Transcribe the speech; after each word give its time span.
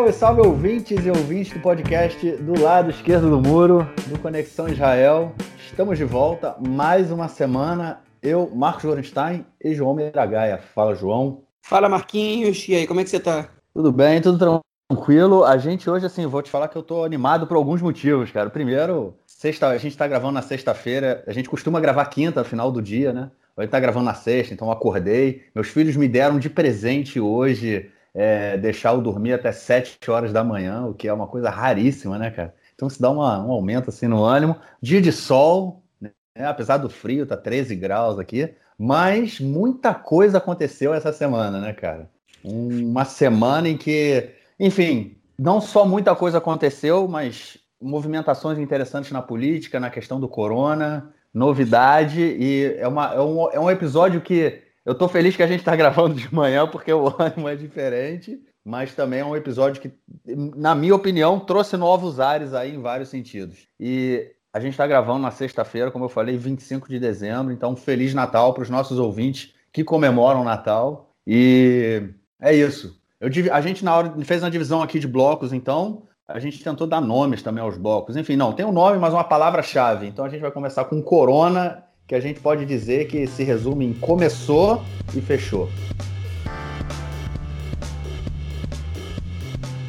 Salve, 0.00 0.12
salve 0.14 0.40
ouvintes 0.40 1.04
e 1.04 1.10
ouvintes 1.10 1.52
do 1.52 1.60
podcast 1.60 2.32
do 2.36 2.58
lado 2.58 2.88
esquerdo 2.88 3.28
do 3.28 3.38
muro, 3.38 3.86
do 4.06 4.18
Conexão 4.18 4.66
Israel. 4.66 5.34
Estamos 5.58 5.98
de 5.98 6.04
volta, 6.04 6.56
mais 6.58 7.10
uma 7.10 7.28
semana. 7.28 8.00
Eu, 8.22 8.50
Marcos 8.54 8.84
Lorenstein 8.84 9.44
e 9.62 9.74
João 9.74 9.94
Miragaia. 9.94 10.56
Fala, 10.74 10.94
João. 10.94 11.42
Fala, 11.60 11.86
Marquinhos. 11.86 12.66
E 12.66 12.76
aí, 12.76 12.86
como 12.86 13.00
é 13.00 13.04
que 13.04 13.10
você 13.10 13.20
tá? 13.20 13.50
Tudo 13.74 13.92
bem, 13.92 14.22
tudo 14.22 14.62
tranquilo. 14.88 15.44
A 15.44 15.58
gente 15.58 15.90
hoje, 15.90 16.06
assim, 16.06 16.24
vou 16.24 16.40
te 16.40 16.50
falar 16.50 16.68
que 16.68 16.78
eu 16.78 16.82
tô 16.82 17.04
animado 17.04 17.46
por 17.46 17.58
alguns 17.58 17.82
motivos, 17.82 18.30
cara. 18.30 18.48
Primeiro, 18.48 19.14
sexta, 19.26 19.68
a 19.68 19.76
gente 19.76 19.98
tá 19.98 20.08
gravando 20.08 20.32
na 20.32 20.42
sexta-feira. 20.42 21.22
A 21.26 21.32
gente 21.34 21.50
costuma 21.50 21.78
gravar 21.78 22.06
quinta, 22.06 22.40
no 22.40 22.46
final 22.46 22.72
do 22.72 22.80
dia, 22.80 23.12
né? 23.12 23.30
Hoje 23.54 23.68
tá 23.68 23.78
gravando 23.78 24.06
na 24.06 24.14
sexta, 24.14 24.54
então 24.54 24.68
eu 24.68 24.72
acordei. 24.72 25.42
Meus 25.54 25.68
filhos 25.68 25.94
me 25.94 26.08
deram 26.08 26.38
de 26.38 26.48
presente 26.48 27.20
hoje 27.20 27.90
é, 28.14 28.56
deixar 28.56 28.94
eu 28.94 29.00
dormir 29.00 29.32
até 29.32 29.52
7 29.52 30.10
horas 30.10 30.32
da 30.32 30.42
manhã, 30.42 30.86
o 30.86 30.94
que 30.94 31.08
é 31.08 31.12
uma 31.12 31.26
coisa 31.26 31.50
raríssima, 31.50 32.18
né, 32.18 32.30
cara? 32.30 32.54
Então 32.74 32.88
se 32.88 33.00
dá 33.00 33.10
uma, 33.10 33.44
um 33.44 33.50
aumento 33.50 33.90
assim 33.90 34.06
no 34.06 34.24
ânimo. 34.24 34.56
Dia 34.80 35.00
de 35.00 35.12
sol, 35.12 35.82
né? 36.00 36.10
apesar 36.44 36.78
do 36.78 36.88
frio, 36.88 37.26
tá 37.26 37.36
13 37.36 37.76
graus 37.76 38.18
aqui, 38.18 38.54
mas 38.78 39.38
muita 39.38 39.92
coisa 39.92 40.38
aconteceu 40.38 40.94
essa 40.94 41.12
semana, 41.12 41.60
né, 41.60 41.72
cara? 41.72 42.10
Uma 42.42 43.04
semana 43.04 43.68
em 43.68 43.76
que, 43.76 44.30
enfim, 44.58 45.16
não 45.38 45.60
só 45.60 45.84
muita 45.84 46.16
coisa 46.16 46.38
aconteceu, 46.38 47.06
mas 47.06 47.58
movimentações 47.80 48.58
interessantes 48.58 49.10
na 49.10 49.22
política, 49.22 49.78
na 49.78 49.90
questão 49.90 50.18
do 50.18 50.28
corona, 50.28 51.12
novidade, 51.32 52.20
e 52.20 52.74
é, 52.78 52.88
uma, 52.88 53.14
é, 53.14 53.20
um, 53.20 53.50
é 53.50 53.60
um 53.60 53.70
episódio 53.70 54.20
que 54.20 54.62
eu 54.84 54.94
tô 54.94 55.08
feliz 55.08 55.36
que 55.36 55.42
a 55.42 55.46
gente 55.46 55.60
está 55.60 55.74
gravando 55.76 56.14
de 56.14 56.32
manhã 56.34 56.66
porque 56.66 56.92
o 56.92 57.14
ânimo 57.18 57.48
é 57.48 57.56
diferente, 57.56 58.40
mas 58.64 58.94
também 58.94 59.20
é 59.20 59.24
um 59.24 59.36
episódio 59.36 59.80
que, 59.80 59.92
na 60.26 60.74
minha 60.74 60.94
opinião, 60.94 61.40
trouxe 61.40 61.76
novos 61.76 62.20
ares 62.20 62.54
aí 62.54 62.74
em 62.74 62.80
vários 62.80 63.08
sentidos. 63.08 63.66
E 63.78 64.30
a 64.52 64.60
gente 64.60 64.72
está 64.72 64.86
gravando 64.86 65.20
na 65.20 65.30
sexta-feira, 65.30 65.90
como 65.90 66.06
eu 66.06 66.08
falei, 66.08 66.36
25 66.36 66.88
de 66.88 66.98
dezembro, 66.98 67.52
então 67.52 67.76
Feliz 67.76 68.14
Natal 68.14 68.52
para 68.52 68.62
os 68.62 68.70
nossos 68.70 68.98
ouvintes 68.98 69.54
que 69.72 69.84
comemoram 69.84 70.42
o 70.42 70.44
Natal. 70.44 71.14
E 71.26 72.02
é 72.40 72.54
isso. 72.54 73.00
Eu, 73.20 73.28
a 73.52 73.60
gente, 73.60 73.84
na 73.84 73.96
hora, 73.96 74.14
fez 74.24 74.42
uma 74.42 74.50
divisão 74.50 74.82
aqui 74.82 74.98
de 74.98 75.06
blocos, 75.06 75.52
então 75.52 76.02
a 76.26 76.38
gente 76.38 76.62
tentou 76.62 76.86
dar 76.86 77.00
nomes 77.00 77.42
também 77.42 77.62
aos 77.62 77.76
blocos. 77.76 78.16
Enfim, 78.16 78.36
não, 78.36 78.52
tem 78.52 78.64
um 78.64 78.72
nome, 78.72 78.98
mas 78.98 79.12
uma 79.12 79.24
palavra-chave. 79.24 80.06
Então 80.06 80.24
a 80.24 80.28
gente 80.28 80.40
vai 80.40 80.50
começar 80.50 80.84
com 80.84 81.02
Corona 81.02 81.84
que 82.10 82.14
a 82.16 82.20
gente 82.20 82.40
pode 82.40 82.66
dizer 82.66 83.06
que 83.06 83.24
se 83.28 83.44
resume 83.44 83.86
em 83.86 83.92
começou 83.94 84.82
e 85.14 85.20
fechou. 85.20 85.68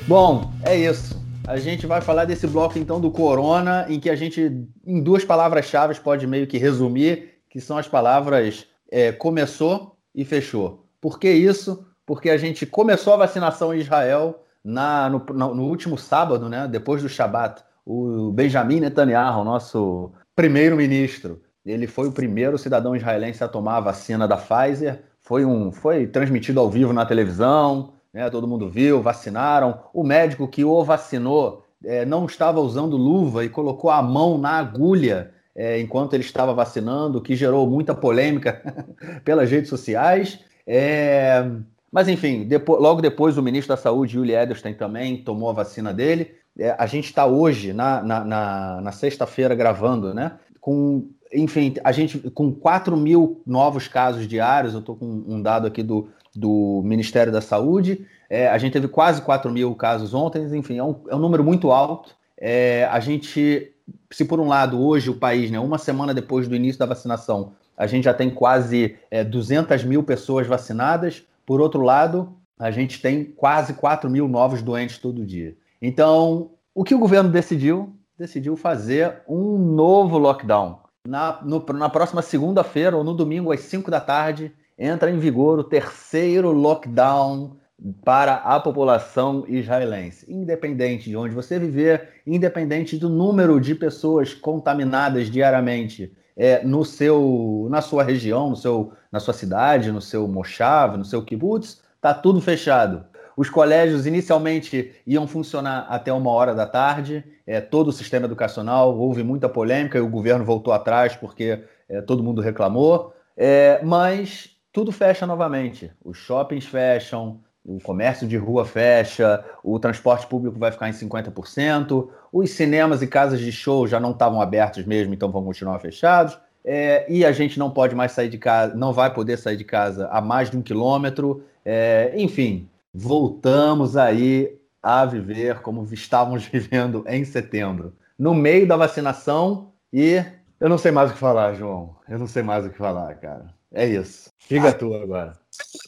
Bom, 0.07 0.53
é 0.63 0.77
isso. 0.77 1.19
A 1.47 1.57
gente 1.57 1.87
vai 1.87 1.99
falar 1.99 2.25
desse 2.25 2.45
bloco 2.45 2.77
então 2.77 3.01
do 3.01 3.09
Corona, 3.09 3.87
em 3.89 3.99
que 3.99 4.07
a 4.07 4.15
gente, 4.15 4.67
em 4.85 5.01
duas 5.01 5.25
palavras-chave, 5.25 5.99
pode 5.99 6.27
meio 6.27 6.45
que 6.45 6.59
resumir, 6.59 7.39
que 7.49 7.59
são 7.59 7.75
as 7.75 7.87
palavras 7.87 8.67
é, 8.91 9.11
começou 9.11 9.97
e 10.13 10.23
fechou. 10.23 10.85
Por 11.01 11.17
que 11.17 11.27
isso? 11.27 11.87
Porque 12.05 12.29
a 12.29 12.37
gente 12.37 12.67
começou 12.67 13.15
a 13.15 13.17
vacinação 13.17 13.73
em 13.73 13.79
Israel 13.79 14.43
na, 14.63 15.09
no, 15.09 15.25
no 15.55 15.63
último 15.63 15.97
sábado, 15.97 16.47
né, 16.47 16.67
depois 16.67 17.01
do 17.01 17.09
Shabat. 17.09 17.63
O 17.83 18.31
Benjamin 18.31 18.79
Netanyahu, 18.79 19.43
nosso 19.43 20.11
primeiro-ministro, 20.35 21.41
ele 21.65 21.87
foi 21.87 22.07
o 22.07 22.11
primeiro 22.11 22.57
cidadão 22.57 22.95
israelense 22.95 23.43
a 23.43 23.47
tomar 23.47 23.77
a 23.77 23.81
vacina 23.81 24.27
da 24.27 24.37
Pfizer. 24.37 25.03
Foi, 25.19 25.45
um, 25.45 25.71
foi 25.71 26.07
transmitido 26.07 26.59
ao 26.59 26.69
vivo 26.69 26.91
na 26.91 27.05
televisão, 27.05 27.93
né? 28.13 28.29
todo 28.29 28.47
mundo 28.47 28.69
viu, 28.69 29.01
vacinaram. 29.01 29.79
O 29.93 30.03
médico 30.03 30.47
que 30.47 30.63
o 30.63 30.83
vacinou 30.83 31.65
é, 31.83 32.05
não 32.05 32.25
estava 32.25 32.59
usando 32.59 32.97
luva 32.97 33.45
e 33.45 33.49
colocou 33.49 33.89
a 33.89 34.01
mão 34.01 34.37
na 34.37 34.57
agulha 34.57 35.31
é, 35.55 35.79
enquanto 35.79 36.13
ele 36.13 36.23
estava 36.23 36.53
vacinando, 36.53 37.21
que 37.21 37.35
gerou 37.35 37.69
muita 37.69 37.93
polêmica 37.93 38.61
pelas 39.23 39.49
redes 39.49 39.69
sociais. 39.69 40.39
É, 40.65 41.45
mas, 41.91 42.07
enfim, 42.07 42.45
depois, 42.45 42.81
logo 42.81 43.01
depois 43.01 43.37
o 43.37 43.43
ministro 43.43 43.75
da 43.75 43.81
Saúde, 43.81 44.17
Yuli 44.17 44.33
Edelstein, 44.33 44.73
também 44.73 45.23
tomou 45.23 45.49
a 45.49 45.53
vacina 45.53 45.93
dele. 45.93 46.33
É, 46.57 46.75
a 46.77 46.85
gente 46.85 47.05
está 47.05 47.25
hoje, 47.25 47.73
na, 47.73 48.01
na, 48.01 48.23
na, 48.23 48.81
na 48.81 48.91
sexta-feira, 48.91 49.53
gravando, 49.53 50.13
né? 50.13 50.33
Com 50.59 51.09
enfim, 51.33 51.75
a 51.83 51.91
gente 51.91 52.17
com 52.31 52.53
4 52.53 52.95
mil 52.97 53.41
novos 53.45 53.87
casos 53.87 54.27
diários, 54.27 54.73
eu 54.73 54.79
estou 54.79 54.95
com 54.95 55.05
um 55.05 55.41
dado 55.41 55.67
aqui 55.67 55.81
do, 55.81 56.09
do 56.35 56.81
Ministério 56.83 57.31
da 57.31 57.41
Saúde, 57.41 58.05
é, 58.29 58.47
a 58.47 58.57
gente 58.57 58.73
teve 58.73 58.87
quase 58.87 59.21
4 59.21 59.51
mil 59.51 59.75
casos 59.75 60.13
ontem, 60.13 60.43
enfim, 60.55 60.77
é 60.77 60.83
um, 60.83 60.95
é 61.09 61.15
um 61.15 61.19
número 61.19 61.43
muito 61.43 61.71
alto. 61.71 62.15
É, 62.37 62.87
a 62.91 62.99
gente, 62.99 63.73
se 64.09 64.25
por 64.25 64.39
um 64.39 64.47
lado, 64.47 64.81
hoje 64.81 65.09
o 65.09 65.15
país, 65.15 65.51
né, 65.51 65.59
uma 65.59 65.77
semana 65.77 66.13
depois 66.13 66.47
do 66.47 66.55
início 66.55 66.79
da 66.79 66.85
vacinação, 66.85 67.53
a 67.77 67.87
gente 67.87 68.05
já 68.05 68.13
tem 68.13 68.29
quase 68.29 68.95
é, 69.09 69.23
200 69.23 69.83
mil 69.83 70.03
pessoas 70.03 70.47
vacinadas, 70.47 71.23
por 71.45 71.59
outro 71.59 71.81
lado, 71.81 72.33
a 72.57 72.71
gente 72.71 73.01
tem 73.01 73.25
quase 73.25 73.73
4 73.73 74.09
mil 74.09 74.27
novos 74.27 74.61
doentes 74.61 74.97
todo 74.97 75.25
dia. 75.25 75.55
Então, 75.81 76.51
o 76.73 76.83
que 76.83 76.95
o 76.95 76.99
governo 76.99 77.29
decidiu? 77.29 77.93
Decidiu 78.17 78.55
fazer 78.55 79.23
um 79.27 79.57
novo 79.57 80.17
lockdown. 80.17 80.79
Na, 81.07 81.41
no, 81.43 81.65
na 81.73 81.89
próxima 81.89 82.21
segunda-feira 82.21 82.95
ou 82.95 83.03
no 83.03 83.15
domingo, 83.15 83.51
às 83.51 83.61
5 83.61 83.89
da 83.89 83.99
tarde, 83.99 84.53
entra 84.77 85.09
em 85.09 85.17
vigor 85.17 85.57
o 85.57 85.63
terceiro 85.63 86.51
lockdown 86.51 87.57
para 88.05 88.35
a 88.35 88.59
população 88.59 89.43
israelense. 89.47 90.31
Independente 90.31 91.09
de 91.09 91.17
onde 91.17 91.33
você 91.33 91.57
viver, 91.57 92.21
independente 92.25 92.97
do 92.97 93.09
número 93.09 93.59
de 93.59 93.73
pessoas 93.73 94.35
contaminadas 94.35 95.29
diariamente 95.31 96.15
é, 96.37 96.63
no 96.63 96.85
seu, 96.85 97.67
na 97.69 97.81
sua 97.81 98.03
região, 98.03 98.51
no 98.51 98.55
seu, 98.55 98.93
na 99.11 99.19
sua 99.19 99.33
cidade, 99.33 99.91
no 99.91 100.01
seu 100.01 100.27
moshav, 100.27 100.97
no 100.97 101.05
seu 101.05 101.23
kibbutz, 101.23 101.81
está 101.95 102.13
tudo 102.13 102.39
fechado. 102.39 103.05
Os 103.41 103.49
colégios 103.49 104.05
inicialmente 104.05 104.93
iam 105.03 105.25
funcionar 105.25 105.87
até 105.89 106.13
uma 106.13 106.29
hora 106.29 106.53
da 106.53 106.67
tarde, 106.67 107.25
é, 107.47 107.59
todo 107.59 107.87
o 107.87 107.91
sistema 107.91 108.27
educacional, 108.27 108.95
houve 108.95 109.23
muita 109.23 109.49
polêmica 109.49 109.97
e 109.97 110.01
o 110.01 110.07
governo 110.07 110.45
voltou 110.45 110.71
atrás 110.71 111.15
porque 111.15 111.63
é, 111.89 112.01
todo 112.01 112.21
mundo 112.21 112.39
reclamou, 112.39 113.15
é, 113.35 113.81
mas 113.83 114.51
tudo 114.71 114.91
fecha 114.91 115.25
novamente. 115.25 115.91
Os 116.05 116.19
shoppings 116.19 116.67
fecham, 116.67 117.39
o 117.65 117.79
comércio 117.79 118.27
de 118.27 118.37
rua 118.37 118.63
fecha, 118.63 119.43
o 119.63 119.79
transporte 119.79 120.27
público 120.27 120.59
vai 120.59 120.71
ficar 120.71 120.87
em 120.87 120.93
50%, 120.93 122.09
os 122.31 122.51
cinemas 122.51 123.01
e 123.01 123.07
casas 123.07 123.39
de 123.39 123.51
show 123.51 123.87
já 123.87 123.99
não 123.99 124.11
estavam 124.11 124.39
abertos 124.39 124.85
mesmo, 124.85 125.15
então 125.15 125.31
vão 125.31 125.43
continuar 125.43 125.79
fechados. 125.79 126.37
É, 126.63 127.11
e 127.11 127.25
a 127.25 127.31
gente 127.31 127.57
não 127.57 127.71
pode 127.71 127.95
mais 127.95 128.11
sair 128.11 128.29
de 128.29 128.37
casa, 128.37 128.75
não 128.75 128.93
vai 128.93 129.11
poder 129.11 129.35
sair 129.37 129.57
de 129.57 129.63
casa 129.63 130.07
a 130.11 130.21
mais 130.21 130.51
de 130.51 130.57
um 130.57 130.61
quilômetro. 130.61 131.43
É, 131.65 132.13
enfim, 132.15 132.69
voltamos 132.93 133.95
aí 133.95 134.59
a 134.81 135.05
viver 135.05 135.61
como 135.61 135.87
estávamos 135.93 136.45
vivendo 136.51 137.03
em 137.07 137.23
setembro, 137.23 137.95
no 138.17 138.33
meio 138.33 138.67
da 138.67 138.77
vacinação 138.77 139.73
e 139.91 140.23
eu 140.59 140.69
não 140.69 140.77
sei 140.77 140.91
mais 140.91 141.09
o 141.09 141.13
que 141.13 141.19
falar, 141.19 141.55
João. 141.55 141.95
Eu 142.07 142.19
não 142.19 142.27
sei 142.27 142.43
mais 142.43 142.63
o 142.63 142.69
que 142.69 142.77
falar, 142.77 143.15
cara. 143.15 143.51
É 143.73 143.87
isso. 143.87 144.29
Fica 144.37 144.69
ah, 144.69 144.73
tu 144.73 144.93
agora. 144.93 145.33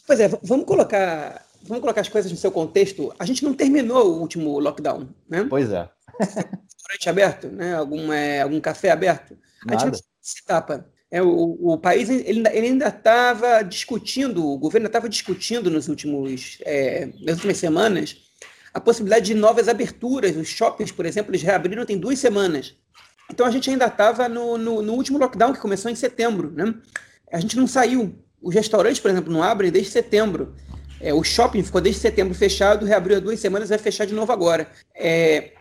Pois 0.04 0.18
é, 0.18 0.28
vamos 0.42 0.66
colocar, 0.66 1.44
vamos 1.62 1.80
colocar 1.80 2.00
as 2.00 2.08
coisas 2.08 2.32
no 2.32 2.36
seu 2.36 2.50
contexto. 2.50 3.14
A 3.18 3.24
gente 3.24 3.44
não 3.44 3.54
terminou 3.54 4.04
o 4.06 4.20
último 4.20 4.58
lockdown, 4.58 5.08
né? 5.28 5.46
Pois 5.48 5.70
é. 5.70 5.88
Restaurante 6.18 7.08
aberto, 7.08 7.48
né? 7.48 7.76
Algum, 7.76 8.12
é, 8.12 8.42
algum 8.42 8.60
café 8.60 8.90
aberto. 8.90 9.38
A 9.68 9.72
gente 9.72 9.86
não 9.86 9.94
se 10.20 10.40
etapa. 10.42 10.86
É, 11.14 11.22
o, 11.22 11.56
o 11.60 11.78
país 11.78 12.10
ele, 12.10 12.42
ele 12.48 12.66
ainda 12.66 12.88
estava 12.88 13.62
discutindo, 13.62 14.44
o 14.44 14.58
governo 14.58 14.88
estava 14.88 15.08
discutindo 15.08 15.70
nos 15.70 15.86
últimos, 15.86 16.58
é, 16.62 17.08
nas 17.20 17.36
últimas 17.36 17.56
semanas 17.56 18.16
a 18.74 18.80
possibilidade 18.80 19.26
de 19.26 19.34
novas 19.34 19.68
aberturas. 19.68 20.36
Os 20.36 20.48
shoppings, 20.48 20.90
por 20.90 21.06
exemplo, 21.06 21.30
eles 21.30 21.42
reabriram 21.42 21.86
tem 21.86 21.96
duas 21.96 22.18
semanas. 22.18 22.74
Então 23.30 23.46
a 23.46 23.50
gente 23.52 23.70
ainda 23.70 23.86
estava 23.86 24.28
no, 24.28 24.58
no, 24.58 24.82
no, 24.82 24.92
último 24.94 25.16
lockdown 25.16 25.52
que 25.52 25.60
começou 25.60 25.88
em 25.88 25.94
setembro, 25.94 26.50
né? 26.50 26.74
A 27.32 27.38
gente 27.38 27.56
não 27.56 27.68
saiu. 27.68 28.12
Os 28.42 28.52
restaurantes, 28.52 28.98
por 28.98 29.08
exemplo, 29.08 29.32
não 29.32 29.40
abrem 29.40 29.70
desde 29.70 29.92
setembro. 29.92 30.56
É, 31.00 31.14
o 31.14 31.22
shopping 31.22 31.62
ficou 31.62 31.80
desde 31.80 32.00
setembro 32.00 32.34
fechado, 32.34 32.84
reabriu 32.84 33.18
há 33.18 33.20
duas 33.20 33.38
semanas, 33.38 33.68
vai 33.68 33.78
fechar 33.78 34.04
de 34.04 34.14
novo 34.14 34.32
agora. 34.32 34.68
É, 34.92 35.52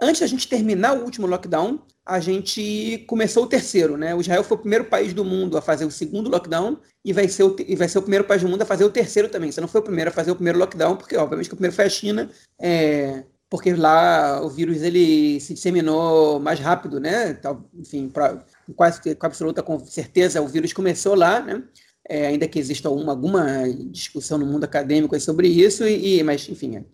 antes 0.00 0.20
da 0.20 0.26
gente 0.26 0.48
terminar 0.48 0.96
o 0.96 1.04
último 1.04 1.28
lockdown, 1.28 1.80
a 2.06 2.20
gente 2.20 3.04
começou 3.08 3.44
o 3.44 3.46
terceiro, 3.48 3.96
né? 3.96 4.14
O 4.14 4.20
Israel 4.20 4.44
foi 4.44 4.56
o 4.56 4.60
primeiro 4.60 4.84
país 4.84 5.12
do 5.12 5.24
mundo 5.24 5.58
a 5.58 5.60
fazer 5.60 5.84
o 5.84 5.90
segundo 5.90 6.30
lockdown 6.30 6.78
e 7.04 7.12
vai 7.12 7.26
ser 7.26 7.42
o, 7.42 7.56
e 7.66 7.74
vai 7.74 7.88
ser 7.88 7.98
o 7.98 8.02
primeiro 8.02 8.24
país 8.24 8.42
do 8.42 8.48
mundo 8.48 8.62
a 8.62 8.66
fazer 8.66 8.84
o 8.84 8.90
terceiro 8.90 9.28
também. 9.28 9.50
Você 9.50 9.60
não 9.60 9.66
foi 9.66 9.80
o 9.80 9.84
primeiro 9.84 10.10
a 10.10 10.12
fazer 10.12 10.30
o 10.30 10.36
primeiro 10.36 10.58
lockdown, 10.58 10.96
porque 10.96 11.16
obviamente 11.16 11.48
que 11.48 11.54
o 11.54 11.56
primeiro 11.56 11.74
foi 11.74 11.86
a 11.86 11.90
China, 11.90 12.30
é, 12.60 13.24
porque 13.50 13.74
lá 13.74 14.40
o 14.40 14.48
vírus 14.48 14.82
ele 14.82 15.40
se 15.40 15.52
disseminou 15.54 16.38
mais 16.38 16.60
rápido, 16.60 17.00
né? 17.00 17.38
Enfim, 17.74 18.08
pra, 18.08 18.44
quase 18.76 19.14
com 19.16 19.26
absoluta 19.26 19.64
certeza 19.86 20.40
o 20.40 20.46
vírus 20.46 20.72
começou 20.72 21.16
lá, 21.16 21.40
né? 21.40 21.64
é, 22.08 22.28
ainda 22.28 22.46
que 22.46 22.58
exista 22.58 22.88
uma, 22.88 23.12
alguma 23.12 23.64
discussão 23.90 24.38
no 24.38 24.46
mundo 24.46 24.64
acadêmico 24.64 25.18
sobre 25.20 25.48
isso, 25.48 25.86
e, 25.86 26.22
mas, 26.22 26.48
enfim, 26.48 26.84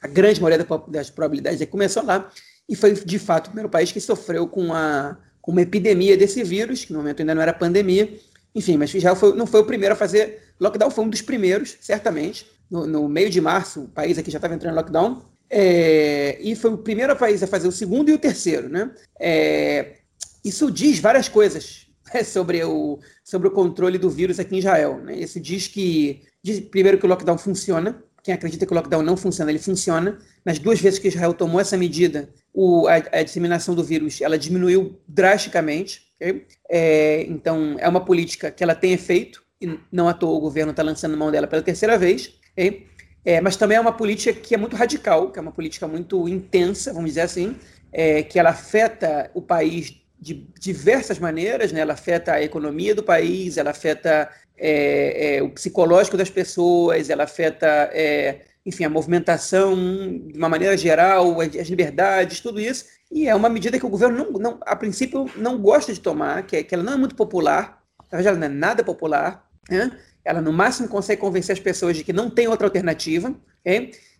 a, 0.00 0.08
grande 0.08 0.40
maioria 0.40 0.66
das 0.88 1.10
probabilidades 1.10 1.60
é 1.60 1.66
que 1.66 1.72
começou 1.72 2.04
lá, 2.04 2.30
e 2.70 2.76
foi, 2.76 2.94
de 2.94 3.18
fato, 3.18 3.46
o 3.46 3.50
primeiro 3.50 3.68
país 3.68 3.90
que 3.90 4.00
sofreu 4.00 4.46
com, 4.46 4.72
a, 4.72 5.16
com 5.42 5.50
uma 5.50 5.62
epidemia 5.62 6.16
desse 6.16 6.44
vírus, 6.44 6.84
que 6.84 6.92
no 6.92 7.00
momento 7.00 7.18
ainda 7.18 7.34
não 7.34 7.42
era 7.42 7.52
pandemia, 7.52 8.16
enfim, 8.54 8.76
mas 8.76 8.90
já 8.90 9.14
foi, 9.16 9.34
não 9.34 9.44
foi 9.44 9.60
o 9.60 9.64
primeiro 9.64 9.92
a 9.92 9.96
fazer 9.96 10.54
lockdown, 10.60 10.90
foi 10.90 11.04
um 11.04 11.10
dos 11.10 11.20
primeiros, 11.20 11.76
certamente, 11.80 12.46
no, 12.70 12.86
no 12.86 13.08
meio 13.08 13.28
de 13.28 13.40
março, 13.40 13.82
o 13.82 13.88
país 13.88 14.16
aqui 14.16 14.30
já 14.30 14.38
estava 14.38 14.54
entrando 14.54 14.74
em 14.74 14.76
lockdown, 14.76 15.20
é, 15.50 16.38
e 16.40 16.54
foi 16.54 16.72
o 16.72 16.78
primeiro 16.78 17.16
país 17.16 17.42
a 17.42 17.46
fazer 17.48 17.66
o 17.66 17.72
segundo 17.72 18.08
e 18.08 18.12
o 18.12 18.18
terceiro, 18.18 18.68
né? 18.68 18.92
É, 19.18 19.96
isso 20.44 20.70
diz 20.70 21.00
várias 21.00 21.28
coisas 21.28 21.88
né, 22.14 22.22
sobre, 22.22 22.62
o, 22.64 23.00
sobre 23.24 23.48
o 23.48 23.50
controle 23.50 23.98
do 23.98 24.08
vírus 24.08 24.38
aqui 24.38 24.54
em 24.54 24.58
Israel. 24.58 24.98
Né? 24.98 25.16
Isso 25.16 25.40
diz 25.40 25.66
que, 25.66 26.22
diz, 26.42 26.60
primeiro, 26.60 26.98
que 26.98 27.04
o 27.04 27.08
lockdown 27.08 27.36
funciona. 27.36 28.02
Quem 28.22 28.34
acredita 28.34 28.66
que 28.66 28.72
o 28.72 28.74
lockdown 28.74 29.02
não 29.02 29.16
funciona, 29.16 29.50
ele 29.50 29.58
funciona. 29.58 30.18
Nas 30.44 30.58
duas 30.58 30.80
vezes 30.80 30.98
que 30.98 31.08
Israel 31.08 31.34
tomou 31.34 31.60
essa 31.60 31.76
medida, 31.76 32.28
o, 32.52 32.86
a, 32.86 32.94
a, 33.18 33.22
disseminação 33.22 33.74
do 33.74 33.84
vírus 33.84 34.20
ela 34.20 34.38
diminuiu 34.38 34.98
drasticamente. 35.06 36.02
Okay? 36.16 36.46
É, 36.68 37.22
então, 37.28 37.76
é 37.78 37.88
uma 37.88 38.04
política 38.04 38.50
que 38.50 38.62
ela 38.62 38.74
tem 38.74 38.92
efeito, 38.92 39.42
e 39.60 39.78
não 39.92 40.08
à 40.08 40.14
toa 40.14 40.36
o 40.36 40.40
governo 40.40 40.70
está 40.70 40.82
lançando 40.82 41.16
mão 41.16 41.30
dela 41.30 41.46
pela 41.46 41.62
terceira 41.62 41.98
vez. 41.98 42.34
Okay? 42.52 42.86
É, 43.24 43.40
mas 43.40 43.56
também 43.56 43.76
é 43.76 43.80
uma 43.80 43.92
política 43.92 44.32
que 44.32 44.54
é 44.54 44.58
muito 44.58 44.76
radical, 44.76 45.30
que 45.30 45.38
é 45.38 45.42
uma 45.42 45.52
política 45.52 45.86
muito 45.86 46.28
intensa, 46.28 46.92
vamos 46.92 47.10
dizer 47.10 47.22
assim, 47.22 47.56
é, 47.92 48.22
que 48.22 48.38
ela 48.38 48.50
afeta 48.50 49.30
o 49.34 49.42
país 49.42 50.00
de 50.20 50.46
diversas 50.58 51.18
maneiras, 51.18 51.72
né? 51.72 51.80
ela 51.80 51.94
afeta 51.94 52.34
a 52.34 52.42
economia 52.42 52.94
do 52.94 53.02
país, 53.02 53.56
ela 53.56 53.70
afeta 53.70 54.28
é, 54.60 55.36
é, 55.36 55.42
o 55.42 55.48
psicológico 55.50 56.16
das 56.16 56.28
pessoas, 56.28 57.08
ela 57.08 57.24
afeta, 57.24 57.66
é, 57.92 58.42
enfim, 58.64 58.84
a 58.84 58.90
movimentação 58.90 59.74
de 59.74 60.36
uma 60.36 60.48
maneira 60.48 60.76
geral, 60.76 61.40
as 61.40 61.68
liberdades, 61.68 62.40
tudo 62.40 62.60
isso. 62.60 62.84
E 63.10 63.26
é 63.26 63.34
uma 63.34 63.48
medida 63.48 63.78
que 63.78 63.86
o 63.86 63.88
governo, 63.88 64.30
não, 64.30 64.32
não, 64.32 64.60
a 64.62 64.76
princípio, 64.76 65.28
não 65.34 65.58
gosta 65.58 65.92
de 65.92 66.00
tomar, 66.00 66.46
que, 66.46 66.56
é, 66.56 66.62
que 66.62 66.74
ela 66.74 66.84
não 66.84 66.92
é 66.92 66.96
muito 66.96 67.16
popular, 67.16 67.82
na 68.12 68.20
ela 68.20 68.36
não 68.36 68.46
é 68.46 68.50
nada 68.50 68.84
popular, 68.84 69.48
né? 69.68 69.90
ela 70.24 70.42
no 70.42 70.52
máximo 70.52 70.88
consegue 70.88 71.20
convencer 71.20 71.54
as 71.54 71.60
pessoas 71.60 71.96
de 71.96 72.04
que 72.04 72.12
não 72.12 72.28
tem 72.28 72.46
outra 72.46 72.66
alternativa. 72.66 73.34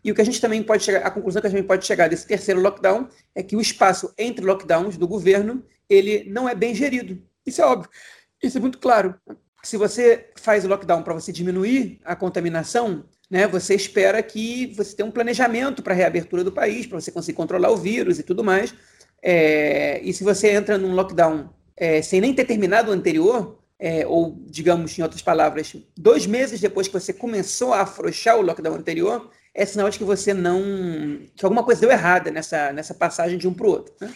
E 0.02 0.10
o 0.10 0.14
que 0.14 0.20
a 0.22 0.25
gente 0.25 0.40
também 0.40 0.62
pode 0.62 0.82
chegar, 0.82 1.06
a 1.06 1.10
conclusão 1.10 1.42
que 1.42 1.48
a 1.48 1.50
gente 1.50 1.66
pode 1.66 1.84
chegar 1.87 2.08
desse 2.08 2.26
terceiro 2.26 2.60
lockdown 2.60 3.08
é 3.34 3.42
que 3.42 3.54
o 3.54 3.60
espaço 3.60 4.12
entre 4.16 4.44
lockdowns 4.44 4.96
do 4.96 5.06
governo 5.06 5.62
ele 5.88 6.25
não 6.25 6.48
é 6.48 6.54
bem 6.54 6.75
gerido. 6.75 7.22
Isso 7.44 7.60
é 7.60 7.66
óbvio. 7.66 7.90
Isso 8.42 8.56
é 8.56 8.60
muito 8.60 8.78
claro. 8.78 9.14
Se 9.62 9.77
você 9.77 10.31
faz 10.37 10.65
o 10.65 10.69
lockdown 10.69 11.03
para 11.03 11.15
você 11.15 11.33
diminuir 11.33 12.01
a 12.05 12.17
contaminação, 12.17 13.05
né, 13.31 13.47
você 13.47 13.75
espera 13.75 14.23
que 14.23 14.73
você 14.77 14.97
tenha 14.97 15.07
um 15.07 15.12
planejamento 15.12 15.83
para 15.83 15.93
a 15.93 15.97
reabertura 15.97 16.43
do 16.43 16.51
país, 16.51 16.87
para 16.87 17.01
você 17.01 17.12
conseguir 17.12 17.37
controlar 17.37 17.71
o 17.71 17.77
vírus 17.77 18.19
e 18.19 18.23
tudo 18.23 18.43
mais. 18.43 18.75
É, 19.23 20.01
e 20.03 20.12
se 20.12 20.25
você 20.25 20.51
entra 20.51 20.79
num 20.79 20.95
lockdown 20.95 21.51
é, 21.77 22.03
sem 22.03 22.21
nem 22.21 22.35
ter 22.35 22.45
terminado 22.45 22.91
o 22.91 22.95
anterior, 22.95 23.59
é, 23.79 24.07
ou 24.07 24.37
digamos 24.47 24.99
em 24.99 25.03
outras 25.03 25.23
palavras, 25.23 25.75
dois 25.97 26.27
meses 26.27 26.61
depois 26.61 26.87
que 26.87 26.93
você 26.93 27.12
começou 27.12 27.73
a 27.73 27.83
afrouxar 27.83 28.37
o 28.37 28.43
lockdown 28.43 28.75
anterior, 28.75 29.31
é 29.55 29.65
sinal 29.65 29.89
de 29.89 29.99
que 29.99 30.05
você 30.05 30.33
não. 30.35 30.62
que 31.35 31.45
alguma 31.45 31.65
coisa 31.65 31.81
deu 31.81 31.91
errada 31.91 32.31
nessa, 32.31 32.73
nessa 32.73 32.95
passagem 32.95 33.39
de 33.39 33.49
um 33.49 33.55
para 33.55 33.67
o 33.67 33.71
outro. 33.71 33.95
Né? 34.01 34.12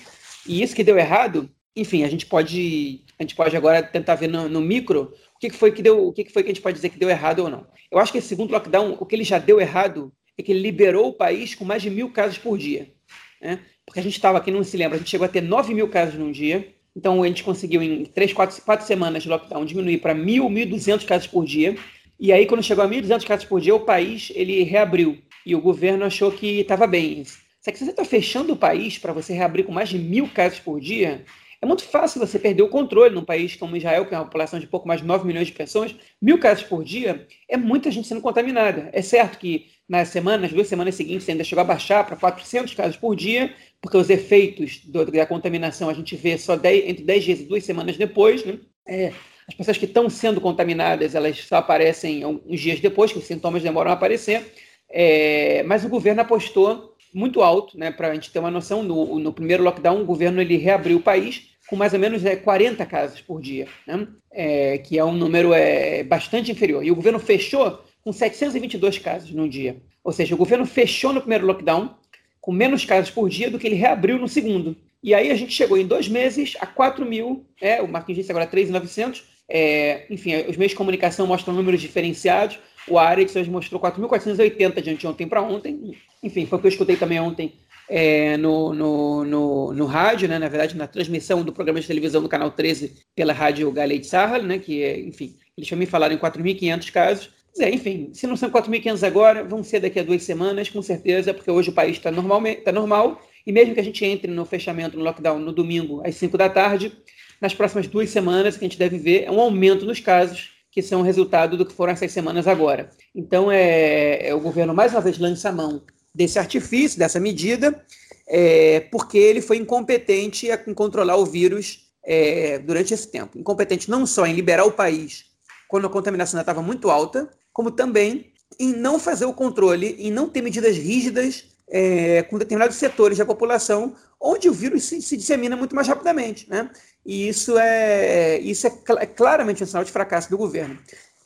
E 0.47 0.63
isso 0.63 0.75
que 0.75 0.85
deu 0.85 0.99
errado, 0.99 1.51
enfim, 1.77 2.05
a 2.05 2.09
gente 2.09 2.27
pode. 2.27 3.03
A 3.19 3.23
gente 3.23 3.35
pode 3.35 3.57
agora 3.57 3.83
tentar 3.83 4.15
ver 4.15 4.29
no, 4.29 4.49
no 4.49 4.61
micro 4.61 5.13
o 5.35 5.39
que, 5.39 5.51
que 5.51 5.57
foi 5.57 5.73
que 5.73 5.83
deu. 5.83 6.07
O 6.07 6.13
que, 6.13 6.25
que 6.25 6.33
foi 6.33 6.43
que 6.43 6.51
a 6.51 6.55
gente 6.55 6.63
pode 6.63 6.77
dizer 6.77 6.89
que 6.89 6.99
deu 6.99 7.11
errado 7.11 7.41
ou 7.41 7.51
não. 7.51 7.67
Eu 7.91 7.99
acho 7.99 8.13
que 8.13 8.19
esse 8.19 8.29
segundo 8.29 8.53
lockdown, 8.53 8.97
o 8.99 9.07
que 9.07 9.15
ele 9.15 9.25
já 9.25 9.39
deu 9.39 9.61
errado 9.61 10.13
é 10.37 10.43
que 10.43 10.53
ele 10.53 10.61
liberou 10.61 11.09
o 11.09 11.13
país 11.13 11.55
com 11.55 11.65
mais 11.65 11.83
de 11.83 11.91
mil 11.91 12.11
casos 12.11 12.39
por 12.39 12.59
dia. 12.59 12.93
Né? 13.41 13.61
Porque 13.85 14.01
a 14.01 14.03
gente 14.03 14.15
estava 14.15 14.39
aqui, 14.39 14.51
não 14.51 14.65
se 14.65 14.77
lembra, 14.77 14.97
a 14.97 14.99
gente 14.99 15.11
chegou 15.11 15.25
a 15.25 15.29
ter 15.29 15.41
9 15.41 15.75
mil 15.75 15.89
casos 15.89 16.15
num 16.15 16.33
dia. 16.33 16.75
Então 16.97 17.23
a 17.23 17.27
gente 17.27 17.43
conseguiu 17.43 17.83
em 17.83 18.05
3, 18.05 18.33
4, 18.33 18.63
4 18.63 18.87
semanas 18.87 19.23
de 19.23 19.29
lockdown 19.29 19.65
diminuir 19.65 19.99
para 19.99 20.15
1.000, 20.15 20.43
1.200 20.71 21.05
casos 21.05 21.27
por 21.27 21.45
dia. 21.45 21.77
E 22.19 22.33
aí, 22.33 22.47
quando 22.47 22.63
chegou 22.63 22.85
a 22.85 22.89
1.200 22.89 23.25
casos 23.25 23.45
por 23.45 23.61
dia, 23.61 23.75
o 23.75 23.81
país 23.81 24.31
ele 24.35 24.63
reabriu. 24.63 25.19
E 25.45 25.55
o 25.55 25.61
governo 25.61 26.05
achou 26.05 26.31
que 26.31 26.61
estava 26.61 26.87
bem. 26.87 27.25
Só 27.61 27.71
que 27.71 27.79
se 27.79 27.85
você 27.85 27.91
está 27.91 28.05
fechando 28.05 28.53
o 28.53 28.57
país 28.57 28.99
para 28.99 29.13
você 29.13 29.33
reabrir 29.35 29.65
com 29.65 29.73
mais 29.73 29.89
de 29.89 29.99
mil 29.99 30.29
casos 30.29 30.61
por 30.61 30.81
dia, 30.81 31.25
é 31.65 31.67
muito 31.67 31.83
fácil 31.85 32.21
você 32.21 32.39
perder 32.39 32.63
o 32.63 32.69
controle 32.69 33.15
num 33.15 33.25
país 33.25 33.57
como 33.57 33.75
Israel, 33.75 34.05
que 34.05 34.11
tem 34.11 34.19
uma 34.19 34.27
população 34.27 34.61
de 34.61 34.67
pouco 34.67 34.87
mais 34.87 35.01
de 35.01 35.07
9 35.07 35.27
milhões 35.27 35.47
de 35.47 35.53
pessoas. 35.55 35.97
Mil 36.21 36.39
casos 36.39 36.63
por 36.65 36.85
dia 36.85 37.27
é 37.49 37.57
muita 37.57 37.91
gente 37.91 38.07
sendo 38.07 38.21
contaminada. 38.21 38.91
É 38.93 39.01
certo 39.01 39.39
que 39.39 39.67
nas 39.89 40.09
semanas, 40.09 40.53
duas 40.53 40.69
semanas 40.69 40.95
seguintes, 40.95 41.27
ainda 41.27 41.43
chegou 41.43 41.63
a 41.63 41.67
baixar 41.67 42.05
para 42.05 42.17
400 42.17 42.75
casos 42.75 42.97
por 42.99 43.17
dia, 43.17 43.55
porque 43.81 43.97
os 43.97 44.11
efeitos 44.11 44.81
do, 44.85 45.07
da 45.07 45.25
contaminação 45.25 45.89
a 45.89 45.95
gente 45.95 46.15
vê 46.17 46.37
só 46.37 46.55
10, 46.55 46.87
entre 46.87 47.03
10 47.03 47.25
dias 47.25 47.41
e 47.41 47.45
duas 47.45 47.65
semanas 47.65 47.97
depois. 47.97 48.45
Né? 48.45 48.59
É, 48.87 49.13
as 49.49 49.55
pessoas 49.55 49.79
que 49.79 49.87
estão 49.87 50.11
sendo 50.11 50.43
contaminadas, 50.43 51.15
elas 51.15 51.39
só 51.39 51.57
aparecem 51.57 52.27
uns 52.27 52.61
dias 52.61 52.79
depois, 52.79 53.11
que 53.11 53.19
os 53.19 53.25
sintomas 53.25 53.63
demoram 53.63 53.91
a 53.91 53.95
aparecer. 53.95 54.53
É, 54.91 55.63
mas 55.63 55.83
o 55.83 55.89
governo 55.89 56.21
apostou 56.21 56.95
muito 57.15 57.43
alto, 57.43 57.79
né, 57.79 57.93
para 57.93 58.09
a 58.09 58.15
gente 58.15 58.31
ter 58.31 58.39
uma 58.41 58.51
noção. 58.51 58.83
No, 58.83 59.19
no, 59.19 59.33
primeiro 59.33 59.63
lockdown, 59.63 60.03
o 60.03 60.05
governo 60.05 60.43
ele 60.43 60.57
reabriu 60.57 60.99
o 60.99 61.03
país 61.03 61.54
com 61.69 61.77
mais 61.77 61.93
ou 61.93 61.99
menos 61.99 62.25
é, 62.25 62.37
40 62.37 62.85
casos 62.87 63.21
por 63.21 63.41
dia, 63.41 63.67
né, 63.87 64.07
é, 64.31 64.79
que 64.79 64.99
é 64.99 65.05
um 65.05 65.13
número 65.13 65.53
é, 65.53 66.03
bastante 66.03 66.51
inferior. 66.51 66.85
E 66.85 66.91
o 66.91 66.95
governo 66.95 67.19
fechou 67.19 67.83
com 68.03 68.13
722 68.13 68.99
casos 68.99 69.31
no 69.31 69.49
dia. 69.49 69.77
Ou 70.03 70.13
seja, 70.13 70.35
o 70.35 70.39
governo 70.39 70.67
fechou 70.67 71.13
no 71.13 71.21
primeiro 71.21 71.47
lockdown 71.47 71.95
com 72.41 72.53
menos 72.53 72.85
casos 72.85 73.11
por 73.11 73.29
dia 73.31 73.51
do 73.51 73.59
que 73.59 73.67
ele 73.67 73.77
reabriu 73.77 74.19
no 74.19 74.29
segundo. 74.29 74.77
E 75.03 75.15
aí 75.15 75.31
a 75.31 75.35
gente 75.35 75.53
chegou 75.53 75.79
em 75.79 75.87
dois 75.87 76.09
meses 76.09 76.57
a 76.61 76.67
4 76.67 77.05
mil, 77.05 77.47
é, 77.61 77.81
o 77.81 77.89
Marquinhos 77.89 78.19
disse 78.19 78.31
agora 78.31 78.47
3.900. 78.47 79.23
É, 79.49 80.07
enfim, 80.11 80.37
os 80.49 80.57
meios 80.57 80.73
de 80.73 80.77
comunicação 80.77 81.27
mostram 81.27 81.55
números 81.55 81.81
diferenciados. 81.81 82.59
O 82.87 82.99
Arex 82.99 83.35
hoje 83.35 83.51
mostrou 83.51 83.81
4.480 83.81 84.83
de 84.83 84.91
anteontem 84.91 85.27
para 85.27 85.43
ontem. 85.43 85.97
Enfim, 86.23 86.47
foi 86.47 86.59
o 86.59 86.61
que 86.61 86.67
eu 86.67 86.71
escutei 86.71 86.97
também 86.97 87.21
ontem 87.21 87.53
é, 87.89 88.37
no, 88.37 88.73
no, 88.73 89.25
no, 89.25 89.73
no, 89.73 89.87
rádio, 89.87 90.29
né? 90.29 90.39
na 90.39 90.49
verdade, 90.49 90.77
na 90.77 90.87
transmissão 90.87 91.43
do 91.43 91.53
programa 91.53 91.81
de 91.81 91.87
televisão 91.87 92.23
do 92.23 92.29
Canal 92.29 92.51
13 92.51 92.95
pela 93.15 93.33
rádio 93.33 93.71
Galei 93.71 93.99
de 93.99 94.07
Sahal, 94.07 94.43
né? 94.43 94.59
que 94.59 94.83
é, 94.83 94.99
enfim, 94.99 95.37
eles 95.57 95.69
também 95.69 95.87
falaram 95.87 96.15
em 96.15 96.19
4.500 96.19 96.91
casos. 96.93 97.31
É, 97.61 97.71
enfim, 97.71 98.11
se 98.13 98.27
não 98.27 98.37
são 98.37 98.51
4.500 98.51 99.07
agora, 99.07 99.45
vão 99.45 99.63
ser 99.63 99.81
daqui 99.81 100.01
a 100.01 100.03
duas 100.03 100.25
semanas, 100.25 100.69
com 100.69 100.83
certeza, 100.83 101.33
porque 101.33 101.51
hoje 101.51 101.71
o 101.71 101.73
país 101.73 101.97
está 101.97 102.11
tá 102.11 102.73
normal, 102.73 103.21
e 103.47 103.53
mesmo 103.53 103.75
que 103.75 103.81
a 103.81 103.85
gente 103.85 104.05
entre 104.05 104.31
no 104.31 104.45
fechamento, 104.45 104.97
no 104.97 105.05
lockdown, 105.05 105.39
no 105.39 105.53
domingo, 105.53 106.03
às 106.05 106.17
5 106.17 106.37
da 106.37 106.49
tarde, 106.49 106.93
nas 107.41 107.55
próximas 107.55 107.87
duas 107.87 108.11
semanas, 108.11 108.57
o 108.57 108.59
que 108.59 108.65
a 108.65 108.69
gente 108.69 108.79
deve 108.79 108.99
ver 108.99 109.25
é 109.25 109.31
um 109.31 109.41
aumento 109.41 109.85
nos 109.85 110.01
casos, 110.01 110.53
que 110.71 110.83
são 110.83 111.03
resultado 111.03 111.57
do 111.57 111.65
que 111.65 111.73
foram 111.73 111.93
essas 111.93 112.11
semanas 112.11 112.49
agora. 112.49 112.91
Então, 113.15 113.53
é, 113.53 114.27
é 114.27 114.35
o 114.35 114.41
governo, 114.41 114.75
mais 114.75 114.93
uma 114.93 115.01
vez, 115.01 115.19
lança 115.19 115.51
a 115.51 115.53
mão 115.53 115.81
desse 116.15 116.39
artifício, 116.39 116.99
dessa 116.99 117.19
medida, 117.19 117.85
é, 118.27 118.81
porque 118.91 119.19
ele 119.19 119.41
foi 119.41 119.57
incompetente 119.57 120.49
em 120.67 120.75
controlar 120.75 121.17
o 121.17 121.27
vírus 121.27 121.91
é, 122.05 122.59
durante 122.59 122.95
esse 122.95 123.09
tempo. 123.09 123.39
Incompetente 123.39 123.91
não 123.91 124.07
só 124.07 124.27
em 124.27 124.35
liberar 124.35 124.65
o 124.65 124.73
país 124.73 125.27
quando 125.69 125.87
a 125.87 125.91
contaminação 125.91 126.39
estava 126.39 126.63
muito 126.63 126.91
alta, 126.91 127.29
como 127.53 127.71
também 127.71 128.33
em 128.59 128.73
não 128.73 128.99
fazer 128.99 129.25
o 129.25 129.35
controle, 129.35 129.97
em 129.99 130.11
não 130.11 130.29
ter 130.29 130.43
medidas 130.43 130.77
rígidas 130.77 131.47
é, 131.69 132.23
com 132.25 132.39
determinados 132.39 132.77
setores 132.77 133.19
da 133.19 133.27
população, 133.27 133.95
onde 134.21 134.49
o 134.49 134.53
vírus 134.53 134.85
se, 134.85 135.03
se, 135.03 135.17
dissemina 135.17 135.57
muito 135.57 135.75
mais 135.75 135.89
rapidamente. 135.89 136.49
Né? 136.49 136.71
E 137.05 137.29
isso 137.29 137.59
é, 137.59 138.39
isso 138.39 138.67
é, 138.67 138.71
cl 138.71 138.99
é 139.01 139.07
claramente 139.07 139.63
um 139.63 139.67
sinal 139.67 139.85
de 139.85 139.91
fracasso 139.91 140.31
do 140.31 140.39
governo. 140.39 140.79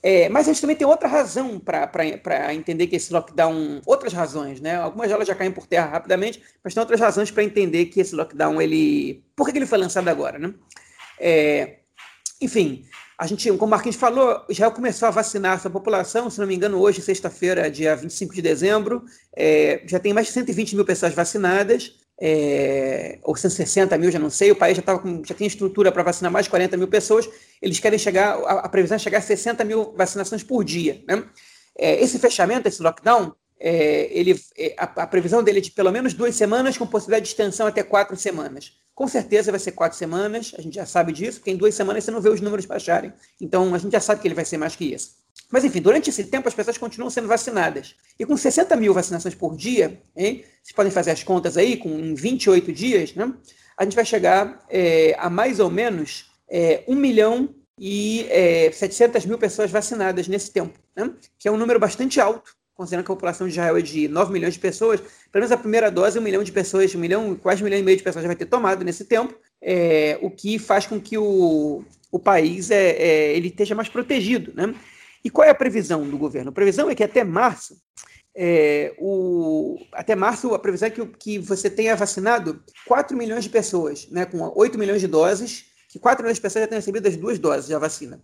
É, 0.02 0.28
mas 0.28 0.47
a 0.47 0.52
gente 0.52 0.61
também 0.61 0.76
tem 0.76 0.87
outra 0.87 1.09
razão 1.09 1.59
para 1.59 2.55
entender 2.55 2.87
que 2.87 2.97
esse 2.97 3.12
lockdown, 3.12 3.81
outras 3.85 4.12
razões, 4.12 4.61
né? 4.61 4.76
Algumas 4.76 5.09
delas 5.09 5.26
já 5.26 5.35
caem 5.35 5.50
por 5.50 5.67
terra 5.67 5.87
rapidamente, 5.87 6.40
mas 6.62 6.73
tem 6.73 6.81
outras 6.81 7.00
razões 7.00 7.31
para 7.31 7.43
entender 7.43 7.87
que 7.87 8.00
esse 8.00 8.14
lockdown, 8.14 8.61
ele. 8.62 9.25
Por 9.35 9.47
que, 9.47 9.52
que 9.52 9.59
ele 9.59 9.67
foi 9.67 9.78
lançado 9.78 10.09
agora, 10.09 10.38
né? 10.38 10.55
É, 11.19 11.78
enfim, 12.40 12.87
a 13.19 13.26
gente, 13.26 13.50
como 13.50 13.67
o 13.67 13.69
Marquinhos 13.69 13.97
falou, 13.97 14.45
Israel 14.49 14.71
começou 14.71 15.09
a 15.09 15.11
vacinar 15.11 15.61
sua 15.61 15.71
população, 15.71 16.31
se 16.31 16.38
não 16.38 16.47
me 16.47 16.55
engano, 16.55 16.78
hoje, 16.78 17.02
sexta-feira, 17.02 17.69
dia 17.69 17.97
25 17.97 18.33
de 18.33 18.40
dezembro, 18.40 19.05
é, 19.35 19.83
já 19.87 19.99
tem 19.99 20.14
mais 20.14 20.28
de 20.28 20.33
120 20.35 20.76
mil 20.76 20.85
pessoas 20.85 21.12
vacinadas, 21.12 21.95
é, 22.21 23.19
ou 23.23 23.37
160 23.37 23.97
mil, 23.97 24.11
já 24.11 24.19
não 24.19 24.31
sei, 24.31 24.51
o 24.51 24.57
país 24.57 24.77
já, 24.77 24.83
tava 24.83 24.99
com, 24.99 25.23
já 25.25 25.35
tem 25.35 25.47
estrutura 25.47 25.93
para 25.93 26.03
vacinar 26.03 26.33
mais 26.33 26.47
de 26.47 26.51
40 26.51 26.77
mil 26.77 26.89
pessoas, 26.89 27.29
eles 27.63 27.79
querem 27.79 27.99
chegar, 27.99 28.37
a, 28.39 28.61
a, 28.61 28.69
previsão 28.69 28.97
é 28.97 28.99
chegar 28.99 29.19
a 29.19 29.23
60 29.23 29.65
mil 29.65 29.95
vacinações 29.97 30.43
por 30.43 30.65
dia. 30.65 31.03
Né? 31.07 31.25
É, 31.79 32.03
esse 32.03 32.19
fechamento, 32.19 32.67
esse 32.67 32.83
lockdown, 32.83 33.33
é, 33.61 34.09
ele, 34.11 34.41
é, 34.57 34.75
a, 34.77 34.85
a, 34.85 35.07
previsão 35.07 35.43
dele 35.43 35.59
é 35.59 35.63
de 35.63 35.71
pelo 35.71 35.93
menos 35.93 36.13
duas 36.13 36.35
semanas, 36.35 36.77
com 36.77 36.87
possibilidade 36.87 37.25
de 37.25 37.31
extensão 37.31 37.67
até 37.67 37.83
quatro 37.83 38.17
semanas. 38.17 38.73
Com 38.95 39.07
certeza 39.07 39.53
vai 39.53 39.61
ser 39.61 39.73
quatro 39.73 39.97
semanas, 39.97 40.53
a 40.59 40.61
gente 40.61 40.75
já 40.75 40.87
sabe 40.87 41.13
disso, 41.13 41.39
porque 41.39 41.53
em 41.53 41.57
duas 41.57 41.75
semanas 41.75 42.03
você 42.03 42.11
não 42.11 42.21
vê 42.21 42.31
os 42.31 42.41
números 42.41 42.67
baixarem. 42.67 43.13
Então 43.41 43.73
a 43.73 43.79
gente 43.79 43.93
já 43.93 44.01
sabe 44.01 44.21
que 44.21 44.27
ele 44.27 44.35
vai 44.35 44.45
ser 44.45 44.59
mais 44.59 44.75
que 44.75 44.93
isso. 44.93 45.13
Mas 45.50 45.64
enfim, 45.64 45.81
durante 45.81 46.11
esse 46.11 46.25
tempo 46.25 46.49
as 46.49 46.55
pessoas 46.55 46.76
continuam 46.76 47.11
sendo 47.11 47.28
vacinadas. 47.28 47.95
E 48.19 48.26
com 48.26 48.37
60 48.37 48.76
mil 48.76 48.93
vacinações 48.93 49.35
por 49.35 49.57
dia, 49.57 50.00
hein, 50.17 50.45
vocês 50.62 50.75
podem 50.75 50.93
fazer 50.93 51.11
as 51.11 51.23
contas 51.23 51.57
aí, 51.57 51.76
com 51.76 51.88
em 51.88 52.14
28 52.14 52.73
dias, 52.73 53.14
né, 53.14 53.33
a 53.76 53.85
gente 53.85 53.95
vai 53.95 54.05
chegar 54.05 54.64
é, 54.69 55.17
a 55.19 55.31
mais 55.31 55.61
ou 55.61 55.71
menos 55.71 56.31
é, 56.49 56.85
1 56.87 56.95
milhão 56.95 57.55
e 57.78 58.26
é, 58.28 58.71
700 58.73 59.25
mil 59.25 59.38
pessoas 59.38 59.71
vacinadas 59.71 60.28
nesse 60.28 60.50
tempo, 60.50 60.78
né, 60.95 61.11
que 61.38 61.49
é 61.49 61.50
um 61.50 61.57
número 61.57 61.78
bastante 61.78 62.21
alto 62.21 62.59
considerando 62.78 63.05
que 63.05 63.11
a 63.11 63.14
população 63.17 63.49
de 63.49 63.55
Israel 63.55 63.76
é 63.76 63.83
de 63.83 64.07
9 64.07 64.33
milhões 64.33 64.55
de 64.55 64.61
pessoas, 64.61 65.00
pelo 65.00 65.43
menos 65.43 65.50
a 65.50 65.57
primeira 65.57 65.90
dose, 65.90 66.17
um 66.17 66.23
milhão 66.23 66.45
de 66.45 66.52
pessoas, 66.52 66.95
um 66.95 67.00
milhão, 67.00 67.35
quase 67.35 67.61
um 67.61 67.64
milhão 67.64 67.81
e 67.81 67.83
meio 67.83 67.97
de 67.97 68.05
pessoas 68.05 68.23
já 68.23 68.28
vai 68.28 68.37
ter 68.37 68.47
tomado 68.47 68.85
nesse 68.85 69.05
tempo, 69.05 69.35
é, 69.61 70.17
o 70.23 70.31
que 70.31 70.61
faz 70.61 70.87
com 70.87 71.00
que 71.00 71.19
o, 71.19 71.83
o 72.12 72.19
país 72.21 72.71
é, 72.71 72.90
é, 72.90 73.37
ele 73.37 73.49
esteja 73.49 73.75
mais 73.75 73.88
protegido. 73.88 74.52
Né? 74.55 74.73
E 75.25 75.31
qual 75.31 75.47
é 75.47 75.51
a 75.51 75.55
previsão 75.55 76.09
do 76.09 76.17
governo? 76.17 76.51
A 76.51 76.55
previsão 76.55 76.89
é 76.89 76.95
que 76.95 77.03
até 77.03 77.25
março, 77.25 77.77
é, 78.35 78.95
o, 78.99 79.77
até 79.93 80.15
março, 80.15 80.55
a 80.55 80.59
previsão 80.59 80.87
é 80.87 80.91
que, 80.91 81.05
que 81.07 81.39
você 81.39 81.69
tenha 81.69 81.97
vacinado 81.97 82.63
4 82.87 83.17
milhões 83.17 83.45
de 83.45 83.51
pessoas, 83.51 84.09
né, 84.11 84.25
com 84.25 84.39
8 84.55 84.79
milhões 84.79 85.01
de 85.01 85.09
doses, 85.09 85.67
que 85.89 85.99
4 85.99 86.23
milhões 86.23 86.37
de 86.37 86.43
pessoas 86.43 86.63
já 86.63 86.69
tenham 86.69 86.79
recebido 86.79 87.09
as 87.09 87.17
duas 87.17 87.39
doses 87.39 87.69
da 87.69 87.79
vacina. 87.79 88.21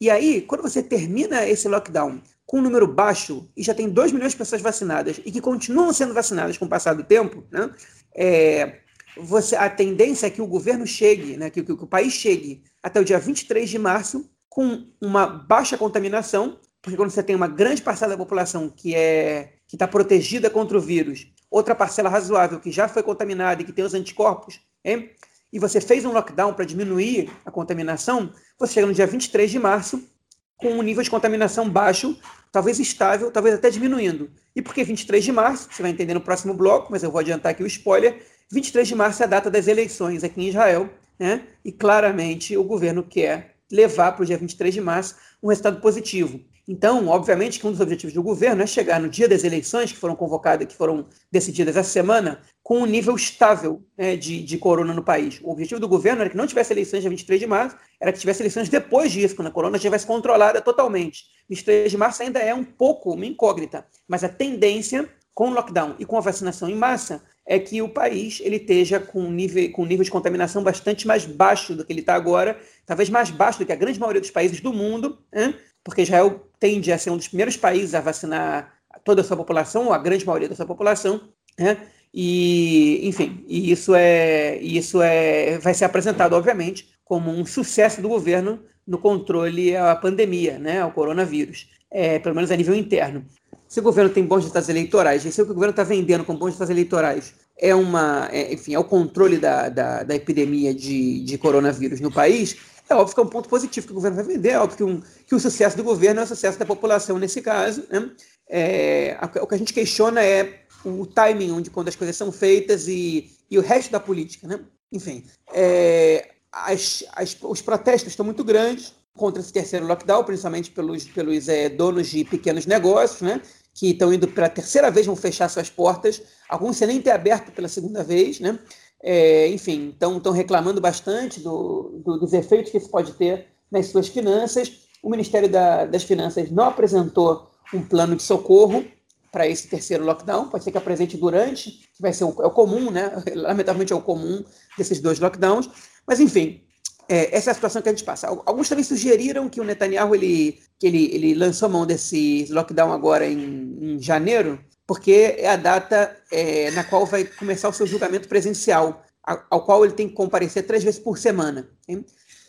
E 0.00 0.10
aí, 0.10 0.42
quando 0.42 0.62
você 0.62 0.82
termina 0.82 1.48
esse 1.48 1.68
lockdown 1.68 2.20
com 2.44 2.58
um 2.58 2.62
número 2.62 2.86
baixo 2.86 3.48
e 3.56 3.62
já 3.62 3.72
tem 3.72 3.88
2 3.88 4.12
milhões 4.12 4.32
de 4.32 4.38
pessoas 4.38 4.60
vacinadas 4.60 5.20
e 5.24 5.32
que 5.32 5.40
continuam 5.40 5.92
sendo 5.92 6.12
vacinadas 6.12 6.58
com 6.58 6.66
o 6.66 6.68
passar 6.68 6.94
do 6.94 7.04
tempo, 7.04 7.44
né, 7.50 7.70
é, 8.14 8.80
você, 9.16 9.56
a 9.56 9.70
tendência 9.70 10.26
é 10.26 10.30
que 10.30 10.42
o 10.42 10.46
governo 10.46 10.86
chegue, 10.86 11.36
né, 11.36 11.48
que, 11.48 11.62
que, 11.62 11.76
que 11.76 11.84
o 11.84 11.86
país 11.86 12.12
chegue 12.12 12.62
até 12.82 13.00
o 13.00 13.04
dia 13.04 13.18
23 13.18 13.70
de 13.70 13.78
março 13.78 14.28
com 14.54 14.86
uma 15.00 15.26
baixa 15.26 15.76
contaminação, 15.76 16.60
porque 16.80 16.96
quando 16.96 17.10
você 17.10 17.24
tem 17.24 17.34
uma 17.34 17.48
grande 17.48 17.82
parcela 17.82 18.12
da 18.12 18.16
população 18.16 18.70
que 18.70 18.94
é 18.94 19.54
que 19.66 19.74
está 19.74 19.88
protegida 19.88 20.48
contra 20.48 20.78
o 20.78 20.80
vírus, 20.80 21.26
outra 21.50 21.74
parcela 21.74 22.08
razoável 22.08 22.60
que 22.60 22.70
já 22.70 22.86
foi 22.86 23.02
contaminada 23.02 23.60
e 23.60 23.64
que 23.64 23.72
tem 23.72 23.84
os 23.84 23.94
anticorpos, 23.94 24.60
hein, 24.84 25.10
e 25.52 25.58
você 25.58 25.80
fez 25.80 26.04
um 26.04 26.12
lockdown 26.12 26.54
para 26.54 26.64
diminuir 26.64 27.32
a 27.44 27.50
contaminação, 27.50 28.32
você 28.56 28.74
chega 28.74 28.86
no 28.86 28.94
dia 28.94 29.08
23 29.08 29.50
de 29.50 29.58
março 29.58 30.08
com 30.56 30.68
um 30.68 30.82
nível 30.82 31.02
de 31.02 31.10
contaminação 31.10 31.68
baixo, 31.68 32.16
talvez 32.52 32.78
estável, 32.78 33.32
talvez 33.32 33.56
até 33.56 33.68
diminuindo. 33.70 34.30
E 34.54 34.62
por 34.62 34.72
que 34.72 34.84
23 34.84 35.24
de 35.24 35.32
março? 35.32 35.68
Você 35.68 35.82
vai 35.82 35.90
entender 35.90 36.14
no 36.14 36.20
próximo 36.20 36.54
bloco, 36.54 36.92
mas 36.92 37.02
eu 37.02 37.10
vou 37.10 37.18
adiantar 37.18 37.50
aqui 37.50 37.64
o 37.64 37.66
spoiler. 37.66 38.24
23 38.52 38.86
de 38.86 38.94
março 38.94 39.20
é 39.20 39.26
a 39.26 39.28
data 39.28 39.50
das 39.50 39.66
eleições 39.66 40.22
aqui 40.22 40.40
em 40.40 40.48
Israel, 40.50 40.88
né? 41.18 41.44
e 41.64 41.72
claramente 41.72 42.56
o 42.56 42.62
governo 42.62 43.02
quer 43.02 43.53
levar 43.74 44.12
para 44.12 44.22
o 44.22 44.26
dia 44.26 44.38
23 44.38 44.72
de 44.72 44.80
março 44.80 45.16
um 45.42 45.48
resultado 45.48 45.80
positivo. 45.80 46.40
Então, 46.66 47.08
obviamente 47.08 47.58
que 47.58 47.66
um 47.66 47.72
dos 47.72 47.80
objetivos 47.80 48.14
do 48.14 48.22
governo 48.22 48.62
é 48.62 48.66
chegar 48.66 48.98
no 48.98 49.08
dia 49.08 49.28
das 49.28 49.44
eleições, 49.44 49.92
que 49.92 49.98
foram 49.98 50.16
convocadas, 50.16 50.66
que 50.66 50.74
foram 50.74 51.06
decididas 51.30 51.76
essa 51.76 51.90
semana, 51.90 52.40
com 52.62 52.78
um 52.78 52.86
nível 52.86 53.14
estável 53.14 53.82
né, 53.98 54.16
de, 54.16 54.42
de 54.42 54.56
corona 54.56 54.94
no 54.94 55.02
país. 55.02 55.40
O 55.42 55.50
objetivo 55.50 55.78
do 55.78 55.88
governo 55.88 56.22
era 56.22 56.30
que 56.30 56.36
não 56.36 56.46
tivesse 56.46 56.72
eleições 56.72 57.00
dia 57.00 57.10
23 57.10 57.40
de 57.40 57.46
março, 57.46 57.76
era 58.00 58.12
que 58.12 58.18
tivesse 58.18 58.40
eleições 58.40 58.70
depois 58.70 59.12
disso, 59.12 59.36
quando 59.36 59.48
a 59.48 59.50
corona 59.50 59.76
estivesse 59.76 60.06
controlada 60.06 60.62
totalmente. 60.62 61.24
23 61.50 61.90
de 61.90 61.98
março 61.98 62.22
ainda 62.22 62.38
é 62.38 62.54
um 62.54 62.64
pouco 62.64 63.12
uma 63.12 63.26
incógnita, 63.26 63.84
mas 64.08 64.24
a 64.24 64.28
tendência 64.28 65.06
com 65.34 65.50
o 65.50 65.52
lockdown 65.52 65.96
e 65.98 66.06
com 66.06 66.16
a 66.16 66.20
vacinação 66.20 66.68
em 66.68 66.76
massa 66.76 67.22
é 67.46 67.58
que 67.58 67.82
o 67.82 67.88
país 67.88 68.40
ele 68.42 68.56
esteja 68.56 68.98
com 68.98 69.30
nível, 69.30 69.70
com 69.72 69.84
nível 69.84 70.04
de 70.04 70.10
contaminação 70.10 70.62
bastante 70.62 71.06
mais 71.06 71.24
baixo 71.26 71.74
do 71.74 71.84
que 71.84 71.92
ele 71.92 72.00
está 72.00 72.14
agora, 72.14 72.58
talvez 72.86 73.10
mais 73.10 73.30
baixo 73.30 73.58
do 73.58 73.66
que 73.66 73.72
a 73.72 73.76
grande 73.76 74.00
maioria 74.00 74.20
dos 74.20 74.30
países 74.30 74.60
do 74.60 74.72
mundo, 74.72 75.18
né? 75.32 75.54
porque 75.82 76.02
Israel 76.02 76.48
tende 76.58 76.90
a 76.90 76.98
ser 76.98 77.10
um 77.10 77.16
dos 77.16 77.28
primeiros 77.28 77.56
países 77.56 77.94
a 77.94 78.00
vacinar 78.00 78.72
toda 79.04 79.20
a 79.20 79.24
sua 79.24 79.36
população, 79.36 79.86
ou 79.86 79.92
a 79.92 79.98
grande 79.98 80.24
maioria 80.24 80.48
da 80.48 80.56
sua 80.56 80.66
população, 80.66 81.28
né? 81.58 81.76
E, 82.16 83.06
enfim, 83.08 83.44
e 83.48 83.72
isso 83.72 83.92
é, 83.92 84.56
isso 84.58 85.02
é, 85.02 85.58
vai 85.58 85.74
ser 85.74 85.84
apresentado, 85.84 86.34
obviamente, 86.34 86.88
como 87.04 87.30
um 87.30 87.44
sucesso 87.44 88.00
do 88.00 88.08
governo 88.08 88.60
no 88.86 88.98
controle 88.98 89.76
à 89.76 89.96
pandemia, 89.96 90.58
né, 90.58 90.80
ao 90.80 90.92
coronavírus, 90.92 91.68
é, 91.90 92.20
pelo 92.20 92.34
menos 92.34 92.52
a 92.52 92.56
nível 92.56 92.74
interno. 92.74 93.24
Se 93.68 93.80
o 93.80 93.82
governo 93.82 94.10
tem 94.10 94.24
bons 94.24 94.38
resultados 94.38 94.68
eleitorais, 94.68 95.24
e 95.24 95.32
se 95.32 95.42
o 95.42 95.44
que 95.44 95.50
o 95.50 95.54
governo 95.54 95.72
está 95.72 95.82
vendendo 95.82 96.24
com 96.24 96.34
bons 96.34 96.46
resultados 96.46 96.70
eleitorais 96.70 97.34
é 97.56 97.74
uma, 97.74 98.28
é, 98.32 98.52
enfim, 98.52 98.74
é 98.74 98.78
o 98.78 98.84
controle 98.84 99.38
da, 99.38 99.68
da, 99.68 100.02
da 100.02 100.14
epidemia 100.14 100.74
de, 100.74 101.20
de 101.24 101.38
coronavírus 101.38 102.00
no 102.00 102.12
país, 102.12 102.56
é 102.88 102.94
óbvio 102.94 103.14
que 103.14 103.20
é 103.20 103.24
um 103.24 103.28
ponto 103.28 103.48
positivo 103.48 103.86
que 103.86 103.92
o 103.92 103.96
governo 103.96 104.16
vai 104.16 104.24
vender, 104.24 104.50
é 104.50 104.58
óbvio 104.58 104.76
que, 104.76 104.84
um, 104.84 105.02
que 105.26 105.34
o 105.34 105.40
sucesso 105.40 105.76
do 105.76 105.82
governo 105.82 106.20
é 106.20 106.24
o 106.24 106.26
sucesso 106.26 106.58
da 106.58 106.66
população 106.66 107.18
nesse 107.18 107.40
caso. 107.40 107.84
Né? 107.90 108.10
É, 108.48 109.18
o 109.40 109.46
que 109.46 109.54
a 109.54 109.58
gente 109.58 109.72
questiona 109.72 110.22
é 110.22 110.64
o 110.84 111.06
timing 111.06 111.50
onde 111.50 111.70
quando 111.70 111.88
as 111.88 111.96
coisas 111.96 112.14
são 112.14 112.30
feitas 112.30 112.86
e, 112.86 113.30
e 113.50 113.58
o 113.58 113.62
resto 113.62 113.90
da 113.90 113.98
política. 113.98 114.46
Né? 114.46 114.60
Enfim, 114.92 115.24
é, 115.52 116.28
as, 116.52 117.02
as, 117.12 117.36
os 117.42 117.62
protestos 117.62 118.12
estão 118.12 118.24
muito 118.24 118.44
grandes 118.44 118.94
contra 119.16 119.40
esse 119.40 119.52
terceiro 119.52 119.86
lockdown, 119.86 120.24
principalmente 120.24 120.70
pelos, 120.70 121.04
pelos 121.04 121.48
é, 121.48 121.68
donos 121.68 122.08
de 122.08 122.24
pequenos 122.24 122.66
negócios, 122.66 123.20
né? 123.20 123.40
que 123.74 123.90
estão 123.90 124.14
indo 124.14 124.28
pela 124.28 124.48
terceira 124.48 124.90
vez, 124.90 125.04
vão 125.04 125.16
fechar 125.16 125.48
suas 125.48 125.68
portas, 125.68 126.22
alguns 126.48 126.76
sem 126.76 126.86
nem 126.86 127.02
ter 127.02 127.10
aberto 127.10 127.50
pela 127.50 127.68
segunda 127.68 128.04
vez, 128.04 128.38
né? 128.38 128.58
É, 129.02 129.48
enfim, 129.48 129.90
estão 129.90 130.32
reclamando 130.32 130.80
bastante 130.80 131.40
do, 131.40 132.00
do, 132.04 132.18
dos 132.18 132.32
efeitos 132.32 132.70
que 132.70 132.78
isso 132.78 132.88
pode 132.88 133.12
ter 133.14 133.48
nas 133.70 133.86
suas 133.86 134.08
finanças. 134.08 134.86
O 135.02 135.10
Ministério 135.10 135.48
da, 135.48 135.84
das 135.84 136.04
Finanças 136.04 136.50
não 136.50 136.64
apresentou 136.64 137.50
um 137.74 137.82
plano 137.82 138.16
de 138.16 138.22
socorro 138.22 138.84
para 139.30 139.46
esse 139.48 139.68
terceiro 139.68 140.04
lockdown, 140.04 140.48
pode 140.48 140.62
ser 140.62 140.70
que 140.70 140.78
apresente 140.78 141.16
durante, 141.16 141.70
que 141.70 142.00
vai 142.00 142.12
ser 142.12 142.24
o, 142.24 142.34
é 142.40 142.46
o 142.46 142.50
comum, 142.50 142.90
né? 142.90 143.12
Lamentavelmente 143.34 143.92
é 143.92 143.96
o 143.96 144.00
comum 144.00 144.42
desses 144.78 145.00
dois 145.00 145.18
lockdowns. 145.18 145.68
Mas, 146.06 146.20
enfim, 146.20 146.62
é, 147.08 147.36
essa 147.36 147.50
é 147.50 147.52
a 147.52 147.54
situação 147.54 147.82
que 147.82 147.88
a 147.88 147.92
gente 147.92 148.04
passa. 148.04 148.28
Alguns 148.28 148.68
também 148.68 148.84
sugeriram 148.84 149.48
que 149.48 149.60
o 149.60 149.64
Netanyahu 149.64 150.14
ele, 150.14 150.60
que 150.78 150.86
ele, 150.86 151.14
ele 151.14 151.34
lançou 151.34 151.68
mão 151.68 151.86
desse 151.86 152.46
lockdown 152.50 152.92
agora 152.92 153.26
em, 153.26 153.78
em 153.80 154.02
janeiro, 154.02 154.58
porque 154.86 155.36
é 155.38 155.48
a 155.48 155.56
data 155.56 156.16
é, 156.30 156.70
na 156.72 156.84
qual 156.84 157.06
vai 157.06 157.24
começar 157.24 157.68
o 157.68 157.72
seu 157.72 157.86
julgamento 157.86 158.28
presencial, 158.28 159.04
ao 159.50 159.64
qual 159.64 159.84
ele 159.84 159.94
tem 159.94 160.08
que 160.08 160.14
comparecer 160.14 160.66
três 160.66 160.84
vezes 160.84 161.00
por 161.00 161.18
semana. 161.18 161.68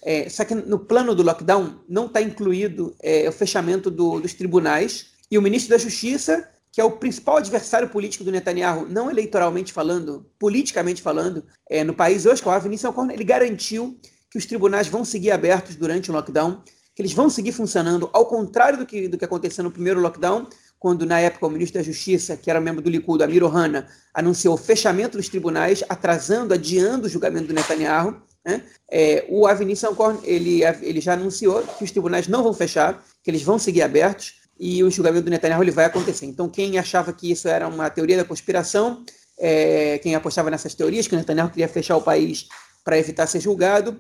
É, 0.03 0.29
só 0.29 0.45
que 0.45 0.53
no 0.53 0.79
plano 0.79 1.15
do 1.15 1.23
lockdown 1.23 1.81
não 1.87 2.05
está 2.05 2.21
incluído 2.21 2.95
é, 3.01 3.27
o 3.27 3.31
fechamento 3.31 3.89
do, 3.89 4.19
dos 4.19 4.33
tribunais 4.33 5.07
e 5.31 5.37
o 5.37 5.41
ministro 5.41 5.71
da 5.71 5.77
Justiça, 5.77 6.47
que 6.71 6.81
é 6.81 6.83
o 6.83 6.91
principal 6.91 7.37
adversário 7.37 7.89
político 7.89 8.23
do 8.23 8.31
Netanyahu, 8.31 8.85
não 8.87 9.09
eleitoralmente 9.09 9.71
falando, 9.71 10.29
politicamente 10.37 11.01
falando, 11.01 11.43
é, 11.69 11.83
no 11.83 11.93
país 11.93 12.25
hoje, 12.25 12.41
que 12.41 12.47
é 12.47 12.51
o 12.51 12.53
Avni 12.53 12.77
ele 13.13 13.23
garantiu 13.23 13.97
que 14.35 14.39
os 14.39 14.45
tribunais 14.45 14.89
vão 14.89 15.05
seguir 15.05 15.31
abertos 15.31 15.77
durante 15.77 16.11
o 16.11 16.13
lockdown, 16.13 16.61
que 16.93 17.01
eles 17.01 17.13
vão 17.13 17.29
seguir 17.29 17.53
funcionando, 17.53 18.09
ao 18.11 18.25
contrário 18.25 18.77
do 18.77 18.85
que, 18.85 19.07
do 19.07 19.17
que 19.17 19.23
aconteceu 19.23 19.63
no 19.63 19.71
primeiro 19.71 20.01
lockdown, 20.01 20.45
quando 20.77 21.05
na 21.05 21.21
época 21.21 21.47
o 21.47 21.49
ministro 21.49 21.79
da 21.79 21.85
Justiça, 21.85 22.35
que 22.35 22.49
era 22.49 22.59
membro 22.59 22.81
do 22.81 22.89
Likud, 22.89 23.23
Amir 23.23 23.45
Ohana, 23.45 23.87
anunciou 24.13 24.55
o 24.55 24.57
fechamento 24.57 25.17
dos 25.17 25.29
tribunais, 25.29 25.85
atrasando, 25.87 26.53
adiando 26.53 27.07
o 27.07 27.09
julgamento 27.09 27.47
do 27.47 27.53
Netanyahu. 27.53 28.21
Né? 28.45 28.61
É, 28.91 29.25
o 29.29 29.47
Avni 29.47 29.73
Sankorn, 29.73 30.19
ele, 30.25 30.65
ele 30.81 30.99
já 30.99 31.13
anunciou 31.13 31.61
que 31.61 31.85
os 31.85 31.91
tribunais 31.91 32.27
não 32.27 32.43
vão 32.43 32.53
fechar, 32.53 33.01
que 33.23 33.31
eles 33.31 33.41
vão 33.41 33.57
seguir 33.57 33.83
abertos 33.83 34.33
e 34.59 34.83
o 34.83 34.91
julgamento 34.91 35.23
do 35.23 35.31
Netanyahu 35.31 35.63
ele 35.63 35.71
vai 35.71 35.85
acontecer. 35.85 36.25
Então, 36.25 36.49
quem 36.49 36.77
achava 36.77 37.13
que 37.13 37.31
isso 37.31 37.47
era 37.47 37.69
uma 37.69 37.89
teoria 37.89 38.17
da 38.17 38.25
conspiração, 38.25 39.05
é, 39.39 39.97
quem 39.99 40.13
apostava 40.13 40.51
nessas 40.51 40.75
teorias, 40.75 41.07
que 41.07 41.15
o 41.15 41.17
Netanyahu 41.17 41.49
queria 41.49 41.69
fechar 41.69 41.95
o 41.95 42.01
país 42.01 42.49
para 42.83 42.99
evitar 42.99 43.25
ser 43.25 43.39
julgado, 43.39 43.97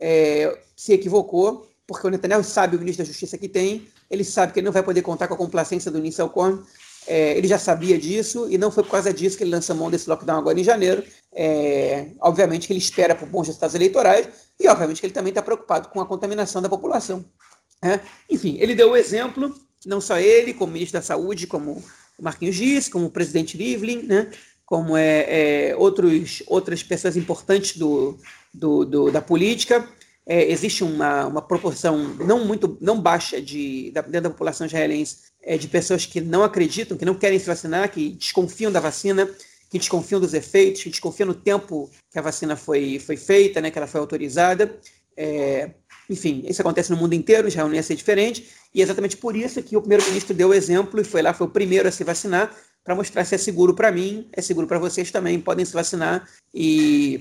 é, 0.00 0.58
se 0.76 0.92
equivocou, 0.92 1.68
porque 1.86 2.06
o 2.06 2.10
Netanyahu 2.10 2.44
sabe, 2.44 2.76
o 2.76 2.78
ministro 2.78 3.04
da 3.04 3.08
Justiça 3.08 3.38
que 3.38 3.48
tem, 3.48 3.88
ele 4.10 4.24
sabe 4.24 4.52
que 4.52 4.60
ele 4.60 4.66
não 4.66 4.72
vai 4.72 4.82
poder 4.82 5.02
contar 5.02 5.28
com 5.28 5.34
a 5.34 5.36
complacência 5.36 5.90
do 5.90 5.98
Nissel 5.98 6.28
Korn. 6.28 6.62
É, 7.06 7.38
ele 7.38 7.48
já 7.48 7.58
sabia 7.58 7.98
disso 7.98 8.46
e 8.50 8.58
não 8.58 8.70
foi 8.70 8.82
por 8.82 8.90
causa 8.90 9.12
disso 9.12 9.38
que 9.38 9.42
ele 9.42 9.50
lança 9.50 9.74
mão 9.74 9.90
desse 9.90 10.08
lockdown 10.08 10.38
agora 10.38 10.60
em 10.60 10.64
janeiro. 10.64 11.02
É, 11.32 12.08
obviamente 12.20 12.66
que 12.66 12.72
ele 12.72 12.80
espera 12.80 13.14
por 13.14 13.26
bons 13.26 13.46
resultados 13.46 13.74
eleitorais 13.74 14.28
e, 14.60 14.68
obviamente, 14.68 15.00
que 15.00 15.06
ele 15.06 15.14
também 15.14 15.30
está 15.30 15.40
preocupado 15.40 15.88
com 15.88 16.00
a 16.00 16.06
contaminação 16.06 16.60
da 16.60 16.68
população. 16.68 17.24
É, 17.82 18.00
enfim, 18.28 18.58
ele 18.60 18.74
deu 18.74 18.90
o 18.90 18.96
exemplo, 18.96 19.54
não 19.86 20.00
só 20.00 20.18
ele, 20.18 20.52
como 20.52 20.72
ministro 20.72 20.98
da 20.98 21.04
Saúde, 21.04 21.46
como 21.46 21.82
Marquinhos 22.20 22.56
Giz, 22.56 22.88
como 22.88 23.06
o 23.06 23.10
presidente 23.10 23.56
Rivlin, 23.56 24.02
né, 24.02 24.30
como 24.66 24.96
é, 24.96 25.70
é, 25.70 25.76
outros, 25.76 26.42
outras 26.46 26.82
pessoas 26.82 27.16
importantes 27.16 27.76
do, 27.76 28.18
do, 28.52 28.84
do 28.84 29.10
da 29.10 29.20
política. 29.20 29.88
É, 30.26 30.50
existe 30.50 30.84
uma, 30.84 31.26
uma 31.26 31.40
proporção 31.40 31.96
não 32.16 32.44
muito 32.44 32.76
não 32.80 33.00
baixa 33.00 33.40
de, 33.40 33.90
da, 33.92 34.02
dentro 34.02 34.22
da 34.22 34.30
população 34.30 34.66
israelense 34.66 35.16
é, 35.42 35.56
de 35.56 35.66
pessoas 35.68 36.04
que 36.04 36.20
não 36.20 36.44
acreditam, 36.44 36.98
que 36.98 37.04
não 37.04 37.14
querem 37.14 37.38
se 37.38 37.46
vacinar, 37.46 37.90
que 37.90 38.10
desconfiam 38.10 38.70
da 38.70 38.80
vacina, 38.80 39.26
que 39.70 39.78
desconfiam 39.78 40.20
dos 40.20 40.34
efeitos, 40.34 40.82
que 40.82 40.90
desconfiam 40.90 41.26
no 41.26 41.34
tempo 41.34 41.90
que 42.10 42.18
a 42.18 42.22
vacina 42.22 42.56
foi, 42.56 42.98
foi 42.98 43.16
feita, 43.16 43.60
né, 43.60 43.70
que 43.70 43.78
ela 43.78 43.86
foi 43.86 44.00
autorizada. 44.00 44.78
É, 45.16 45.70
enfim, 46.08 46.44
isso 46.46 46.60
acontece 46.60 46.90
no 46.90 46.96
mundo 46.96 47.14
inteiro, 47.14 47.48
Israel 47.48 47.68
não 47.68 47.74
ia 47.74 47.82
ser 47.82 47.94
diferente, 47.94 48.48
e 48.74 48.80
é 48.80 48.84
exatamente 48.84 49.16
por 49.16 49.36
isso 49.36 49.62
que 49.62 49.76
o 49.76 49.80
primeiro-ministro 49.80 50.34
deu 50.34 50.48
o 50.48 50.54
exemplo 50.54 51.00
e 51.00 51.04
foi 51.04 51.20
lá, 51.20 51.34
foi 51.34 51.46
o 51.46 51.50
primeiro 51.50 51.88
a 51.88 51.92
se 51.92 52.04
vacinar, 52.04 52.54
para 52.82 52.94
mostrar 52.94 53.24
se 53.24 53.34
é 53.34 53.38
seguro 53.38 53.74
para 53.74 53.92
mim, 53.92 54.28
é 54.32 54.40
seguro 54.40 54.66
para 54.66 54.78
vocês 54.78 55.10
também, 55.10 55.38
podem 55.38 55.64
se 55.64 55.74
vacinar, 55.74 56.26
e, 56.54 57.20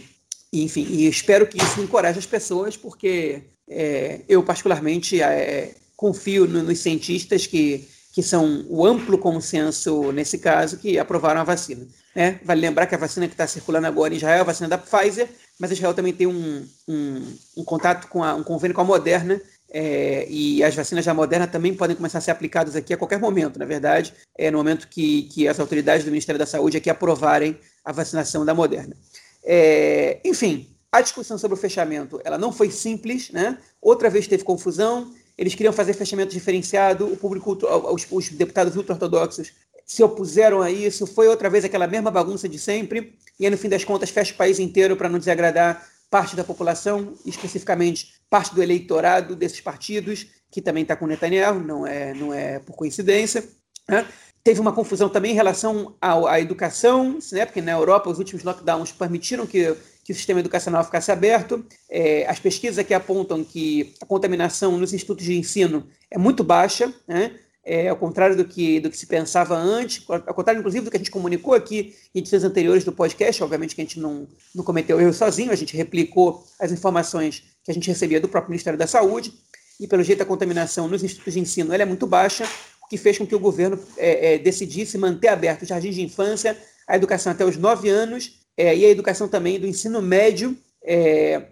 enfim, 0.63 0.85
e 0.89 1.07
espero 1.07 1.47
que 1.47 1.57
isso 1.57 1.81
encoraje 1.81 2.19
as 2.19 2.25
pessoas, 2.25 2.77
porque 2.77 3.43
é, 3.69 4.21
eu 4.27 4.43
particularmente 4.43 5.21
é, 5.21 5.73
confio 5.95 6.47
no, 6.47 6.63
nos 6.63 6.79
cientistas 6.79 7.45
que, 7.45 7.87
que 8.13 8.23
são 8.23 8.65
o 8.69 8.85
amplo 8.85 9.17
consenso 9.17 10.11
nesse 10.11 10.37
caso, 10.37 10.77
que 10.77 10.97
aprovaram 10.97 11.41
a 11.41 11.43
vacina. 11.43 11.85
Né? 12.15 12.39
Vale 12.43 12.61
lembrar 12.61 12.87
que 12.87 12.95
a 12.95 12.97
vacina 12.97 13.27
que 13.27 13.33
está 13.33 13.45
circulando 13.45 13.87
agora 13.87 14.13
em 14.13 14.17
Israel 14.17 14.37
é 14.37 14.41
a 14.41 14.43
vacina 14.43 14.69
da 14.69 14.77
Pfizer, 14.77 15.27
mas 15.59 15.71
Israel 15.71 15.93
também 15.93 16.13
tem 16.13 16.27
um, 16.27 16.65
um, 16.87 17.37
um 17.57 17.63
contato 17.63 18.07
com 18.07 18.23
a, 18.23 18.35
um 18.35 18.43
convênio 18.43 18.75
com 18.75 18.81
a 18.81 18.85
Moderna, 18.85 19.41
é, 19.69 20.25
e 20.29 20.63
as 20.63 20.73
vacinas 20.73 21.03
da 21.03 21.13
Moderna 21.13 21.45
também 21.45 21.73
podem 21.73 21.95
começar 21.95 22.19
a 22.19 22.21
ser 22.21 22.31
aplicadas 22.31 22.75
aqui 22.75 22.93
a 22.93 22.97
qualquer 22.97 23.19
momento, 23.19 23.59
na 23.59 23.65
verdade, 23.65 24.13
é 24.37 24.49
no 24.49 24.57
momento 24.57 24.87
que, 24.87 25.23
que 25.23 25.47
as 25.47 25.59
autoridades 25.59 26.05
do 26.05 26.11
Ministério 26.11 26.39
da 26.39 26.45
Saúde 26.45 26.77
aqui 26.77 26.89
aprovarem 26.89 27.59
a 27.83 27.91
vacinação 27.91 28.45
da 28.45 28.53
Moderna. 28.53 28.95
É, 29.43 30.19
enfim, 30.25 30.67
a 30.91 31.01
discussão 31.01 31.37
sobre 31.37 31.57
o 31.57 31.59
fechamento 31.59 32.19
ela 32.23 32.37
não 32.37 32.51
foi 32.51 32.71
simples, 32.71 33.31
né? 33.31 33.57
Outra 33.81 34.09
vez 34.09 34.27
teve 34.27 34.43
confusão. 34.43 35.13
Eles 35.37 35.53
queriam 35.53 35.73
fazer 35.73 35.93
fechamento 35.93 36.33
diferenciado. 36.33 37.05
O 37.05 37.17
público, 37.17 37.57
os, 37.93 38.07
os 38.09 38.29
deputados 38.29 38.75
ultra-ortodoxos 38.75 39.51
se 39.85 40.03
opuseram 40.03 40.61
a 40.61 40.71
isso. 40.71 41.05
Foi 41.07 41.27
outra 41.27 41.49
vez 41.49 41.63
aquela 41.63 41.87
mesma 41.87 42.11
bagunça 42.11 42.49
de 42.49 42.57
sempre. 42.57 43.15
E 43.39 43.45
aí, 43.45 43.51
no 43.51 43.57
fim 43.57 43.69
das 43.69 43.83
contas, 43.83 44.09
fecha 44.09 44.33
o 44.33 44.37
país 44.37 44.59
inteiro 44.59 44.97
para 44.97 45.09
não 45.09 45.19
desagradar 45.19 45.87
parte 46.09 46.35
da 46.35 46.43
população, 46.43 47.13
especificamente 47.25 48.13
parte 48.29 48.55
do 48.55 48.63
eleitorado 48.63 49.35
desses 49.35 49.61
partidos, 49.61 50.27
que 50.49 50.61
também 50.61 50.83
está 50.83 50.95
com 50.95 51.05
Netanyahu, 51.05 51.59
não 51.59 51.85
é, 51.85 52.13
não 52.13 52.33
é 52.33 52.59
por 52.59 52.75
coincidência. 52.75 53.47
Né? 53.87 54.05
Teve 54.47 54.61
uma 54.61 54.71
confusão 54.71 55.09
também 55.09 55.33
em 55.33 55.35
relação 55.35 55.93
à, 56.01 56.35
à 56.35 56.39
educação, 56.39 57.19
né? 57.33 57.45
porque 57.45 57.61
na 57.61 57.73
Europa 57.73 58.09
os 58.09 58.17
últimos 58.17 58.45
lockdowns 58.45 58.93
permitiram 58.93 59.45
que, 59.45 59.75
que 60.05 60.13
o 60.13 60.15
sistema 60.15 60.39
educacional 60.39 60.85
ficasse 60.85 61.11
aberto. 61.11 61.65
É, 61.89 62.25
as 62.29 62.39
pesquisas 62.39 62.79
aqui 62.79 62.93
apontam 62.93 63.43
que 63.43 63.93
a 64.01 64.05
contaminação 64.05 64.77
nos 64.77 64.93
institutos 64.93 65.25
de 65.25 65.37
ensino 65.37 65.85
é 66.09 66.17
muito 66.17 66.45
baixa, 66.45 66.93
né? 67.05 67.35
é, 67.61 67.89
ao 67.89 67.97
contrário 67.97 68.37
do 68.37 68.45
que, 68.45 68.79
do 68.79 68.89
que 68.89 68.97
se 68.97 69.05
pensava 69.05 69.53
antes, 69.53 70.01
ao 70.07 70.33
contrário, 70.33 70.59
inclusive, 70.59 70.85
do 70.85 70.91
que 70.91 70.95
a 70.95 70.99
gente 71.01 71.11
comunicou 71.11 71.53
aqui 71.53 71.93
em 72.15 72.19
edições 72.19 72.45
anteriores 72.45 72.85
do 72.85 72.93
podcast, 72.93 73.43
obviamente 73.43 73.75
que 73.75 73.81
a 73.81 73.83
gente 73.83 73.99
não, 73.99 74.29
não 74.55 74.63
cometeu 74.63 74.97
erro 75.01 75.11
sozinho, 75.11 75.51
a 75.51 75.55
gente 75.55 75.75
replicou 75.75 76.41
as 76.57 76.71
informações 76.71 77.43
que 77.65 77.71
a 77.71 77.73
gente 77.73 77.89
recebia 77.89 78.21
do 78.21 78.29
próprio 78.29 78.51
Ministério 78.51 78.79
da 78.79 78.87
Saúde, 78.87 79.33
e 79.79 79.87
pelo 79.87 80.03
jeito 80.03 80.23
a 80.23 80.25
contaminação 80.25 80.87
nos 80.87 81.03
institutos 81.03 81.33
de 81.33 81.39
ensino 81.39 81.73
é 81.73 81.85
muito 81.85 82.07
baixa, 82.07 82.47
que 82.89 82.97
fez 82.97 83.17
com 83.17 83.25
que 83.25 83.35
o 83.35 83.39
governo 83.39 83.79
é, 83.97 84.33
é, 84.33 84.37
decidisse 84.37 84.97
manter 84.97 85.27
aberto 85.27 85.63
os 85.63 85.67
jardins 85.67 85.95
de 85.95 86.01
infância, 86.01 86.57
a 86.87 86.95
educação 86.95 87.31
até 87.31 87.43
os 87.43 87.57
9 87.57 87.89
anos, 87.89 88.39
é, 88.57 88.75
e 88.75 88.85
a 88.85 88.89
educação 88.89 89.27
também 89.27 89.59
do 89.59 89.67
ensino 89.67 90.01
médio, 90.01 90.57
é, 90.83 91.43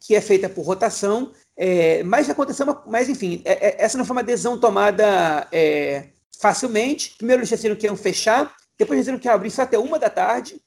que 0.00 0.14
é 0.14 0.20
feita 0.20 0.48
por 0.48 0.62
rotação, 0.62 1.32
é, 1.56 2.02
mas 2.02 2.28
aconteceu 2.28 2.66
uma. 2.66 2.82
Mas, 2.86 3.08
enfim, 3.08 3.40
é, 3.44 3.82
essa 3.82 3.96
não 3.96 4.04
foi 4.04 4.14
uma 4.14 4.22
adesão 4.22 4.58
tomada 4.58 5.48
facilmente. 6.38 7.14
Primeiro 7.16 7.40
eles 7.40 7.50
decidiram 7.50 7.76
que 7.76 7.86
iam 7.86 7.96
fechar, 7.96 8.54
depois 8.78 8.98
decidiram 8.98 9.18
que 9.18 9.28
iam 9.28 9.34
abrir 9.34 9.50
só 9.50 9.62
até 9.62 9.78
uma 9.78 9.98
da 9.98 10.10
tarde, 10.10 10.60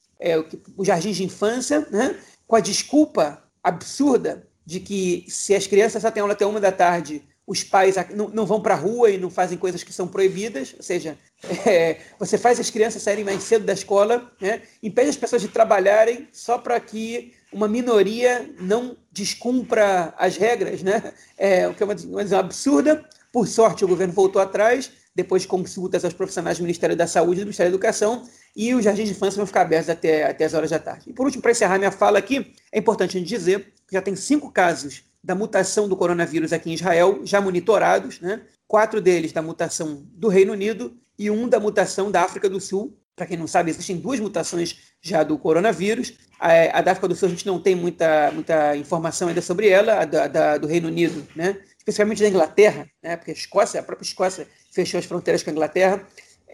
o 0.77 0.86
jardim 0.86 1.12
de 1.12 1.24
infância, 1.24 1.86
né, 1.92 2.15
com 2.48 2.56
a 2.56 2.60
desculpa 2.60 3.44
absurda 3.63 4.48
de 4.65 4.80
que 4.80 5.25
se 5.27 5.53
as 5.53 5.68
crianças 5.68 6.01
só 6.01 6.12
têm 6.12 6.22
aula 6.22 6.34
até 6.34 6.46
uma 6.46 6.60
da 6.60 6.72
tarde, 6.72 7.24
os 7.46 7.64
pais 7.64 7.96
não, 8.16 8.29
não 8.29 8.46
vão 8.46 8.62
para 8.62 8.74
a 8.74 8.77
rua 8.77 9.10
e 9.10 9.18
não 9.18 9.29
fazem 9.29 9.58
coisas 9.58 9.84
que 9.84 9.92
são 9.92 10.08
proibidas, 10.08 10.74
ou 10.77 10.84
seja, 10.84 11.18
é, 11.66 11.98
você 12.18 12.38
faz 12.38 12.60
as 12.60 12.70
crianças 12.70 13.01
saírem 13.01 13.25
mais 13.25 13.44
cedo 13.44 13.66
da 13.66 13.74
escola, 13.74 14.32
né, 14.40 14.62
impede 14.82 15.10
as 15.10 15.18
pessoas 15.18 15.42
de 15.42 15.50
trabalharem 15.50 16.27
só 16.32 16.58
para 16.58 16.79
que 16.79 17.34
uma 17.53 17.68
minoria 17.68 18.50
não 18.60 18.98
descumpra 19.12 20.14
as 20.18 20.38
regras, 20.38 20.82
né? 20.82 21.14
É, 21.38 21.68
o 21.68 21.74
que 21.74 21.84
é 21.84 21.86
uma 21.86 21.94
decisão 21.94 22.40
absurda. 22.40 23.08
Por 23.32 23.48
sorte, 23.48 23.86
o 23.86 23.88
governo 23.88 24.14
voltou 24.14 24.42
atrás, 24.42 24.92
depois 25.16 25.44
de 25.44 25.48
consultas 25.48 26.03
aos 26.03 26.14
profissionais 26.14 26.58
do 26.58 26.64
Ministério 26.64 26.96
da 26.96 27.06
Saúde 27.06 27.42
e 27.42 27.44
do 27.44 27.46
Ministério 27.46 27.72
da 27.72 27.75
Educação, 27.75 28.27
e 28.56 28.74
os 28.74 28.84
jardins 28.84 29.06
de 29.06 29.12
infância 29.12 29.38
vão 29.38 29.46
ficar 29.46 29.62
abertos 29.62 29.90
até, 29.90 30.24
até 30.24 30.46
as 30.46 30.53
horas 30.53 30.72
da 30.72 30.79
tarde. 30.79 31.10
E 31.10 31.14
por 31.14 31.25
último, 31.25 31.42
para 31.42 31.51
encerrar 31.51 31.77
minha 31.77 31.92
fala 31.92 32.18
aqui, 32.18 32.53
é 32.72 32.79
importante 32.79 33.18
a 33.18 33.20
gente 33.20 33.29
dizer 33.29 33.74
que 33.88 33.94
já 33.94 34.01
tem 34.01 34.16
cinco 34.16 34.51
casos 34.51 35.03
da 35.24 35.33
mutação 35.33 35.88
do 35.88 35.96
coronavírus 35.96 36.51
aqui 36.51 36.70
em 36.70 36.74
Israel, 36.74 37.22
já 37.24 37.40
monitorados, 37.40 38.20
né? 38.20 38.42
quatro 38.68 39.00
deles 39.00 39.31
da 39.31 39.42
mutação 39.42 40.03
do 40.14 40.27
Reino 40.27 40.51
Unido 40.51 40.96
e 41.18 41.29
um 41.29 41.48
da 41.48 41.59
mutação 41.59 42.12
da 42.12 42.24
África 42.24 42.50
do 42.50 42.59
Sul, 42.59 42.98
para 43.16 43.27
quem 43.27 43.38
não 43.38 43.48
sabe, 43.48 43.70
existem 43.70 43.98
duas 43.98 44.20
mutações 44.20 44.77
já 45.01 45.22
do 45.24 45.38
coronavírus. 45.38 46.14
A, 46.40 46.79
a 46.79 46.81
da 46.81 46.92
África 46.92 47.07
do 47.07 47.16
Sul 47.16 47.27
a 47.27 47.31
gente 47.31 47.46
não 47.46 47.59
tem 47.59 47.75
muita, 47.75 48.31
muita 48.31 48.75
informação 48.75 49.27
ainda 49.27 49.42
sobre 49.42 49.70
ela, 49.70 50.01
a 50.01 50.05
da, 50.05 50.27
da, 50.27 50.57
do 50.57 50.68
Reino 50.68 50.88
Unido, 50.88 51.25
né? 51.36 51.57
especialmente 51.77 52.24
da 52.24 52.29
Inglaterra, 52.29 52.88
né? 53.01 53.16
porque 53.16 53.31
a 53.31 53.33
Escócia, 53.33 53.79
a 53.79 53.83
própria 53.83 54.05
Escócia 54.05 54.48
fechou 54.72 54.98
as 54.98 55.05
fronteiras 55.05 55.44
com 55.44 55.51
a 55.51 55.53
Inglaterra. 55.53 56.05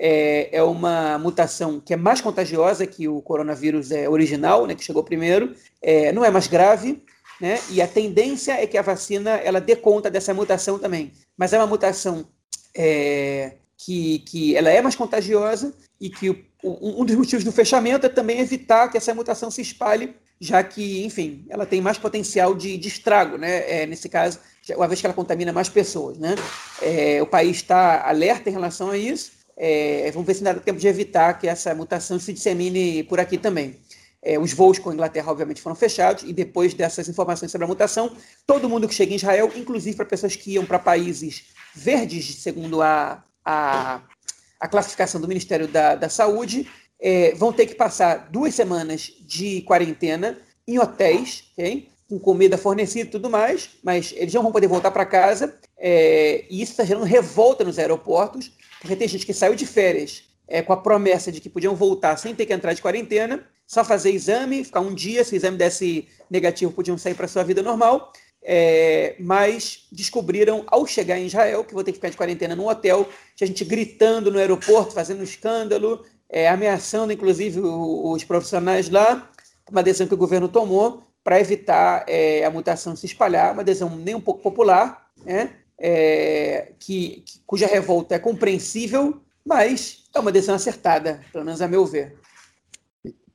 É, 0.02 0.58
é 0.58 0.64
uma 0.64 1.18
mutação 1.18 1.80
que 1.80 1.94
é 1.94 1.98
mais 1.98 2.22
contagiosa 2.22 2.88
que 2.88 3.08
o 3.08 3.22
coronavírus 3.22 3.92
é 3.92 4.08
original, 4.10 4.66
né? 4.66 4.76
que 4.76 4.84
chegou 4.84 5.04
primeiro. 5.04 5.54
É, 5.82 6.12
não 6.12 6.26
é 6.26 6.32
mais 6.32 6.48
grave, 6.48 7.02
né? 7.40 7.60
e 7.70 7.82
a 7.82 7.88
tendência 7.88 8.54
é 8.54 8.68
que 8.68 8.78
a 8.78 8.82
vacina 8.82 9.32
ela 9.32 9.62
dê 9.62 9.76
conta 9.76 10.10
dessa 10.10 10.34
mutação 10.34 10.78
também. 10.78 11.12
Mas 11.38 11.54
é 11.54 11.58
uma 11.58 11.68
mutação 11.68 12.28
é, 12.76 13.54
que, 13.78 14.20
que 14.20 14.56
ela 14.56 14.70
é 14.70 14.82
mais 14.82 14.96
contagiosa 14.96 15.74
e 16.00 16.10
que 16.10 16.30
o, 16.30 17.02
um 17.02 17.06
dos 17.06 17.16
motivos 17.16 17.44
do 17.44 17.52
fechamento 17.52 18.06
é 18.06 18.10
também 18.10 18.40
evitar 18.40 18.90
que 18.90 18.98
essa 18.98 19.14
mutação 19.14 19.50
se 19.50 19.62
espalhe, 19.62 20.14
já 20.40 20.64
que, 20.64 21.06
enfim, 21.06 21.46
ela 21.50 21.66
tem 21.66 21.82
mais 21.82 21.98
potencial 21.98 22.54
de, 22.56 22.78
de 22.78 22.88
estrago, 22.88 23.38
né? 23.38 23.82
É, 23.82 23.86
nesse 23.86 24.08
caso, 24.08 24.40
uma 24.76 24.88
vez 24.88 25.00
que 25.00 25.08
ela 25.08 25.14
contamina 25.14 25.52
mais 25.52 25.70
pessoas, 25.70 26.18
né? 26.18 26.36
É, 26.82 27.22
o 27.22 27.28
país 27.28 27.58
está 27.58 28.08
alerta 28.08 28.50
em 28.50 28.54
relação 28.54 28.90
a 28.90 28.98
isso. 28.98 29.32
É, 29.58 30.10
vamos 30.12 30.26
ver 30.26 30.36
se 30.36 30.44
dá 30.44 30.54
tempo 30.54 30.80
de 30.80 30.88
evitar 30.88 31.38
que 31.38 31.48
essa 31.48 31.76
mutação 31.76 32.18
se 32.18 32.32
dissemine 32.32 33.04
por 33.04 33.20
aqui 33.20 33.38
também. 33.38 33.78
É, 34.22 34.38
os 34.38 34.54
voos 34.54 34.78
com 34.78 34.90
a 34.90 34.94
Inglaterra, 34.94 35.32
obviamente, 35.32 35.62
foram 35.62 35.76
fechados, 35.76 36.24
e 36.24 36.34
depois 36.34 36.74
dessas 36.74 37.08
informações 37.08 37.52
sobre 37.52 37.66
a 37.66 37.68
mutação, 37.68 38.12
todo 38.46 38.70
mundo 38.70 38.88
que 38.88 38.94
chega 38.94 39.14
em 39.14 39.16
Israel, 39.16 39.52
inclusive 39.56 39.96
para 39.96 40.06
pessoas 40.06 40.36
que 40.36 40.54
iam 40.54 40.66
para 40.66 40.78
países 40.78 41.46
verdes, 41.74 42.36
segundo 42.42 42.82
a, 42.82 43.24
a, 43.46 44.02
a 44.60 44.68
classificação 44.68 45.22
do 45.22 45.28
Ministério 45.28 45.68
da, 45.68 45.96
da 45.96 46.10
Saúde, 46.10 46.70
é, 47.00 47.34
vão 47.36 47.54
ter 47.54 47.66
que 47.66 47.76
passar 47.76 48.30
duas 48.30 48.54
semanas 48.54 49.12
de 49.22 49.62
quarentena 49.62 50.38
em 50.68 50.78
hotéis, 50.78 51.46
okay? 51.54 51.90
com 52.10 52.20
comida 52.20 52.58
fornecida 52.58 53.08
e 53.08 53.12
tudo 53.12 53.30
mais, 53.30 53.70
mas 53.84 54.14
eles 54.18 54.34
não 54.34 54.42
vão 54.42 54.52
poder 54.52 54.68
voltar 54.68 54.92
para 54.92 55.06
casa, 55.06 55.56
é, 55.78 56.44
e 56.50 56.62
isso 56.62 56.72
está 56.72 56.84
gerando 56.84 57.06
revolta 57.06 57.64
nos 57.64 57.78
aeroportos, 57.80 58.52
porque 58.82 58.96
tem 58.96 59.08
gente 59.08 59.26
que 59.26 59.34
saiu 59.34 59.56
de 59.56 59.66
férias 59.66 60.24
é, 60.48 60.62
com 60.62 60.74
a 60.74 60.78
promessa 60.78 61.32
de 61.32 61.40
que 61.40 61.50
podiam 61.50 61.76
voltar 61.76 62.18
sem 62.18 62.34
ter 62.34 62.46
que 62.46 62.54
entrar 62.54 62.74
de 62.74 62.82
quarentena, 62.82 63.46
só 63.70 63.84
fazer 63.84 64.10
exame, 64.10 64.64
ficar 64.64 64.80
um 64.80 64.96
dia, 64.96 65.24
se 65.24 65.32
o 65.32 65.36
exame 65.36 65.56
desse 65.56 66.08
negativo, 66.28 66.72
podiam 66.72 66.98
sair 66.98 67.14
para 67.14 67.28
sua 67.28 67.44
vida 67.44 67.62
normal, 67.62 68.12
é, 68.42 69.16
mas 69.20 69.88
descobriram 69.92 70.64
ao 70.66 70.88
chegar 70.88 71.20
em 71.20 71.28
Israel 71.28 71.64
que 71.64 71.76
vou 71.76 71.84
ter 71.84 71.92
que 71.92 72.00
ficar 72.00 72.10
de 72.10 72.18
quarentena 72.18 72.56
num 72.56 72.68
hotel, 72.68 73.08
tinha 73.36 73.48
gente 73.48 73.64
gritando 73.64 74.32
no 74.32 74.40
aeroporto, 74.40 74.96
fazendo 74.96 75.20
um 75.20 75.24
escândalo, 75.24 76.04
é, 76.28 76.50
ameaçando 76.50 77.14
inclusive 77.14 77.60
os 77.60 78.24
profissionais 78.24 78.90
lá, 78.90 79.30
uma 79.70 79.84
decisão 79.84 80.08
que 80.08 80.16
o 80.16 80.18
governo 80.18 80.48
tomou 80.48 81.04
para 81.24 81.40
evitar 81.40 82.06
é, 82.08 82.44
a 82.44 82.50
mutação 82.50 82.96
se 82.96 83.06
espalhar, 83.06 83.54
uma 83.54 83.64
decisão 83.64 83.96
nem 83.96 84.16
um 84.16 84.22
pouco 84.22 84.42
popular, 84.42 85.12
né, 85.24 85.52
é, 85.78 86.72
que, 86.80 87.22
que, 87.24 87.40
cuja 87.46 87.68
revolta 87.68 88.16
é 88.16 88.20
compreensível, 88.20 89.22
mas 89.46 90.06
é 90.16 90.20
uma 90.20 90.32
decisão 90.32 90.56
acertada, 90.56 91.22
pelo 91.32 91.46
menos 91.46 91.62
a 91.62 91.68
meu 91.68 91.86
ver. 91.86 92.18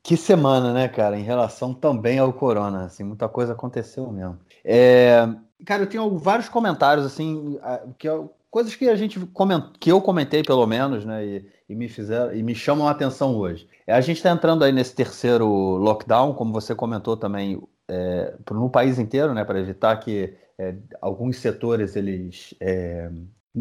Que 0.04 0.18
semana, 0.18 0.70
né, 0.74 0.86
cara, 0.86 1.18
em 1.18 1.22
relação 1.22 1.72
também 1.72 2.18
ao 2.18 2.30
corona, 2.30 2.84
assim, 2.84 3.02
muita 3.02 3.26
coisa 3.26 3.54
aconteceu 3.54 4.12
mesmo. 4.12 4.38
É, 4.62 5.26
cara, 5.64 5.84
eu 5.84 5.88
tenho 5.88 6.18
vários 6.18 6.46
comentários, 6.46 7.06
assim, 7.06 7.58
que 7.98 8.06
coisas 8.50 8.76
que 8.76 8.86
a 8.86 8.96
gente 8.96 9.18
coment, 9.28 9.72
que 9.80 9.90
eu 9.90 10.02
comentei 10.02 10.42
pelo 10.42 10.66
menos, 10.66 11.06
né, 11.06 11.24
e, 11.24 11.46
e, 11.70 11.74
me 11.74 11.88
fizeram 11.88 12.34
e 12.34 12.42
me 12.42 12.54
chamam 12.54 12.86
a 12.86 12.90
atenção 12.90 13.34
hoje. 13.34 13.66
É, 13.86 13.94
a 13.94 14.00
gente 14.02 14.18
está 14.18 14.30
entrando 14.30 14.62
aí 14.62 14.72
nesse 14.72 14.94
terceiro 14.94 15.48
lockdown, 15.48 16.34
como 16.34 16.52
você 16.52 16.74
comentou 16.74 17.16
também, 17.16 17.62
é, 17.88 18.34
no 18.50 18.68
país 18.68 18.98
inteiro, 18.98 19.32
né, 19.32 19.42
para 19.42 19.58
evitar 19.58 19.96
que 19.96 20.36
é, 20.58 20.76
alguns 21.00 21.38
setores 21.38 21.96
eles 21.96 22.54
é, 22.60 23.10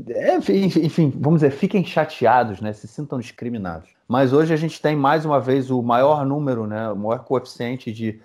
É, 0.10 0.36
enfim, 0.38 1.14
vamos 1.16 1.42
dizer, 1.42 1.52
fiquem 1.52 1.86
chateados, 1.86 2.60
né? 2.60 2.74
Se 2.74 2.88
sintam 2.88 3.20
discriminados. 3.20 3.90
Mas 4.08 4.34
hoje 4.34 4.52
a 4.52 4.58
gente 4.58 4.82
tem 4.82 4.96
mais 4.96 5.24
uma 5.24 5.40
vez 5.40 5.70
o 5.70 5.84
maior 5.84 6.26
número, 6.26 6.66
né? 6.66 6.90
O 6.90 6.96
maior 6.96 7.24
coeficiente 7.24 7.92
de. 7.92 8.20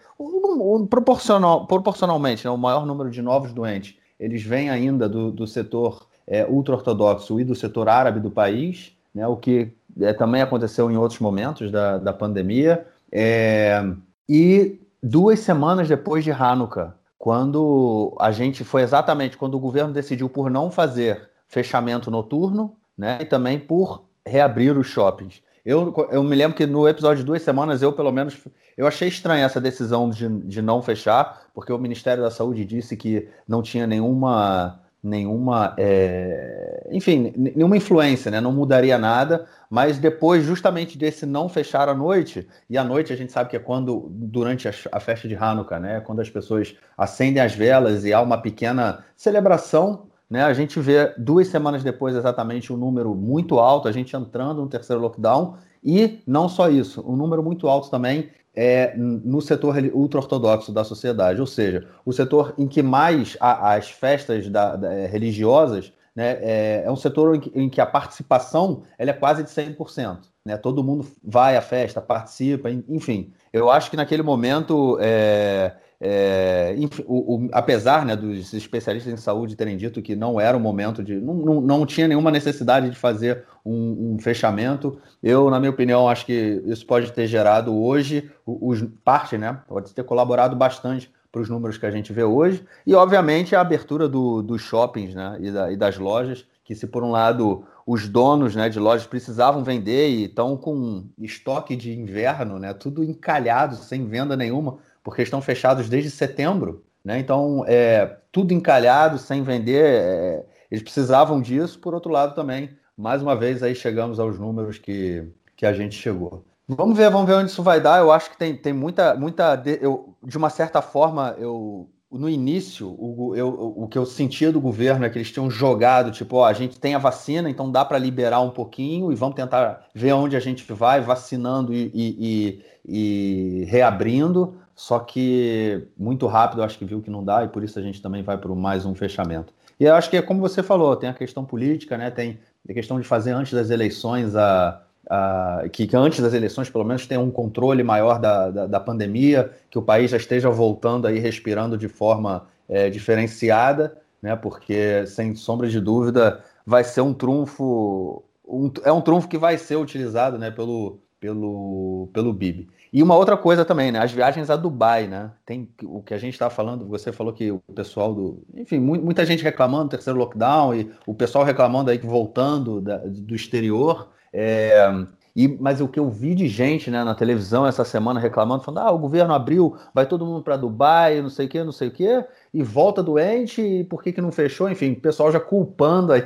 proporcional, 0.88 1.66
proporcionalmente, 1.66 2.46
né, 2.46 2.50
o 2.50 2.56
maior 2.56 2.86
número 2.86 3.10
de 3.10 3.20
novos 3.20 3.52
doentes. 3.52 3.96
Eles 4.18 4.42
vêm 4.42 4.70
ainda 4.70 5.08
do, 5.08 5.30
do 5.30 5.46
setor 5.46 6.06
é, 6.26 6.46
ultra-ortodoxo 6.46 7.38
e 7.38 7.44
do 7.44 7.54
setor 7.54 7.88
árabe 7.88 8.18
do 8.18 8.30
país, 8.30 8.92
né? 9.14 9.26
O 9.26 9.36
que 9.36 9.70
é, 10.00 10.14
também 10.14 10.40
aconteceu 10.40 10.90
em 10.90 10.96
outros 10.96 11.20
momentos 11.20 11.70
da, 11.70 11.98
da 11.98 12.14
pandemia. 12.14 12.86
É, 13.12 13.84
e 14.26 14.80
duas 15.02 15.40
semanas 15.40 15.86
depois 15.86 16.24
de 16.24 16.30
Hanukkah, 16.30 16.94
quando 17.18 18.16
a 18.18 18.32
gente 18.32 18.64
foi 18.64 18.80
exatamente 18.82 19.36
quando 19.36 19.54
o 19.54 19.60
governo 19.60 19.92
decidiu 19.92 20.30
por 20.30 20.50
não 20.50 20.70
fazer 20.70 21.28
fechamento 21.48 22.10
noturno, 22.10 22.76
né? 22.96 23.18
E 23.20 23.24
também 23.24 23.58
por 23.58 24.04
reabrir 24.24 24.76
os 24.76 24.86
shoppings. 24.86 25.42
Eu, 25.64 25.94
eu 26.10 26.22
me 26.22 26.36
lembro 26.36 26.56
que 26.56 26.66
no 26.66 26.88
episódio 26.88 27.18
de 27.18 27.24
duas 27.24 27.42
semanas, 27.42 27.82
eu 27.82 27.92
pelo 27.92 28.12
menos, 28.12 28.38
eu 28.76 28.86
achei 28.86 29.08
estranha 29.08 29.44
essa 29.44 29.60
decisão 29.60 30.08
de, 30.08 30.28
de 30.40 30.62
não 30.62 30.80
fechar, 30.80 31.46
porque 31.52 31.72
o 31.72 31.78
Ministério 31.78 32.22
da 32.22 32.30
Saúde 32.30 32.64
disse 32.64 32.96
que 32.96 33.28
não 33.46 33.60
tinha 33.60 33.86
nenhuma, 33.86 34.80
nenhuma, 35.02 35.74
é, 35.76 36.88
enfim, 36.90 37.32
nenhuma 37.36 37.76
influência, 37.76 38.30
né? 38.30 38.40
Não 38.40 38.52
mudaria 38.52 38.98
nada. 38.98 39.46
Mas 39.70 39.98
depois, 39.98 40.44
justamente 40.44 40.96
desse 40.96 41.26
não 41.26 41.48
fechar 41.50 41.88
a 41.88 41.94
noite, 41.94 42.48
e 42.70 42.78
a 42.78 42.84
noite 42.84 43.12
a 43.12 43.16
gente 43.16 43.32
sabe 43.32 43.50
que 43.50 43.56
é 43.56 43.60
quando, 43.60 44.06
durante 44.10 44.66
a, 44.68 44.72
a 44.90 45.00
festa 45.00 45.28
de 45.28 45.34
Hanukkah, 45.34 45.78
né? 45.78 46.00
Quando 46.00 46.20
as 46.20 46.30
pessoas 46.30 46.74
acendem 46.96 47.42
as 47.42 47.54
velas 47.54 48.06
e 48.06 48.12
há 48.12 48.22
uma 48.22 48.40
pequena 48.40 49.04
celebração 49.14 50.07
né, 50.28 50.42
a 50.42 50.52
gente 50.52 50.78
vê 50.80 51.14
duas 51.16 51.48
semanas 51.48 51.82
depois 51.82 52.14
exatamente 52.14 52.72
um 52.72 52.76
número 52.76 53.14
muito 53.14 53.58
alto, 53.58 53.88
a 53.88 53.92
gente 53.92 54.14
entrando 54.14 54.60
no 54.60 54.68
terceiro 54.68 55.00
lockdown, 55.00 55.56
e 55.82 56.20
não 56.26 56.48
só 56.48 56.68
isso, 56.68 57.04
um 57.06 57.16
número 57.16 57.42
muito 57.42 57.68
alto 57.68 57.90
também 57.90 58.30
é, 58.54 58.92
no 58.96 59.40
setor 59.40 59.76
ultra-ortodoxo 59.92 60.72
da 60.72 60.82
sociedade, 60.82 61.40
ou 61.40 61.46
seja, 61.46 61.86
o 62.04 62.12
setor 62.12 62.54
em 62.58 62.66
que 62.66 62.82
mais 62.82 63.36
a, 63.38 63.74
as 63.74 63.88
festas 63.88 64.48
da, 64.48 64.74
da, 64.74 64.92
é, 64.92 65.06
religiosas 65.06 65.92
né, 66.14 66.38
é, 66.40 66.82
é, 66.84 66.90
um 66.90 66.96
setor 66.96 67.36
em 67.36 67.40
que, 67.40 67.52
em 67.54 67.68
que, 67.68 67.80
a 67.80 67.86
participação 67.86 68.82
ela 68.98 69.10
é 69.10 69.12
quase 69.12 69.44
de 69.44 69.50
100%. 69.50 70.18
Né, 70.44 70.56
todo 70.56 70.82
mundo 70.82 71.06
vai 71.22 71.56
à 71.56 71.62
festa, 71.62 72.00
participa, 72.00 72.68
enfim. 72.88 73.32
Eu 73.52 73.70
acho 73.70 73.88
que 73.90 73.96
naquele 73.96 74.22
momento 74.22 74.98
é, 75.00 75.76
é, 76.00 76.76
o, 77.06 77.34
o, 77.34 77.48
apesar 77.52 78.06
né, 78.06 78.14
dos 78.14 78.52
especialistas 78.54 79.12
em 79.12 79.16
saúde 79.16 79.56
terem 79.56 79.76
dito 79.76 80.00
que 80.00 80.14
não 80.14 80.40
era 80.40 80.56
o 80.56 80.60
momento 80.60 81.02
de. 81.02 81.16
Não, 81.16 81.34
não, 81.34 81.60
não 81.60 81.86
tinha 81.86 82.06
nenhuma 82.06 82.30
necessidade 82.30 82.88
de 82.88 82.96
fazer 82.96 83.44
um, 83.64 84.14
um, 84.14 84.18
fechamento, 84.18 84.98
eu, 85.22 85.50
na 85.50 85.58
minha 85.58 85.70
opinião, 85.70 86.08
acho 86.08 86.24
que 86.24 86.62
isso 86.66 86.86
pode 86.86 87.12
ter 87.12 87.26
gerado 87.26 87.76
hoje, 87.76 88.30
os, 88.46 88.82
parte, 89.04 89.36
né? 89.36 89.60
Pode 89.66 89.92
ter 89.92 90.04
colaborado 90.04 90.54
bastante 90.54 91.10
para 91.30 91.42
os 91.42 91.48
números 91.48 91.76
que 91.76 91.84
a 91.84 91.90
gente 91.90 92.12
vê 92.12 92.24
hoje, 92.24 92.64
e 92.86 92.94
obviamente 92.94 93.54
a 93.54 93.60
abertura 93.60 94.08
do, 94.08 94.42
dos 94.42 94.62
shoppings 94.62 95.14
né, 95.14 95.36
e, 95.40 95.50
da, 95.50 95.70
e 95.72 95.76
das 95.76 95.98
lojas, 95.98 96.46
que 96.64 96.74
se 96.74 96.86
por 96.86 97.02
um 97.04 97.10
lado 97.10 97.64
os 97.86 98.08
donos 98.08 98.54
né, 98.54 98.68
de 98.68 98.78
lojas 98.78 99.06
precisavam 99.06 99.62
vender 99.62 100.08
e 100.10 100.24
estão 100.24 100.56
com 100.56 101.06
estoque 101.18 101.76
de 101.76 101.98
inverno, 101.98 102.58
né, 102.58 102.72
tudo 102.74 103.02
encalhado, 103.02 103.76
sem 103.76 104.06
venda 104.06 104.36
nenhuma, 104.36 104.78
porque 105.02 105.22
estão 105.22 105.40
fechados 105.40 105.88
desde 105.88 106.10
setembro, 106.10 106.84
né? 107.04 107.18
Então, 107.18 107.64
é, 107.66 108.18
tudo 108.30 108.52
encalhado, 108.52 109.18
sem 109.18 109.42
vender, 109.42 109.84
é, 109.84 110.46
eles 110.70 110.82
precisavam 110.82 111.40
disso. 111.40 111.78
Por 111.78 111.94
outro 111.94 112.10
lado, 112.10 112.34
também, 112.34 112.70
mais 112.96 113.22
uma 113.22 113.36
vez, 113.36 113.62
aí 113.62 113.74
chegamos 113.74 114.20
aos 114.20 114.38
números 114.38 114.78
que, 114.78 115.26
que 115.56 115.64
a 115.64 115.72
gente 115.72 115.94
chegou. 115.94 116.44
Vamos 116.66 116.96
ver, 116.98 117.10
vamos 117.10 117.26
ver 117.26 117.34
onde 117.34 117.50
isso 117.50 117.62
vai 117.62 117.80
dar. 117.80 117.98
Eu 117.98 118.12
acho 118.12 118.30
que 118.30 118.36
tem, 118.36 118.54
tem 118.54 118.72
muita, 118.72 119.14
muita. 119.14 119.56
De, 119.56 119.78
eu, 119.80 120.14
de 120.22 120.36
uma 120.36 120.50
certa 120.50 120.82
forma, 120.82 121.34
eu 121.38 121.88
no 122.10 122.28
início, 122.28 122.88
o, 122.98 123.36
eu, 123.36 123.48
o 123.48 123.86
que 123.86 123.98
eu 123.98 124.06
sentia 124.06 124.50
do 124.50 124.60
governo 124.60 125.04
é 125.04 125.10
que 125.10 125.18
eles 125.18 125.30
tinham 125.30 125.50
jogado, 125.50 126.10
tipo, 126.10 126.36
ó, 126.36 126.46
a 126.46 126.54
gente 126.54 126.80
tem 126.80 126.94
a 126.94 126.98
vacina, 126.98 127.50
então 127.50 127.70
dá 127.70 127.84
para 127.84 127.98
liberar 127.98 128.40
um 128.40 128.50
pouquinho 128.50 129.12
e 129.12 129.14
vamos 129.14 129.34
tentar 129.36 129.86
ver 129.94 130.12
onde 130.12 130.34
a 130.34 130.40
gente 130.40 130.70
vai, 130.72 131.02
vacinando 131.02 131.74
e, 131.74 131.90
e, 131.94 132.62
e, 132.86 133.62
e 133.62 133.64
reabrindo. 133.64 134.56
Só 134.78 135.00
que 135.00 135.88
muito 135.98 136.28
rápido, 136.28 136.62
acho 136.62 136.78
que 136.78 136.84
viu 136.84 137.02
que 137.02 137.10
não 137.10 137.24
dá 137.24 137.42
e 137.42 137.48
por 137.48 137.64
isso 137.64 137.76
a 137.80 137.82
gente 137.82 138.00
também 138.00 138.22
vai 138.22 138.38
para 138.38 138.54
mais 138.54 138.86
um 138.86 138.94
fechamento. 138.94 139.52
E 139.78 139.84
eu 139.84 139.92
acho 139.96 140.08
que 140.08 140.16
é 140.16 140.22
como 140.22 140.40
você 140.40 140.62
falou, 140.62 140.94
tem 140.94 141.10
a 141.10 141.14
questão 141.14 141.44
política, 141.44 141.98
né? 141.98 142.12
Tem 142.12 142.38
a 142.70 142.72
questão 142.72 143.00
de 143.00 143.04
fazer 143.04 143.32
antes 143.32 143.52
das 143.52 143.70
eleições 143.70 144.36
a, 144.36 144.80
a 145.10 145.64
que, 145.72 145.84
que, 145.84 145.96
antes 145.96 146.20
das 146.20 146.32
eleições 146.32 146.70
pelo 146.70 146.84
menos 146.84 147.08
tenha 147.08 147.20
um 147.20 147.28
controle 147.28 147.82
maior 147.82 148.20
da, 148.20 148.50
da, 148.52 148.66
da, 148.68 148.78
pandemia, 148.78 149.50
que 149.68 149.76
o 149.76 149.82
país 149.82 150.12
já 150.12 150.16
esteja 150.16 150.48
voltando 150.48 151.08
aí 151.08 151.18
respirando 151.18 151.76
de 151.76 151.88
forma 151.88 152.46
é, 152.68 152.88
diferenciada, 152.88 153.98
né? 154.22 154.36
Porque 154.36 155.04
sem 155.08 155.34
sombra 155.34 155.68
de 155.68 155.80
dúvida 155.80 156.40
vai 156.64 156.84
ser 156.84 157.00
um 157.00 157.12
trunfo, 157.12 158.22
um, 158.46 158.70
é 158.84 158.92
um 158.92 159.00
trunfo 159.00 159.26
que 159.26 159.38
vai 159.38 159.58
ser 159.58 159.74
utilizado, 159.74 160.38
né? 160.38 160.52
Pelo 160.52 161.00
pelo 161.18 162.08
pelo 162.12 162.32
BIB. 162.32 162.68
E 162.92 163.02
uma 163.02 163.16
outra 163.16 163.36
coisa 163.36 163.64
também, 163.64 163.92
né? 163.92 163.98
As 163.98 164.12
viagens 164.12 164.50
a 164.50 164.56
Dubai, 164.56 165.06
né? 165.06 165.30
Tem 165.44 165.68
o 165.84 166.02
que 166.02 166.14
a 166.14 166.18
gente 166.18 166.34
está 166.34 166.48
falando, 166.48 166.86
você 166.86 167.12
falou 167.12 167.32
que 167.32 167.50
o 167.50 167.60
pessoal 167.74 168.14
do. 168.14 168.42
Enfim, 168.54 168.78
muita 168.78 169.24
gente 169.26 169.42
reclamando 169.42 169.84
do 169.84 169.90
terceiro 169.90 170.18
lockdown 170.18 170.74
e 170.74 170.90
o 171.06 171.14
pessoal 171.14 171.44
reclamando 171.44 171.90
aí 171.90 171.98
que 171.98 172.06
voltando 172.06 172.80
da, 172.80 172.98
do 172.98 173.34
exterior. 173.34 174.08
É, 174.32 174.90
e, 175.38 175.46
mas 175.46 175.80
o 175.80 175.86
que 175.86 176.00
eu 176.00 176.10
vi 176.10 176.34
de 176.34 176.48
gente 176.48 176.90
né, 176.90 177.04
na 177.04 177.14
televisão 177.14 177.64
essa 177.64 177.84
semana 177.84 178.18
reclamando, 178.18 178.64
falando: 178.64 178.86
ah, 178.88 178.90
o 178.90 178.98
governo 178.98 179.32
abriu, 179.32 179.76
vai 179.94 180.04
todo 180.04 180.26
mundo 180.26 180.42
para 180.42 180.56
Dubai, 180.56 181.22
não 181.22 181.30
sei 181.30 181.46
o 181.46 181.48
quê, 181.48 181.62
não 181.62 181.70
sei 181.70 181.86
o 181.86 181.92
quê, 181.92 182.24
e 182.52 182.60
volta 182.60 183.04
doente, 183.04 183.62
e 183.62 183.84
por 183.84 184.02
que, 184.02 184.12
que 184.12 184.20
não 184.20 184.32
fechou? 184.32 184.68
Enfim, 184.68 184.92
o 184.92 185.00
pessoal 185.00 185.30
já 185.30 185.38
culpando 185.38 186.10
aí 186.14 186.24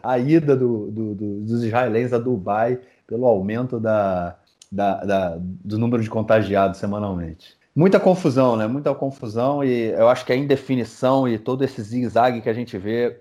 a 0.00 0.16
ida 0.16 0.54
do, 0.54 0.90
do, 0.92 1.14
do, 1.14 1.40
dos 1.40 1.64
israelenses 1.64 2.12
a 2.12 2.18
Dubai 2.18 2.78
pelo 3.04 3.26
aumento 3.26 3.80
da, 3.80 4.36
da, 4.72 5.04
da, 5.04 5.38
do 5.38 5.78
número 5.78 6.02
de 6.02 6.08
contagiados 6.08 6.78
semanalmente. 6.78 7.58
Muita 7.76 8.00
confusão, 8.00 8.56
né? 8.56 8.66
Muita 8.66 8.94
confusão 8.94 9.62
e 9.62 9.90
eu 9.90 10.08
acho 10.08 10.24
que 10.24 10.32
a 10.32 10.36
indefinição 10.36 11.28
e 11.28 11.38
todo 11.38 11.62
esse 11.62 11.82
zigue-zague 11.82 12.40
que 12.40 12.48
a 12.48 12.54
gente 12.54 12.76
vê 12.78 13.20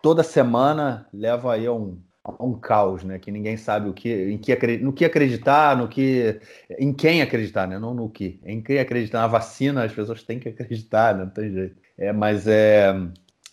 toda 0.00 0.22
semana 0.22 1.06
leva 1.12 1.54
aí 1.54 1.66
a 1.66 1.72
um, 1.72 1.98
a 2.22 2.44
um 2.44 2.54
caos, 2.54 3.02
né? 3.02 3.18
Que 3.18 3.32
ninguém 3.32 3.56
sabe 3.56 3.88
o 3.88 3.92
que, 3.92 4.30
em 4.30 4.38
que, 4.38 4.56
no 4.78 4.92
que 4.92 5.04
acreditar, 5.04 5.76
no 5.76 5.88
que, 5.88 6.40
em 6.78 6.92
quem 6.92 7.22
acreditar, 7.22 7.66
né? 7.66 7.78
Não 7.78 7.94
no 7.94 8.08
que, 8.08 8.40
em 8.44 8.60
quem 8.62 8.78
acreditar. 8.78 9.20
Na 9.20 9.26
vacina 9.26 9.84
as 9.84 9.92
pessoas 9.92 10.22
têm 10.22 10.38
que 10.38 10.48
acreditar, 10.48 11.16
né? 11.16 11.24
não 11.24 11.30
tem 11.30 11.52
jeito. 11.52 11.76
É, 11.98 12.12
mas 12.12 12.46
é, 12.46 12.94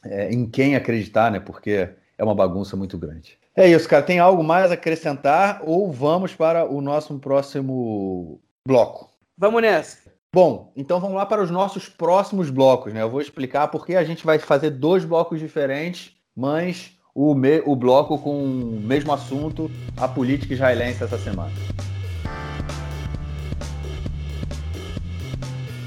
é 0.06 0.32
em 0.32 0.48
quem 0.48 0.76
acreditar, 0.76 1.32
né? 1.32 1.40
Porque 1.40 1.90
é 2.18 2.24
uma 2.24 2.36
bagunça 2.36 2.76
muito 2.76 2.98
grande. 2.98 3.38
É 3.56 3.68
isso, 3.68 3.88
cara. 3.88 4.02
Tem 4.02 4.18
algo 4.18 4.44
mais 4.44 4.72
a 4.72 4.74
acrescentar 4.74 5.62
ou 5.64 5.92
vamos 5.92 6.34
para 6.34 6.66
o 6.66 6.82
nosso 6.82 7.18
próximo 7.20 8.42
bloco? 8.68 9.10
Vamos 9.38 9.62
nessa. 9.62 9.98
Bom, 10.34 10.72
então 10.76 11.00
vamos 11.00 11.16
lá 11.16 11.26
para 11.28 11.44
os 11.44 11.52
nossos 11.52 11.88
próximos 11.88 12.50
blocos, 12.50 12.92
né? 12.92 13.04
Eu 13.04 13.10
vou 13.12 13.22
explicar 13.22 13.68
porque 13.68 13.96
a 13.96 14.04
gente 14.04 14.26
vai 14.26 14.40
fazer 14.40 14.72
dois 14.72 15.06
blocos 15.06 15.40
diferentes, 15.40 16.16
mas 16.36 16.98
o, 17.14 17.36
me... 17.36 17.62
o 17.64 17.76
bloco 17.76 18.18
com 18.18 18.44
o 18.44 18.82
mesmo 18.82 19.14
assunto, 19.14 19.70
a 19.96 20.08
política 20.08 20.56
israelense 20.56 21.04
essa 21.04 21.20
semana. 21.20 21.52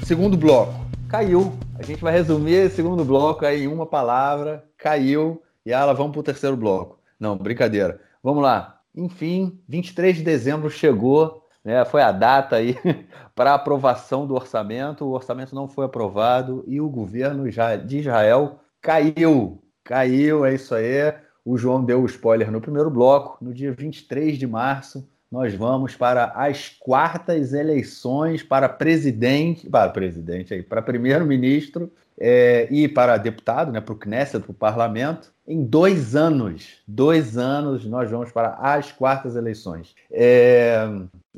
Segundo 0.05 0.37
bloco, 0.37 0.73
caiu. 1.09 1.51
A 1.77 1.83
gente 1.83 2.01
vai 2.01 2.13
resumir 2.13 2.53
esse 2.53 2.77
segundo 2.77 3.03
bloco 3.03 3.45
aí 3.45 3.63
em 3.63 3.67
uma 3.67 3.85
palavra, 3.85 4.63
caiu, 4.77 5.43
e 5.65 5.73
ela 5.73 5.91
vamos 5.91 6.13
para 6.13 6.21
o 6.21 6.23
terceiro 6.23 6.55
bloco. 6.55 6.96
Não, 7.19 7.37
brincadeira. 7.37 7.99
Vamos 8.23 8.43
lá. 8.43 8.81
Enfim, 8.95 9.59
23 9.67 10.17
de 10.17 10.23
dezembro 10.23 10.69
chegou, 10.69 11.43
né? 11.63 11.83
Foi 11.85 12.01
a 12.01 12.11
data 12.11 12.55
aí 12.55 12.75
para 13.35 13.53
aprovação 13.53 14.25
do 14.25 14.33
orçamento. 14.33 15.05
O 15.05 15.11
orçamento 15.11 15.53
não 15.53 15.67
foi 15.67 15.85
aprovado 15.85 16.63
e 16.67 16.79
o 16.79 16.89
governo 16.89 17.43
de 17.85 17.99
Israel 17.99 18.59
caiu. 18.81 19.61
Caiu, 19.83 20.45
é 20.45 20.55
isso 20.55 20.73
aí. 20.73 21.13
O 21.43 21.57
João 21.57 21.83
deu 21.83 22.01
o 22.01 22.05
spoiler 22.05 22.51
no 22.51 22.61
primeiro 22.61 22.89
bloco. 22.89 23.37
No 23.43 23.53
dia 23.53 23.71
23 23.71 24.37
de 24.37 24.47
março, 24.47 25.07
nós 25.31 25.53
vamos 25.53 25.95
para 25.95 26.31
as 26.35 26.69
quartas 26.69 27.53
eleições 27.53 28.43
para 28.43 28.69
presidente, 28.69 29.69
para 29.69 29.89
presidente 29.89 30.53
aí, 30.53 30.63
para 30.63 30.81
primeiro-ministro 30.81 31.91
é, 32.19 32.67
e 32.71 32.87
para 32.87 33.17
deputado, 33.17 33.71
né, 33.71 33.79
para 33.79 33.93
o 33.93 33.97
Knesset, 33.97 34.43
para 34.43 34.51
o 34.51 34.53
parlamento 34.53 35.31
em 35.47 35.63
dois 35.63 36.15
anos. 36.15 36.81
Dois 36.87 37.37
anos 37.37 37.85
nós 37.85 38.09
vamos 38.09 38.31
para 38.31 38.55
as 38.55 38.91
quartas 38.91 39.35
eleições. 39.35 39.95
É... 40.11 40.87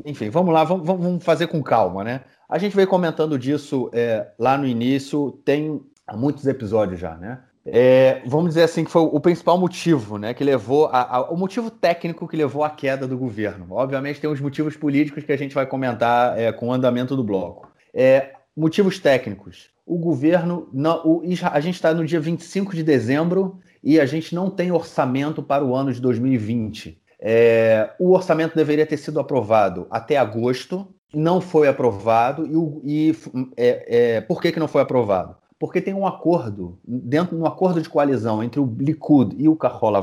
Enfim, 0.05 0.29
vamos 0.29 0.53
lá, 0.53 0.63
vamos, 0.63 0.85
vamos, 0.85 1.23
fazer 1.23 1.47
com 1.47 1.61
calma, 1.61 2.03
né? 2.03 2.21
A 2.47 2.57
gente 2.57 2.75
veio 2.75 2.87
comentando 2.87 3.37
disso 3.37 3.89
é, 3.93 4.27
lá 4.39 4.57
no 4.57 4.65
início, 4.65 5.39
tem 5.45 5.81
muitos 6.13 6.47
episódios 6.47 6.99
já, 6.99 7.15
né? 7.15 7.39
é, 7.71 8.21
vamos 8.25 8.49
dizer 8.49 8.63
assim, 8.63 8.83
que 8.83 8.91
foi 8.91 9.01
o 9.01 9.19
principal 9.19 9.57
motivo, 9.57 10.17
né, 10.17 10.33
que 10.33 10.43
levou 10.43 10.87
a, 10.87 11.17
a, 11.17 11.21
o 11.29 11.37
motivo 11.37 11.69
técnico 11.69 12.27
que 12.27 12.37
levou 12.37 12.63
à 12.63 12.69
queda 12.69 13.07
do 13.07 13.17
governo. 13.17 13.67
Obviamente 13.69 14.19
tem 14.19 14.29
os 14.29 14.41
motivos 14.41 14.75
políticos 14.75 15.23
que 15.23 15.31
a 15.31 15.37
gente 15.37 15.53
vai 15.53 15.65
comentar 15.65 16.37
é, 16.37 16.51
com 16.51 16.67
o 16.67 16.73
andamento 16.73 17.15
do 17.15 17.23
bloco. 17.23 17.71
É, 17.93 18.33
motivos 18.55 18.99
técnicos. 18.99 19.69
O 19.89 19.97
governo, 19.97 20.69
não, 20.71 21.01
o, 21.03 21.23
a 21.51 21.59
gente 21.59 21.73
está 21.73 21.91
no 21.95 22.05
dia 22.05 22.19
25 22.19 22.75
de 22.75 22.83
dezembro 22.83 23.57
e 23.83 23.99
a 23.99 24.05
gente 24.05 24.35
não 24.35 24.47
tem 24.47 24.71
orçamento 24.71 25.41
para 25.41 25.65
o 25.65 25.75
ano 25.75 25.91
de 25.91 25.99
2020. 25.99 27.01
É, 27.19 27.89
o 27.97 28.11
orçamento 28.11 28.55
deveria 28.55 28.85
ter 28.85 28.97
sido 28.97 29.19
aprovado 29.19 29.87
até 29.89 30.15
agosto, 30.15 30.87
não 31.11 31.41
foi 31.41 31.67
aprovado. 31.67 32.45
E, 32.83 33.09
e 33.09 33.15
é, 33.57 34.17
é, 34.17 34.21
por 34.21 34.39
que, 34.39 34.51
que 34.51 34.59
não 34.59 34.67
foi 34.67 34.83
aprovado? 34.83 35.35
Porque 35.57 35.81
tem 35.81 35.95
um 35.95 36.05
acordo, 36.05 36.77
dentro 36.87 37.35
de 37.35 37.41
um 37.41 37.47
acordo 37.47 37.81
de 37.81 37.89
coalizão 37.89 38.43
entre 38.43 38.59
o 38.59 38.75
Likud 38.79 39.35
e 39.39 39.49
o 39.49 39.55
Kahol 39.55 39.95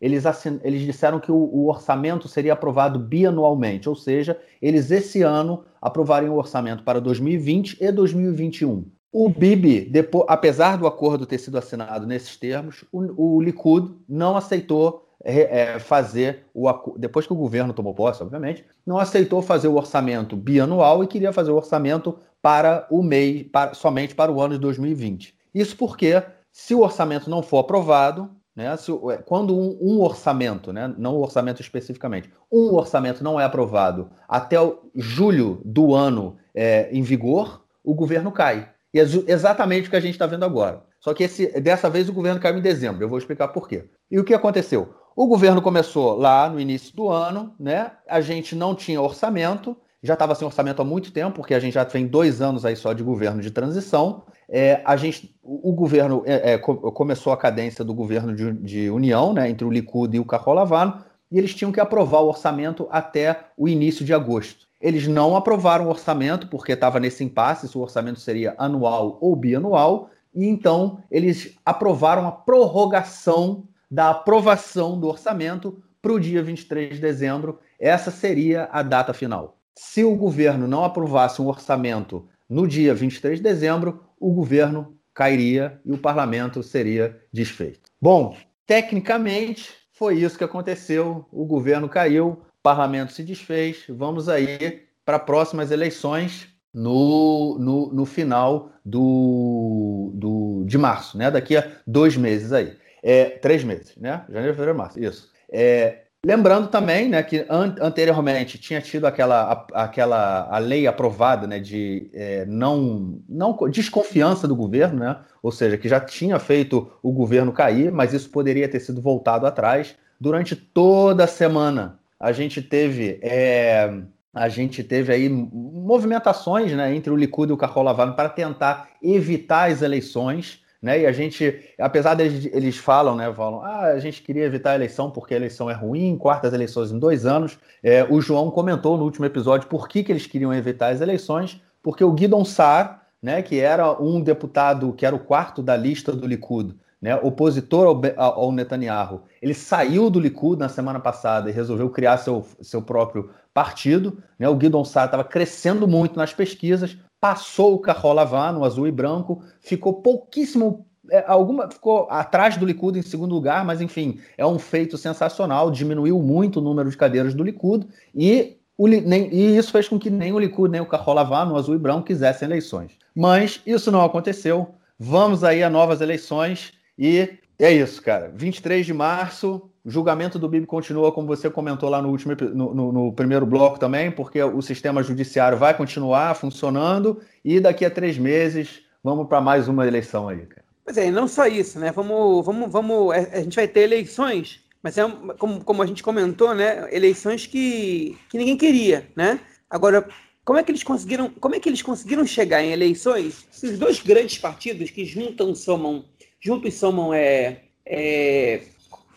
eles, 0.00 0.24
eles 0.62 0.82
disseram 0.82 1.18
que 1.18 1.32
o, 1.32 1.36
o, 1.36 1.66
orçamento 1.68 2.28
seria 2.28 2.52
aprovado 2.52 2.96
bianualmente, 2.96 3.88
ou 3.88 3.96
seja, 3.96 4.38
eles 4.62 4.92
esse 4.92 5.22
ano 5.22 5.64
aprovariam 5.82 6.34
o 6.34 6.38
orçamento 6.38 6.84
para 6.84 7.00
2020 7.00 7.78
e 7.80 7.90
2021. 7.90 8.84
O 9.18 9.30
Bibi, 9.30 9.80
depois, 9.80 10.26
apesar 10.28 10.76
do 10.76 10.86
acordo 10.86 11.24
ter 11.24 11.38
sido 11.38 11.56
assinado 11.56 12.06
nesses 12.06 12.36
termos, 12.36 12.84
o, 12.92 13.36
o 13.36 13.40
Likud 13.40 13.96
não 14.06 14.36
aceitou 14.36 15.08
é, 15.24 15.78
fazer 15.78 16.44
o 16.52 16.70
depois 16.98 17.26
que 17.26 17.32
o 17.32 17.36
governo 17.36 17.72
tomou 17.72 17.94
posse, 17.94 18.22
obviamente, 18.22 18.62
não 18.84 18.98
aceitou 18.98 19.40
fazer 19.40 19.68
o 19.68 19.76
orçamento 19.76 20.36
bianual 20.36 21.02
e 21.02 21.06
queria 21.06 21.32
fazer 21.32 21.50
o 21.50 21.56
orçamento 21.56 22.18
para 22.42 22.86
o 22.90 23.02
mês, 23.02 23.44
para, 23.50 23.72
somente 23.72 24.14
para 24.14 24.30
o 24.30 24.38
ano 24.38 24.52
de 24.52 24.60
2020. 24.60 25.34
Isso 25.54 25.78
porque, 25.78 26.22
se 26.52 26.74
o 26.74 26.82
orçamento 26.82 27.30
não 27.30 27.42
for 27.42 27.60
aprovado, 27.60 28.30
né, 28.54 28.76
se, 28.76 28.92
é, 28.92 29.16
quando 29.16 29.56
um, 29.56 29.78
um, 29.80 30.02
orçamento, 30.02 30.74
né, 30.74 30.94
não 30.98 31.14
o 31.14 31.22
orçamento 31.22 31.62
especificamente, 31.62 32.30
um 32.52 32.74
orçamento 32.74 33.24
não 33.24 33.40
é 33.40 33.44
aprovado 33.44 34.10
até 34.28 34.56
julho 34.94 35.62
do 35.64 35.94
ano 35.94 36.36
é, 36.54 36.90
em 36.92 37.00
vigor, 37.00 37.64
o 37.82 37.94
governo 37.94 38.30
cai. 38.30 38.75
E 38.96 38.98
é 38.98 39.02
exatamente 39.02 39.88
o 39.88 39.90
que 39.90 39.96
a 39.96 40.00
gente 40.00 40.14
está 40.14 40.26
vendo 40.26 40.46
agora. 40.46 40.82
Só 40.98 41.12
que 41.12 41.24
esse, 41.24 41.60
dessa 41.60 41.90
vez 41.90 42.08
o 42.08 42.14
governo 42.14 42.40
caiu 42.40 42.56
em 42.56 42.62
dezembro. 42.62 43.04
Eu 43.04 43.10
vou 43.10 43.18
explicar 43.18 43.48
por 43.48 43.68
quê. 43.68 43.84
E 44.10 44.18
o 44.18 44.24
que 44.24 44.32
aconteceu? 44.32 44.94
O 45.14 45.26
governo 45.26 45.60
começou 45.60 46.16
lá 46.16 46.48
no 46.48 46.58
início 46.58 46.96
do 46.96 47.10
ano, 47.10 47.54
né? 47.60 47.90
A 48.08 48.22
gente 48.22 48.56
não 48.56 48.74
tinha 48.74 48.98
orçamento, 48.98 49.76
já 50.02 50.14
estava 50.14 50.34
sem 50.34 50.46
orçamento 50.46 50.80
há 50.80 50.84
muito 50.84 51.12
tempo, 51.12 51.36
porque 51.36 51.52
a 51.52 51.60
gente 51.60 51.74
já 51.74 51.84
tem 51.84 52.06
dois 52.06 52.40
anos 52.40 52.64
aí 52.64 52.74
só 52.74 52.94
de 52.94 53.02
governo 53.02 53.42
de 53.42 53.50
transição. 53.50 54.22
É, 54.48 54.80
a 54.82 54.96
gente, 54.96 55.36
o, 55.42 55.74
governo 55.74 56.22
é, 56.24 56.54
é, 56.54 56.58
começou 56.58 57.34
a 57.34 57.36
cadência 57.36 57.84
do 57.84 57.92
governo 57.92 58.34
de, 58.34 58.50
de, 58.52 58.88
união, 58.88 59.34
né? 59.34 59.50
Entre 59.50 59.66
o 59.66 59.70
Likud 59.70 60.16
e 60.16 60.20
o 60.20 60.24
Carrolavano, 60.24 61.04
e 61.30 61.36
eles 61.36 61.54
tinham 61.54 61.70
que 61.70 61.80
aprovar 61.80 62.20
o 62.20 62.28
orçamento 62.28 62.88
até 62.90 63.40
o 63.58 63.68
início 63.68 64.06
de 64.06 64.14
agosto. 64.14 64.65
Eles 64.80 65.06
não 65.06 65.36
aprovaram 65.36 65.86
o 65.86 65.88
orçamento 65.88 66.48
porque 66.48 66.72
estava 66.72 67.00
nesse 67.00 67.24
impasse 67.24 67.68
se 67.68 67.78
o 67.78 67.80
orçamento 67.80 68.20
seria 68.20 68.54
anual 68.58 69.18
ou 69.20 69.34
bianual, 69.34 70.10
e 70.34 70.46
então 70.46 71.02
eles 71.10 71.56
aprovaram 71.64 72.26
a 72.26 72.32
prorrogação 72.32 73.66
da 73.90 74.10
aprovação 74.10 74.98
do 74.98 75.06
orçamento 75.06 75.82
para 76.02 76.12
o 76.12 76.20
dia 76.20 76.42
23 76.42 76.96
de 76.96 77.00
dezembro. 77.00 77.58
Essa 77.80 78.10
seria 78.10 78.68
a 78.70 78.82
data 78.82 79.14
final. 79.14 79.58
Se 79.74 80.04
o 80.04 80.14
governo 80.14 80.66
não 80.68 80.84
aprovasse 80.84 81.40
um 81.40 81.48
orçamento 81.48 82.28
no 82.48 82.66
dia 82.66 82.94
23 82.94 83.38
de 83.38 83.42
dezembro, 83.42 84.02
o 84.20 84.32
governo 84.32 84.96
cairia 85.12 85.80
e 85.84 85.92
o 85.92 85.98
parlamento 85.98 86.62
seria 86.62 87.18
desfeito. 87.32 87.90
Bom, 88.00 88.36
tecnicamente 88.66 89.70
foi 89.92 90.18
isso 90.18 90.36
que 90.36 90.44
aconteceu. 90.44 91.26
O 91.32 91.46
governo 91.46 91.88
caiu, 91.88 92.42
parlamento 92.66 93.12
se 93.12 93.22
desfez. 93.22 93.84
Vamos 93.88 94.28
aí 94.28 94.82
para 95.04 95.20
próximas 95.20 95.70
eleições 95.70 96.48
no, 96.74 97.56
no, 97.60 97.92
no 97.94 98.04
final 98.04 98.72
do, 98.84 100.10
do, 100.12 100.64
de 100.66 100.76
março, 100.76 101.16
né? 101.16 101.30
Daqui 101.30 101.56
a 101.56 101.64
dois 101.86 102.16
meses 102.16 102.52
aí. 102.52 102.76
É, 103.04 103.26
três 103.26 103.62
meses, 103.62 103.96
né? 103.96 104.24
Janeiro, 104.28 104.54
fevereiro, 104.54 104.76
março. 104.76 104.98
Isso. 104.98 105.30
É, 105.48 105.98
lembrando 106.26 106.66
também, 106.66 107.08
né, 107.08 107.22
que 107.22 107.46
an 107.48 107.76
anteriormente 107.80 108.58
tinha 108.58 108.80
tido 108.80 109.06
aquela, 109.06 109.64
a, 109.72 109.84
aquela 109.84 110.48
a 110.50 110.58
lei 110.58 110.88
aprovada, 110.88 111.46
né, 111.46 111.60
de 111.60 112.10
é, 112.12 112.44
não, 112.46 113.20
não 113.28 113.56
desconfiança 113.70 114.48
do 114.48 114.56
governo, 114.56 114.98
né? 114.98 115.20
Ou 115.40 115.52
seja, 115.52 115.78
que 115.78 115.88
já 115.88 116.00
tinha 116.00 116.40
feito 116.40 116.90
o 117.00 117.12
governo 117.12 117.52
cair, 117.52 117.92
mas 117.92 118.12
isso 118.12 118.28
poderia 118.28 118.68
ter 118.68 118.80
sido 118.80 119.00
voltado 119.00 119.46
atrás. 119.46 119.94
Durante 120.20 120.56
toda 120.56 121.22
a 121.22 121.28
semana 121.28 122.00
a 122.18 122.32
gente 122.32 122.62
teve 122.62 123.18
é, 123.22 124.02
a 124.36 124.50
gente 124.50 124.84
teve 124.84 125.10
aí 125.10 125.30
movimentações 125.30 126.70
né, 126.72 126.94
entre 126.94 127.10
o 127.10 127.16
Likud 127.16 127.48
e 127.48 127.54
o 127.54 127.56
Carol 127.56 127.94
para 128.14 128.28
tentar 128.28 128.90
evitar 129.02 129.70
as 129.70 129.80
eleições. 129.80 130.60
Né? 130.82 131.00
E 131.00 131.06
a 131.06 131.12
gente, 131.12 131.58
apesar 131.80 132.12
deles 132.12 132.44
eles 132.52 132.76
falam, 132.76 133.16
né, 133.16 133.32
falam, 133.32 133.62
ah, 133.62 133.86
a 133.86 133.98
gente 133.98 134.20
queria 134.22 134.44
evitar 134.44 134.72
a 134.72 134.74
eleição 134.74 135.10
porque 135.10 135.32
a 135.32 135.38
eleição 135.38 135.70
é 135.70 135.72
ruim, 135.72 136.18
quartas 136.18 136.52
eleições 136.52 136.92
em 136.92 136.98
dois 136.98 137.24
anos. 137.24 137.58
É, 137.82 138.04
o 138.04 138.20
João 138.20 138.50
comentou 138.50 138.98
no 138.98 139.04
último 139.04 139.24
episódio 139.24 139.68
por 139.68 139.88
que, 139.88 140.04
que 140.04 140.12
eles 140.12 140.26
queriam 140.26 140.52
evitar 140.52 140.88
as 140.88 141.00
eleições, 141.00 141.58
porque 141.82 142.04
o 142.04 142.12
Guidon 142.12 142.44
Sar, 142.44 143.06
né, 143.22 143.40
que 143.40 143.58
era 143.58 143.90
um 143.98 144.20
deputado 144.20 144.92
que 144.92 145.06
era 145.06 145.16
o 145.16 145.20
quarto 145.20 145.62
da 145.62 145.74
lista 145.74 146.12
do 146.12 146.26
Likud, 146.26 146.76
né, 147.00 147.14
opositor 147.16 147.86
ao, 147.86 148.40
ao, 148.40 148.52
Netanyahu, 148.52 149.22
ele 149.40 149.54
saiu 149.54 150.08
do 150.08 150.18
Likud 150.18 150.58
na 150.58 150.68
semana 150.68 150.98
passada 150.98 151.50
e 151.50 151.52
resolveu 151.52 151.90
criar 151.90 152.16
seu, 152.18 152.44
seu 152.60 152.80
próprio 152.80 153.30
partido. 153.52 154.18
Né, 154.38 154.48
o 154.48 154.54
Guidon 154.54 154.84
Sar 154.84 155.06
estava 155.06 155.24
crescendo 155.24 155.86
muito 155.86 156.16
nas 156.16 156.32
pesquisas, 156.32 156.96
passou 157.20 157.74
o 157.74 157.78
Carrola 157.78 158.52
no 158.52 158.64
azul 158.64 158.86
e 158.86 158.92
branco, 158.92 159.42
ficou 159.60 159.94
pouquíssimo, 159.94 160.86
é, 161.10 161.24
alguma 161.26 161.70
ficou 161.70 162.08
atrás 162.10 162.56
do 162.56 162.66
Likud 162.66 162.98
em 162.98 163.02
segundo 163.02 163.34
lugar, 163.34 163.64
mas 163.64 163.80
enfim, 163.80 164.18
é 164.36 164.46
um 164.46 164.58
feito 164.58 164.96
sensacional, 164.96 165.70
diminuiu 165.70 166.18
muito 166.20 166.60
o 166.60 166.62
número 166.62 166.90
de 166.90 166.96
cadeiras 166.96 167.34
do 167.34 167.44
Likud 167.44 167.86
e, 168.14 168.56
o, 168.76 168.88
nem, 168.88 169.32
e 169.32 169.56
isso 169.56 169.70
fez 169.70 169.86
com 169.88 169.98
que 169.98 170.10
nem 170.10 170.32
o 170.32 170.38
Likud 170.38 170.70
nem 170.70 170.80
o 170.80 170.86
Carrola 170.86 171.44
no 171.44 171.56
azul 171.56 171.74
e 171.74 171.78
branco 171.78 172.06
quisessem 172.06 172.46
eleições. 172.46 172.92
Mas 173.14 173.60
isso 173.66 173.90
não 173.92 174.04
aconteceu. 174.04 174.74
Vamos 174.98 175.44
aí 175.44 175.62
a 175.62 175.70
novas 175.70 176.00
eleições 176.00 176.72
e 176.98 177.38
é 177.58 177.72
isso, 177.72 178.02
cara. 178.02 178.30
23 178.34 178.84
de 178.84 178.92
março, 178.92 179.70
julgamento 179.84 180.38
do 180.38 180.48
BIB 180.48 180.66
continua, 180.66 181.12
como 181.12 181.26
você 181.26 181.48
comentou 181.48 181.88
lá 181.88 182.02
no 182.02 182.10
último 182.10 182.34
no, 182.54 182.74
no, 182.74 182.92
no, 182.92 183.12
primeiro 183.12 183.46
bloco 183.46 183.78
também, 183.78 184.10
porque 184.10 184.42
o 184.42 184.60
sistema 184.60 185.02
judiciário 185.02 185.56
vai 185.56 185.76
continuar 185.76 186.34
funcionando 186.34 187.20
e 187.44 187.60
daqui 187.60 187.84
a 187.84 187.90
três 187.90 188.18
meses 188.18 188.82
vamos 189.02 189.28
para 189.28 189.40
mais 189.40 189.68
uma 189.68 189.86
eleição 189.86 190.28
aí, 190.28 190.44
cara. 190.46 190.66
Pois 190.84 190.96
é, 190.98 191.10
não 191.10 191.26
só 191.26 191.46
isso, 191.46 191.80
né? 191.80 191.90
Vamos, 191.90 192.44
vamos, 192.44 192.70
vamos. 192.70 193.14
É, 193.14 193.38
a 193.38 193.42
gente 193.42 193.56
vai 193.56 193.66
ter 193.66 193.80
eleições, 193.80 194.60
mas 194.82 194.96
é 194.96 195.02
como, 195.38 195.64
como 195.64 195.82
a 195.82 195.86
gente 195.86 196.02
comentou, 196.02 196.54
né? 196.54 196.88
Eleições 196.94 197.46
que, 197.46 198.16
que 198.28 198.38
ninguém 198.38 198.56
queria, 198.56 199.08
né? 199.16 199.40
Agora, 199.68 200.06
como 200.44 200.60
é 200.60 200.62
que 200.62 200.70
eles 200.70 200.84
conseguiram? 200.84 201.28
Como 201.28 201.56
é 201.56 201.60
que 201.60 201.68
eles 201.68 201.82
conseguiram 201.82 202.24
chegar 202.24 202.62
em 202.62 202.70
eleições? 202.70 203.44
Esses 203.52 203.76
dois 203.76 204.00
grandes 204.00 204.38
partidos 204.38 204.90
que 204.90 205.04
juntam, 205.04 205.56
somam, 205.56 206.04
juntos 206.40 206.74
somam 206.74 207.12
é, 207.12 207.62
é 207.84 208.62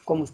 como 0.05 0.25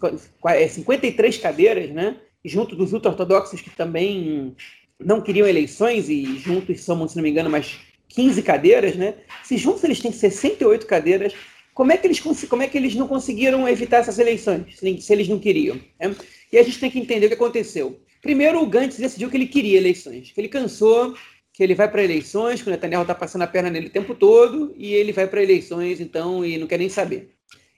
é, 0.46 0.68
53 0.68 1.38
cadeiras, 1.38 1.90
né? 1.90 2.16
junto 2.46 2.76
dos 2.76 2.92
ultra-ortodoxos 2.92 3.60
que 3.60 3.70
também 3.70 4.54
não 4.98 5.20
queriam 5.20 5.46
eleições 5.46 6.08
e 6.08 6.38
juntos 6.38 6.82
somam, 6.82 7.08
se 7.08 7.16
não 7.16 7.22
me 7.22 7.30
engano, 7.30 7.50
mais 7.50 7.78
15 8.08 8.42
cadeiras, 8.42 8.94
né? 8.96 9.14
Se 9.44 9.58
juntos 9.58 9.84
eles 9.84 10.00
têm 10.00 10.12
68 10.12 10.86
cadeiras, 10.86 11.34
como 11.74 11.92
é 11.92 11.96
que 11.96 12.06
eles, 12.06 12.20
como 12.48 12.62
é 12.62 12.68
que 12.68 12.78
eles 12.78 12.94
não 12.94 13.06
conseguiram 13.06 13.68
evitar 13.68 13.98
essas 13.98 14.18
eleições, 14.18 14.78
se 14.78 15.12
eles 15.12 15.28
não 15.28 15.38
queriam? 15.38 15.78
Né? 16.00 16.14
E 16.50 16.56
a 16.56 16.62
gente 16.62 16.80
tem 16.80 16.90
que 16.90 16.98
entender 16.98 17.26
o 17.26 17.28
que 17.28 17.34
aconteceu. 17.34 18.00
Primeiro, 18.22 18.62
o 18.62 18.66
Gantz 18.66 18.96
decidiu 18.96 19.28
que 19.28 19.36
ele 19.36 19.46
queria 19.46 19.76
eleições, 19.76 20.32
que 20.32 20.40
ele 20.40 20.48
cansou, 20.48 21.14
que 21.56 21.62
ele 21.62 21.74
vai 21.74 21.90
para 21.90 22.04
eleições, 22.04 22.60
que 22.60 22.68
o 22.68 22.70
Netanyahu 22.70 23.00
está 23.00 23.14
passando 23.14 23.40
a 23.40 23.46
perna 23.46 23.70
nele 23.70 23.86
o 23.86 23.90
tempo 23.90 24.14
todo, 24.14 24.74
e 24.76 24.92
ele 24.92 25.10
vai 25.10 25.26
para 25.26 25.42
eleições, 25.42 26.02
então, 26.02 26.44
e 26.44 26.58
não 26.58 26.66
quer 26.66 26.78
nem 26.78 26.90
saber. 26.90 27.30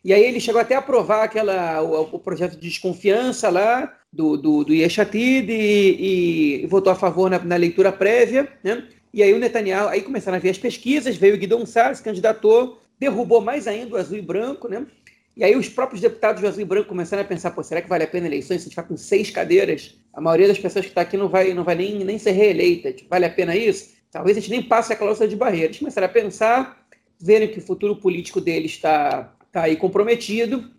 E 0.05 0.13
aí 0.13 0.25
ele 0.25 0.41
chegou 0.41 0.61
até 0.61 0.75
a 0.75 0.81
aprovar 0.81 1.23
aquela, 1.23 1.81
o, 1.81 2.17
o 2.17 2.19
projeto 2.19 2.57
de 2.57 2.69
desconfiança 2.69 3.49
lá 3.49 3.97
do, 4.13 4.37
do, 4.37 4.65
do 4.65 4.75
Yeshatid 4.75 5.49
e, 5.49 6.65
e, 6.65 6.67
votou 6.67 6.93
a 6.93 6.97
favor 6.97 7.31
na, 7.31 7.39
na, 7.39 7.55
leitura 7.55 7.93
prévia, 7.93 8.49
né? 8.65 8.83
E 9.15 9.23
aí 9.23 9.33
o 9.33 9.39
Netanyahu, 9.39 9.89
aí 9.89 10.03
começaram 10.03 10.39
a 10.39 10.41
ver 10.41 10.51
as 10.51 10.59
pesquisas, 10.59 11.17
veio 11.17 11.37
o 11.37 11.39
Guidon 11.39 11.65
Sar, 11.65 11.95
se 11.95 12.03
candidatou, 12.03 12.83
derrubou 12.99 13.41
mais 13.41 13.69
ainda 13.69 13.95
o 13.95 13.97
azul 13.97 14.19
e 14.19 14.23
branco, 14.23 14.67
né? 14.67 14.89
E 15.37 15.45
aí 15.45 15.55
os 15.55 15.69
próprios 15.69 16.01
deputados 16.01 16.43
do 16.43 16.49
azul 16.49 16.63
e 16.63 16.65
branco 16.65 16.89
começaram 16.89 17.23
a 17.23 17.27
pensar, 17.27 17.53
pô, 17.53 17.63
será 17.63 17.81
que 17.81 17.89
vale 17.89 18.03
a 18.03 18.09
pena 18.09 18.27
a 18.27 18.29
eleição 18.29 18.57
se 18.57 18.63
a 18.63 18.65
gente 18.65 18.71
ficar 18.71 18.83
com 18.83 18.97
seis 18.97 19.31
cadeiras? 19.31 19.98
A 20.13 20.21
maioria 20.21 20.49
das 20.49 20.59
pessoas 20.59 20.85
que 20.85 20.91
está 20.91 21.03
aqui 21.03 21.17
não 21.17 21.29
vai, 21.29 21.55
não 21.55 21.65
vai 21.65 21.75
nem, 21.75 22.05
nem 22.05 22.19
ser 22.19 22.33
reeleita. 22.33 22.93
Tipo, 22.93 23.11
vale 23.11 23.27
a 23.27 23.31
pena 23.31 23.55
isso? 23.57 23.97
Talvez 24.11 24.37
a 24.37 24.41
gente 24.41 24.51
nem 24.51 24.63
passe 24.63 24.93
a 24.93 24.97
cláusula 24.97 25.29
de 25.29 25.37
barreira. 25.37 25.67
Eles 25.67 25.79
começaram 25.79 26.07
a 26.07 26.11
pensar, 26.11 26.87
verem 27.21 27.49
que 27.49 27.59
o 27.59 27.63
futuro 27.63 27.97
político 27.97 28.41
deles 28.41 28.73
está 28.73 29.35
tá 29.53 29.63
aí 29.65 29.77
comprometido. 29.77 30.71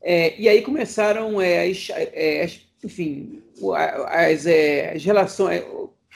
É, 0.00 0.38
e 0.40 0.48
aí 0.48 0.62
começaram 0.62 1.40
é, 1.40 1.68
as, 1.68 1.88
é, 1.90 2.42
as, 2.44 2.60
enfim, 2.82 3.42
as, 4.06 4.46
é, 4.46 4.92
as 4.94 5.04
relações, 5.04 5.62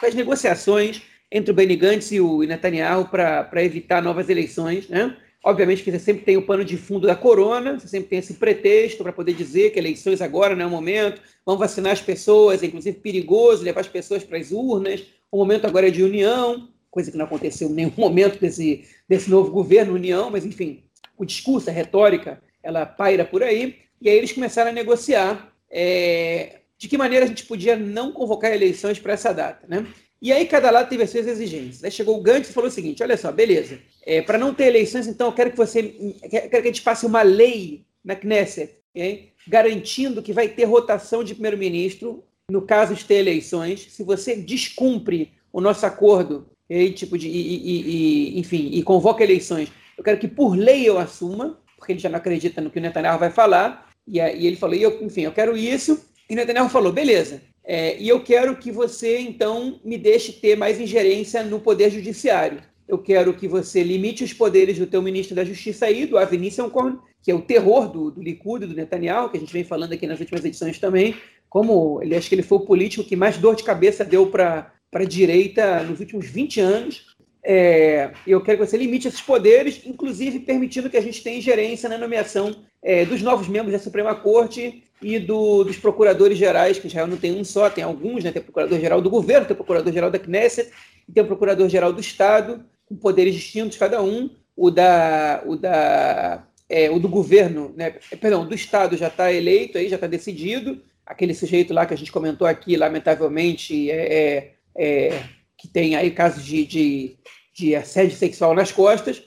as 0.03 0.15
negociações 0.15 1.03
entre 1.31 1.51
o 1.51 1.55
Benny 1.55 1.77
Gantz 1.77 2.13
e 2.13 2.21
o 2.21 2.43
Netanyahu 2.43 3.09
para 3.09 3.65
evitar 3.65 4.03
novas 4.03 4.29
eleições, 4.29 4.89
né? 4.89 5.17
Obviamente 5.45 5.83
que 5.83 5.91
você 5.91 5.99
sempre 5.99 6.25
tem 6.25 6.37
o 6.37 6.47
pano 6.47 6.65
de 6.65 6.77
fundo 6.77 7.07
da 7.07 7.17
corona, 7.17 7.79
você 7.79 7.89
sempre 7.89 8.09
tem 8.09 8.21
esse 8.21 8.35
pretexto 8.35 9.03
para 9.03 9.13
poder 9.13 9.35
dizer 9.35 9.71
que 9.71 9.79
eleições 9.79 10.23
agora 10.23 10.55
não 10.55 10.65
é 10.65 10.67
o 10.69 10.71
momento, 10.71 11.21
vão 11.45 11.59
vacinar 11.59 11.93
as 11.93 12.01
pessoas, 12.01 12.63
é 12.63 12.67
inclusive 12.67 12.99
perigoso 12.99 13.65
levar 13.65 13.81
as 13.81 13.89
pessoas 13.89 14.23
para 14.23 14.39
as 14.39 14.53
urnas, 14.53 15.05
o 15.33 15.37
momento 15.37 15.67
agora 15.67 15.89
é 15.89 15.91
de 15.91 16.05
união, 16.05 16.69
coisa 16.89 17.11
que 17.11 17.17
não 17.17 17.25
aconteceu 17.25 17.69
em 17.69 17.73
nenhum 17.73 17.93
momento 17.99 18.39
desse, 18.39 18.87
desse 19.09 19.29
novo 19.29 19.51
governo, 19.51 19.95
união, 19.95 20.31
mas 20.31 20.47
enfim, 20.47 20.85
o 21.19 21.25
discurso, 21.25 21.71
a 21.71 21.73
retórica, 21.73 22.41
ela 22.63 22.87
paira 22.87 23.25
por 23.25 23.43
aí, 23.43 23.79
e 24.01 24.09
aí 24.09 24.17
eles 24.17 24.31
começaram 24.31 24.71
a 24.71 24.75
negociar 24.75 25.53
é, 25.69 26.61
de 26.79 26.89
que 26.89 26.99
maneira 26.99 27.25
a 27.25 27.29
gente 27.29 27.47
podia 27.47 27.77
não 27.77 28.13
convocar 28.13 28.53
eleições 28.53 29.01
para 29.01 29.15
essa 29.15 29.33
data, 29.33 29.67
né? 29.67 29.87
E 30.23 30.31
aí 30.33 30.47
cada 30.47 30.71
lado 30.71 30.89
teve 30.89 31.03
as 31.03 31.11
suas 31.11 31.27
exigências. 31.27 31.83
Aí 31.83 31.91
chegou 31.91 32.17
o 32.17 32.23
Gantz 32.23 32.49
e 32.49 32.53
falou 32.53 32.69
o 32.69 32.73
seguinte: 32.73 33.03
olha 33.03 33.17
só, 33.17 33.33
beleza. 33.33 33.81
É, 34.07 34.23
para 34.23 34.39
não 34.39 34.55
ter 34.55 34.67
eleições, 34.67 35.09
então 35.09 35.27
eu 35.27 35.33
quero 35.33 35.51
que 35.51 35.57
você 35.57 35.83
quero 36.31 36.49
que 36.49 36.57
a 36.57 36.63
gente 36.63 36.81
faça 36.81 37.09
uma 37.09 37.23
lei 37.23 37.85
na 38.05 38.15
Knesset, 38.15 38.73
okay? 38.95 39.33
garantindo 39.49 40.23
que 40.23 40.33
vai 40.33 40.49
ter 40.49 40.65
rotação 40.65 41.25
de 41.25 41.35
primeiro-ministro 41.35 42.23
no 42.49 42.63
caso 42.63 42.95
de 42.95 43.05
ter 43.05 43.17
eleições. 43.17 43.89
Se 43.91 44.05
você 44.05 44.37
descumpre 44.37 45.33
o 45.53 45.61
nosso 45.61 45.85
acordo, 45.85 46.47
okay? 46.71 46.93
tipo 46.93 47.19
de, 47.19 47.27
e, 47.27 47.57
e, 47.57 48.37
e, 48.37 48.39
enfim, 48.39 48.71
e 48.73 48.81
convoca 48.85 49.25
eleições, 49.25 49.73
eu 49.99 50.05
quero 50.05 50.21
que 50.21 50.29
por 50.29 50.57
lei 50.57 50.89
eu 50.89 50.99
assuma, 50.99 51.59
porque 51.77 51.93
ele 51.93 52.01
já 52.01 52.09
não 52.09 52.19
acredita 52.19 52.61
no 52.61 52.71
que 52.71 52.79
o 52.79 52.83
Netanyahu 52.83 53.19
vai 53.19 53.31
falar. 53.31 53.91
E, 54.07 54.19
e 54.19 54.47
ele 54.47 54.57
falou, 54.57 54.77
eu, 54.77 55.03
enfim, 55.03 55.23
eu 55.23 55.33
quero 55.33 55.57
isso. 55.57 56.05
E 56.31 56.35
o 56.35 56.37
Netanyahu 56.37 56.69
falou, 56.69 56.93
beleza. 56.93 57.43
É, 57.65 57.97
e 58.01 58.09
eu 58.09 58.21
quero 58.23 58.57
que 58.57 58.73
você, 58.73 59.19
então, 59.19 59.81
me 59.85 59.97
deixe 59.97 60.33
ter 60.33 60.57
mais 60.57 60.81
ingerência 60.81 61.43
no 61.43 61.61
poder 61.61 61.91
judiciário. 61.91 62.61
Eu 62.89 62.99
quero 62.99 63.33
que 63.35 63.47
você 63.47 63.83
limite 63.83 64.25
os 64.25 64.33
poderes 64.33 64.79
do 64.79 64.87
teu 64.87 65.01
ministro 65.01 65.35
da 65.35 65.45
Justiça 65.45 65.87
aí, 65.87 66.05
do 66.05 66.19
Avi 66.19 66.37
Nissenkorn, 66.37 66.99
que 67.23 67.31
é 67.31 67.35
o 67.35 67.41
terror 67.41 67.89
do, 67.89 68.11
do 68.11 68.21
Likud, 68.21 68.67
do 68.67 68.75
Netanyahu, 68.75 69.31
que 69.31 69.37
a 69.37 69.41
gente 69.41 69.53
vem 69.53 69.65
falando 69.65 69.93
aqui 69.93 70.07
nas 70.07 70.19
últimas 70.19 70.45
edições 70.45 70.79
também, 70.79 71.15
como 71.49 72.03
ele 72.03 72.17
acho 72.17 72.29
que 72.29 72.35
ele 72.35 72.43
foi 72.43 72.59
o 72.59 72.67
político 72.67 73.05
que 73.05 73.15
mais 73.15 73.39
dor 73.39 73.55
de 73.55 73.63
cabeça 73.63 74.05
deu 74.05 74.27
para 74.27 74.73
a 74.93 75.05
direita 75.05 75.83
nos 75.85 76.01
últimos 76.01 76.27
20 76.27 76.61
anos. 76.61 77.07
É, 77.45 78.13
eu 78.27 78.41
quero 78.41 78.59
que 78.59 78.67
você 78.67 78.77
limite 78.77 79.09
esses 79.09 79.21
poderes, 79.21 79.83
inclusive 79.85 80.41
permitindo 80.41 80.91
que 80.91 80.97
a 80.97 81.01
gente 81.03 81.23
tenha 81.23 81.39
ingerência 81.39 81.89
na 81.89 81.99
nomeação 81.99 82.65
é, 82.83 83.05
dos 83.05 83.23
novos 83.23 83.49
membros 83.49 83.73
da 83.73 83.79
Suprema 83.79 84.15
Corte 84.15 84.83
e 85.01 85.19
do, 85.19 85.65
dos 85.65 85.77
procuradores 85.77 86.37
gerais, 86.37 86.79
que 86.79 86.87
Israel 86.87 87.07
não 87.07 87.17
tem 87.17 87.39
um 87.39 87.45
só, 87.45 87.71
tem 87.71 87.85
alguns, 87.85 88.25
né? 88.25 88.33
tem 88.33 88.43
procurador-geral 88.43 89.01
do 89.01 89.11
governo, 89.11 89.47
tem 89.47 89.57
procurador-geral 89.57 90.11
da 90.11 90.19
Knesset, 90.19 90.71
e 91.09 91.13
tem 91.13 91.25
procurador-geral 91.25 91.93
do 91.93 92.01
Estado, 92.01 92.65
com 92.87 92.97
poderes 92.97 93.35
distintos 93.35 93.79
cada 93.79 94.03
um. 94.03 94.31
O, 94.55 94.71
da, 94.71 95.43
o, 95.47 95.57
da, 95.57 96.47
é, 96.69 96.91
o 96.91 96.99
do 96.99 97.09
governo, 97.09 97.73
né? 97.75 97.95
perdão, 98.21 98.47
do 98.47 98.55
Estado 98.55 98.97
já 98.97 99.09
está 99.09 99.33
eleito, 99.33 99.79
aí 99.79 99.89
já 99.89 99.95
está 99.97 100.07
decidido. 100.07 100.81
Aquele 101.07 101.35
sujeito 101.35 101.73
lá 101.73 101.87
que 101.87 101.95
a 101.95 101.97
gente 101.97 102.13
comentou 102.13 102.47
aqui, 102.47 102.77
lamentavelmente, 102.77 103.91
é, 103.91 104.13
é, 104.13 104.55
é 104.77 105.23
que 105.57 105.67
tem 105.67 105.97
aí 105.97 106.11
casos 106.11 106.45
de, 106.45 106.67
de, 106.67 107.17
de 107.55 107.75
assédio 107.75 108.17
sexual 108.17 108.55
nas 108.55 108.71
costas, 108.71 109.23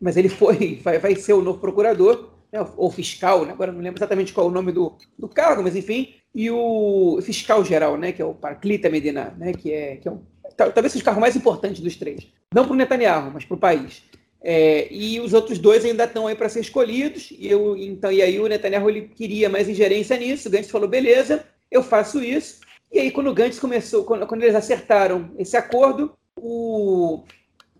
mas 0.00 0.16
ele 0.16 0.28
foi, 0.28 0.80
vai, 0.82 0.98
vai 0.98 1.14
ser 1.14 1.34
o 1.34 1.42
novo 1.42 1.60
procurador 1.60 2.33
né, 2.54 2.64
ou 2.76 2.88
fiscal, 2.88 3.44
né, 3.44 3.50
agora 3.50 3.72
não 3.72 3.80
lembro 3.80 3.98
exatamente 3.98 4.32
qual 4.32 4.46
é 4.46 4.50
o 4.50 4.52
nome 4.52 4.70
do, 4.70 4.96
do 5.18 5.28
cargo, 5.28 5.60
mas 5.60 5.74
enfim, 5.74 6.14
e 6.32 6.48
o 6.48 7.18
fiscal 7.20 7.64
geral, 7.64 7.96
né, 7.96 8.12
que 8.12 8.22
é 8.22 8.24
o 8.24 8.32
Parclita 8.32 8.88
Medina, 8.88 9.34
né, 9.36 9.52
que 9.52 9.72
é, 9.72 9.96
que 9.96 10.06
é 10.06 10.12
um, 10.12 10.22
talvez 10.56 10.92
seja 10.92 11.02
o 11.02 11.04
cargo 11.04 11.20
mais 11.20 11.34
importante 11.34 11.82
dos 11.82 11.96
três. 11.96 12.28
Não 12.54 12.64
para 12.64 12.72
o 12.72 12.76
Netanyahu, 12.76 13.32
mas 13.34 13.44
para 13.44 13.56
o 13.56 13.58
país. 13.58 14.04
É, 14.40 14.86
e 14.92 15.18
os 15.18 15.32
outros 15.32 15.58
dois 15.58 15.84
ainda 15.84 16.04
estão 16.04 16.28
aí 16.28 16.36
para 16.36 16.48
ser 16.48 16.60
escolhidos. 16.60 17.32
E, 17.32 17.50
eu, 17.50 17.76
então, 17.76 18.12
e 18.12 18.22
aí 18.22 18.38
o 18.38 18.46
Netanyahu 18.46 18.88
ele 18.88 19.08
queria 19.08 19.48
mais 19.48 19.68
ingerência 19.68 20.16
nisso. 20.16 20.48
O 20.48 20.50
Gantz 20.52 20.70
falou: 20.70 20.86
beleza, 20.86 21.44
eu 21.70 21.82
faço 21.82 22.22
isso. 22.22 22.60
E 22.92 23.00
aí, 23.00 23.10
quando 23.10 23.30
o 23.30 23.34
Gantz 23.34 23.58
começou, 23.58 24.04
quando, 24.04 24.26
quando 24.26 24.42
eles 24.42 24.54
acertaram 24.54 25.30
esse 25.38 25.56
acordo, 25.56 26.12
o, 26.36 27.24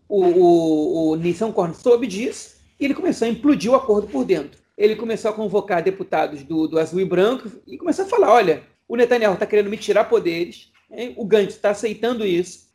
o, 0.09 0.25
o, 0.25 1.11
o 1.11 1.17
Nissan 1.17 1.53
Korn 1.53 1.75
soube 1.75 2.07
disso 2.07 2.57
e 2.81 2.87
ele 2.87 2.95
começou 2.95 3.29
a 3.29 3.31
implodir 3.31 3.71
o 3.71 3.77
acordo 3.77 4.09
por 4.09 4.25
dentro 4.25 4.64
ele 4.77 4.97
começou 4.97 5.31
a 5.31 5.35
convocar 5.35 5.83
deputados 5.83 6.43
do, 6.43 6.67
do 6.67 6.79
Azul 6.79 7.01
e 7.01 7.05
Branco 7.05 7.51
e 7.67 7.79
começou 7.79 8.05
a 8.05 8.09
falar: 8.09 8.33
olha, 8.33 8.63
o 8.89 8.97
Netanyahu 8.97 9.35
está 9.35 9.47
querendo 9.47 9.71
me 9.71 9.77
tirar 9.77 10.05
poderes, 10.05 10.73
hein? 10.91 11.15
o 11.17 11.25
Gantz 11.25 11.55
está 11.55 11.71
aceitando 11.71 12.27
isso, 12.27 12.69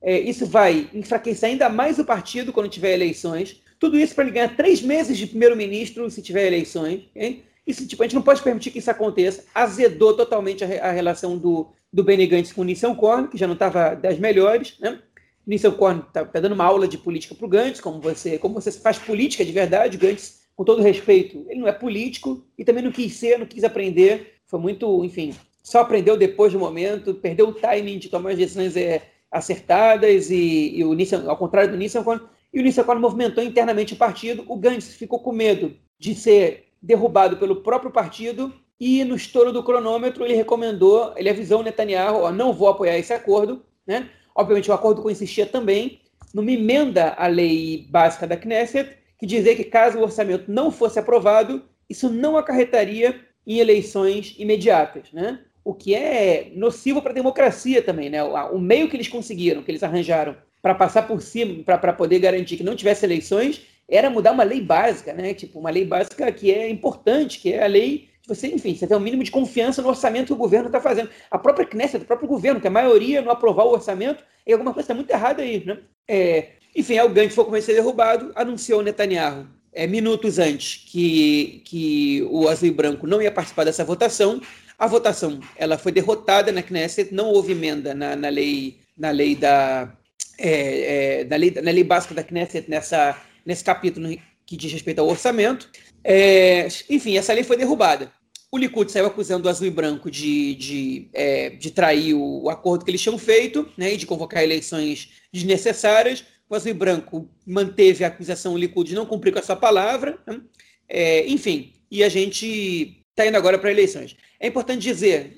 é, 0.00 0.18
isso 0.18 0.46
vai 0.46 0.88
enfraquecer 0.94 1.48
ainda 1.48 1.68
mais 1.68 1.98
o 1.98 2.04
partido 2.04 2.52
quando 2.52 2.68
tiver 2.68 2.92
eleições. 2.92 3.60
Tudo 3.78 3.98
isso 3.98 4.14
para 4.14 4.24
ele 4.24 4.32
ganhar 4.32 4.56
três 4.56 4.82
meses 4.82 5.16
de 5.16 5.26
primeiro-ministro 5.26 6.08
se 6.10 6.22
tiver 6.22 6.46
eleições. 6.46 7.08
Hein? 7.14 7.42
Isso, 7.66 7.86
tipo, 7.86 8.02
a 8.02 8.06
gente 8.06 8.14
não 8.14 8.22
pode 8.22 8.42
permitir 8.42 8.70
que 8.70 8.78
isso 8.78 8.90
aconteça. 8.90 9.44
Azedou 9.54 10.16
totalmente 10.16 10.64
a, 10.64 10.88
a 10.88 10.90
relação 10.90 11.36
do, 11.36 11.68
do 11.92 12.02
Benny 12.02 12.26
Gantz 12.26 12.52
com 12.52 12.62
o 12.62 12.64
Nissan 12.64 12.94
Korn, 12.94 13.28
que 13.28 13.36
já 13.36 13.46
não 13.46 13.54
estava 13.54 13.94
das 13.94 14.18
melhores. 14.18 14.76
Né? 14.80 14.98
Nissan 15.46 15.72
Korn 15.72 16.02
está 16.06 16.24
tá 16.24 16.40
dando 16.40 16.52
uma 16.52 16.64
aula 16.64 16.88
de 16.88 16.98
política 16.98 17.34
para 17.34 17.46
o 17.46 17.48
Gantz, 17.48 17.80
como 17.80 18.00
você, 18.00 18.38
como 18.38 18.54
você 18.54 18.72
faz 18.72 18.98
política 18.98 19.44
de 19.44 19.52
verdade. 19.52 19.96
O 19.96 20.00
Gantz 20.00 20.40
com 20.58 20.64
todo 20.64 20.82
respeito, 20.82 21.46
ele 21.48 21.60
não 21.60 21.68
é 21.68 21.72
político 21.72 22.44
e 22.58 22.64
também 22.64 22.82
não 22.82 22.90
quis 22.90 23.12
ser, 23.14 23.38
não 23.38 23.46
quis 23.46 23.62
aprender. 23.62 24.40
Foi 24.44 24.58
muito, 24.58 25.04
enfim, 25.04 25.32
só 25.62 25.82
aprendeu 25.82 26.16
depois 26.16 26.52
do 26.52 26.58
momento, 26.58 27.14
perdeu 27.14 27.46
o 27.46 27.52
timing 27.52 27.96
de 27.96 28.08
tomar 28.08 28.30
as 28.30 28.38
decisões 28.38 28.76
é, 28.76 29.02
acertadas 29.30 30.32
e, 30.32 30.76
e, 30.76 30.84
o 30.84 30.94
Nissan, 30.94 31.28
ao 31.28 31.36
contrário 31.36 31.70
do 31.70 31.76
Nissan, 31.76 32.04
e 32.52 32.58
o 32.58 32.62
Nissan 32.64 32.82
movimentou 32.96 33.44
internamente 33.44 33.94
o 33.94 33.96
partido, 33.96 34.44
o 34.48 34.56
Gantz 34.56 34.96
ficou 34.96 35.20
com 35.20 35.30
medo 35.30 35.76
de 35.96 36.12
ser 36.12 36.64
derrubado 36.82 37.36
pelo 37.36 37.62
próprio 37.62 37.92
partido 37.92 38.52
e 38.80 39.04
no 39.04 39.14
estouro 39.14 39.52
do 39.52 39.62
cronômetro 39.62 40.24
ele 40.24 40.34
recomendou, 40.34 41.12
ele 41.16 41.30
avisou 41.30 41.60
o 41.60 41.62
Netanyahu, 41.62 42.22
ó, 42.22 42.32
não 42.32 42.52
vou 42.52 42.66
apoiar 42.66 42.98
esse 42.98 43.12
acordo, 43.12 43.62
né? 43.86 44.10
Obviamente 44.34 44.72
o 44.72 44.74
acordo 44.74 45.02
consistia 45.02 45.46
também 45.46 46.00
numa 46.34 46.50
emenda 46.50 47.14
à 47.16 47.28
lei 47.28 47.86
básica 47.88 48.26
da 48.26 48.36
Knesset 48.36 48.98
que 49.18 49.26
dizia 49.26 49.56
que 49.56 49.64
caso 49.64 49.98
o 49.98 50.02
orçamento 50.02 50.50
não 50.50 50.70
fosse 50.70 50.98
aprovado, 50.98 51.64
isso 51.88 52.08
não 52.08 52.36
acarretaria 52.36 53.20
em 53.46 53.58
eleições 53.58 54.34
imediatas, 54.38 55.12
né? 55.12 55.40
O 55.64 55.74
que 55.74 55.94
é 55.94 56.52
nocivo 56.54 57.02
para 57.02 57.10
a 57.10 57.14
democracia 57.14 57.82
também, 57.82 58.08
né? 58.08 58.22
O 58.22 58.58
meio 58.58 58.88
que 58.88 58.96
eles 58.96 59.08
conseguiram, 59.08 59.62
que 59.62 59.70
eles 59.70 59.82
arranjaram 59.82 60.36
para 60.62 60.74
passar 60.74 61.02
por 61.06 61.20
cima, 61.20 61.62
para 61.64 61.92
poder 61.92 62.18
garantir 62.18 62.56
que 62.56 62.64
não 62.64 62.76
tivesse 62.76 63.04
eleições, 63.04 63.62
era 63.88 64.10
mudar 64.10 64.32
uma 64.32 64.44
lei 64.44 64.60
básica, 64.60 65.12
né? 65.12 65.34
Tipo, 65.34 65.58
uma 65.58 65.70
lei 65.70 65.84
básica 65.84 66.30
que 66.30 66.52
é 66.52 66.68
importante, 66.68 67.40
que 67.40 67.52
é 67.52 67.64
a 67.64 67.66
lei 67.66 68.08
de 68.22 68.28
você, 68.28 68.48
enfim, 68.48 68.74
você 68.74 68.86
tem 68.86 68.96
um 68.96 69.00
mínimo 69.00 69.24
de 69.24 69.30
confiança 69.30 69.80
no 69.80 69.88
orçamento 69.88 70.26
que 70.26 70.32
o 70.34 70.36
governo 70.36 70.66
está 70.66 70.80
fazendo. 70.80 71.10
A 71.30 71.38
própria 71.38 71.66
Knesset, 71.66 72.04
o 72.04 72.06
próprio 72.06 72.28
governo, 72.28 72.60
que 72.60 72.66
a 72.66 72.70
maioria 72.70 73.22
não 73.22 73.32
aprovar 73.32 73.64
o 73.64 73.72
orçamento, 73.72 74.22
e 74.46 74.52
alguma 74.52 74.74
coisa 74.74 74.84
está 74.84 74.94
muito 74.94 75.10
errada 75.10 75.42
aí, 75.42 75.64
né? 75.64 75.78
É, 76.06 76.50
enfim, 76.74 76.98
o 77.00 77.08
Gantz 77.08 77.34
foi 77.34 77.44
começar 77.44 77.72
a 77.72 77.74
ser 77.74 77.82
derrubado, 77.82 78.32
anunciou 78.34 78.80
o 78.80 78.82
Netanyahu 78.82 79.46
é, 79.72 79.86
minutos 79.86 80.38
antes 80.38 80.82
que, 80.90 81.62
que 81.64 82.26
o 82.30 82.48
azul 82.48 82.68
e 82.68 82.72
branco 82.72 83.06
não 83.06 83.22
ia 83.22 83.30
participar 83.30 83.64
dessa 83.64 83.84
votação. 83.84 84.40
A 84.78 84.88
votação 84.88 85.40
ela 85.56 85.78
foi 85.78 85.92
derrotada 85.92 86.50
na 86.50 86.62
Knesset, 86.62 87.14
não 87.14 87.26
houve 87.26 87.52
emenda 87.52 87.94
na, 87.94 88.16
na 88.16 88.28
lei 88.28 88.78
na 88.96 89.10
lei 89.10 89.36
da 89.36 89.92
é, 90.36 91.20
é, 91.20 91.24
na, 91.24 91.36
lei, 91.36 91.50
na 91.50 91.70
lei 91.70 91.84
básica 91.84 92.14
da 92.14 92.24
Knesset 92.24 92.68
nessa 92.68 93.20
nesse 93.46 93.62
capítulo 93.62 94.08
que 94.44 94.56
diz 94.56 94.72
respeito 94.72 95.00
ao 95.00 95.08
orçamento. 95.08 95.70
É, 96.02 96.66
enfim, 96.90 97.16
essa 97.16 97.32
lei 97.32 97.44
foi 97.44 97.56
derrubada. 97.56 98.10
O 98.50 98.56
Likud 98.56 98.90
saiu 98.90 99.06
acusando 99.06 99.46
o 99.46 99.50
azul 99.50 99.66
e 99.66 99.70
branco 99.70 100.10
de, 100.10 100.54
de, 100.54 101.08
é, 101.12 101.50
de 101.50 101.70
trair 101.70 102.14
o, 102.14 102.44
o, 102.44 102.50
acordo 102.50 102.82
que 102.82 102.90
eles 102.90 103.02
tinham 103.02 103.18
feito 103.18 103.68
né, 103.76 103.92
e 103.92 103.96
de 103.98 104.06
convocar 104.06 104.42
eleições 104.42 105.10
desnecessárias 105.30 106.24
o 106.48 106.54
Azul 106.54 106.70
e 106.70 106.74
Branco 106.74 107.28
manteve 107.46 108.04
a 108.04 108.08
acusação 108.08 108.56
Likud 108.56 108.88
de 108.88 108.94
não 108.94 109.06
cumprir 109.06 109.32
com 109.32 109.38
a 109.38 109.42
sua 109.42 109.56
palavra. 109.56 110.18
Né? 110.26 110.40
É, 110.88 111.26
enfim, 111.28 111.72
e 111.90 112.02
a 112.02 112.08
gente 112.08 113.04
está 113.10 113.26
indo 113.26 113.36
agora 113.36 113.58
para 113.58 113.70
eleições. 113.70 114.16
É 114.40 114.46
importante 114.46 114.82
dizer, 114.82 115.36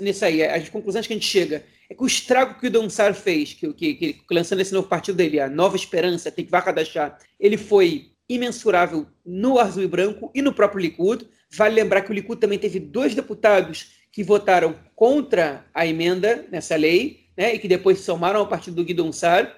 nisso 0.00 0.24
aí, 0.24 0.42
as 0.42 0.68
conclusões 0.68 1.06
que 1.06 1.12
a 1.12 1.16
gente 1.16 1.28
chega 1.28 1.64
é 1.88 1.94
que 1.94 2.02
o 2.02 2.06
estrago 2.06 2.58
que 2.58 2.66
o 2.66 2.70
Donsar 2.70 3.14
fez, 3.14 3.52
que, 3.52 3.72
que, 3.72 3.94
que 3.94 4.20
lançando 4.30 4.60
esse 4.60 4.72
novo 4.72 4.88
partido 4.88 5.16
dele, 5.16 5.40
a 5.40 5.48
Nova 5.48 5.76
Esperança, 5.76 6.30
tem 6.30 6.44
que 6.44 6.50
Vakadachá, 6.50 7.16
ele 7.38 7.56
foi 7.56 8.10
imensurável 8.28 9.06
no 9.24 9.58
Azul 9.58 9.82
e 9.82 9.86
Branco 9.86 10.30
e 10.34 10.42
no 10.42 10.52
próprio 10.52 10.80
Likud. 10.80 11.26
Vale 11.50 11.74
lembrar 11.74 12.02
que 12.02 12.10
o 12.10 12.14
Likud 12.14 12.40
também 12.40 12.58
teve 12.58 12.80
dois 12.80 13.14
deputados 13.14 14.02
que 14.10 14.22
votaram 14.22 14.74
contra 14.94 15.64
a 15.72 15.86
emenda 15.86 16.46
nessa 16.50 16.76
lei, 16.76 17.26
né, 17.36 17.54
e 17.54 17.58
que 17.58 17.68
depois 17.68 17.98
se 17.98 18.04
somaram 18.04 18.40
ao 18.40 18.48
partido 18.48 18.76
do 18.76 18.84
Guidon 18.84 19.12
Sar. 19.12 19.54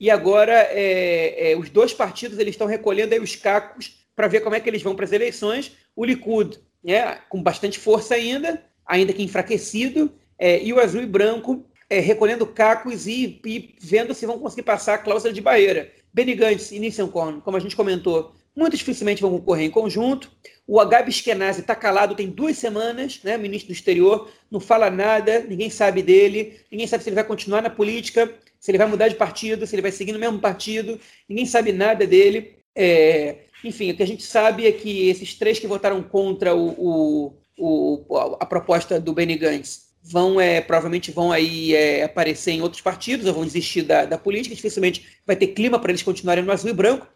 E 0.00 0.10
agora 0.10 0.54
é, 0.70 1.52
é, 1.52 1.56
os 1.56 1.68
dois 1.68 1.92
partidos 1.92 2.38
eles 2.38 2.54
estão 2.54 2.66
recolhendo 2.66 3.12
aí 3.12 3.20
os 3.20 3.36
cacos 3.36 4.00
para 4.16 4.28
ver 4.28 4.40
como 4.40 4.56
é 4.56 4.60
que 4.60 4.68
eles 4.68 4.82
vão 4.82 4.96
para 4.96 5.04
as 5.04 5.12
eleições. 5.12 5.72
O 5.94 6.04
Likud, 6.04 6.58
né, 6.82 7.18
com 7.28 7.42
bastante 7.42 7.78
força 7.78 8.14
ainda, 8.14 8.64
ainda 8.86 9.12
que 9.12 9.22
enfraquecido, 9.22 10.10
é, 10.38 10.62
e 10.62 10.72
o 10.72 10.80
azul 10.80 11.02
e 11.02 11.06
branco 11.06 11.66
é, 11.90 12.00
recolhendo 12.00 12.46
cacos 12.46 13.06
e, 13.06 13.40
e, 13.44 13.74
vendo 13.80 14.14
se 14.14 14.24
vão 14.24 14.38
conseguir 14.38 14.62
passar 14.62 14.94
a 14.94 14.98
cláusula 14.98 15.34
de 15.34 15.40
barreira. 15.40 15.92
Benny 16.12 16.34
Gantz 16.34 16.72
e 16.72 16.78
Nissan 16.78 17.08
como 17.08 17.56
a 17.56 17.60
gente 17.60 17.76
comentou, 17.76 18.32
muito 18.56 18.76
dificilmente 18.76 19.22
vão 19.22 19.32
concorrer 19.32 19.66
em 19.66 19.70
conjunto. 19.70 20.30
O 20.66 20.80
Agabe 20.80 21.10
Eskenazi 21.10 21.60
está 21.60 21.74
calado 21.74 22.14
tem 22.14 22.28
duas 22.28 22.56
semanas, 22.56 23.20
né, 23.22 23.36
ministro 23.36 23.68
do 23.68 23.76
exterior, 23.76 24.30
não 24.50 24.60
fala 24.60 24.90
nada, 24.90 25.40
ninguém 25.40 25.68
sabe 25.68 26.02
dele, 26.02 26.60
ninguém 26.70 26.86
sabe 26.86 27.02
se 27.02 27.10
ele 27.10 27.16
vai 27.16 27.24
continuar 27.24 27.60
na 27.60 27.70
política, 27.70 28.32
se 28.60 28.70
ele 28.70 28.78
vai 28.78 28.86
mudar 28.86 29.08
de 29.08 29.14
partido, 29.14 29.66
se 29.66 29.74
ele 29.74 29.82
vai 29.82 29.90
seguir 29.90 30.12
no 30.12 30.18
mesmo 30.18 30.38
partido, 30.38 31.00
ninguém 31.26 31.46
sabe 31.46 31.72
nada 31.72 32.06
dele. 32.06 32.58
É, 32.76 33.38
enfim, 33.64 33.90
o 33.90 33.96
que 33.96 34.02
a 34.02 34.06
gente 34.06 34.22
sabe 34.22 34.66
é 34.66 34.72
que 34.72 35.08
esses 35.08 35.34
três 35.34 35.58
que 35.58 35.66
votaram 35.66 36.02
contra 36.02 36.54
o, 36.54 36.74
o, 36.78 38.04
o 38.06 38.36
a 38.38 38.44
proposta 38.44 39.00
do 39.00 39.14
Benny 39.14 39.36
Gantz 39.36 39.90
vão 40.02 40.40
é, 40.40 40.60
provavelmente 40.60 41.10
vão 41.10 41.32
aí 41.32 41.74
é, 41.74 42.04
aparecer 42.04 42.52
em 42.52 42.62
outros 42.62 42.82
partidos 42.82 43.26
ou 43.26 43.34
vão 43.34 43.44
desistir 43.44 43.82
da, 43.82 44.04
da 44.04 44.18
política, 44.18 44.54
dificilmente 44.54 45.06
vai 45.26 45.36
ter 45.36 45.48
clima 45.48 45.78
para 45.78 45.90
eles 45.90 46.02
continuarem 46.02 46.44
no 46.44 46.52
azul 46.52 46.70
e 46.70 46.74
branco. 46.74 47.06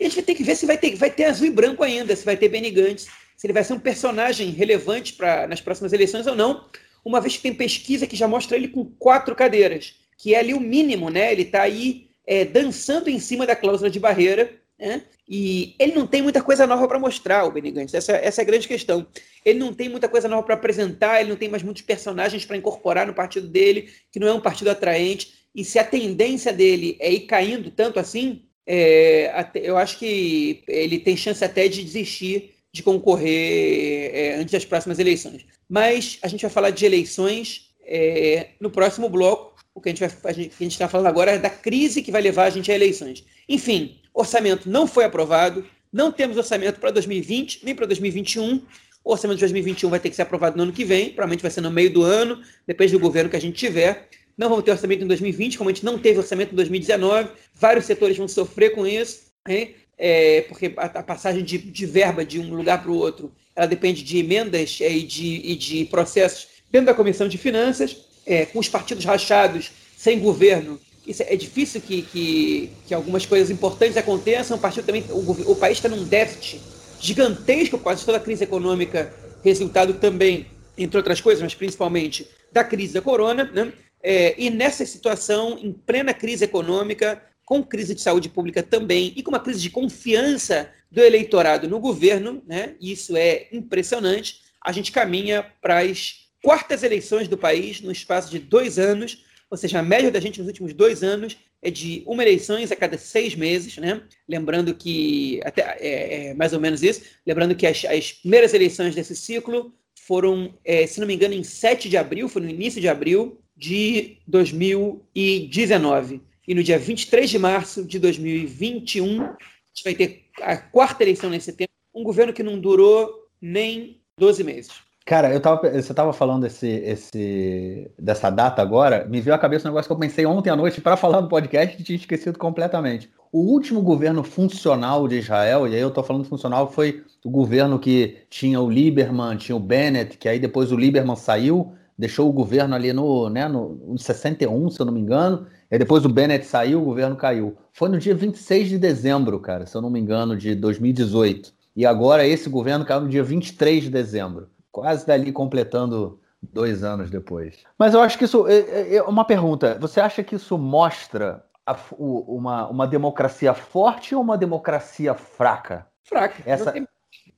E 0.00 0.04
a 0.04 0.08
gente 0.08 0.16
vai 0.16 0.24
ter 0.24 0.34
que 0.34 0.42
ver 0.42 0.56
se 0.56 0.66
vai 0.66 0.76
ter, 0.76 0.94
vai 0.96 1.10
ter 1.10 1.24
azul 1.24 1.46
e 1.46 1.50
branco 1.50 1.82
ainda, 1.82 2.16
se 2.16 2.24
vai 2.24 2.36
ter 2.36 2.48
Benny 2.48 2.70
Gantz, 2.70 3.08
se 3.36 3.46
ele 3.46 3.52
vai 3.52 3.64
ser 3.64 3.74
um 3.74 3.80
personagem 3.80 4.50
relevante 4.50 5.16
nas 5.48 5.60
próximas 5.60 5.92
eleições 5.92 6.26
ou 6.26 6.34
não, 6.34 6.64
uma 7.04 7.20
vez 7.20 7.36
que 7.36 7.42
tem 7.42 7.54
pesquisa 7.54 8.06
que 8.06 8.16
já 8.16 8.26
mostra 8.26 8.56
ele 8.56 8.68
com 8.68 8.84
quatro 8.84 9.34
cadeiras, 9.34 9.94
que 10.24 10.34
é 10.34 10.38
ali 10.38 10.54
o 10.54 10.58
mínimo, 10.58 11.10
né? 11.10 11.30
Ele 11.30 11.42
está 11.42 11.60
aí 11.60 12.06
é, 12.26 12.46
dançando 12.46 13.10
em 13.10 13.18
cima 13.18 13.46
da 13.46 13.54
cláusula 13.54 13.90
de 13.90 14.00
barreira, 14.00 14.54
né? 14.78 15.02
E 15.28 15.74
ele 15.78 15.92
não 15.92 16.06
tem 16.06 16.22
muita 16.22 16.42
coisa 16.42 16.66
nova 16.66 16.88
para 16.88 16.98
mostrar, 16.98 17.44
o 17.44 17.50
Benny 17.50 17.70
Gantz. 17.70 17.92
Essa, 17.92 18.12
essa 18.12 18.40
é 18.40 18.42
a 18.42 18.46
grande 18.46 18.66
questão. 18.66 19.06
Ele 19.44 19.58
não 19.58 19.74
tem 19.74 19.86
muita 19.90 20.08
coisa 20.08 20.26
nova 20.26 20.42
para 20.42 20.54
apresentar, 20.54 21.20
ele 21.20 21.28
não 21.28 21.36
tem 21.36 21.50
mais 21.50 21.62
muitos 21.62 21.82
personagens 21.82 22.46
para 22.46 22.56
incorporar 22.56 23.06
no 23.06 23.12
partido 23.12 23.46
dele, 23.46 23.90
que 24.10 24.18
não 24.18 24.26
é 24.26 24.32
um 24.32 24.40
partido 24.40 24.70
atraente. 24.70 25.34
E 25.54 25.62
se 25.62 25.78
a 25.78 25.84
tendência 25.84 26.54
dele 26.54 26.96
é 27.00 27.12
ir 27.12 27.26
caindo 27.26 27.70
tanto 27.70 28.00
assim, 28.00 28.46
é, 28.66 29.30
eu 29.56 29.76
acho 29.76 29.98
que 29.98 30.64
ele 30.66 31.00
tem 31.00 31.18
chance 31.18 31.44
até 31.44 31.68
de 31.68 31.84
desistir 31.84 32.54
de 32.72 32.82
concorrer 32.82 34.10
é, 34.14 34.34
antes 34.36 34.52
das 34.52 34.64
próximas 34.64 34.98
eleições. 34.98 35.44
Mas 35.68 36.18
a 36.22 36.28
gente 36.28 36.40
vai 36.40 36.50
falar 36.50 36.70
de 36.70 36.86
eleições 36.86 37.74
é, 37.84 38.48
no 38.58 38.70
próximo 38.70 39.10
bloco. 39.10 39.53
O 39.74 39.80
que 39.80 39.88
a 39.88 39.92
gente 39.92 40.72
está 40.72 40.88
falando 40.88 41.06
agora 41.06 41.32
é 41.32 41.38
da 41.38 41.50
crise 41.50 42.02
que 42.02 42.12
vai 42.12 42.22
levar 42.22 42.44
a 42.44 42.50
gente 42.50 42.70
a 42.70 42.74
eleições. 42.74 43.24
Enfim, 43.48 43.98
orçamento 44.12 44.70
não 44.70 44.86
foi 44.86 45.04
aprovado, 45.04 45.66
não 45.92 46.12
temos 46.12 46.36
orçamento 46.36 46.78
para 46.78 46.90
2020 46.90 47.64
nem 47.64 47.74
para 47.74 47.86
2021. 47.86 48.62
O 49.04 49.12
orçamento 49.12 49.36
de 49.36 49.42
2021 49.42 49.90
vai 49.90 50.00
ter 50.00 50.10
que 50.10 50.16
ser 50.16 50.22
aprovado 50.22 50.56
no 50.56 50.62
ano 50.62 50.72
que 50.72 50.84
vem, 50.84 51.06
provavelmente 51.10 51.42
vai 51.42 51.50
ser 51.50 51.60
no 51.60 51.70
meio 51.70 51.92
do 51.92 52.02
ano, 52.02 52.40
depende 52.66 52.92
do 52.92 53.00
governo 53.00 53.28
que 53.28 53.36
a 53.36 53.40
gente 53.40 53.56
tiver. 53.56 54.08
Não 54.38 54.48
vamos 54.48 54.64
ter 54.64 54.70
orçamento 54.70 55.04
em 55.04 55.06
2020, 55.06 55.58
como 55.58 55.70
a 55.70 55.72
gente 55.72 55.84
não 55.84 55.98
teve 55.98 56.18
orçamento 56.18 56.52
em 56.52 56.56
2019. 56.56 57.30
Vários 57.54 57.84
setores 57.84 58.16
vão 58.16 58.26
sofrer 58.26 58.74
com 58.74 58.86
isso, 58.86 59.24
né? 59.46 59.70
é, 59.98 60.42
porque 60.42 60.72
a, 60.76 60.86
a 60.86 61.02
passagem 61.02 61.44
de, 61.44 61.58
de, 61.58 61.86
verba 61.86 62.24
de 62.24 62.40
um 62.40 62.54
lugar 62.54 62.82
para 62.82 62.90
o 62.90 62.96
outro 62.96 63.32
ela 63.54 63.66
depende 63.66 64.02
de 64.02 64.18
emendas 64.18 64.78
é, 64.80 64.90
e, 64.90 65.02
de, 65.02 65.40
e 65.44 65.56
de 65.56 65.84
processos 65.86 66.48
dentro 66.70 66.86
da 66.86 66.94
Comissão 66.94 67.28
de 67.28 67.38
Finanças, 67.38 68.03
é, 68.26 68.46
com 68.46 68.58
os 68.58 68.68
partidos 68.68 69.04
rachados, 69.04 69.70
sem 69.96 70.18
governo 70.18 70.80
isso 71.06 71.22
é 71.22 71.36
difícil 71.36 71.80
que, 71.80 72.02
que, 72.02 72.70
que 72.86 72.94
algumas 72.94 73.26
coisas 73.26 73.50
importantes 73.50 73.96
aconteçam. 73.96 74.56
O, 74.56 74.60
partido 74.60 74.86
também, 74.86 75.04
o, 75.10 75.52
o 75.52 75.56
país 75.56 75.78
está 75.78 75.88
num 75.88 76.04
déficit 76.04 76.60
gigantesco 76.98 77.76
por 77.76 77.84
causa 77.84 78.04
toda 78.04 78.18
a 78.18 78.20
crise 78.20 78.44
econômica, 78.44 79.12
resultado 79.42 79.94
também, 79.94 80.46
entre 80.78 80.96
outras 80.96 81.20
coisas, 81.20 81.42
mas 81.42 81.54
principalmente 81.54 82.26
da 82.50 82.64
crise 82.64 82.94
da 82.94 83.02
corona. 83.02 83.44
Né? 83.44 83.72
É, 84.02 84.34
e 84.38 84.48
nessa 84.48 84.86
situação, 84.86 85.58
em 85.60 85.72
plena 85.72 86.14
crise 86.14 86.44
econômica, 86.44 87.22
com 87.44 87.62
crise 87.62 87.94
de 87.94 88.00
saúde 88.00 88.30
pública 88.30 88.62
também, 88.62 89.12
e 89.14 89.22
com 89.22 89.30
uma 89.30 89.40
crise 89.40 89.60
de 89.60 89.68
confiança 89.68 90.70
do 90.90 91.02
eleitorado 91.02 91.68
no 91.68 91.78
governo, 91.78 92.42
né? 92.46 92.74
isso 92.80 93.14
é 93.14 93.48
impressionante, 93.52 94.40
a 94.64 94.72
gente 94.72 94.90
caminha 94.90 95.44
para 95.60 95.80
as 95.80 96.23
quartas 96.44 96.82
eleições 96.82 97.26
do 97.26 97.38
país 97.38 97.80
no 97.80 97.90
espaço 97.90 98.30
de 98.30 98.38
dois 98.38 98.78
anos, 98.78 99.24
ou 99.50 99.56
seja, 99.56 99.78
a 99.78 99.82
média 99.82 100.10
da 100.10 100.20
gente 100.20 100.38
nos 100.38 100.46
últimos 100.46 100.74
dois 100.74 101.02
anos 101.02 101.38
é 101.62 101.70
de 101.70 102.02
uma 102.06 102.22
eleição 102.22 102.56
a 102.62 102.76
cada 102.76 102.98
seis 102.98 103.34
meses, 103.34 103.78
né? 103.78 104.02
Lembrando 104.28 104.74
que, 104.74 105.40
até 105.42 105.62
é, 105.80 106.26
é 106.26 106.34
mais 106.34 106.52
ou 106.52 106.60
menos 106.60 106.82
isso, 106.82 107.00
lembrando 107.26 107.54
que 107.54 107.66
as, 107.66 107.82
as 107.86 108.12
primeiras 108.12 108.52
eleições 108.52 108.94
desse 108.94 109.16
ciclo 109.16 109.74
foram, 110.06 110.54
é, 110.62 110.86
se 110.86 111.00
não 111.00 111.06
me 111.06 111.14
engano, 111.14 111.32
em 111.32 111.42
7 111.42 111.88
de 111.88 111.96
abril, 111.96 112.28
foi 112.28 112.42
no 112.42 112.50
início 112.50 112.78
de 112.78 112.88
abril 112.88 113.40
de 113.56 114.18
2019. 114.26 116.20
E 116.46 116.54
no 116.54 116.62
dia 116.62 116.78
23 116.78 117.30
de 117.30 117.38
março 117.38 117.82
de 117.82 117.98
2021, 117.98 119.22
a 119.22 119.38
gente 119.72 119.84
vai 119.84 119.94
ter 119.94 120.26
a 120.42 120.58
quarta 120.58 121.02
eleição 121.02 121.30
nesse 121.30 121.54
tempo, 121.54 121.72
um 121.94 122.02
governo 122.02 122.34
que 122.34 122.42
não 122.42 122.60
durou 122.60 123.30
nem 123.40 124.02
12 124.18 124.44
meses. 124.44 124.83
Cara, 125.06 125.30
eu 125.34 125.40
tava, 125.40 125.70
você 125.70 125.92
estava 125.92 126.14
falando 126.14 126.46
esse, 126.46 126.66
esse, 126.66 127.90
dessa 127.98 128.30
data 128.30 128.62
agora, 128.62 129.04
me 129.04 129.20
veio 129.20 129.36
à 129.36 129.38
cabeça 129.38 129.68
um 129.68 129.70
negócio 129.70 129.86
que 129.86 129.92
eu 129.92 129.98
pensei 129.98 130.24
ontem 130.24 130.48
à 130.48 130.56
noite 130.56 130.80
para 130.80 130.96
falar 130.96 131.20
no 131.20 131.28
podcast 131.28 131.78
e 131.78 131.84
tinha 131.84 131.96
esquecido 131.96 132.38
completamente. 132.38 133.10
O 133.30 133.40
último 133.40 133.82
governo 133.82 134.22
funcional 134.22 135.06
de 135.06 135.18
Israel, 135.18 135.68
e 135.68 135.74
aí 135.74 135.80
eu 135.80 135.88
estou 135.88 136.02
falando 136.02 136.24
funcional, 136.24 136.72
foi 136.72 137.04
o 137.22 137.28
governo 137.28 137.78
que 137.78 138.16
tinha 138.30 138.58
o 138.58 138.70
Lieberman, 138.70 139.36
tinha 139.36 139.54
o 139.54 139.60
Bennett, 139.60 140.16
que 140.16 140.26
aí 140.26 140.38
depois 140.38 140.72
o 140.72 140.76
Lieberman 140.76 141.16
saiu, 141.16 141.74
deixou 141.98 142.26
o 142.30 142.32
governo 142.32 142.74
ali 142.74 142.90
no, 142.94 143.28
né, 143.28 143.46
no, 143.46 143.74
no 143.86 143.98
61, 143.98 144.70
se 144.70 144.80
eu 144.80 144.86
não 144.86 144.92
me 144.92 145.00
engano, 145.00 145.46
e 145.70 145.78
depois 145.78 146.06
o 146.06 146.08
Bennett 146.08 146.46
saiu, 146.46 146.80
o 146.80 146.84
governo 146.86 147.14
caiu. 147.14 147.58
Foi 147.74 147.90
no 147.90 147.98
dia 147.98 148.14
26 148.14 148.70
de 148.70 148.78
dezembro, 148.78 149.38
cara, 149.38 149.66
se 149.66 149.76
eu 149.76 149.82
não 149.82 149.90
me 149.90 150.00
engano, 150.00 150.34
de 150.34 150.54
2018. 150.54 151.52
E 151.76 151.84
agora 151.84 152.26
esse 152.26 152.48
governo 152.48 152.86
caiu 152.86 153.02
no 153.02 153.08
dia 153.10 153.22
23 153.22 153.84
de 153.84 153.90
dezembro 153.90 154.53
quase 154.74 155.06
dali 155.06 155.30
completando 155.30 156.18
dois 156.42 156.82
anos 156.82 157.08
depois. 157.08 157.58
Mas 157.78 157.94
eu 157.94 158.00
acho 158.00 158.18
que 158.18 158.24
isso 158.24 158.48
é, 158.48 158.58
é, 158.58 158.96
é 158.96 159.02
uma 159.04 159.24
pergunta. 159.24 159.78
Você 159.80 160.00
acha 160.00 160.24
que 160.24 160.34
isso 160.34 160.58
mostra 160.58 161.44
a, 161.64 161.76
o, 161.92 162.36
uma, 162.36 162.68
uma 162.68 162.86
democracia 162.86 163.54
forte 163.54 164.16
ou 164.16 164.20
uma 164.20 164.36
democracia 164.36 165.14
fraca? 165.14 165.86
Fraca. 166.02 166.42
Essa... 166.44 166.66
Não 166.66 166.72
tem, 166.72 166.88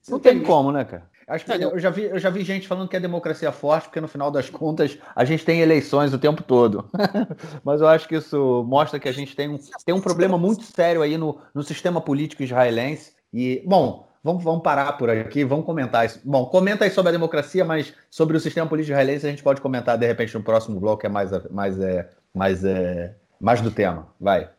não 0.09 0.19
tem 0.19 0.43
como, 0.43 0.73
né, 0.73 0.87
cara? 0.87 1.05
Acho 1.29 1.45
que 1.45 1.53
eu, 1.53 1.79
já 1.79 1.91
vi, 1.91 2.05
eu 2.05 2.19
já 2.19 2.31
vi 2.31 2.43
gente 2.43 2.69
falando 2.69 2.89
que 2.89 2.97
é 2.97 3.01
democracia 3.01 3.51
forte, 3.51 3.89
porque 3.89 4.01
no 4.01 4.09
final 4.09 4.31
das 4.31 4.49
contas 4.49 4.97
a 5.15 5.25
gente 5.25 5.45
tem 5.45 5.61
eleições 5.61 6.15
o 6.15 6.19
tempo 6.19 6.43
todo. 6.43 6.89
Mas 7.65 7.81
eu 7.81 7.89
acho 7.89 8.09
que 8.09 8.15
isso 8.15 8.65
mostra 8.67 8.99
que 8.99 9.09
a 9.09 9.13
gente 9.13 9.35
tem 9.37 9.49
um, 9.49 9.59
tem 9.85 9.95
um 9.95 10.01
problema 10.01 10.39
muito 10.39 10.63
sério 10.63 11.03
aí 11.03 11.19
no, 11.19 11.39
no 11.53 11.63
sistema 11.65 12.01
político 12.01 12.45
israelense. 12.45 13.13
E, 13.33 13.63
bom, 13.67 14.07
Vamos, 14.27 14.43
vamos 14.43 14.61
parar 14.61 14.95
por 14.95 15.09
aqui, 15.09 15.45
vamos 15.45 15.65
comentar 15.65 16.05
isso. 16.05 16.21
Bom, 16.25 16.47
comenta 16.47 16.85
aí 16.85 16.91
sobre 16.91 17.11
a 17.11 17.13
democracia, 17.13 17.65
mas 17.65 17.95
sobre 18.11 18.37
o 18.37 18.41
sistema 18.41 18.69
político 18.69 18.91
israelense 18.91 19.25
a 19.25 19.31
gente 19.31 19.41
pode 19.41 19.61
comentar 19.61 19.97
de 19.97 20.05
repente 20.05 20.35
no 20.35 20.43
próximo 20.43 20.81
bloco, 20.81 21.03
que 21.03 21.07
é 21.07 21.09
mais, 21.09 21.31
mais, 21.49 21.79
é, 21.79 22.11
mais, 22.35 22.65
é, 22.65 23.15
mais 23.41 23.61
do 23.61 23.71
tema. 23.71 24.09
Vai. 24.21 24.51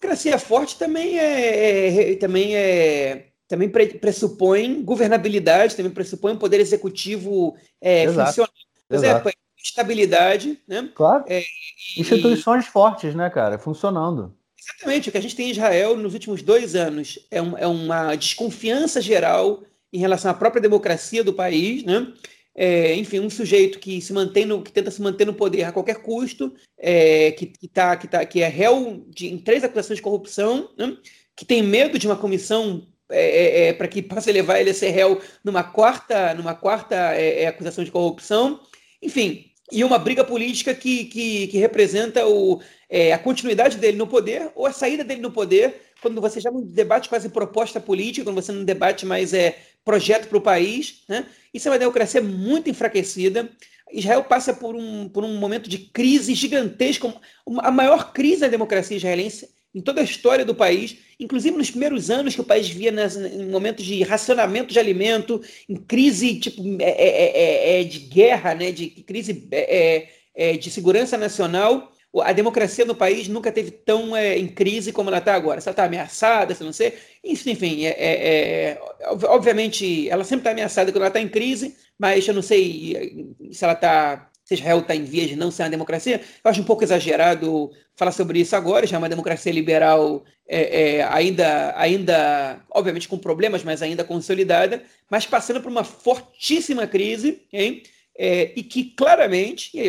Democracia 0.00 0.38
forte 0.38 0.78
também 0.78 1.18
é, 1.18 2.12
é 2.12 2.16
também 2.16 2.54
é 2.54 3.26
também 3.48 3.68
pressupõe 3.68 4.80
governabilidade, 4.84 5.74
também 5.74 5.90
pressupõe 5.90 6.34
um 6.34 6.38
poder 6.38 6.60
executivo 6.60 7.56
é, 7.80 8.06
funcional. 8.06 8.52
Exato. 8.88 9.30
estabilidade, 9.58 10.56
né? 10.68 10.88
Claro. 10.94 11.24
É, 11.26 11.40
e... 11.40 12.00
Instituições 12.00 12.68
fortes, 12.68 13.12
né, 13.12 13.28
cara? 13.28 13.58
Funcionando. 13.58 14.32
Exatamente. 14.66 15.08
O 15.08 15.12
que 15.12 15.18
a 15.18 15.22
gente 15.22 15.36
tem 15.36 15.48
em 15.48 15.52
Israel 15.52 15.96
nos 15.96 16.14
últimos 16.14 16.42
dois 16.42 16.74
anos 16.74 17.18
é, 17.30 17.40
um, 17.40 17.56
é 17.56 17.66
uma 17.66 18.16
desconfiança 18.16 19.00
geral 19.00 19.62
em 19.92 19.98
relação 19.98 20.30
à 20.30 20.34
própria 20.34 20.60
democracia 20.60 21.22
do 21.22 21.32
país, 21.32 21.84
né? 21.84 22.12
É, 22.58 22.94
enfim, 22.94 23.20
um 23.20 23.28
sujeito 23.28 23.78
que 23.78 24.00
se 24.00 24.14
mantém 24.14 24.46
no, 24.46 24.62
que 24.62 24.72
tenta 24.72 24.90
se 24.90 25.02
manter 25.02 25.26
no 25.26 25.34
poder 25.34 25.64
a 25.64 25.72
qualquer 25.72 25.96
custo, 25.96 26.54
é, 26.78 27.30
que, 27.32 27.46
que, 27.46 27.68
tá, 27.68 27.94
que, 27.96 28.08
tá, 28.08 28.24
que 28.24 28.40
é 28.40 28.48
réu 28.48 29.04
de, 29.08 29.28
em 29.28 29.36
três 29.36 29.62
acusações 29.62 29.98
de 29.98 30.02
corrupção, 30.02 30.70
né? 30.76 30.96
que 31.36 31.44
tem 31.44 31.62
medo 31.62 31.98
de 31.98 32.06
uma 32.06 32.16
comissão 32.16 32.86
é, 33.10 33.20
é, 33.20 33.68
é 33.68 33.72
para 33.74 33.86
que 33.86 34.00
possa 34.02 34.32
levar 34.32 34.58
ele 34.58 34.70
a 34.70 34.74
ser 34.74 34.88
réu 34.88 35.20
numa 35.44 35.62
quarta, 35.62 36.32
numa 36.34 36.54
quarta 36.54 36.94
é, 36.94 37.46
acusação 37.46 37.84
de 37.84 37.90
corrupção. 37.90 38.60
Enfim, 39.02 39.45
e 39.70 39.82
uma 39.82 39.98
briga 39.98 40.24
política 40.24 40.74
que, 40.74 41.04
que, 41.06 41.46
que 41.48 41.58
representa 41.58 42.26
o, 42.26 42.60
é, 42.88 43.12
a 43.12 43.18
continuidade 43.18 43.78
dele 43.78 43.96
no 43.96 44.06
poder 44.06 44.50
ou 44.54 44.66
a 44.66 44.72
saída 44.72 45.02
dele 45.02 45.20
no 45.20 45.30
poder, 45.30 45.74
quando 46.00 46.20
você 46.20 46.40
já 46.40 46.50
não 46.50 46.62
debate 46.62 47.08
quase 47.08 47.28
proposta 47.28 47.80
política, 47.80 48.24
quando 48.24 48.36
você 48.36 48.52
não 48.52 48.64
debate 48.64 49.04
mais 49.04 49.34
é, 49.34 49.58
projeto 49.84 50.28
para 50.28 50.38
o 50.38 50.42
país. 50.42 51.02
Né? 51.08 51.26
Isso 51.52 51.68
é 51.68 51.70
uma 51.72 51.78
democracia 51.78 52.22
muito 52.22 52.70
enfraquecida. 52.70 53.48
Israel 53.92 54.24
passa 54.24 54.52
por 54.54 54.74
um, 54.74 55.08
por 55.08 55.24
um 55.24 55.36
momento 55.36 55.68
de 55.68 55.78
crise 55.78 56.34
gigantesca, 56.34 57.12
a 57.58 57.70
maior 57.70 58.12
crise 58.12 58.42
da 58.42 58.48
democracia 58.48 58.96
israelense 58.96 59.55
em 59.76 59.80
toda 59.82 60.00
a 60.00 60.04
história 60.04 60.42
do 60.42 60.54
país, 60.54 60.96
inclusive 61.20 61.54
nos 61.54 61.70
primeiros 61.70 62.10
anos 62.10 62.34
que 62.34 62.40
o 62.40 62.44
país 62.44 62.66
via 62.66 62.90
nas, 62.90 63.14
em 63.14 63.50
momentos 63.50 63.84
de 63.84 64.02
racionamento 64.02 64.72
de 64.72 64.78
alimento, 64.78 65.42
em 65.68 65.76
crise 65.76 66.40
tipo 66.40 66.62
é, 66.80 66.90
é, 66.90 67.78
é, 67.78 67.80
é 67.80 67.84
de 67.84 67.98
guerra, 67.98 68.54
né, 68.54 68.72
de 68.72 68.88
crise 68.88 69.46
é, 69.52 70.08
é, 70.34 70.56
de 70.56 70.70
segurança 70.70 71.18
nacional, 71.18 71.92
a 72.22 72.32
democracia 72.32 72.86
no 72.86 72.94
país 72.94 73.28
nunca 73.28 73.52
teve 73.52 73.70
tão 73.70 74.16
é, 74.16 74.38
em 74.38 74.48
crise 74.48 74.92
como 74.92 75.10
ela 75.10 75.18
está 75.18 75.34
agora. 75.34 75.60
Se 75.60 75.68
ela 75.68 75.74
está 75.74 75.84
ameaçada, 75.84 76.54
se 76.54 76.64
não 76.64 76.72
sei. 76.72 76.94
Enfim, 77.22 77.84
é, 77.84 77.90
é, 77.90 78.68
é 78.70 78.80
obviamente, 79.24 80.08
ela 80.08 80.24
sempre 80.24 80.40
está 80.40 80.52
ameaçada 80.52 80.90
quando 80.90 81.02
ela 81.02 81.08
está 81.08 81.20
em 81.20 81.28
crise, 81.28 81.76
mas 81.98 82.26
eu 82.26 82.32
não 82.32 82.40
sei 82.40 83.34
se 83.50 83.62
ela 83.62 83.74
está. 83.74 84.30
Se 84.46 84.54
Israel 84.54 84.78
está 84.78 84.94
em 84.94 85.02
vias 85.02 85.28
de 85.28 85.34
não 85.34 85.50
ser 85.50 85.64
uma 85.64 85.70
democracia, 85.70 86.20
eu 86.20 86.50
acho 86.50 86.60
um 86.60 86.64
pouco 86.64 86.84
exagerado 86.84 87.68
falar 87.96 88.12
sobre 88.12 88.38
isso 88.38 88.54
agora, 88.54 88.86
já 88.86 88.96
é 88.96 88.98
uma 88.98 89.08
democracia 89.08 89.50
liberal 89.50 90.24
é, 90.46 90.98
é, 90.98 91.02
ainda, 91.02 91.74
ainda, 91.76 92.60
obviamente 92.70 93.08
com 93.08 93.18
problemas, 93.18 93.64
mas 93.64 93.82
ainda 93.82 94.04
consolidada, 94.04 94.84
mas 95.10 95.26
passando 95.26 95.60
por 95.60 95.68
uma 95.68 95.82
fortíssima 95.82 96.86
crise, 96.86 97.42
hein? 97.52 97.82
É, 98.16 98.52
e 98.54 98.62
que 98.62 98.84
claramente, 98.84 99.70
e 99.74 99.80
aí, 99.80 99.88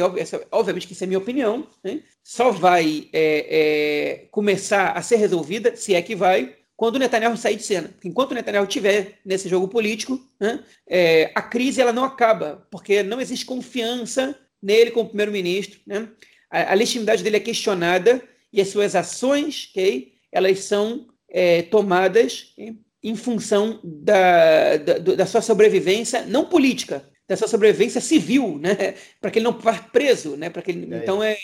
obviamente 0.51 0.88
que 0.88 0.93
isso 0.93 1.03
é 1.03 1.08
minha 1.08 1.20
opinião, 1.20 1.66
né, 1.82 2.01
só 2.24 2.51
vai 2.51 3.08
é, 3.14 3.45
é, 3.49 4.28
começar 4.32 4.91
a 4.93 5.01
ser 5.03 5.18
resolvida, 5.18 5.76
se 5.76 5.93
é 5.93 6.01
que 6.01 6.16
vai, 6.16 6.55
quando 6.76 6.95
o 6.95 6.99
Netanyahu 6.99 7.38
sair 7.38 7.55
de 7.55 7.64
cena. 7.64 7.89
Enquanto 8.03 8.32
o 8.32 8.34
Netanyahu 8.34 8.66
estiver 8.66 9.20
nesse 9.24 9.47
jogo 9.47 9.68
político, 9.68 10.20
né, 10.39 10.64
é, 10.88 11.32
a 11.36 11.41
crise 11.41 11.80
ela 11.80 11.93
não 11.93 12.03
acaba, 12.03 12.68
porque 12.70 13.01
não 13.01 13.22
existe 13.22 13.45
confiança 13.45 14.38
nele 14.62 14.91
como 14.91 15.10
primeiro-ministro. 15.10 15.80
Né? 15.86 16.10
A, 16.49 16.72
a, 16.72 16.74
legitimidade 16.74 17.24
dele 17.24 17.38
é 17.38 17.41
questionada 17.41 18.22
e 18.51 18.62
as 18.62 18.70
suas 18.70 18.95
ações, 18.95 19.70
okay, 19.72 20.14
elas 20.32 20.60
são 20.60 21.08
é, 21.30 21.64
tomadas 21.64 22.53
okay, 22.53 22.78
em 23.03 23.16
função 23.16 23.80
da, 23.84 24.78
da, 24.78 24.97
da 24.97 25.26
sua 25.26 25.41
sobrevivência, 25.41 26.26
não 26.26 26.45
política, 26.45 27.08
dessa 27.28 27.47
sobrevivência 27.47 28.01
civil, 28.01 28.58
né? 28.58 28.95
Para 29.20 29.32
que 29.32 29.39
ele 29.39 29.45
não 29.45 29.58
vá 29.58 29.74
preso, 29.74 30.36
né? 30.36 30.49
Para 30.49 30.62
que 30.62 30.72
ele, 30.72 30.93
é 30.93 30.97
então 30.97 31.22
é, 31.22 31.34
é 31.34 31.38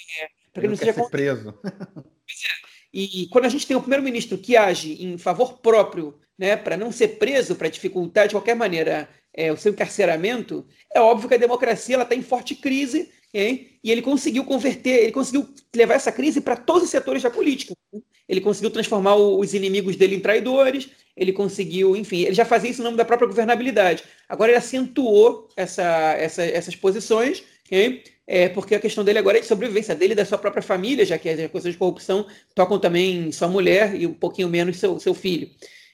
para 0.52 0.62
que 0.62 0.68
ele 0.68 0.68
não 0.70 0.76
seja 0.78 0.94
ser 0.94 1.10
preso. 1.10 1.54
E 2.94 3.28
quando 3.32 3.46
a 3.46 3.50
gente 3.50 3.66
tem 3.66 3.76
um 3.76 3.82
primeiro-ministro 3.82 4.38
que 4.38 4.56
age 4.56 5.04
em 5.04 5.18
favor 5.18 5.58
próprio, 5.58 6.20
né, 6.38 6.56
para 6.56 6.78
não 6.78 6.92
ser 6.92 7.20
preso, 7.20 7.56
para 7.56 7.68
dificultar 7.68 8.28
de 8.28 8.36
qualquer 8.36 8.56
maneira 8.56 9.10
é, 9.34 9.52
o 9.52 9.58
seu 9.58 9.72
encarceramento, 9.72 10.66
é 10.94 11.00
óbvio 11.00 11.28
que 11.28 11.36
a 11.36 11.40
democracia 11.40 12.02
está 12.02 12.16
em 12.16 12.22
forte 12.22 12.56
crise, 12.56 13.10
hein? 13.34 13.68
e 13.84 13.92
ele 13.92 14.02
conseguiu 14.02 14.44
converter, 14.46 15.04
ele 15.04 15.12
conseguiu 15.12 15.48
levar 15.76 15.96
essa 15.96 16.12
crise 16.12 16.40
para 16.42 16.56
todos 16.56 16.84
os 16.84 16.90
setores 16.90 17.24
da 17.24 17.32
política. 17.32 17.74
Ele 18.28 18.40
conseguiu 18.40 18.72
transformar 18.72 19.16
os 19.16 19.54
inimigos 19.54 19.96
dele 19.96 20.16
em 20.16 20.20
traidores, 20.20 20.90
ele 21.16 21.34
conseguiu, 21.34 21.96
enfim, 21.96 22.22
ele 22.22 22.34
já 22.34 22.46
fazia 22.46 22.70
isso 22.70 22.82
no 22.82 22.86
nome 22.86 22.98
da 22.98 23.06
própria 23.06 23.28
governabilidade. 23.28 24.04
Agora 24.30 24.52
ele 24.52 24.58
acentuou 24.58 25.50
essa, 25.58 26.14
essa, 26.18 26.44
essas 26.44 26.76
posições, 26.76 27.44
okay? 27.66 28.04
é, 28.26 28.50
porque 28.50 28.76
a 28.76 28.80
questão 28.80 29.04
dele 29.04 29.20
agora 29.20 29.38
é 29.38 29.42
de 29.42 29.48
sobrevivência 29.48 29.94
dele 29.94 30.14
e 30.14 30.16
da 30.16 30.26
sua 30.26 30.38
própria 30.38 30.64
família, 30.64 31.06
já 31.06 31.18
que 31.18 31.30
as 31.30 31.52
coisas 31.52 31.74
de 31.74 31.78
corrupção 31.78 32.26
tocam 32.56 32.80
também 32.80 33.32
sua 33.32 33.48
mulher 33.48 33.96
e 33.96 34.08
um 34.08 34.14
pouquinho 34.14 34.48
menos 34.50 34.78
seu, 34.78 35.00
seu 35.00 35.14
filho. 35.14 35.50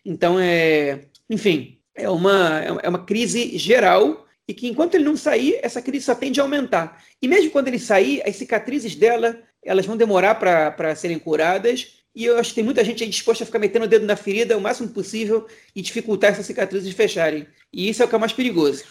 Então, 0.05 0.39
é, 0.39 1.05
enfim, 1.29 1.78
é 1.99 2.09
uma, 2.09 2.59
é 2.81 2.89
uma 2.89 3.05
crise 3.05 3.57
geral 3.57 4.27
e 4.47 4.53
que 4.53 4.67
enquanto 4.67 4.95
ele 4.95 5.03
não 5.03 5.15
sair, 5.15 5.59
essa 5.61 5.81
crise 5.81 6.05
só 6.05 6.15
tende 6.15 6.39
a 6.39 6.43
aumentar. 6.43 7.03
E 7.21 7.27
mesmo 7.27 7.51
quando 7.51 7.67
ele 7.67 7.79
sair, 7.79 8.21
as 8.25 8.35
cicatrizes 8.35 8.95
dela, 8.95 9.39
elas 9.63 9.85
vão 9.85 9.95
demorar 9.95 10.35
para 10.35 10.95
serem 10.95 11.19
curadas 11.19 11.99
e 12.15 12.25
eu 12.25 12.37
acho 12.37 12.49
que 12.49 12.55
tem 12.55 12.63
muita 12.63 12.83
gente 12.83 13.03
aí 13.03 13.09
disposta 13.09 13.43
a 13.43 13.45
ficar 13.45 13.59
metendo 13.59 13.85
o 13.85 13.87
dedo 13.87 14.05
na 14.05 14.15
ferida 14.15 14.57
o 14.57 14.61
máximo 14.61 14.89
possível 14.89 15.47
e 15.75 15.81
dificultar 15.81 16.31
essas 16.31 16.45
cicatrizes 16.45 16.93
fecharem. 16.93 17.47
E 17.71 17.87
isso 17.87 18.01
é 18.01 18.05
o 18.05 18.09
que 18.09 18.15
é 18.15 18.17
mais 18.17 18.33
perigoso. 18.33 18.83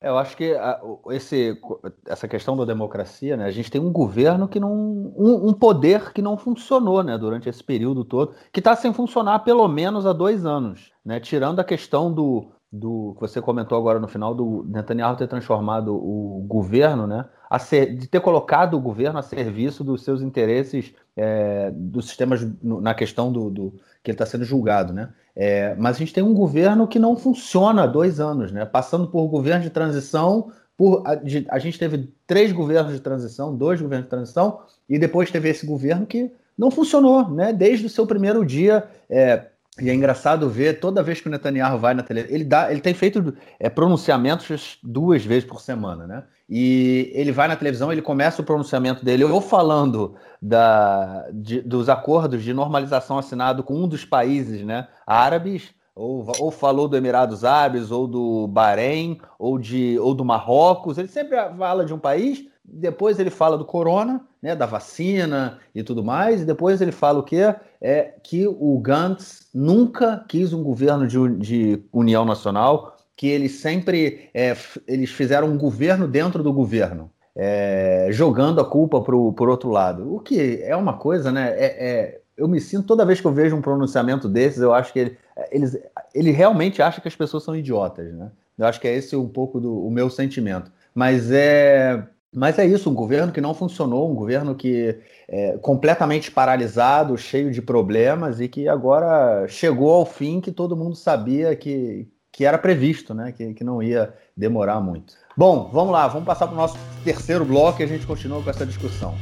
Eu 0.00 0.16
acho 0.16 0.36
que 0.36 0.52
a, 0.52 0.80
esse, 1.10 1.60
essa 2.06 2.28
questão 2.28 2.56
da 2.56 2.64
democracia, 2.64 3.36
né? 3.36 3.46
A 3.46 3.50
gente 3.50 3.70
tem 3.70 3.80
um 3.80 3.90
governo 3.90 4.46
que 4.46 4.60
não. 4.60 4.72
Um, 4.72 5.48
um 5.48 5.52
poder 5.52 6.12
que 6.12 6.22
não 6.22 6.36
funcionou 6.36 7.02
né, 7.02 7.18
durante 7.18 7.48
esse 7.48 7.62
período 7.64 8.04
todo, 8.04 8.34
que 8.52 8.60
está 8.60 8.76
sem 8.76 8.92
funcionar 8.92 9.40
pelo 9.40 9.66
menos 9.66 10.06
há 10.06 10.12
dois 10.12 10.46
anos. 10.46 10.92
Né? 11.04 11.18
Tirando 11.18 11.58
a 11.58 11.64
questão 11.64 12.12
do, 12.12 12.52
do 12.70 13.14
que 13.14 13.20
você 13.22 13.40
comentou 13.40 13.78
agora 13.78 13.98
no 13.98 14.06
final 14.06 14.34
do 14.34 14.64
Netanyahu 14.68 15.16
ter 15.16 15.26
transformado 15.26 15.94
o 15.94 16.44
governo, 16.46 17.06
né, 17.06 17.24
ser, 17.58 17.96
de 17.96 18.06
ter 18.06 18.20
colocado 18.20 18.74
o 18.74 18.80
governo 18.80 19.18
a 19.18 19.22
serviço 19.22 19.82
dos 19.82 20.04
seus 20.04 20.20
interesses 20.20 20.94
é, 21.16 21.70
dos 21.74 22.06
sistemas 22.06 22.46
na 22.62 22.94
questão 22.94 23.32
do, 23.32 23.50
do 23.50 23.74
que 24.02 24.10
ele 24.10 24.14
está 24.14 24.26
sendo 24.26 24.44
julgado, 24.44 24.92
né? 24.92 25.10
É, 25.34 25.74
mas 25.76 25.96
a 25.96 25.98
gente 25.98 26.12
tem 26.12 26.22
um 26.22 26.34
governo 26.34 26.86
que 26.86 26.98
não 26.98 27.16
funciona 27.16 27.82
há 27.84 27.86
dois 27.86 28.20
anos, 28.20 28.50
né? 28.50 28.64
Passando 28.64 29.06
por 29.08 29.26
governo 29.28 29.62
de 29.62 29.70
transição, 29.70 30.50
por 30.76 31.02
a, 31.06 31.14
de, 31.14 31.46
a 31.48 31.58
gente 31.58 31.78
teve 31.78 32.12
três 32.26 32.52
governos 32.52 32.92
de 32.92 33.00
transição, 33.00 33.56
dois 33.56 33.80
governos 33.80 34.06
de 34.06 34.10
transição, 34.10 34.60
e 34.88 34.98
depois 34.98 35.30
teve 35.30 35.48
esse 35.48 35.66
governo 35.66 36.06
que 36.06 36.30
não 36.56 36.70
funcionou, 36.70 37.28
né? 37.30 37.52
Desde 37.52 37.86
o 37.86 37.90
seu 37.90 38.06
primeiro 38.06 38.44
dia. 38.44 38.84
É, 39.08 39.46
e 39.80 39.88
é 39.88 39.94
engraçado 39.94 40.48
ver 40.48 40.80
toda 40.80 41.02
vez 41.02 41.20
que 41.20 41.28
o 41.28 41.30
Netanyahu 41.30 41.78
vai 41.78 41.94
na 41.94 42.02
televisão, 42.02 42.34
ele 42.34 42.44
dá, 42.44 42.70
ele 42.70 42.80
tem 42.80 42.94
feito 42.94 43.32
é, 43.60 43.68
pronunciamentos 43.68 44.78
duas 44.82 45.24
vezes 45.24 45.44
por 45.44 45.60
semana, 45.60 46.06
né? 46.06 46.24
E 46.48 47.10
ele 47.14 47.30
vai 47.30 47.46
na 47.46 47.56
televisão, 47.56 47.92
ele 47.92 48.00
começa 48.00 48.40
o 48.40 48.44
pronunciamento 48.44 49.04
dele 49.04 49.24
ou 49.24 49.40
falando 49.40 50.14
da, 50.40 51.28
de, 51.32 51.60
dos 51.60 51.88
acordos 51.88 52.42
de 52.42 52.54
normalização 52.54 53.18
assinado 53.18 53.62
com 53.62 53.74
um 53.74 53.86
dos 53.86 54.04
países, 54.04 54.64
né, 54.64 54.88
árabes, 55.06 55.74
ou, 55.94 56.24
ou 56.38 56.50
falou 56.50 56.88
do 56.88 56.96
Emirados 56.96 57.44
Árabes, 57.44 57.90
ou 57.90 58.06
do 58.06 58.46
Bahrein, 58.46 59.20
ou 59.38 59.58
de 59.58 59.98
ou 59.98 60.14
do 60.14 60.24
Marrocos. 60.24 60.96
Ele 60.96 61.08
sempre 61.08 61.36
fala 61.58 61.84
de 61.84 61.92
um 61.92 61.98
país 61.98 62.48
depois 62.70 63.18
ele 63.18 63.30
fala 63.30 63.56
do 63.56 63.64
corona, 63.64 64.20
né, 64.42 64.54
da 64.54 64.66
vacina 64.66 65.58
e 65.74 65.82
tudo 65.82 66.04
mais, 66.04 66.42
e 66.42 66.44
depois 66.44 66.80
ele 66.80 66.92
fala 66.92 67.18
o 67.18 67.22
quê? 67.22 67.54
É 67.80 68.14
que 68.22 68.46
o 68.46 68.78
Gantz 68.78 69.48
nunca 69.54 70.24
quis 70.28 70.52
um 70.52 70.62
governo 70.62 71.06
de, 71.06 71.36
de 71.38 71.82
união 71.92 72.24
nacional, 72.24 72.96
que 73.18 73.26
eles 73.26 73.58
sempre 73.58 74.30
é, 74.32 74.56
eles 74.86 75.10
fizeram 75.10 75.48
um 75.48 75.58
governo 75.58 76.06
dentro 76.06 76.40
do 76.40 76.52
governo, 76.52 77.10
é, 77.34 78.06
jogando 78.12 78.60
a 78.60 78.64
culpa 78.64 79.00
pro, 79.00 79.32
por 79.32 79.48
outro 79.48 79.70
lado. 79.70 80.14
O 80.14 80.20
que 80.20 80.62
é 80.62 80.76
uma 80.76 80.92
coisa, 80.92 81.32
né? 81.32 81.48
É, 81.50 81.64
é, 81.64 82.20
eu 82.36 82.46
me 82.46 82.60
sinto 82.60 82.86
toda 82.86 83.04
vez 83.04 83.20
que 83.20 83.26
eu 83.26 83.32
vejo 83.32 83.56
um 83.56 83.60
pronunciamento 83.60 84.28
desses, 84.28 84.62
eu 84.62 84.72
acho 84.72 84.92
que 84.92 85.00
ele, 85.00 85.18
eles, 85.50 85.76
ele 86.14 86.30
realmente 86.30 86.80
acha 86.80 87.00
que 87.00 87.08
as 87.08 87.16
pessoas 87.16 87.42
são 87.42 87.56
idiotas, 87.56 88.14
né? 88.14 88.30
Eu 88.56 88.66
acho 88.66 88.80
que 88.80 88.86
é 88.86 88.94
esse 88.94 89.16
um 89.16 89.28
pouco 89.28 89.58
do 89.58 89.84
o 89.84 89.90
meu 89.90 90.08
sentimento. 90.08 90.70
Mas 90.94 91.32
é 91.32 92.04
mas 92.32 92.58
é 92.58 92.66
isso, 92.66 92.90
um 92.90 92.94
governo 92.94 93.32
que 93.32 93.40
não 93.40 93.54
funcionou, 93.54 94.08
um 94.08 94.14
governo 94.14 94.54
que 94.54 94.96
é 95.26 95.58
completamente 95.58 96.30
paralisado, 96.30 97.16
cheio 97.16 97.50
de 97.50 97.62
problemas 97.62 98.38
e 98.38 98.46
que 98.46 98.68
agora 98.68 99.48
chegou 99.48 99.90
ao 99.90 100.06
fim 100.06 100.40
que 100.40 100.52
todo 100.52 100.76
mundo 100.76 100.94
sabia 100.94 101.56
que, 101.56 102.06
que 102.32 102.44
era 102.44 102.58
previsto, 102.58 103.14
né? 103.14 103.32
Que, 103.32 103.54
que 103.54 103.64
não 103.64 103.82
ia 103.82 104.14
demorar 104.36 104.80
muito. 104.80 105.14
Bom, 105.36 105.70
vamos 105.72 105.92
lá, 105.92 106.06
vamos 106.08 106.26
passar 106.26 106.46
para 106.46 106.54
o 106.54 106.58
nosso 106.58 106.78
terceiro 107.04 107.44
bloco 107.44 107.80
e 107.80 107.84
a 107.84 107.86
gente 107.86 108.06
continua 108.06 108.42
com 108.42 108.50
essa 108.50 108.66
discussão. 108.66 109.14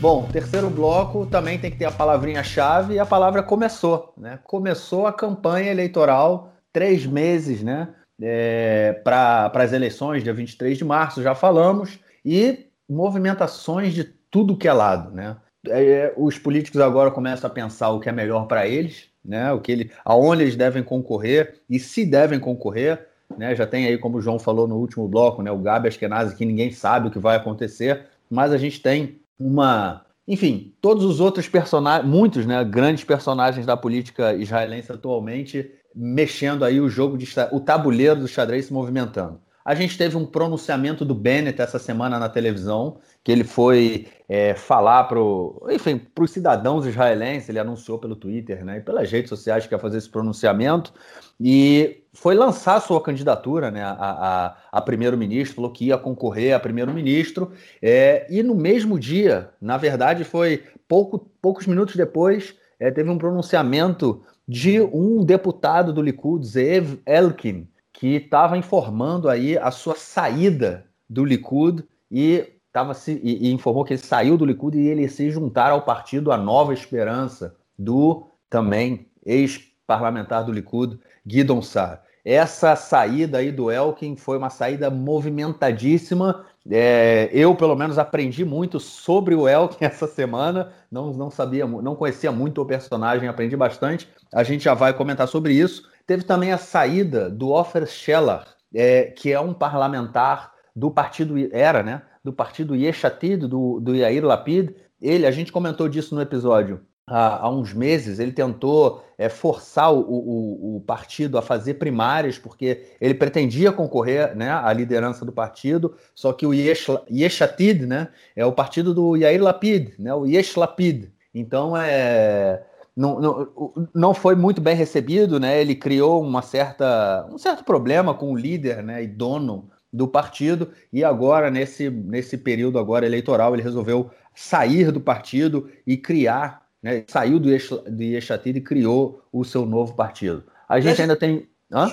Bom, 0.00 0.28
terceiro 0.32 0.70
bloco 0.70 1.26
também 1.26 1.58
tem 1.58 1.70
que 1.70 1.78
ter 1.78 1.86
a 1.86 1.90
palavrinha-chave 1.90 2.94
e 2.94 2.98
a 2.98 3.06
palavra 3.06 3.42
começou, 3.42 4.14
né? 4.16 4.38
Começou 4.44 5.06
a 5.06 5.12
campanha 5.12 5.70
eleitoral, 5.70 6.52
três 6.72 7.04
meses, 7.04 7.62
né? 7.62 7.88
é, 8.20 9.00
para 9.04 9.50
as 9.54 9.72
eleições, 9.72 10.24
dia 10.24 10.34
23 10.34 10.76
de 10.76 10.84
março, 10.84 11.22
já 11.22 11.34
falamos, 11.34 11.98
e 12.24 12.66
movimentações 12.88 13.94
de 13.94 14.04
tudo 14.04 14.56
que 14.56 14.68
é 14.68 14.72
lado, 14.72 15.12
né? 15.12 15.36
É, 15.70 16.12
os 16.16 16.38
políticos 16.38 16.80
agora 16.80 17.10
começam 17.10 17.48
a 17.48 17.52
pensar 17.52 17.90
o 17.90 18.00
que 18.00 18.08
é 18.08 18.12
melhor 18.12 18.46
para 18.46 18.66
eles, 18.66 19.08
né? 19.24 19.52
O 19.52 19.60
que 19.60 19.72
ele, 19.72 19.90
aonde 20.04 20.42
eles 20.42 20.56
devem 20.56 20.82
concorrer 20.82 21.60
e 21.68 21.78
se 21.78 22.04
devem 22.04 22.40
concorrer, 22.40 23.06
né? 23.36 23.54
Já 23.54 23.66
tem 23.66 23.86
aí, 23.86 23.98
como 23.98 24.18
o 24.18 24.22
João 24.22 24.38
falou 24.38 24.66
no 24.66 24.76
último 24.76 25.06
bloco, 25.08 25.42
né? 25.42 25.50
O 25.50 25.58
Gabi 25.58 25.88
Askenazi, 25.88 26.34
que 26.34 26.44
ninguém 26.44 26.70
sabe 26.70 27.08
o 27.08 27.10
que 27.10 27.18
vai 27.18 27.36
acontecer, 27.36 28.06
mas 28.30 28.52
a 28.52 28.58
gente 28.58 28.80
tem 28.80 29.20
uma, 29.38 30.04
enfim, 30.26 30.74
todos 30.80 31.04
os 31.04 31.20
outros 31.20 31.48
personagens, 31.48 32.08
muitos, 32.08 32.46
né? 32.46 32.62
Grandes 32.64 33.04
personagens 33.04 33.64
da 33.64 33.76
política 33.76 34.34
israelense 34.34 34.92
atualmente 34.92 35.70
mexendo 35.94 36.64
aí 36.64 36.80
o 36.80 36.88
jogo 36.88 37.16
de 37.16 37.26
o 37.50 37.60
tabuleiro 37.60 38.20
do 38.20 38.28
xadrez 38.28 38.66
se 38.66 38.72
movimentando. 38.72 39.40
A 39.68 39.74
gente 39.74 39.98
teve 39.98 40.16
um 40.16 40.24
pronunciamento 40.24 41.04
do 41.04 41.14
Bennett 41.14 41.60
essa 41.60 41.78
semana 41.78 42.18
na 42.18 42.30
televisão, 42.30 42.96
que 43.22 43.30
ele 43.30 43.44
foi 43.44 44.06
é, 44.26 44.54
falar 44.54 45.04
para 45.04 45.20
os 45.20 46.30
cidadãos 46.30 46.86
israelenses, 46.86 47.50
ele 47.50 47.58
anunciou 47.58 47.98
pelo 47.98 48.16
Twitter 48.16 48.64
né, 48.64 48.78
e 48.78 48.80
pelas 48.80 49.12
redes 49.12 49.28
sociais 49.28 49.66
que 49.66 49.74
ia 49.74 49.78
fazer 49.78 49.98
esse 49.98 50.08
pronunciamento, 50.08 50.90
e 51.38 52.02
foi 52.14 52.34
lançar 52.34 52.80
sua 52.80 52.98
candidatura 53.02 53.70
né, 53.70 53.82
a, 53.82 53.92
a, 53.92 54.56
a 54.72 54.80
primeiro-ministro, 54.80 55.56
falou 55.56 55.70
que 55.70 55.88
ia 55.88 55.98
concorrer 55.98 56.56
a 56.56 56.58
primeiro-ministro, 56.58 57.52
é, 57.82 58.26
e 58.30 58.42
no 58.42 58.54
mesmo 58.54 58.98
dia, 58.98 59.50
na 59.60 59.76
verdade 59.76 60.24
foi 60.24 60.62
pouco, 60.88 61.18
poucos 61.42 61.66
minutos 61.66 61.94
depois, 61.94 62.54
é, 62.80 62.90
teve 62.90 63.10
um 63.10 63.18
pronunciamento 63.18 64.22
de 64.48 64.80
um 64.80 65.22
deputado 65.22 65.92
do 65.92 66.00
Likud, 66.00 66.46
Zeev 66.46 66.94
Elkin, 67.04 67.68
que 67.98 68.14
estava 68.14 68.56
informando 68.56 69.28
aí 69.28 69.58
a 69.58 69.72
sua 69.72 69.96
saída 69.96 70.86
do 71.10 71.24
Likud 71.24 71.84
e, 72.08 72.48
tava 72.72 72.94
se, 72.94 73.20
e, 73.24 73.48
e, 73.48 73.52
informou 73.52 73.84
que 73.84 73.94
ele 73.94 74.00
saiu 74.00 74.38
do 74.38 74.44
Likud 74.44 74.78
e 74.78 74.86
ele 74.86 75.08
se 75.08 75.28
juntar 75.32 75.72
ao 75.72 75.82
partido 75.82 76.30
A 76.30 76.36
Nova 76.36 76.72
Esperança, 76.72 77.56
do 77.76 78.28
também 78.48 79.08
ex-parlamentar 79.26 80.44
do 80.44 80.52
Likud, 80.52 80.96
Guidon 81.26 81.60
Sar. 81.60 82.04
Essa 82.24 82.76
saída 82.76 83.38
aí 83.38 83.50
do 83.50 83.68
Elkin 83.68 84.14
foi 84.14 84.38
uma 84.38 84.50
saída 84.50 84.88
movimentadíssima. 84.90 86.44
É, 86.70 87.28
eu, 87.32 87.56
pelo 87.56 87.74
menos, 87.74 87.98
aprendi 87.98 88.44
muito 88.44 88.78
sobre 88.78 89.34
o 89.34 89.48
Elkin 89.48 89.82
essa 89.86 90.06
semana. 90.06 90.72
Não, 90.88 91.12
não 91.12 91.32
sabia, 91.32 91.66
não 91.66 91.96
conhecia 91.96 92.30
muito 92.30 92.62
o 92.62 92.66
personagem, 92.66 93.28
aprendi 93.28 93.56
bastante. 93.56 94.08
A 94.32 94.44
gente 94.44 94.62
já 94.62 94.74
vai 94.74 94.92
comentar 94.92 95.26
sobre 95.26 95.52
isso. 95.52 95.82
Teve 96.08 96.22
também 96.22 96.52
a 96.52 96.56
saída 96.56 97.28
do 97.28 97.50
Ofer 97.50 97.86
Scheller, 97.86 98.40
é, 98.74 99.04
que 99.04 99.30
é 99.30 99.38
um 99.38 99.52
parlamentar 99.52 100.54
do 100.74 100.90
partido, 100.90 101.34
era, 101.52 101.82
né? 101.82 102.00
Do 102.24 102.32
partido 102.32 102.74
Yeshatid, 102.74 103.46
do, 103.46 103.78
do 103.78 103.94
Yair 103.94 104.24
Lapid. 104.24 104.74
Ele, 105.02 105.26
a 105.26 105.30
gente 105.30 105.52
comentou 105.52 105.86
disso 105.86 106.14
no 106.14 106.22
episódio 106.22 106.80
há, 107.06 107.44
há 107.44 107.50
uns 107.50 107.74
meses, 107.74 108.18
ele 108.18 108.32
tentou 108.32 109.04
é, 109.18 109.28
forçar 109.28 109.92
o, 109.92 110.00
o, 110.00 110.76
o, 110.76 110.80
partido 110.80 111.36
a 111.36 111.42
fazer 111.42 111.74
primárias, 111.74 112.38
porque 112.38 112.86
ele 112.98 113.12
pretendia 113.12 113.70
concorrer 113.70 114.34
né, 114.34 114.50
à 114.50 114.72
liderança 114.72 115.26
do 115.26 115.32
partido, 115.32 115.94
só 116.14 116.32
que 116.32 116.46
o 116.46 116.54
Yesh, 116.54 116.86
Yeshatid 117.10 117.84
né, 117.84 118.08
é 118.34 118.46
o 118.46 118.52
partido 118.52 118.94
do 118.94 119.14
Yair 119.14 119.42
Lapid, 119.42 119.92
né, 119.98 120.14
o 120.14 120.24
Yesh 120.24 120.56
Lapid. 120.56 121.10
Então, 121.34 121.76
é, 121.76 122.62
não, 122.98 123.20
não, 123.20 123.88
não 123.94 124.12
foi 124.12 124.34
muito 124.34 124.60
bem 124.60 124.74
recebido, 124.74 125.38
né? 125.38 125.60
Ele 125.60 125.76
criou 125.76 126.20
uma 126.20 126.42
certa, 126.42 127.28
um 127.32 127.38
certo 127.38 127.62
problema 127.62 128.12
com 128.12 128.32
o 128.32 128.36
líder 128.36 128.82
né, 128.82 129.04
e 129.04 129.06
dono 129.06 129.70
do 129.92 130.08
partido, 130.08 130.72
e 130.92 131.04
agora, 131.04 131.48
nesse, 131.48 131.88
nesse 131.88 132.36
período 132.36 132.76
agora 132.76 133.06
eleitoral, 133.06 133.54
ele 133.54 133.62
resolveu 133.62 134.10
sair 134.34 134.90
do 134.90 135.00
partido 135.00 135.70
e 135.86 135.96
criar, 135.96 136.66
né, 136.82 137.04
saiu 137.06 137.38
do, 137.38 137.48
do 137.48 138.02
Yeshatid 138.02 138.58
e 138.58 138.60
criou 138.60 139.22
o 139.32 139.44
seu 139.44 139.64
novo 139.64 139.94
partido. 139.94 140.42
A 140.68 140.80
gente 140.80 140.90
Mas, 140.90 141.00
ainda 141.00 141.16
tem... 141.16 141.48
Hã? 141.72 141.90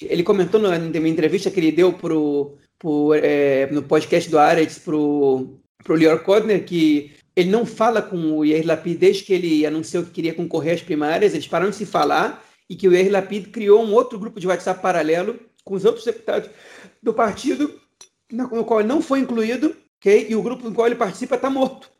Ele 0.00 0.22
comentou 0.22 0.60
na 0.60 0.76
entrevista 0.76 1.50
que 1.50 1.58
ele 1.58 1.72
deu 1.72 1.92
pro, 1.92 2.56
pro, 2.78 3.14
é, 3.14 3.66
no 3.72 3.82
podcast 3.82 4.30
do 4.30 4.38
Aretz 4.38 4.78
para 4.78 4.94
o 4.94 5.58
Lior 5.90 6.20
Kodner 6.20 6.64
que 6.64 7.16
ele 7.36 7.50
não 7.50 7.66
fala 7.66 8.00
com 8.00 8.16
o 8.16 8.44
Yair 8.44 8.66
Lapid 8.66 8.98
desde 8.98 9.22
que 9.22 9.34
ele 9.34 9.66
anunciou 9.66 10.02
que 10.02 10.10
queria 10.10 10.32
concorrer 10.32 10.74
às 10.74 10.82
primárias, 10.82 11.34
eles 11.34 11.46
pararam 11.46 11.70
de 11.70 11.76
se 11.76 11.84
falar 11.84 12.42
e 12.68 12.74
que 12.74 12.88
o 12.88 12.92
Yair 12.92 13.12
Lapid 13.12 13.50
criou 13.50 13.84
um 13.84 13.92
outro 13.92 14.18
grupo 14.18 14.40
de 14.40 14.46
WhatsApp 14.46 14.80
paralelo 14.80 15.38
com 15.62 15.74
os 15.74 15.84
outros 15.84 16.04
deputados 16.04 16.48
do 17.02 17.12
partido, 17.12 17.78
no 18.32 18.64
qual 18.64 18.80
ele 18.80 18.88
não 18.88 19.02
foi 19.02 19.20
incluído, 19.20 19.76
okay? 19.98 20.26
e 20.28 20.34
o 20.34 20.42
grupo 20.42 20.68
no 20.68 20.74
qual 20.74 20.86
ele 20.86 20.96
participa 20.96 21.34
está 21.34 21.50
morto. 21.50 21.90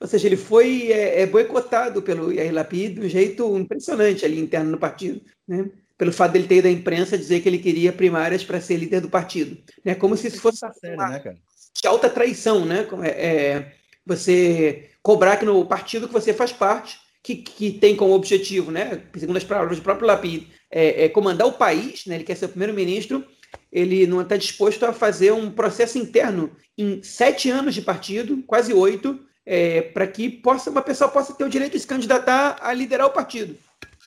Ou 0.00 0.08
seja, 0.08 0.26
ele 0.26 0.36
foi 0.36 0.90
é, 0.90 1.22
é, 1.22 1.26
boicotado 1.26 2.02
pelo 2.02 2.32
Yair 2.32 2.52
Lapid 2.52 2.94
de 2.94 3.06
um 3.06 3.08
jeito 3.08 3.56
impressionante 3.56 4.24
ali 4.24 4.40
interno 4.40 4.72
no 4.72 4.78
partido, 4.78 5.20
né? 5.46 5.70
pelo 5.96 6.12
fato 6.12 6.32
dele 6.32 6.48
ter 6.48 6.56
ido 6.56 6.68
à 6.68 6.70
imprensa 6.70 7.16
dizer 7.16 7.40
que 7.40 7.48
ele 7.48 7.58
queria 7.58 7.92
primárias 7.92 8.44
para 8.44 8.60
ser 8.60 8.76
líder 8.76 9.00
do 9.00 9.08
partido. 9.08 9.56
Né? 9.84 9.94
Como 9.94 10.16
se 10.16 10.26
isso 10.26 10.40
fosse 10.40 10.64
uma, 10.64 10.74
sério, 10.74 10.96
né, 10.96 11.20
cara? 11.20 11.36
de 11.80 11.86
alta 11.86 12.10
traição, 12.10 12.64
né? 12.64 12.86
É, 13.02 13.08
é 13.08 13.75
você 14.06 14.90
cobrar 15.02 15.36
que 15.36 15.44
no 15.44 15.64
partido 15.66 16.06
que 16.06 16.14
você 16.14 16.32
faz 16.32 16.52
parte, 16.52 16.98
que, 17.22 17.36
que 17.36 17.72
tem 17.72 17.96
como 17.96 18.14
objetivo, 18.14 18.70
né, 18.70 19.02
segundo 19.16 19.36
as 19.36 19.44
palavras 19.44 19.78
do 19.78 19.82
próprio 19.82 20.06
Lapid, 20.06 20.46
é, 20.70 21.04
é 21.04 21.08
comandar 21.08 21.46
o 21.46 21.52
país, 21.52 22.06
né, 22.06 22.14
ele 22.14 22.24
quer 22.24 22.36
ser 22.36 22.48
primeiro-ministro, 22.48 23.24
ele 23.72 24.06
não 24.06 24.20
está 24.20 24.36
disposto 24.36 24.84
a 24.84 24.92
fazer 24.92 25.32
um 25.32 25.50
processo 25.50 25.98
interno 25.98 26.50
em 26.78 27.02
sete 27.02 27.50
anos 27.50 27.74
de 27.74 27.82
partido, 27.82 28.42
quase 28.46 28.72
oito, 28.72 29.18
é, 29.44 29.82
para 29.82 30.06
que 30.06 30.28
possa, 30.28 30.70
uma 30.70 30.82
pessoa 30.82 31.10
possa 31.10 31.34
ter 31.34 31.44
o 31.44 31.48
direito 31.48 31.72
de 31.72 31.80
se 31.80 31.86
candidatar 31.86 32.58
a 32.60 32.72
liderar 32.72 33.06
o 33.06 33.12
partido. 33.12 33.56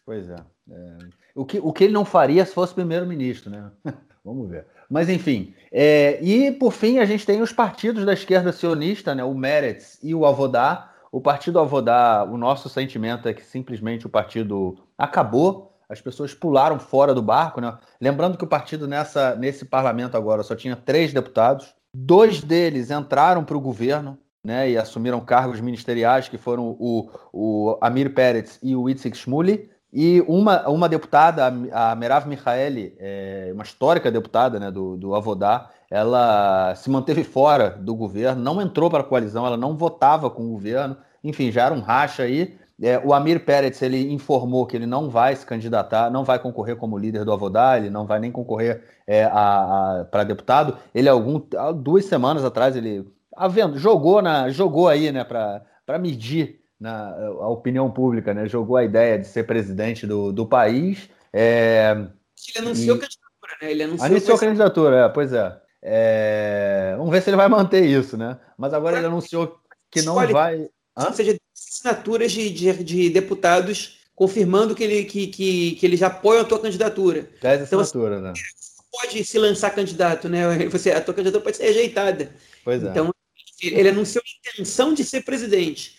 Pois 0.06 0.30
é. 0.30 0.36
é. 0.72 0.98
O, 1.36 1.46
que, 1.46 1.60
o 1.60 1.72
que 1.72 1.86
ele 1.86 1.94
não 1.94 2.06
faria 2.06 2.46
se 2.46 2.54
fosse 2.54 2.74
primeiro-ministro, 2.74 3.50
né? 3.50 3.72
Vamos 4.24 4.50
ver. 4.50 4.66
Mas 4.90 5.08
enfim. 5.08 5.54
É, 5.72 6.20
e 6.22 6.52
por 6.52 6.74
fim, 6.74 6.98
a 6.98 7.06
gente 7.06 7.26
tem 7.26 7.42
os 7.42 7.52
partidos 7.52 8.04
da 8.06 8.14
esquerda 8.14 8.52
sionista, 8.52 9.14
né, 9.14 9.24
o 9.24 9.36
Meretz 9.36 10.00
e 10.02 10.16
o 10.16 10.26
Avodá. 10.26 10.92
O 11.12 11.22
partido 11.22 11.60
Avodá, 11.60 12.24
o 12.24 12.38
nosso 12.38 12.68
sentimento 12.70 13.28
é 13.28 13.34
que 13.34 13.44
simplesmente 13.44 14.08
o 14.08 14.10
partido 14.10 14.78
acabou, 14.98 15.74
as 15.88 16.02
pessoas 16.02 16.34
pularam 16.34 16.80
fora 16.80 17.14
do 17.14 17.22
barco. 17.22 17.62
Né? 17.62 17.76
Lembrando 18.02 18.38
que 18.38 18.44
o 18.44 18.48
partido 18.48 18.88
nessa, 18.88 19.36
nesse 19.36 19.66
parlamento 19.66 20.18
agora 20.18 20.44
só 20.44 20.56
tinha 20.56 20.76
três 20.76 21.14
deputados, 21.14 21.74
dois 21.94 22.42
deles 22.42 22.92
entraram 22.92 23.44
para 23.44 23.58
o 23.58 23.62
governo. 23.62 24.18
Né, 24.42 24.72
e 24.72 24.78
assumiram 24.78 25.20
cargos 25.20 25.60
ministeriais, 25.60 26.30
que 26.30 26.38
foram 26.38 26.78
o, 26.80 27.10
o 27.34 27.78
Amir 27.82 28.14
Peretz 28.14 28.58
e 28.64 28.74
o 28.74 28.90
Itzik 28.90 29.18
Shmuli, 29.18 29.70
e 29.92 30.22
uma, 30.28 30.68
uma 30.70 30.88
deputada, 30.88 31.48
a 31.72 31.96
Merav 31.96 32.28
Michaeli, 32.28 32.96
é, 33.00 33.50
uma 33.54 33.64
histórica 33.64 34.12
deputada 34.12 34.60
né, 34.60 34.70
do, 34.70 34.96
do 34.96 35.16
Avodá, 35.16 35.70
ela 35.90 36.76
se 36.76 36.90
manteve 36.90 37.24
fora 37.24 37.72
do 37.72 37.96
governo, 37.96 38.42
não 38.42 38.62
entrou 38.62 38.90
para 38.90 39.02
a 39.02 39.04
coalizão, 39.04 39.46
ela 39.46 39.58
não 39.58 39.76
votava 39.76 40.30
com 40.30 40.44
o 40.46 40.52
governo, 40.52 40.96
enfim, 41.24 41.52
já 41.52 41.66
era 41.66 41.74
um 41.74 41.82
racha 41.82 42.24
aí. 42.24 42.56
É, 42.82 43.02
o 43.04 43.14
Amir 43.14 43.44
Peretz 43.44 43.82
ele 43.82 44.14
informou 44.14 44.66
que 44.66 44.78
ele 44.78 44.86
não 44.86 45.10
vai 45.10 45.36
se 45.36 45.46
candidatar, 45.46 46.10
não 46.10 46.24
vai 46.24 46.40
concorrer 46.40 46.78
como 46.78 46.98
líder 46.98 47.26
do 47.26 47.34
Avodá, 47.34 47.78
ele 47.78 47.90
não 47.90 48.06
vai 48.06 48.20
nem 48.20 48.32
concorrer 48.32 48.84
é, 49.06 49.28
para 50.10 50.24
deputado. 50.24 50.78
Ele 50.94 51.10
algum 51.10 51.42
duas 51.76 52.06
semanas 52.06 52.46
atrás 52.46 52.76
ele 52.76 53.06
havendo 53.36 53.78
jogou 53.78 54.22
na 54.22 54.50
jogou 54.50 54.88
aí 54.88 55.12
né 55.12 55.24
para 55.24 56.00
medir 56.00 56.59
na 56.80 57.14
a 57.14 57.50
opinião 57.50 57.92
pública, 57.92 58.34
né? 58.34 58.48
Jogou 58.48 58.78
a 58.78 58.84
ideia 58.84 59.20
de 59.20 59.28
ser 59.28 59.46
presidente 59.46 60.08
do, 60.08 60.32
do 60.32 60.46
país. 60.46 61.10
É, 61.34 62.08
ele 62.56 62.66
anunciou 62.66 62.96
e... 62.96 63.00
candidatura, 63.00 63.58
né? 63.62 63.72
Ele 63.72 63.84
anunciou, 63.84 64.06
anunciou 64.06 64.36
a 64.36 64.40
candidatura, 64.40 64.96
é, 65.06 65.10
pois 65.10 65.34
é. 65.34 65.62
é. 65.82 66.94
Vamos 66.98 67.12
ver 67.12 67.22
se 67.22 67.30
ele 67.30 67.38
vai 67.38 67.50
manter 67.50 67.86
isso, 67.86 68.16
né? 68.16 68.40
Mas 68.58 68.74
agora 68.74 68.98
ele 68.98 69.08
anunciou 69.08 69.60
que 69.92 70.02
não 70.02 70.14
Escolhe, 70.14 70.34
vai. 70.34 70.70
Hã? 70.98 71.12
Seja 71.12 71.38
assinaturas 71.54 72.32
de, 72.32 72.50
de, 72.50 72.84
de, 72.84 73.10
deputados 73.10 74.00
confirmando 74.16 74.76
que 74.76 74.84
ele, 74.84 75.06
que, 75.06 75.28
que, 75.28 75.72
que 75.76 75.86
eles 75.86 76.02
apoiam 76.02 76.42
a 76.42 76.46
tua 76.46 76.60
candidatura. 76.60 77.30
10 77.42 77.62
então, 77.62 77.80
assinaturas, 77.80 78.22
né? 78.22 78.34
Pode 78.92 79.24
se 79.24 79.38
lançar 79.38 79.70
candidato, 79.72 80.28
né? 80.28 80.44
Você, 80.70 80.92
a 80.92 81.02
tua 81.02 81.14
candidatura 81.14 81.44
pode 81.44 81.58
ser 81.58 81.64
rejeitada. 81.64 82.32
Pois 82.64 82.84
é. 82.84 82.90
Então, 82.90 83.14
ele 83.62 83.90
anunciou 83.90 84.22
a 84.26 84.50
intenção 84.50 84.94
de 84.94 85.04
ser 85.04 85.22
presidente. 85.22 85.99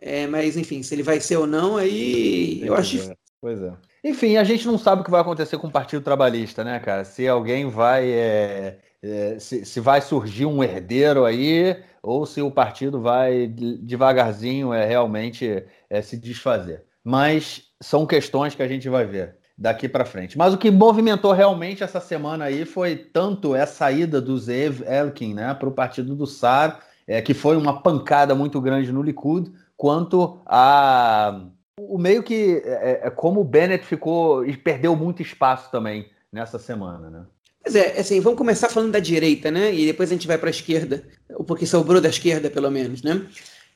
É, 0.00 0.26
mas, 0.26 0.56
enfim, 0.56 0.82
se 0.82 0.94
ele 0.94 1.02
vai 1.02 1.20
ser 1.20 1.36
ou 1.36 1.46
não, 1.46 1.76
aí 1.76 2.60
eu 2.64 2.74
acho 2.74 2.92
difícil. 2.92 3.16
Pois 3.40 3.62
é. 3.62 3.72
Enfim, 4.02 4.36
a 4.36 4.44
gente 4.44 4.66
não 4.66 4.78
sabe 4.78 5.02
o 5.02 5.04
que 5.04 5.10
vai 5.10 5.20
acontecer 5.20 5.58
com 5.58 5.66
o 5.66 5.72
Partido 5.72 6.02
Trabalhista, 6.02 6.64
né, 6.64 6.78
cara? 6.78 7.04
Se 7.04 7.26
alguém 7.26 7.68
vai. 7.68 8.10
É, 8.10 8.78
é, 9.02 9.38
se, 9.38 9.64
se, 9.64 9.80
vai 9.80 10.00
surgir 10.00 10.46
um 10.46 10.62
herdeiro 10.62 11.24
aí, 11.24 11.76
ou 12.02 12.26
se 12.26 12.40
o 12.42 12.50
partido 12.50 13.00
vai 13.00 13.46
devagarzinho 13.46 14.72
é, 14.72 14.84
realmente 14.84 15.64
é, 15.88 16.02
se 16.02 16.16
desfazer. 16.16 16.84
Mas 17.04 17.62
são 17.80 18.06
questões 18.06 18.54
que 18.54 18.62
a 18.62 18.68
gente 18.68 18.88
vai 18.88 19.06
ver 19.06 19.36
daqui 19.56 19.88
para 19.88 20.04
frente. 20.04 20.38
Mas 20.38 20.54
o 20.54 20.58
que 20.58 20.70
movimentou 20.70 21.32
realmente 21.32 21.82
essa 21.82 22.00
semana 22.00 22.44
aí 22.44 22.64
foi 22.64 22.96
tanto 22.96 23.54
essa 23.54 23.74
saída 23.74 24.20
do 24.20 24.38
Zev 24.38 24.82
Elkin 24.82 25.34
né, 25.34 25.52
para 25.54 25.68
o 25.68 25.72
partido 25.72 26.14
do 26.14 26.26
SAR, 26.26 26.80
é, 27.06 27.20
que 27.20 27.34
foi 27.34 27.56
uma 27.56 27.82
pancada 27.82 28.34
muito 28.34 28.60
grande 28.60 28.92
no 28.92 29.02
Likud, 29.02 29.52
quanto 29.78 30.40
a 30.44 31.40
o 31.80 31.96
meio 31.96 32.24
que 32.24 32.60
é, 32.64 33.02
é 33.04 33.10
como 33.10 33.40
o 33.40 33.44
Bennett 33.44 33.86
ficou 33.86 34.44
e 34.44 34.56
perdeu 34.56 34.96
muito 34.96 35.22
espaço 35.22 35.70
também 35.70 36.10
nessa 36.30 36.58
semana, 36.58 37.08
né? 37.08 37.22
Pois 37.62 37.76
é, 37.76 38.00
assim, 38.00 38.20
vamos 38.20 38.36
começar 38.36 38.68
falando 38.68 38.92
da 38.92 38.98
direita, 38.98 39.50
né? 39.50 39.72
E 39.72 39.86
depois 39.86 40.10
a 40.10 40.14
gente 40.14 40.26
vai 40.26 40.36
para 40.36 40.48
a 40.48 40.50
esquerda, 40.50 41.04
porque 41.46 41.64
sobrou 41.64 42.00
da 42.00 42.08
esquerda, 42.08 42.50
pelo 42.50 42.70
menos, 42.70 43.02
né? 43.02 43.24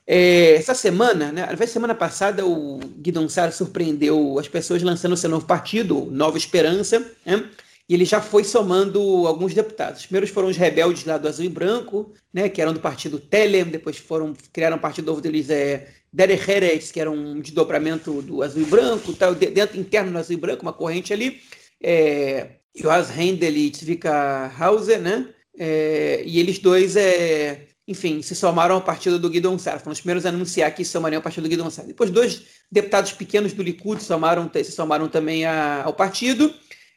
É, 0.05 0.55
essa 0.55 0.73
semana, 0.73 1.31
né? 1.31 1.45
Aliás, 1.47 1.69
semana 1.69 1.95
passada 1.95 2.45
o 2.45 2.79
Guidon 2.97 3.29
Sar 3.29 3.53
surpreendeu 3.53 4.37
as 4.37 4.49
pessoas 4.49 4.83
lançando 4.83 5.15
seu 5.15 5.29
novo 5.29 5.45
partido, 5.45 6.07
Nova 6.11 6.37
Esperança, 6.37 6.99
né? 7.25 7.45
E 7.87 7.93
ele 7.93 8.05
já 8.05 8.21
foi 8.21 8.43
somando 8.43 8.99
alguns 9.27 9.53
deputados. 9.53 10.01
Os 10.01 10.05
primeiros 10.05 10.29
foram 10.29 10.47
os 10.47 10.57
rebeldes 10.57 11.05
lá 11.05 11.17
do 11.17 11.27
Azul 11.27 11.45
e 11.45 11.49
Branco, 11.49 12.13
né, 12.33 12.47
que 12.47 12.61
eram 12.61 12.73
do 12.73 12.79
partido 12.79 13.19
Telem, 13.19 13.65
depois 13.65 13.97
foram 13.97 14.33
criaram 14.51 14.77
um 14.77 14.81
partido 14.81 15.05
novo 15.05 15.21
deles, 15.21 15.49
é, 15.49 15.87
Derejeres, 16.11 16.91
que 16.91 16.99
era 16.99 17.09
um 17.09 17.39
desdobramento 17.41 18.21
do 18.21 18.43
Azul 18.43 18.61
e 18.61 18.65
Branco, 18.65 19.13
tal, 19.13 19.33
dentro 19.35 19.79
interno 19.79 20.11
do 20.11 20.17
Azul 20.17 20.35
e 20.35 20.39
Branco, 20.39 20.61
uma 20.61 20.73
corrente 20.73 21.11
ali, 21.11 21.41
é, 21.81 22.51
Joas 22.75 23.09
Rendel 23.09 23.55
e 23.55 23.71
Zvika 23.75 24.51
Hauser, 24.57 24.99
né, 24.99 25.27
é, 25.57 26.23
e 26.25 26.39
eles 26.39 26.59
dois 26.59 26.95
é, 26.95 27.67
enfim, 27.87 28.21
se 28.21 28.33
somaram 28.33 28.75
ao 28.75 28.81
partido 28.81 29.19
do 29.19 29.29
Guidon 29.29 29.57
Sar. 29.57 29.79
Foram 29.79 29.91
os 29.91 29.99
primeiros 29.99 30.25
a 30.25 30.29
anunciar 30.29 30.73
que 30.73 30.85
somariam 30.85 31.19
ao 31.19 31.23
partido 31.23 31.43
do 31.43 31.49
Guidon 31.49 31.69
Sar. 31.69 31.85
Depois, 31.85 32.09
dois 32.09 32.43
deputados 32.71 33.11
pequenos 33.11 33.51
do 33.51 33.61
Likud 33.61 34.01
somaram, 34.01 34.49
se 34.53 34.71
somaram 34.71 35.09
também 35.09 35.45
a, 35.45 35.83
ao 35.83 35.93
partido. 35.93 36.53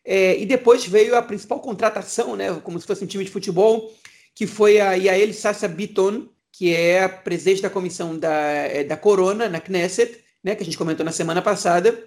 É, 0.07 0.39
e 0.39 0.47
depois 0.47 0.87
veio 0.87 1.17
a 1.17 1.23
principal 1.23 1.59
contratação, 1.59 2.37
né, 2.37 2.55
como 2.63 2.81
se 2.81 2.87
fosse 2.87 3.03
um 3.03 3.09
time 3.09 3.25
de 3.25 3.31
futebol, 3.31 3.93
que 4.35 4.47
foi 4.47 4.79
a 4.79 4.93
Yael 4.93 5.35
Sassa 5.35 5.67
Biton, 5.67 6.29
que 6.53 6.73
é 6.73 7.03
a 7.03 7.09
presidente 7.09 7.61
da 7.61 7.69
comissão 7.69 8.17
da, 8.17 8.31
é, 8.31 8.85
da 8.85 8.97
Corona, 8.97 9.49
na 9.49 9.61
Knesset, 9.61 10.19
né, 10.45 10.55
que 10.55 10.63
a 10.63 10.65
gente 10.65 10.79
comentou 10.79 11.05
na 11.05 11.11
semana 11.11 11.43
passada, 11.43 11.99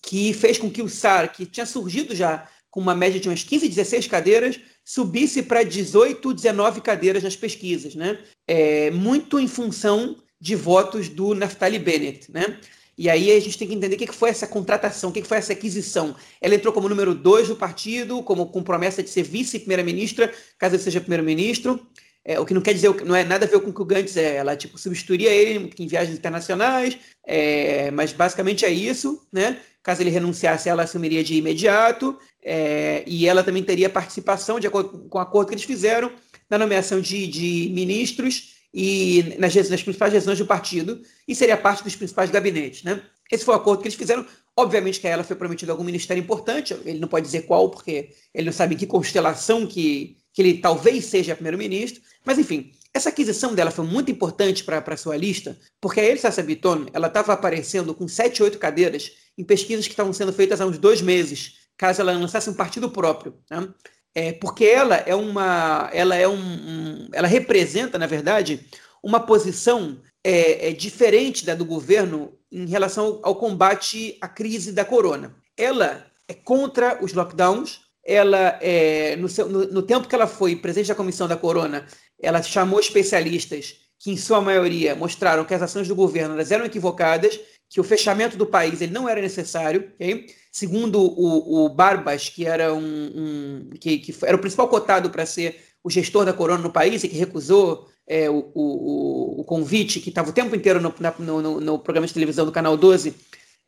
que 0.00 0.32
fez 0.32 0.58
com 0.58 0.70
que 0.70 0.80
o 0.80 0.88
SAR, 0.88 1.32
que 1.32 1.44
tinha 1.44 1.66
surgido 1.66 2.14
já 2.14 2.48
com 2.70 2.80
uma 2.80 2.94
média 2.94 3.18
de 3.18 3.28
umas 3.28 3.42
15, 3.42 3.68
16 3.68 4.06
cadeiras, 4.06 4.60
subisse 4.84 5.42
para 5.42 5.64
18, 5.64 6.32
19 6.32 6.80
cadeiras 6.80 7.22
nas 7.22 7.34
pesquisas, 7.34 7.96
né? 7.96 8.18
É, 8.46 8.90
muito 8.92 9.40
em 9.40 9.48
função 9.48 10.16
de 10.40 10.54
votos 10.54 11.08
do 11.08 11.34
Naftali 11.34 11.78
Bennett, 11.78 12.30
né? 12.30 12.58
E 13.00 13.08
aí 13.08 13.32
a 13.32 13.40
gente 13.40 13.56
tem 13.56 13.66
que 13.66 13.72
entender 13.72 13.96
o 13.96 13.98
que 13.98 14.12
foi 14.12 14.28
essa 14.28 14.46
contratação, 14.46 15.08
o 15.08 15.12
que 15.12 15.22
foi 15.22 15.38
essa 15.38 15.54
aquisição. 15.54 16.14
Ela 16.38 16.54
entrou 16.54 16.70
como 16.70 16.86
número 16.86 17.14
dois 17.14 17.48
do 17.48 17.56
partido, 17.56 18.22
como 18.22 18.44
com 18.48 18.62
promessa 18.62 19.02
de 19.02 19.08
ser 19.08 19.22
vice-primeira-ministra, 19.22 20.30
caso 20.58 20.74
ele 20.74 20.82
seja 20.82 21.00
primeiro-ministro. 21.00 21.80
É, 22.22 22.38
o 22.38 22.44
que 22.44 22.52
não 22.52 22.60
quer 22.60 22.74
dizer, 22.74 22.94
não 23.06 23.16
é 23.16 23.24
nada 23.24 23.46
a 23.46 23.48
ver 23.48 23.58
com 23.60 23.70
o 23.70 23.72
que 23.72 23.80
o 23.80 23.86
Gantz 23.86 24.18
é. 24.18 24.36
Ela 24.36 24.54
tipo 24.54 24.76
substituiria 24.76 25.30
ele 25.30 25.72
em 25.78 25.86
viagens 25.86 26.14
internacionais, 26.14 26.98
é, 27.26 27.90
mas 27.90 28.12
basicamente 28.12 28.66
é 28.66 28.70
isso, 28.70 29.26
né? 29.32 29.56
Caso 29.82 30.02
ele 30.02 30.10
renunciasse, 30.10 30.68
ela 30.68 30.82
assumiria 30.82 31.24
de 31.24 31.36
imediato. 31.36 32.18
É, 32.44 33.02
e 33.06 33.26
ela 33.26 33.42
também 33.42 33.62
teria 33.62 33.88
participação, 33.88 34.60
de 34.60 34.66
acordo 34.66 35.08
com 35.08 35.16
o 35.16 35.20
acordo 35.22 35.48
que 35.48 35.54
eles 35.54 35.64
fizeram, 35.64 36.12
na 36.50 36.58
nomeação 36.58 37.00
de, 37.00 37.26
de 37.26 37.70
ministros 37.72 38.59
e 38.72 39.34
nas, 39.38 39.54
nas, 39.54 39.82
principais 39.82 40.12
regiões 40.12 40.38
do 40.38 40.46
partido, 40.46 41.00
e 41.26 41.34
seria 41.34 41.56
parte 41.56 41.82
dos 41.82 41.96
principais 41.96 42.30
gabinetes. 42.30 42.84
Né? 42.84 43.02
Esse 43.30 43.44
foi 43.44 43.54
o 43.54 43.56
acordo 43.56 43.82
que 43.82 43.88
eles 43.88 43.98
fizeram. 43.98 44.24
Obviamente 44.56 45.00
que 45.00 45.06
a 45.06 45.10
ela 45.10 45.24
foi 45.24 45.36
prometido 45.36 45.72
algum 45.72 45.84
ministério 45.84 46.20
importante, 46.20 46.76
ele 46.84 46.98
não 46.98 47.08
pode 47.08 47.24
dizer 47.24 47.42
qual, 47.42 47.70
porque 47.70 48.10
ele 48.34 48.46
não 48.46 48.52
sabe 48.52 48.74
em 48.74 48.78
que 48.78 48.86
constelação 48.86 49.66
que, 49.66 50.16
que 50.32 50.42
ele 50.42 50.58
talvez 50.58 51.06
seja 51.06 51.34
primeiro-ministro, 51.34 52.02
mas 52.24 52.38
enfim, 52.38 52.72
essa 52.92 53.08
aquisição 53.08 53.54
dela 53.54 53.70
foi 53.70 53.86
muito 53.86 54.10
importante 54.10 54.64
para 54.64 54.82
a 54.84 54.96
sua 54.96 55.16
lista, 55.16 55.56
porque 55.80 56.00
a 56.00 56.04
Elsa 56.04 56.30
Sabiton 56.30 56.86
ela 56.92 57.06
estava 57.06 57.32
aparecendo 57.32 57.94
com 57.94 58.08
7, 58.08 58.42
8 58.42 58.58
cadeiras 58.58 59.12
em 59.38 59.44
pesquisas 59.44 59.86
que 59.86 59.92
estavam 59.92 60.12
sendo 60.12 60.32
feitas 60.32 60.60
há 60.60 60.66
uns 60.66 60.76
dois 60.76 61.00
meses, 61.00 61.60
caso 61.76 62.00
ela 62.00 62.12
lançasse 62.12 62.50
um 62.50 62.54
partido 62.54 62.90
próprio. 62.90 63.38
Né? 63.48 63.68
É, 64.14 64.32
porque 64.32 64.64
ela 64.64 64.96
é 64.96 65.14
uma. 65.14 65.88
Ela 65.92 66.16
é 66.16 66.26
um, 66.26 66.34
um 66.34 67.08
Ela 67.12 67.28
representa, 67.28 67.98
na 67.98 68.06
verdade, 68.06 68.66
uma 69.02 69.20
posição 69.20 70.00
é, 70.24 70.68
é, 70.68 70.72
diferente 70.72 71.44
da 71.44 71.54
do 71.54 71.64
governo 71.64 72.32
em 72.50 72.66
relação 72.66 73.20
ao, 73.22 73.36
combate 73.36 74.18
à 74.20 74.28
crise 74.28 74.72
da 74.72 74.84
corona. 74.84 75.34
Ela 75.56 76.06
é 76.28 76.34
contra 76.34 77.02
os 77.02 77.12
lockdowns, 77.12 77.80
ela 78.04 78.58
é, 78.60 79.16
no, 79.16 79.28
seu, 79.28 79.48
no, 79.48 79.66
no, 79.66 79.82
tempo 79.82 80.08
que 80.08 80.14
ela 80.14 80.26
foi 80.26 80.56
presidente 80.56 80.88
da 80.88 80.94
comissão 80.94 81.28
da 81.28 81.36
corona, 81.36 81.86
ela 82.20 82.42
chamou 82.42 82.80
especialistas 82.80 83.76
que, 83.98 84.10
em 84.10 84.16
sua 84.16 84.40
maioria, 84.40 84.94
mostraram 84.94 85.44
que 85.44 85.54
as 85.54 85.62
ações 85.62 85.86
do 85.86 85.94
governo 85.94 86.36
eram 86.40 86.64
equivocadas 86.64 87.38
que 87.70 87.80
o 87.80 87.84
fechamento 87.84 88.36
do 88.36 88.44
país 88.44 88.82
ele 88.82 88.92
não 88.92 89.08
era 89.08 89.22
necessário. 89.22 89.92
Okay? 89.94 90.26
Segundo 90.50 91.00
o, 91.00 91.64
o, 91.64 91.68
Barbas, 91.68 92.28
que 92.28 92.44
era 92.44 92.74
um, 92.74 92.80
um 92.82 93.70
que, 93.78 93.98
que, 93.98 94.14
era 94.24 94.36
o 94.36 94.40
principal 94.40 94.66
cotado 94.66 95.08
para 95.08 95.24
ser 95.24 95.56
o 95.82 95.88
gestor 95.88 96.24
da 96.24 96.32
corona 96.32 96.60
no 96.60 96.72
país 96.72 97.04
e 97.04 97.08
que 97.08 97.16
recusou 97.16 97.88
é, 98.06 98.28
o, 98.28 98.50
o, 98.52 99.40
o, 99.40 99.44
convite, 99.44 100.00
que 100.00 100.08
estava 100.08 100.30
o 100.30 100.32
tempo 100.32 100.54
inteiro 100.56 100.80
no, 100.80 100.92
no, 101.20 101.60
no, 101.60 101.78
programa 101.78 102.08
de 102.08 102.12
televisão 102.12 102.44
do 102.44 102.50
Canal 102.50 102.76
12, 102.76 103.14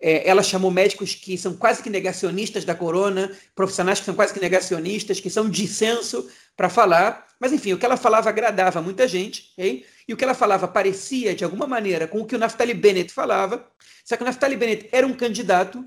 é, 0.00 0.28
ela 0.28 0.42
chamou 0.42 0.68
médicos 0.68 1.14
que 1.14 1.38
são 1.38 1.55
quase 1.55 1.80
que 1.80 1.88
negacionistas 1.88 2.64
da 2.64 2.74
corona, 2.74 3.30
profissionais 3.55 4.00
que 4.00 4.05
são 4.05 4.16
quase 4.16 4.34
que 4.34 4.40
negacionistas, 4.40 5.20
que 5.20 5.30
são 5.30 5.48
dissenso 5.48 6.28
para 6.57 6.68
falar. 6.68 7.24
Mas, 7.38 7.53
enfim, 7.53 7.72
o 7.72 7.78
que 7.78 7.86
ela 7.86 7.96
falava 7.96 8.28
agradava 8.28 8.82
muita 8.82 9.07
gente, 9.07 9.53
okay? 9.53 9.84
E 10.09 10.12
o 10.12 10.16
que 10.16 10.24
ela 10.24 10.34
falava 10.34 10.66
parecia, 10.66 11.34
de 11.34 11.44
alguma 11.44 11.66
maneira, 11.66 12.07
com 12.07 12.20
o 12.20 12.26
que 12.26 12.34
o 12.34 12.38
Naftali 12.38 12.74
Bennett 12.74 13.12
falava, 13.12 13.66
só 14.05 14.16
que 14.16 14.22
o 14.22 14.26
Naftali 14.26 14.57
Bennett 14.57 14.88
era 14.92 15.07
um 15.07 15.14
candidato 15.14 15.84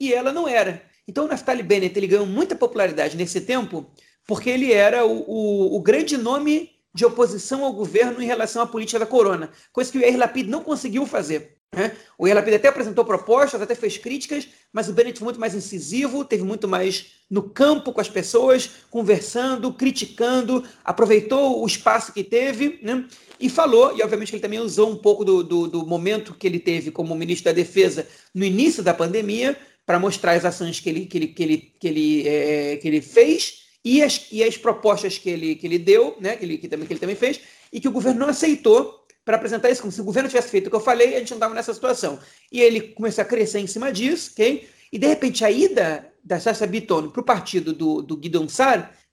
e 0.00 0.12
ela 0.12 0.32
não 0.32 0.48
era. 0.48 0.82
Então 1.06 1.24
o 1.24 1.28
Naftali 1.28 1.62
Bennett 1.62 1.98
ele 1.98 2.06
ganhou 2.06 2.26
muita 2.26 2.54
popularidade 2.54 3.16
nesse 3.16 3.40
tempo 3.40 3.90
porque 4.26 4.50
ele 4.50 4.72
era 4.72 5.06
o, 5.06 5.24
o, 5.26 5.76
o 5.76 5.80
grande 5.80 6.16
nome 6.16 6.70
de 6.94 7.04
oposição 7.04 7.64
ao 7.64 7.72
governo 7.72 8.22
em 8.22 8.26
relação 8.26 8.62
à 8.62 8.66
política 8.66 8.98
da 8.98 9.06
corona, 9.06 9.50
coisa 9.72 9.90
que 9.90 9.98
o 9.98 10.00
Yair 10.00 10.18
Lapid 10.18 10.48
não 10.48 10.62
conseguiu 10.62 11.06
fazer. 11.06 11.57
Né? 11.74 11.92
O 12.16 12.26
Lapid 12.26 12.54
até 12.54 12.68
apresentou 12.68 13.04
propostas, 13.04 13.60
até 13.60 13.74
fez 13.74 13.98
críticas, 13.98 14.48
mas 14.72 14.88
o 14.88 14.92
Bennett 14.92 15.18
foi 15.18 15.26
muito 15.26 15.40
mais 15.40 15.54
incisivo, 15.54 16.24
teve 16.24 16.42
muito 16.42 16.66
mais 16.66 17.12
no 17.30 17.42
campo 17.42 17.92
com 17.92 18.00
as 18.00 18.08
pessoas, 18.08 18.70
conversando, 18.90 19.72
criticando, 19.72 20.64
aproveitou 20.84 21.62
o 21.62 21.66
espaço 21.66 22.12
que 22.12 22.24
teve 22.24 22.78
né? 22.82 23.04
e 23.38 23.50
falou, 23.50 23.96
e 23.96 24.02
obviamente 24.02 24.34
ele 24.34 24.42
também 24.42 24.58
usou 24.58 24.90
um 24.90 24.96
pouco 24.96 25.24
do, 25.24 25.42
do, 25.42 25.68
do 25.68 25.86
momento 25.86 26.34
que 26.34 26.46
ele 26.46 26.58
teve 26.58 26.90
como 26.90 27.14
ministro 27.14 27.46
da 27.46 27.52
Defesa 27.52 28.08
no 28.34 28.44
início 28.44 28.82
da 28.82 28.94
pandemia 28.94 29.56
para 29.84 29.98
mostrar 29.98 30.32
as 30.32 30.44
ações 30.44 30.80
que 30.80 30.88
ele, 30.88 31.06
que 31.06 31.18
ele, 31.18 31.26
que 31.28 31.42
ele, 31.42 31.56
que 31.78 31.88
ele, 31.88 32.28
é, 32.28 32.76
que 32.76 32.88
ele 32.88 33.02
fez 33.02 33.68
e 33.84 34.02
as, 34.02 34.26
e 34.32 34.42
as 34.42 34.56
propostas 34.56 35.18
que 35.18 35.30
ele, 35.30 35.54
que 35.54 35.66
ele 35.66 35.78
deu, 35.78 36.16
né? 36.18 36.36
que, 36.36 36.44
ele, 36.44 36.58
que, 36.58 36.68
também, 36.68 36.86
que 36.86 36.92
ele 36.94 37.00
também 37.00 37.16
fez, 37.16 37.40
e 37.72 37.78
que 37.78 37.88
o 37.88 37.92
governo 37.92 38.20
não 38.20 38.28
aceitou 38.28 39.06
para 39.28 39.36
apresentar 39.36 39.68
isso 39.68 39.82
como 39.82 39.92
se 39.92 40.00
o 40.00 40.04
governo 40.04 40.26
tivesse 40.26 40.48
feito 40.48 40.68
o 40.68 40.70
que 40.70 40.76
eu 40.76 40.80
falei, 40.80 41.14
a 41.14 41.18
gente 41.18 41.32
não 41.32 41.36
estava 41.36 41.52
nessa 41.52 41.74
situação. 41.74 42.18
E 42.50 42.62
ele 42.62 42.80
começou 42.80 43.20
a 43.20 43.26
crescer 43.26 43.58
em 43.58 43.66
cima 43.66 43.92
disso, 43.92 44.30
ok? 44.32 44.66
E 44.90 44.98
de 44.98 45.06
repente 45.06 45.44
a 45.44 45.50
ida 45.50 46.10
da 46.24 46.40
Sasha 46.40 46.66
Bitton 46.66 47.10
para 47.10 47.20
o 47.20 47.24
partido 47.24 47.74
do, 47.74 48.00
do 48.00 48.16
Guidon 48.16 48.46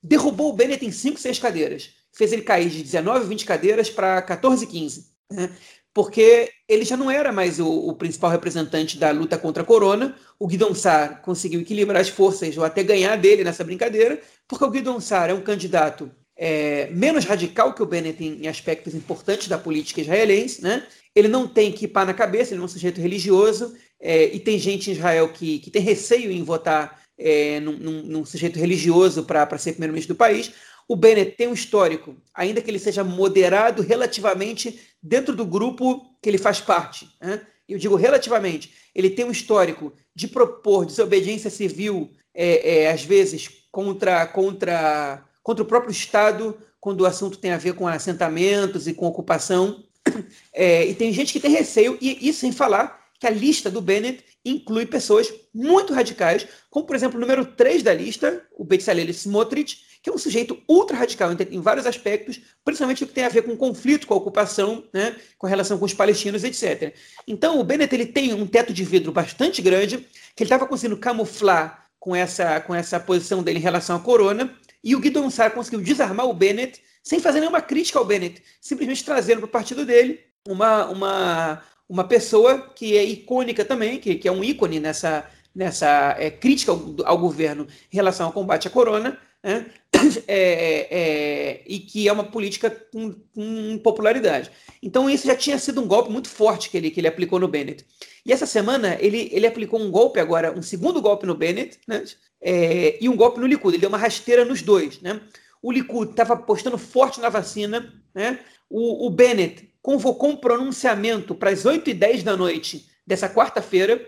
derrubou 0.01 0.51
o 0.51 0.53
Bennett 0.53 0.86
em 0.86 0.91
5, 0.91 1.20
6 1.20 1.38
cadeiras. 1.38 1.89
Fez 2.13 2.32
ele 2.32 2.43
cair 2.43 2.70
de 2.70 2.82
19, 2.82 3.28
20 3.28 3.43
cadeiras 3.43 3.89
para 3.89 4.22
14, 4.22 4.66
15. 4.66 5.11
Né? 5.30 5.49
Porque 5.93 6.49
ele 6.66 6.86
já 6.86 6.95
não 6.95 7.11
era 7.11 7.34
mais 7.34 7.59
o, 7.59 7.68
o, 7.68 7.93
principal 7.93 8.32
representante 8.32 8.97
da 8.97 9.11
luta 9.11 9.38
contra 9.38 9.63
a 9.63 9.66
corona. 9.66 10.16
O 10.39 10.47
Guidon 10.47 10.74
Sar 10.74 11.22
conseguiu 11.24 11.59
equilibrar 11.59 11.99
as 11.99 12.07
forças 12.07 12.57
ou 12.57 12.63
até 12.63 12.84
ganhar 12.84 13.18
dele 13.18 13.43
nessa 13.43 13.66
brincadeira, 13.66 14.22
porque 14.47 14.63
o 14.63 14.72
Guidon 14.72 15.01
Sar 15.01 15.30
é 15.30 15.34
um 15.34 15.41
candidato 15.41 16.09
é, 16.38 16.88
menos 16.91 17.25
radical 17.25 17.73
que 17.73 17.81
o 17.81 17.86
Bennett 17.86 18.23
em, 18.23 18.47
aspectos 18.47 18.93
importantes 18.93 19.47
da 19.47 19.57
política 19.57 20.01
israelense, 20.01 20.61
né? 20.61 20.86
Ele 21.15 21.27
não 21.27 21.47
tem 21.47 21.71
que 21.71 21.88
pá 21.88 22.03
na 22.03 22.13
cabeça, 22.13 22.53
ele 22.53 22.61
é 22.61 22.63
um 22.65 22.67
sujeito 22.67 22.99
religioso, 22.99 23.75
é, 23.99 24.25
e 24.25 24.39
tem 24.39 24.59
gente 24.59 24.89
em 24.89 24.93
Israel 24.93 25.29
que, 25.29 25.59
que 25.59 25.71
tem 25.71 25.81
receio 25.81 26.29
em 26.31 26.43
votar 26.43 27.01
é, 27.17 27.59
num, 27.61 27.77
num, 27.77 28.03
num, 28.03 28.25
sujeito 28.25 28.59
religioso 28.59 29.23
para 29.23 29.57
ser 29.57 29.71
primeiro-ministro 29.71 30.13
do 30.13 30.17
país. 30.17 30.51
O 30.88 30.95
Bennett 30.95 31.31
tem 31.31 31.47
um 31.47 31.53
histórico, 31.53 32.15
ainda 32.33 32.61
que 32.61 32.69
ele 32.69 32.77
seja 32.77 33.03
moderado 33.03 33.81
relativamente 33.81 34.79
dentro 35.01 35.36
do 35.36 35.45
grupo 35.45 36.05
que 36.21 36.29
ele 36.29 36.38
faz 36.38 36.59
parte. 36.59 37.09
Né? 37.19 37.41
Eu 37.67 37.79
digo 37.79 37.95
relativamente, 37.95 38.71
ele 38.93 39.09
tem 39.09 39.25
um 39.25 39.31
histórico 39.31 39.93
de 40.13 40.27
propor 40.27 40.86
desobediência 40.86 41.49
civil, 41.49 42.11
é, 42.33 42.83
é, 42.83 42.91
às 42.91 43.03
vezes, 43.03 43.49
contra, 43.71 44.27
contra 44.27 45.24
contra 45.45 45.61
o 45.61 45.67
próprio 45.67 45.91
Estado, 45.91 46.57
quando 46.81 47.01
o 47.01 47.05
assunto 47.05 47.37
tem 47.37 47.51
a 47.51 47.57
ver 47.57 47.75
com 47.75 47.87
assentamentos 47.87 48.87
e 48.87 48.93
com 48.95 49.05
ocupação. 49.05 49.83
É, 50.57 50.85
e 50.85 50.95
tem 50.95 51.11
gente 51.11 51.33
que 51.33 51.39
tem 51.39 51.51
receio, 51.51 51.97
e 51.99 52.29
isso 52.29 52.39
sem 52.39 52.51
falar 52.51 53.09
que 53.19 53.27
a 53.27 53.29
lista 53.29 53.69
do 53.69 53.81
Bennett 53.81 54.23
inclui 54.45 54.85
pessoas 54.85 55.31
muito 55.53 55.93
radicais, 55.93 56.47
como, 56.69 56.85
por 56.85 56.95
exemplo, 56.95 57.17
o 57.17 57.19
número 57.19 57.45
3 57.45 57.83
da 57.83 57.93
lista, 57.93 58.41
o 58.57 58.63
Bezalel 58.63 59.09
Smotrich, 59.09 59.79
que 60.01 60.09
é 60.09 60.13
um 60.13 60.17
sujeito 60.17 60.57
ultra 60.69 60.95
radical 60.95 61.29
em, 61.51 61.59
vários 61.59 61.85
aspectos, 61.85 62.39
principalmente 62.63 63.03
o 63.03 63.07
que 63.07 63.13
tem 63.13 63.25
a 63.25 63.29
ver 63.29 63.41
com 63.41 63.57
conflito, 63.57 64.07
com 64.07 64.13
a 64.13 64.17
ocupação, 64.17 64.85
né, 64.93 65.15
com 65.37 65.47
a 65.47 65.49
relação 65.49 65.77
com 65.77 65.85
os 65.85 65.93
palestinos, 65.93 66.43
etc. 66.43 66.95
Então, 67.27 67.59
o 67.59 67.63
Bennett 67.63 67.93
ele 67.93 68.05
tem 68.05 68.33
um 68.33 68.47
teto 68.47 68.71
de 68.71 68.85
vidro 68.85 69.11
bastante 69.11 69.61
grande, 69.61 69.97
que 70.35 70.43
ele 70.43 70.45
estava 70.45 70.65
conseguindo 70.65 70.97
camuflar 70.97 71.85
com 71.99 72.15
essa, 72.15 72.61
com 72.61 72.73
essa 72.73 72.99
posição 72.99 73.43
dele 73.43 73.59
em 73.59 73.63
relação 73.63 73.97
à 73.97 73.99
corona, 73.99 74.55
e 74.86 74.95
o 74.95 74.99
Guidon 74.99 75.31
Sar 75.31 75.51
conseguiu 75.51 75.81
desarmar 75.81 76.27
o 76.27 76.33
Bennett 76.33 76.79
sem 77.03 77.19
fazer 77.19 77.39
nenhuma 77.39 77.61
crítica 77.61 77.97
ao 77.97 78.05
Bennett, 78.05 78.41
simplesmente 78.61 79.03
trazendo 79.03 79.39
para 79.39 79.47
o 79.47 79.51
partido 79.51 79.83
dele 79.83 80.19
uma, 80.47 80.86
uma, 80.86 81.61
uma 81.89 82.03
pessoa 82.03 82.69
que 82.75 82.95
é 82.95 83.03
icônica 83.03 83.65
também, 83.65 83.99
que, 83.99 84.15
que 84.15 84.27
é 84.27 84.31
um 84.31 84.43
ícone 84.43 84.79
nessa, 84.79 85.27
nessa 85.53 86.15
é, 86.19 86.29
crítica 86.29 86.71
ao, 86.71 86.95
ao, 87.03 87.17
governo 87.17 87.67
em 87.91 87.95
relação 87.95 88.27
ao 88.27 88.31
combate 88.31 88.67
à 88.67 88.71
corona, 88.71 89.19
né? 89.45 89.67
é, 90.27 90.87
é, 90.89 91.61
e 91.67 91.77
que 91.79 92.07
é 92.07 92.11
uma 92.11 92.23
política 92.23 92.71
com, 92.91 93.13
com, 93.33 93.77
popularidade. 93.77 94.49
Então 94.81 95.07
isso 95.07 95.27
já 95.27 95.35
tinha 95.35 95.59
sido 95.59 95.81
um 95.81 95.87
golpe 95.87 96.11
muito 96.11 96.27
forte 96.27 96.69
que 96.69 96.77
ele, 96.77 96.89
que 96.89 96.99
ele 96.99 97.07
aplicou 97.07 97.39
no 97.39 97.47
Bennett. 97.47 97.85
E 98.25 98.33
essa 98.33 98.47
semana 98.47 98.97
ele, 98.99 99.29
ele 99.31 99.45
aplicou 99.45 99.79
um 99.79 99.91
golpe 99.91 100.19
agora, 100.19 100.51
um 100.51 100.63
segundo 100.63 100.99
golpe 100.99 101.27
no 101.27 101.35
Bennett, 101.35 101.77
né? 101.87 102.03
É, 102.41 102.97
e 102.99 103.07
um 103.07 103.15
golpe 103.15 103.39
no 103.39 103.45
Likud. 103.45 103.75
Ele 103.75 103.81
deu 103.81 103.89
uma 103.89 103.97
rasteira 103.97 104.43
nos 104.43 104.63
dois, 104.63 104.99
né? 104.99 105.21
O 105.61 105.71
Likud 105.71 106.11
estava 106.11 106.33
apostando 106.33 106.77
forte 106.77 107.21
na 107.21 107.29
vacina, 107.29 107.93
né? 108.13 108.39
O, 108.67 109.05
o 109.05 109.09
Bennett 109.11 109.69
convocou 109.81 110.29
um 110.29 110.37
pronunciamento 110.37 111.35
para 111.35 111.51
as 111.51 111.63
8h10 111.63 112.23
da 112.23 112.35
noite 112.35 112.87
dessa 113.05 113.29
quarta-feira, 113.29 114.03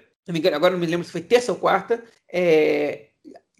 agora 0.54 0.74
não 0.74 0.80
me 0.80 0.88
lembro 0.88 1.06
se 1.06 1.12
foi 1.12 1.22
terça 1.22 1.52
ou 1.52 1.58
quarta, 1.60 2.04
é, 2.32 3.07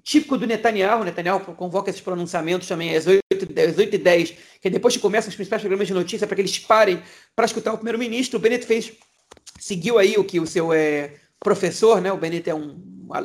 típico 0.08 0.38
do 0.38 0.48
Netanyahu, 0.48 1.04
Netanyahu 1.04 1.42
convoca 1.54 1.90
esses 1.90 2.00
pronunciamentos 2.00 2.66
também 2.66 2.96
às 2.96 3.06
8h10, 3.06 4.36
que 4.62 4.68
é 4.70 4.72
depois 4.72 4.96
que 4.96 5.02
começam 5.02 5.28
os 5.28 5.36
principais 5.36 5.62
programas 5.62 5.86
de 5.86 5.94
notícia 5.94 6.26
para 6.26 6.34
que 6.34 6.42
eles 6.42 6.58
parem 6.58 7.04
para 7.36 7.46
escutar 7.46 7.74
o 7.74 7.78
primeiro-ministro, 7.78 8.40
o 8.40 8.42
Bennett 8.42 8.66
fez, 8.66 8.94
seguiu 9.60 10.00
aí 10.00 10.16
o 10.18 10.24
que 10.24 10.40
o 10.40 10.48
seu 10.48 10.72
é, 10.72 11.16
professor, 11.42 12.00
né, 12.00 12.10
o 12.10 12.16
Bennett 12.16 12.50
é 12.50 12.56
um, 12.56 12.82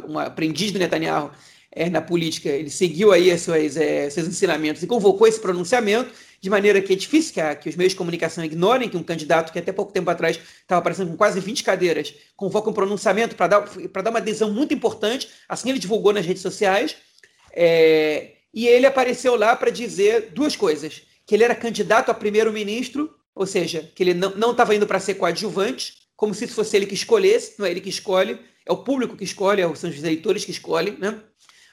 um 0.08 0.18
aprendiz 0.18 0.72
do 0.72 0.80
Netanyahu, 0.80 1.30
é, 1.70 1.88
na 1.88 2.02
política, 2.02 2.48
ele 2.48 2.68
seguiu 2.68 3.12
aí 3.12 3.38
seus, 3.38 3.76
é, 3.76 4.10
seus 4.10 4.26
ensinamentos 4.26 4.82
e 4.82 4.86
convocou 4.88 5.28
esse 5.28 5.38
pronunciamento, 5.38 6.10
de 6.42 6.50
maneira 6.50 6.82
que 6.82 6.92
é 6.92 6.96
difícil 6.96 7.32
que, 7.32 7.40
a, 7.40 7.54
que, 7.54 7.68
os 7.68 7.76
meios 7.76 7.92
de 7.92 7.96
comunicação 7.96 8.44
ignorem 8.44 8.88
que 8.88 8.96
um 8.96 9.02
candidato 9.02 9.52
que 9.52 9.60
até 9.60 9.70
pouco 9.70 9.92
tempo 9.92 10.10
atrás 10.10 10.40
estava 10.60 10.80
aparecendo 10.80 11.12
com 11.12 11.16
quase 11.16 11.38
20 11.38 11.62
cadeiras 11.62 12.12
convoca 12.34 12.68
um 12.68 12.72
pronunciamento 12.72 13.36
para 13.36 13.46
dar, 13.46 13.60
dar 14.02 14.10
uma 14.10 14.18
adesão 14.18 14.52
muito 14.52 14.74
importante, 14.74 15.28
assim 15.48 15.70
ele 15.70 15.78
divulgou 15.78 16.12
nas 16.12 16.26
redes 16.26 16.42
sociais, 16.42 16.96
é, 17.52 18.32
e 18.52 18.66
ele 18.66 18.86
apareceu 18.86 19.36
lá 19.36 19.54
para 19.54 19.70
dizer 19.70 20.32
duas 20.32 20.56
coisas, 20.56 21.02
que 21.24 21.36
ele 21.36 21.44
era 21.44 21.54
candidato 21.54 22.10
a 22.10 22.14
primeiro-ministro, 22.14 23.14
ou 23.36 23.46
seja, 23.46 23.88
que 23.94 24.02
ele 24.02 24.12
não 24.12 24.50
estava 24.50 24.74
indo 24.74 24.86
para 24.86 24.98
ser 24.98 25.14
coadjuvante, 25.14 25.94
como 26.16 26.34
se 26.34 26.48
fosse 26.48 26.76
ele 26.76 26.86
que 26.86 26.94
escolhesse, 26.94 27.54
não 27.56 27.66
é 27.66 27.70
ele 27.70 27.80
que 27.80 27.88
escolhe, 27.88 28.36
é 28.66 28.72
o 28.72 28.78
público 28.78 29.16
que 29.16 29.24
escolhe, 29.24 29.62
são 29.76 29.88
os 29.88 29.98
eleitores 29.98 30.44
que 30.44 30.50
escolhem, 30.50 30.96
né? 30.98 31.22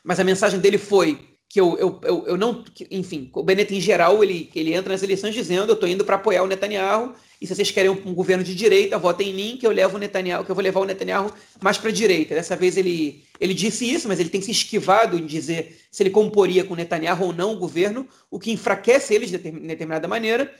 mas 0.03 0.19
a 0.19 0.23
mensagem 0.23 0.59
dele 0.59 0.77
foi 0.77 1.28
que 1.49 1.59
eu, 1.59 1.75
eu, 1.79 1.99
eu, 2.03 2.27
eu 2.27 2.37
não. 2.37 2.63
Que, 2.63 2.87
enfim, 2.91 3.31
o 3.33 3.41
Bennett, 3.41 3.75
em 3.75 3.81
geral, 3.81 4.23
ele, 4.23 4.51
ele 4.53 4.71
entra 4.71 4.93
nas 4.93 5.01
eleições 5.01 5.33
dizendo: 5.33 5.71
eu 5.71 5.73
estou 5.73 5.89
indo 5.89 6.05
para 6.05 6.15
apoiar 6.15 6.43
o 6.43 6.47
Netanyahu, 6.47 7.15
e 7.41 7.47
se 7.47 7.55
vocês 7.55 7.71
querem 7.71 7.89
um, 7.89 7.99
um, 8.05 8.13
governo 8.13 8.43
de 8.43 8.53
direita, 8.53 8.99
votem 8.99 9.31
em 9.31 9.33
mim, 9.33 9.57
que 9.57 9.65
eu 9.65 9.71
levo 9.71 9.97
o 9.97 9.99
Netanyahu, 9.99 10.45
que 10.45 10.51
eu 10.51 10.55
vou 10.55 10.63
levar 10.63 10.79
o 10.79 10.85
Netanyahu 10.85 11.33
mais 11.59 11.79
para 11.79 11.89
a 11.89 11.93
direita. 11.93 12.35
Dessa 12.35 12.55
vez 12.55 12.77
ele, 12.77 13.23
ele 13.39 13.55
disse 13.55 13.91
isso, 13.91 14.07
mas 14.07 14.19
ele 14.19 14.29
tem 14.29 14.41
se 14.41 14.51
esquivado 14.51 15.17
em 15.17 15.25
dizer 15.25 15.79
se 15.91 16.03
ele 16.03 16.11
comporia 16.11 16.63
com 16.63 16.75
o 16.75 16.77
Netanyahu 16.77 17.25
ou 17.25 17.33
não 17.33 17.53
o 17.53 17.57
governo, 17.57 18.07
o 18.29 18.39
que 18.39 18.51
enfraquece 18.51 19.15
ele 19.15 19.25
de 19.25 19.35
determinada 19.39 20.07
maneira. 20.07 20.53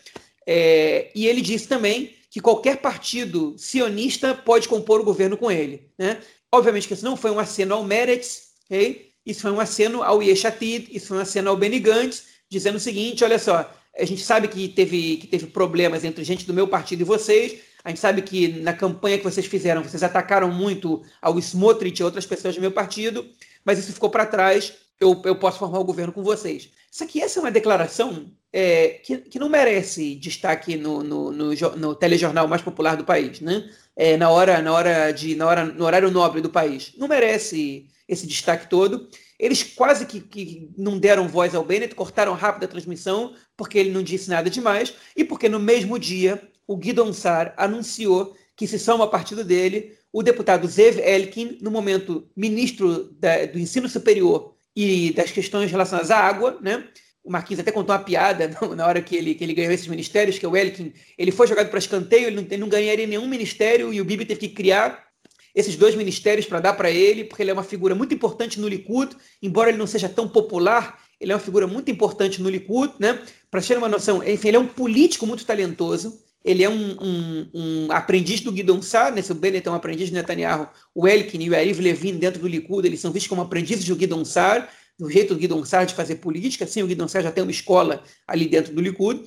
É, 0.48 1.12
e 1.14 1.28
ele 1.28 1.42
disse 1.42 1.68
também 1.68 2.16
que 2.32 2.40
qualquer 2.40 2.78
partido 2.78 3.54
sionista 3.60 4.34
pode 4.34 4.68
compor 4.68 5.02
o 5.02 5.04
governo 5.04 5.38
com 5.38 5.52
ele. 5.52 5.84
Né? 5.96 6.20
Obviamente 6.52 6.88
que 6.88 6.96
isso 6.96 7.06
não 7.06 7.16
foi 7.16 7.30
um 7.30 7.38
aceno 7.38 7.76
ao 7.76 7.84
Meretz, 7.84 8.54
okay? 8.66 9.09
Isso 9.30 9.42
foi 9.42 9.52
um 9.52 9.60
aceno 9.60 10.02
ao 10.02 10.24
Yeshatid, 10.24 10.90
isso 10.92 11.10
foi 11.10 11.18
um 11.18 11.22
aceno 11.22 11.52
ao 11.52 11.56
Benny 11.56 11.80
Gantz, 11.80 12.24
dizendo 12.50 12.78
o 12.78 12.80
seguinte: 12.80 13.24
olha 13.24 13.38
só, 13.38 13.72
a 13.96 14.04
gente 14.04 14.24
sabe 14.24 14.48
que 14.48 14.68
teve, 14.68 15.18
que 15.18 15.28
teve 15.28 15.46
problemas 15.46 16.04
entre 16.04 16.24
gente 16.24 16.48
do 16.48 16.54
meu 16.54 16.68
partido 16.68 17.02
e 17.02 17.04
vocês, 17.04 17.60
a 17.84 17.90
gente 17.90 18.00
sabe 18.00 18.24
que 18.24 18.48
na 18.48 18.74
campanha 18.74 19.20
que 19.20 19.24
vocês 19.24 19.46
fizeram, 19.46 19.84
vocês 19.84 20.02
atacaram 20.02 20.52
muito 20.52 21.04
ao 21.22 21.38
Smotrich 21.38 22.02
e 22.02 22.04
outras 22.04 22.26
pessoas 22.26 22.56
do 22.56 22.62
meu 22.62 22.72
partido, 22.72 23.24
mas 23.64 23.78
isso 23.78 23.94
ficou 23.94 24.10
para 24.10 24.26
trás, 24.26 24.74
eu, 25.00 25.22
eu 25.24 25.36
posso 25.36 25.60
formar 25.60 25.80
o 25.80 25.84
governo 25.84 26.12
com 26.12 26.22
vocês. 26.22 26.70
Isso 26.92 27.04
aqui, 27.04 27.22
essa 27.22 27.40
é 27.40 27.42
uma 27.42 27.52
declaração 27.52 28.32
é, 28.52 29.00
que, 29.04 29.18
que 29.18 29.40
não 29.40 29.48
merece 29.48 30.16
destaque 30.16 30.76
no, 30.76 31.04
no, 31.04 31.32
no, 31.32 31.54
no 31.78 31.96
telejornal 31.96 32.48
mais 32.48 32.62
popular 32.62 32.98
do 32.98 33.06
país, 33.06 33.40
né? 33.40 33.70
É, 33.96 34.18
na 34.18 34.30
hora, 34.30 34.62
na 34.62 34.74
hora 34.74 35.12
de, 35.12 35.36
na 35.36 35.48
hora, 35.48 35.66
no 35.66 35.86
horário 35.86 36.12
nobre 36.12 36.42
do 36.42 36.50
país. 36.50 36.94
Não 36.98 37.08
merece 37.08 37.88
esse 38.08 38.26
destaque 38.26 38.68
todo. 38.68 39.08
Eles 39.38 39.64
quase 39.64 40.06
que, 40.06 40.20
que, 40.20 40.70
não 40.78 41.00
deram 41.00 41.28
voz 41.28 41.56
ao 41.56 41.64
Bennett, 41.64 41.96
cortaram 41.96 42.34
rápido 42.34 42.66
a 42.66 42.68
transmissão, 42.68 43.34
porque 43.56 43.78
ele 43.78 43.92
não 43.92 44.04
disse 44.04 44.30
nada 44.30 44.50
demais, 44.50 44.94
e 45.16 45.24
porque 45.24 45.48
no 45.48 45.60
mesmo 45.60 45.98
dia 45.98 46.42
o 46.68 46.76
Guidon 46.76 47.14
Sar 47.14 47.54
anunciou 47.56 48.36
que 48.56 48.68
se 48.68 48.78
soma 48.78 49.06
a 49.06 49.08
partido 49.08 49.44
dele 49.44 49.98
o 50.12 50.24
deputado 50.24 50.68
Zev 50.68 51.00
Elkin, 51.00 51.60
no 51.62 51.72
momento 51.72 52.28
ministro 52.36 53.12
da, 53.14 53.46
do 53.46 53.60
ensino 53.60 53.88
superior 53.88 54.56
e 54.80 55.12
das 55.12 55.30
questões 55.30 55.70
relacionadas 55.70 56.10
à 56.10 56.18
água, 56.18 56.58
né? 56.62 56.88
O 57.22 57.30
Marquinhos 57.30 57.60
até 57.60 57.70
contou 57.70 57.94
uma 57.94 58.02
piada 58.02 58.50
na 58.78 58.88
hora 58.88 59.02
que 59.02 59.14
ele, 59.14 59.36
que 59.36 59.44
ele 59.44 59.54
ganhou 59.54 59.74
esses 59.74 59.88
ministérios, 59.88 60.40
que 60.40 60.48
o 60.48 60.56
Elkin, 60.56 60.94
ele 61.18 61.34
foi 61.34 61.48
jogado 61.48 61.70
para 61.70 61.80
escanteio, 61.80 62.28
ele 62.28 62.38
não, 62.38 62.44
ele 62.44 62.58
não 62.58 62.70
ganharia 62.70 63.06
nenhum 63.06 63.28
ministério 63.28 63.94
e 63.94 64.00
o 64.00 64.06
Bibi 64.06 64.24
teve 64.24 64.40
que 64.40 64.50
criar 64.50 65.06
esses 65.54 65.76
dois 65.76 65.96
ministérios 65.96 66.46
para 66.46 66.62
dar 66.62 66.76
para 66.76 66.90
ele, 66.90 67.26
porque 67.26 67.44
ele 67.44 67.50
é 67.50 67.54
uma 67.54 67.64
figura 67.64 67.94
muito 67.94 68.14
importante 68.14 68.58
no 68.58 68.70
Likud, 68.70 69.18
embora 69.42 69.70
ele 69.70 69.78
não 69.78 69.88
seja 69.88 70.08
tão 70.08 70.30
popular, 70.30 70.98
ele 71.20 71.34
é 71.34 71.36
uma 71.36 71.42
figura 71.42 71.68
muito 71.68 71.92
importante 71.92 72.42
no 72.42 72.50
Likud, 72.50 72.94
né? 73.00 73.22
Para 73.52 73.62
ter 73.62 73.78
uma 73.78 73.90
noção, 73.90 74.24
enfim, 74.24 74.48
ele 74.48 74.58
é 74.58 74.60
um 74.62 74.68
político 74.68 75.28
muito 75.28 75.46
talentoso, 75.46 76.24
ele 76.44 76.64
é 76.64 76.70
um, 76.70 76.98
um, 77.02 77.50
um 77.54 77.92
aprendiz 77.92 78.42
do 78.42 78.52
Guidon 78.52 78.82
Sar, 78.82 79.14
né? 79.14 79.22
O 79.30 79.34
Bennett 79.34 79.68
é 79.68 79.72
um 79.72 79.76
aprendiz 79.76 80.08
de 80.08 80.14
Netanyahu, 80.14 80.70
o 80.96 81.08
Elkin 81.08 81.42
e 81.42 81.50
o 81.50 81.54
Yariv 81.54 81.82
Levin 81.82 82.18
dentro 82.18 82.42
do 82.42 82.48
Likud, 82.48 82.88
eles 82.88 83.00
são 83.00 83.12
vistos 83.12 83.28
como 83.28 83.42
aprendizes 83.42 83.86
do 83.86 83.96
Guidon 83.96 84.24
Sar, 84.24 84.70
do 84.98 85.10
jeito 85.10 85.34
do 85.34 85.40
Guidon 85.40 85.64
Sar 85.66 85.86
de 85.86 85.94
fazer 85.94 86.16
política, 86.16 86.66
sim, 86.66 86.82
o 86.82 86.88
Guidon 86.88 87.08
Sar 87.08 87.24
já 87.24 87.32
tem 87.32 87.44
uma 87.44 87.52
escola 87.52 88.04
ali 88.28 88.48
dentro 88.48 88.74
do 88.74 88.82
Likud, 88.82 89.24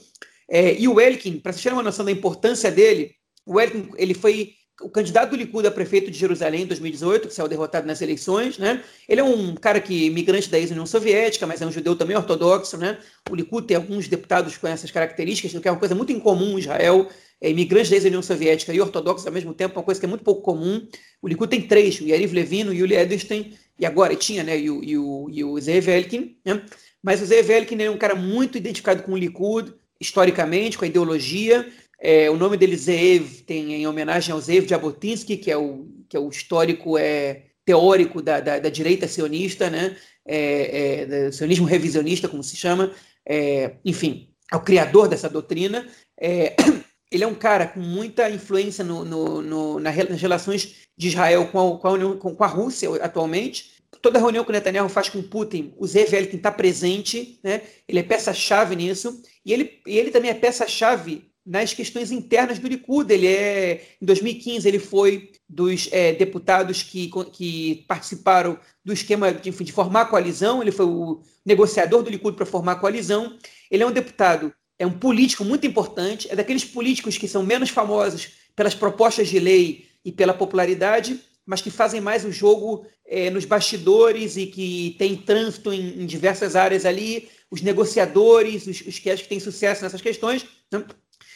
é, 0.51 0.75
e 0.79 0.89
o 0.89 1.01
Elkin, 1.01 1.39
para 1.39 1.53
vocês 1.53 1.63
terem 1.63 1.77
uma 1.77 1.83
noção 1.83 2.05
da 2.05 2.11
importância 2.11 2.71
dele, 2.71 3.15
o 3.47 3.61
Elkin 3.61 3.91
ele 3.97 4.15
foi 4.15 4.55
o 4.81 4.89
candidato 4.89 5.31
do 5.31 5.37
Likud 5.37 5.67
a 5.67 5.71
prefeito 5.71 6.11
de 6.11 6.19
Jerusalém 6.19 6.63
em 6.63 6.67
2018, 6.67 7.29
que 7.29 7.35
saiu 7.35 7.49
derrotado 7.49 7.87
nas 7.87 8.01
eleições, 8.01 8.59
né? 8.59 8.83
Ele 9.09 9.21
é 9.21 9.25
um 9.25 9.55
cara 9.55 9.81
que 9.81 10.07
imigrante 10.07 10.51
da 10.51 10.59
ex-União 10.59 10.87
Soviética, 10.87 11.47
mas 11.47 11.61
é 11.61 11.67
um 11.67 11.73
judeu 11.73 11.95
também 11.95 12.17
ortodoxo, 12.17 12.77
né? 12.77 12.99
O 13.31 13.35
Likud 13.35 13.67
tem 13.67 13.77
alguns 13.77 14.09
deputados 14.09 14.57
com 14.57 14.67
essas 14.67 14.91
características, 14.91 15.61
que 15.61 15.69
é 15.69 15.71
uma 15.71 15.79
coisa 15.79 15.95
muito 15.95 16.13
incomum 16.13 16.57
em 16.57 16.61
Israel, 16.61 17.09
é 17.41 17.51
imigrante 17.51 17.91
da 17.91 17.97
ex-União 17.97 18.23
Soviética 18.23 18.73
e 18.73 18.81
ortodoxo 18.81 19.27
ao 19.27 19.33
mesmo 19.33 19.53
tempo, 19.53 19.79
uma 19.79 19.85
coisa 19.85 20.01
que 20.01 20.07
é 20.07 20.09
muito 20.09 20.25
pouco 20.25 20.43
comum. 20.43 20.87
O 21.21 21.29
Likud 21.29 21.51
tem 21.51 21.63
três, 21.63 22.01
o 22.01 22.07
Yariv 22.07 22.33
Levin, 22.33 22.69
o 22.69 22.73
Yuli 22.73 22.95
Edelstein, 22.95 23.53
e 23.79 23.87
agora 23.87 24.15
tinha, 24.15 24.43
né, 24.43 24.59
e 24.59 24.71
o, 24.71 24.83
e 24.83 24.97
o, 24.97 25.29
e 25.31 25.45
o 25.45 25.61
Zeev 25.61 25.89
Elkin, 25.89 26.37
né? 26.45 26.63
Mas 27.03 27.21
o 27.21 27.27
Zeev 27.27 27.51
Elkin 27.51 27.83
é 27.83 27.91
um 27.91 27.99
cara 27.99 28.15
muito 28.15 28.57
identificado 28.57 29.03
com 29.03 29.13
o 29.13 29.17
Likud, 29.17 29.75
historicamente, 30.01 30.79
com 30.79 30.85
a 30.85 30.89
ideologia, 30.89 31.69
é, 32.05 32.29
o 32.29 32.37
nome 32.37 32.57
dele, 32.57 32.77
Zeev, 32.77 33.43
tem 33.47 33.75
em 33.75 33.87
homenagem 33.87 34.33
ao 34.33 34.41
Zeev 34.41 34.67
Jabotinsky, 34.67 35.37
que 35.37 35.53
é 35.53 35.57
o, 35.57 35.87
que 36.09 36.17
é 36.17 36.21
o 36.21 36.29
histórico 36.29 36.99
é, 36.99 37.45
teórico 37.65 38.21
da, 38.21 38.41
da, 38.41 38.59
da, 38.59 38.69
direita 38.69 39.07
sionista, 39.07 39.71
né? 39.71 39.97
É, 40.27 41.07
é, 41.09 41.31
sionismo 41.31 41.65
revisionista, 41.65 42.29
como 42.29 42.43
se 42.43 42.57
chama. 42.57 42.93
É, 43.25 43.77
enfim, 43.85 44.31
é 44.51 44.57
o 44.57 44.61
criador 44.61 45.07
dessa 45.07 45.29
doutrina. 45.29 45.87
É, 46.21 46.57
ele 47.09 47.23
é 47.23 47.27
um 47.27 47.37
cara 47.37 47.69
com 47.69 47.79
muita 47.79 48.29
influência 48.29 48.83
no, 48.83 49.05
no, 49.05 49.41
no, 49.41 49.79
nas 49.79 49.95
relações 50.21 50.89
de 50.97 51.07
Israel 51.07 51.47
com 51.53 51.77
a, 51.77 51.79
com, 51.79 51.87
a 51.87 51.93
União, 51.93 52.17
com 52.17 52.43
a 52.43 52.49
Rússia 52.49 52.89
atualmente. 53.01 53.81
Toda 54.01 54.19
reunião 54.19 54.43
que 54.43 54.51
o 54.51 54.53
Netanyahu 54.53 54.89
faz 54.89 55.09
com 55.09 55.23
Putin, 55.23 55.73
o 55.77 55.87
Zev 55.87 56.13
Elkin 56.13 56.39
está 56.39 56.51
presente, 56.51 57.39
né? 57.45 57.61
ele 57.87 58.01
é 58.01 58.03
peça-chave 58.03 58.75
nisso, 58.75 59.23
e 59.47 59.53
ele, 59.53 59.81
e 59.87 59.97
ele 59.97 60.11
também 60.11 60.31
é 60.31 60.35
peça-chave 60.35 61.31
nas 61.45 61.75
questões 61.75 62.11
internas 62.11 62.59
do 62.59 62.69
Likud. 62.69 63.13
Ele 63.13 63.27
é, 63.27 63.83
em 64.01 64.07
2015, 64.07 64.67
ele 64.67 64.79
foi 64.79 65.33
dos 65.49 65.89
é, 65.93 66.13
deputados 66.13 66.83
que, 66.83 67.11
que 67.33 67.85
participaram 67.89 68.59
do 68.85 68.93
esquema 68.93 69.33
de, 69.33 69.51
de 69.51 69.73
formar 69.73 70.07
coalizão. 70.07 70.63
Ele 70.63 70.73
foi 70.73 70.87
o 70.87 71.21
negociador 71.45 72.03
do 72.03 72.11
Likud 72.11 72.37
para 72.37 72.47
formar 72.47 72.77
coalizão. 72.77 73.37
Ele 73.71 73.83
é 73.83 73.87
um 73.87 73.93
deputado, 73.93 74.53
é 74.79 74.87
um 74.87 74.99
político 74.99 75.45
muito 75.45 75.67
importante. 75.67 76.29
É 76.31 76.37
daqueles 76.37 76.65
políticos 76.65 77.19
que 77.19 77.29
são 77.29 77.43
menos 77.43 77.71
famosos 77.71 78.31
pelas 78.55 78.75
propostas 78.75 79.29
de 79.29 79.39
lei 79.39 79.87
e 80.05 80.13
pela 80.13 80.35
popularidade, 80.35 81.21
mas 81.47 81.61
que 81.61 81.71
fazem 81.71 82.01
mais 82.01 82.25
o 82.25 82.33
jogo 82.33 82.87
é, 83.07 83.31
nos 83.31 83.45
bastidores 83.45 84.37
e 84.37 84.47
que 84.47 84.95
tem 84.99 85.17
trânsito 85.17 85.73
em, 85.73 86.03
em, 86.03 86.07
diversas 86.07 86.57
áreas 86.57 86.87
ali, 86.87 87.29
os 87.51 87.61
negociadores, 87.61 88.67
os, 88.67 88.81
os 88.81 88.99
que 88.99 89.11
acho 89.11 89.25
que 89.25 89.29
têm 89.29 89.41
sucesso 89.41 89.83
nessas 89.83 90.01
questões. 90.01 90.47
Né? 90.71 90.85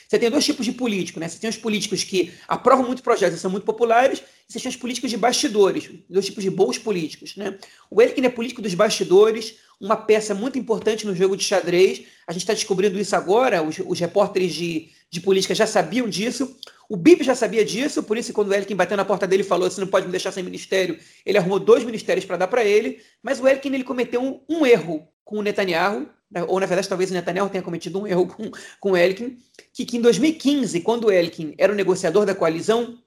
Você 0.09 0.19
tem 0.19 0.31
dois 0.31 0.45
tipos 0.45 0.65
de 0.65 0.73
político, 0.73 1.19
né? 1.19 1.29
Você 1.29 1.39
tem 1.39 1.51
os 1.51 1.57
políticos 1.57 2.05
que 2.05 2.33
aprovam 2.47 2.87
muito 2.87 3.03
projetos 3.03 3.39
e 3.39 3.41
são 3.41 3.51
muito 3.51 3.65
populares, 3.65 4.23
e 4.49 4.53
você 4.53 4.61
tem 4.61 4.69
os 4.69 4.77
políticos 4.77 5.11
de 5.11 5.17
bastidores, 5.17 5.91
dois 6.09 6.27
tipos 6.27 6.45
de 6.45 6.51
bons 6.51 6.79
políticos, 6.79 7.37
né? 7.37 7.59
O 7.91 8.01
Elkin 8.01 8.25
é 8.25 8.29
político 8.29 8.63
dos 8.63 8.75
bastidores, 8.75 9.57
uma 9.81 9.97
peça 9.97 10.35
muito 10.35 10.59
importante 10.59 11.07
no 11.07 11.15
jogo 11.15 11.37
de 11.37 11.45
xadrez. 11.45 12.05
A 12.27 12.33
gente 12.33 12.43
está 12.43 12.55
descobrindo 12.55 12.99
isso 12.99 13.15
agora, 13.15 13.63
os, 13.63 13.79
os 13.79 13.99
repórteres 13.99 14.55
de, 14.55 14.89
de 15.11 15.21
política 15.21 15.55
já 15.55 15.67
sabiam 15.67 16.09
disso. 16.09 16.57
O 16.89 16.97
Bibi 16.97 17.25
já 17.25 17.35
sabia 17.35 17.65
disso, 17.65 18.03
por 18.03 18.17
isso 18.17 18.33
quando 18.33 18.49
o 18.49 18.55
Elkin 18.55 18.77
bateu 18.77 18.97
na 18.97 19.05
porta 19.05 19.27
dele 19.27 19.43
e 19.43 19.47
falou 19.47 19.69
você 19.69 19.81
não 19.81 19.89
pode 19.89 20.07
me 20.07 20.13
deixar 20.13 20.31
sem 20.31 20.43
ministério, 20.43 20.99
ele 21.25 21.37
arrumou 21.37 21.59
dois 21.59 21.83
ministérios 21.83 22.25
para 22.25 22.37
dar 22.37 22.47
para 22.47 22.65
ele, 22.65 23.01
mas 23.21 23.41
o 23.41 23.49
Elkin 23.49 23.75
ele 23.75 23.83
cometeu 23.83 24.23
um, 24.23 24.41
um, 24.49 24.65
erro 24.65 25.07
com 25.25 25.39
o 25.39 25.43
Netanyahu, 25.43 26.09
ou 26.49 26.61
na 26.61 26.67
verdade 26.67 26.89
talvez 26.89 27.11
o 27.11 27.15
Netanyahu 27.15 27.49
tenha 27.49 27.63
cometido 27.63 28.01
um 28.01 28.07
erro 28.09 28.27
com, 28.27 28.51
com 28.81 28.93
o 28.93 28.97
Elkin, 28.97 29.39
que, 29.73 29.85
que 29.85 29.97
em 29.97 30.01
2015, 30.01 30.81
quando 30.81 31.05
o 31.05 31.11
Elkin 31.11 31.55
era 31.59 31.73
o 31.73 31.77
negociador 31.77 32.25
da 32.25 32.35
coalizão, 32.35 32.99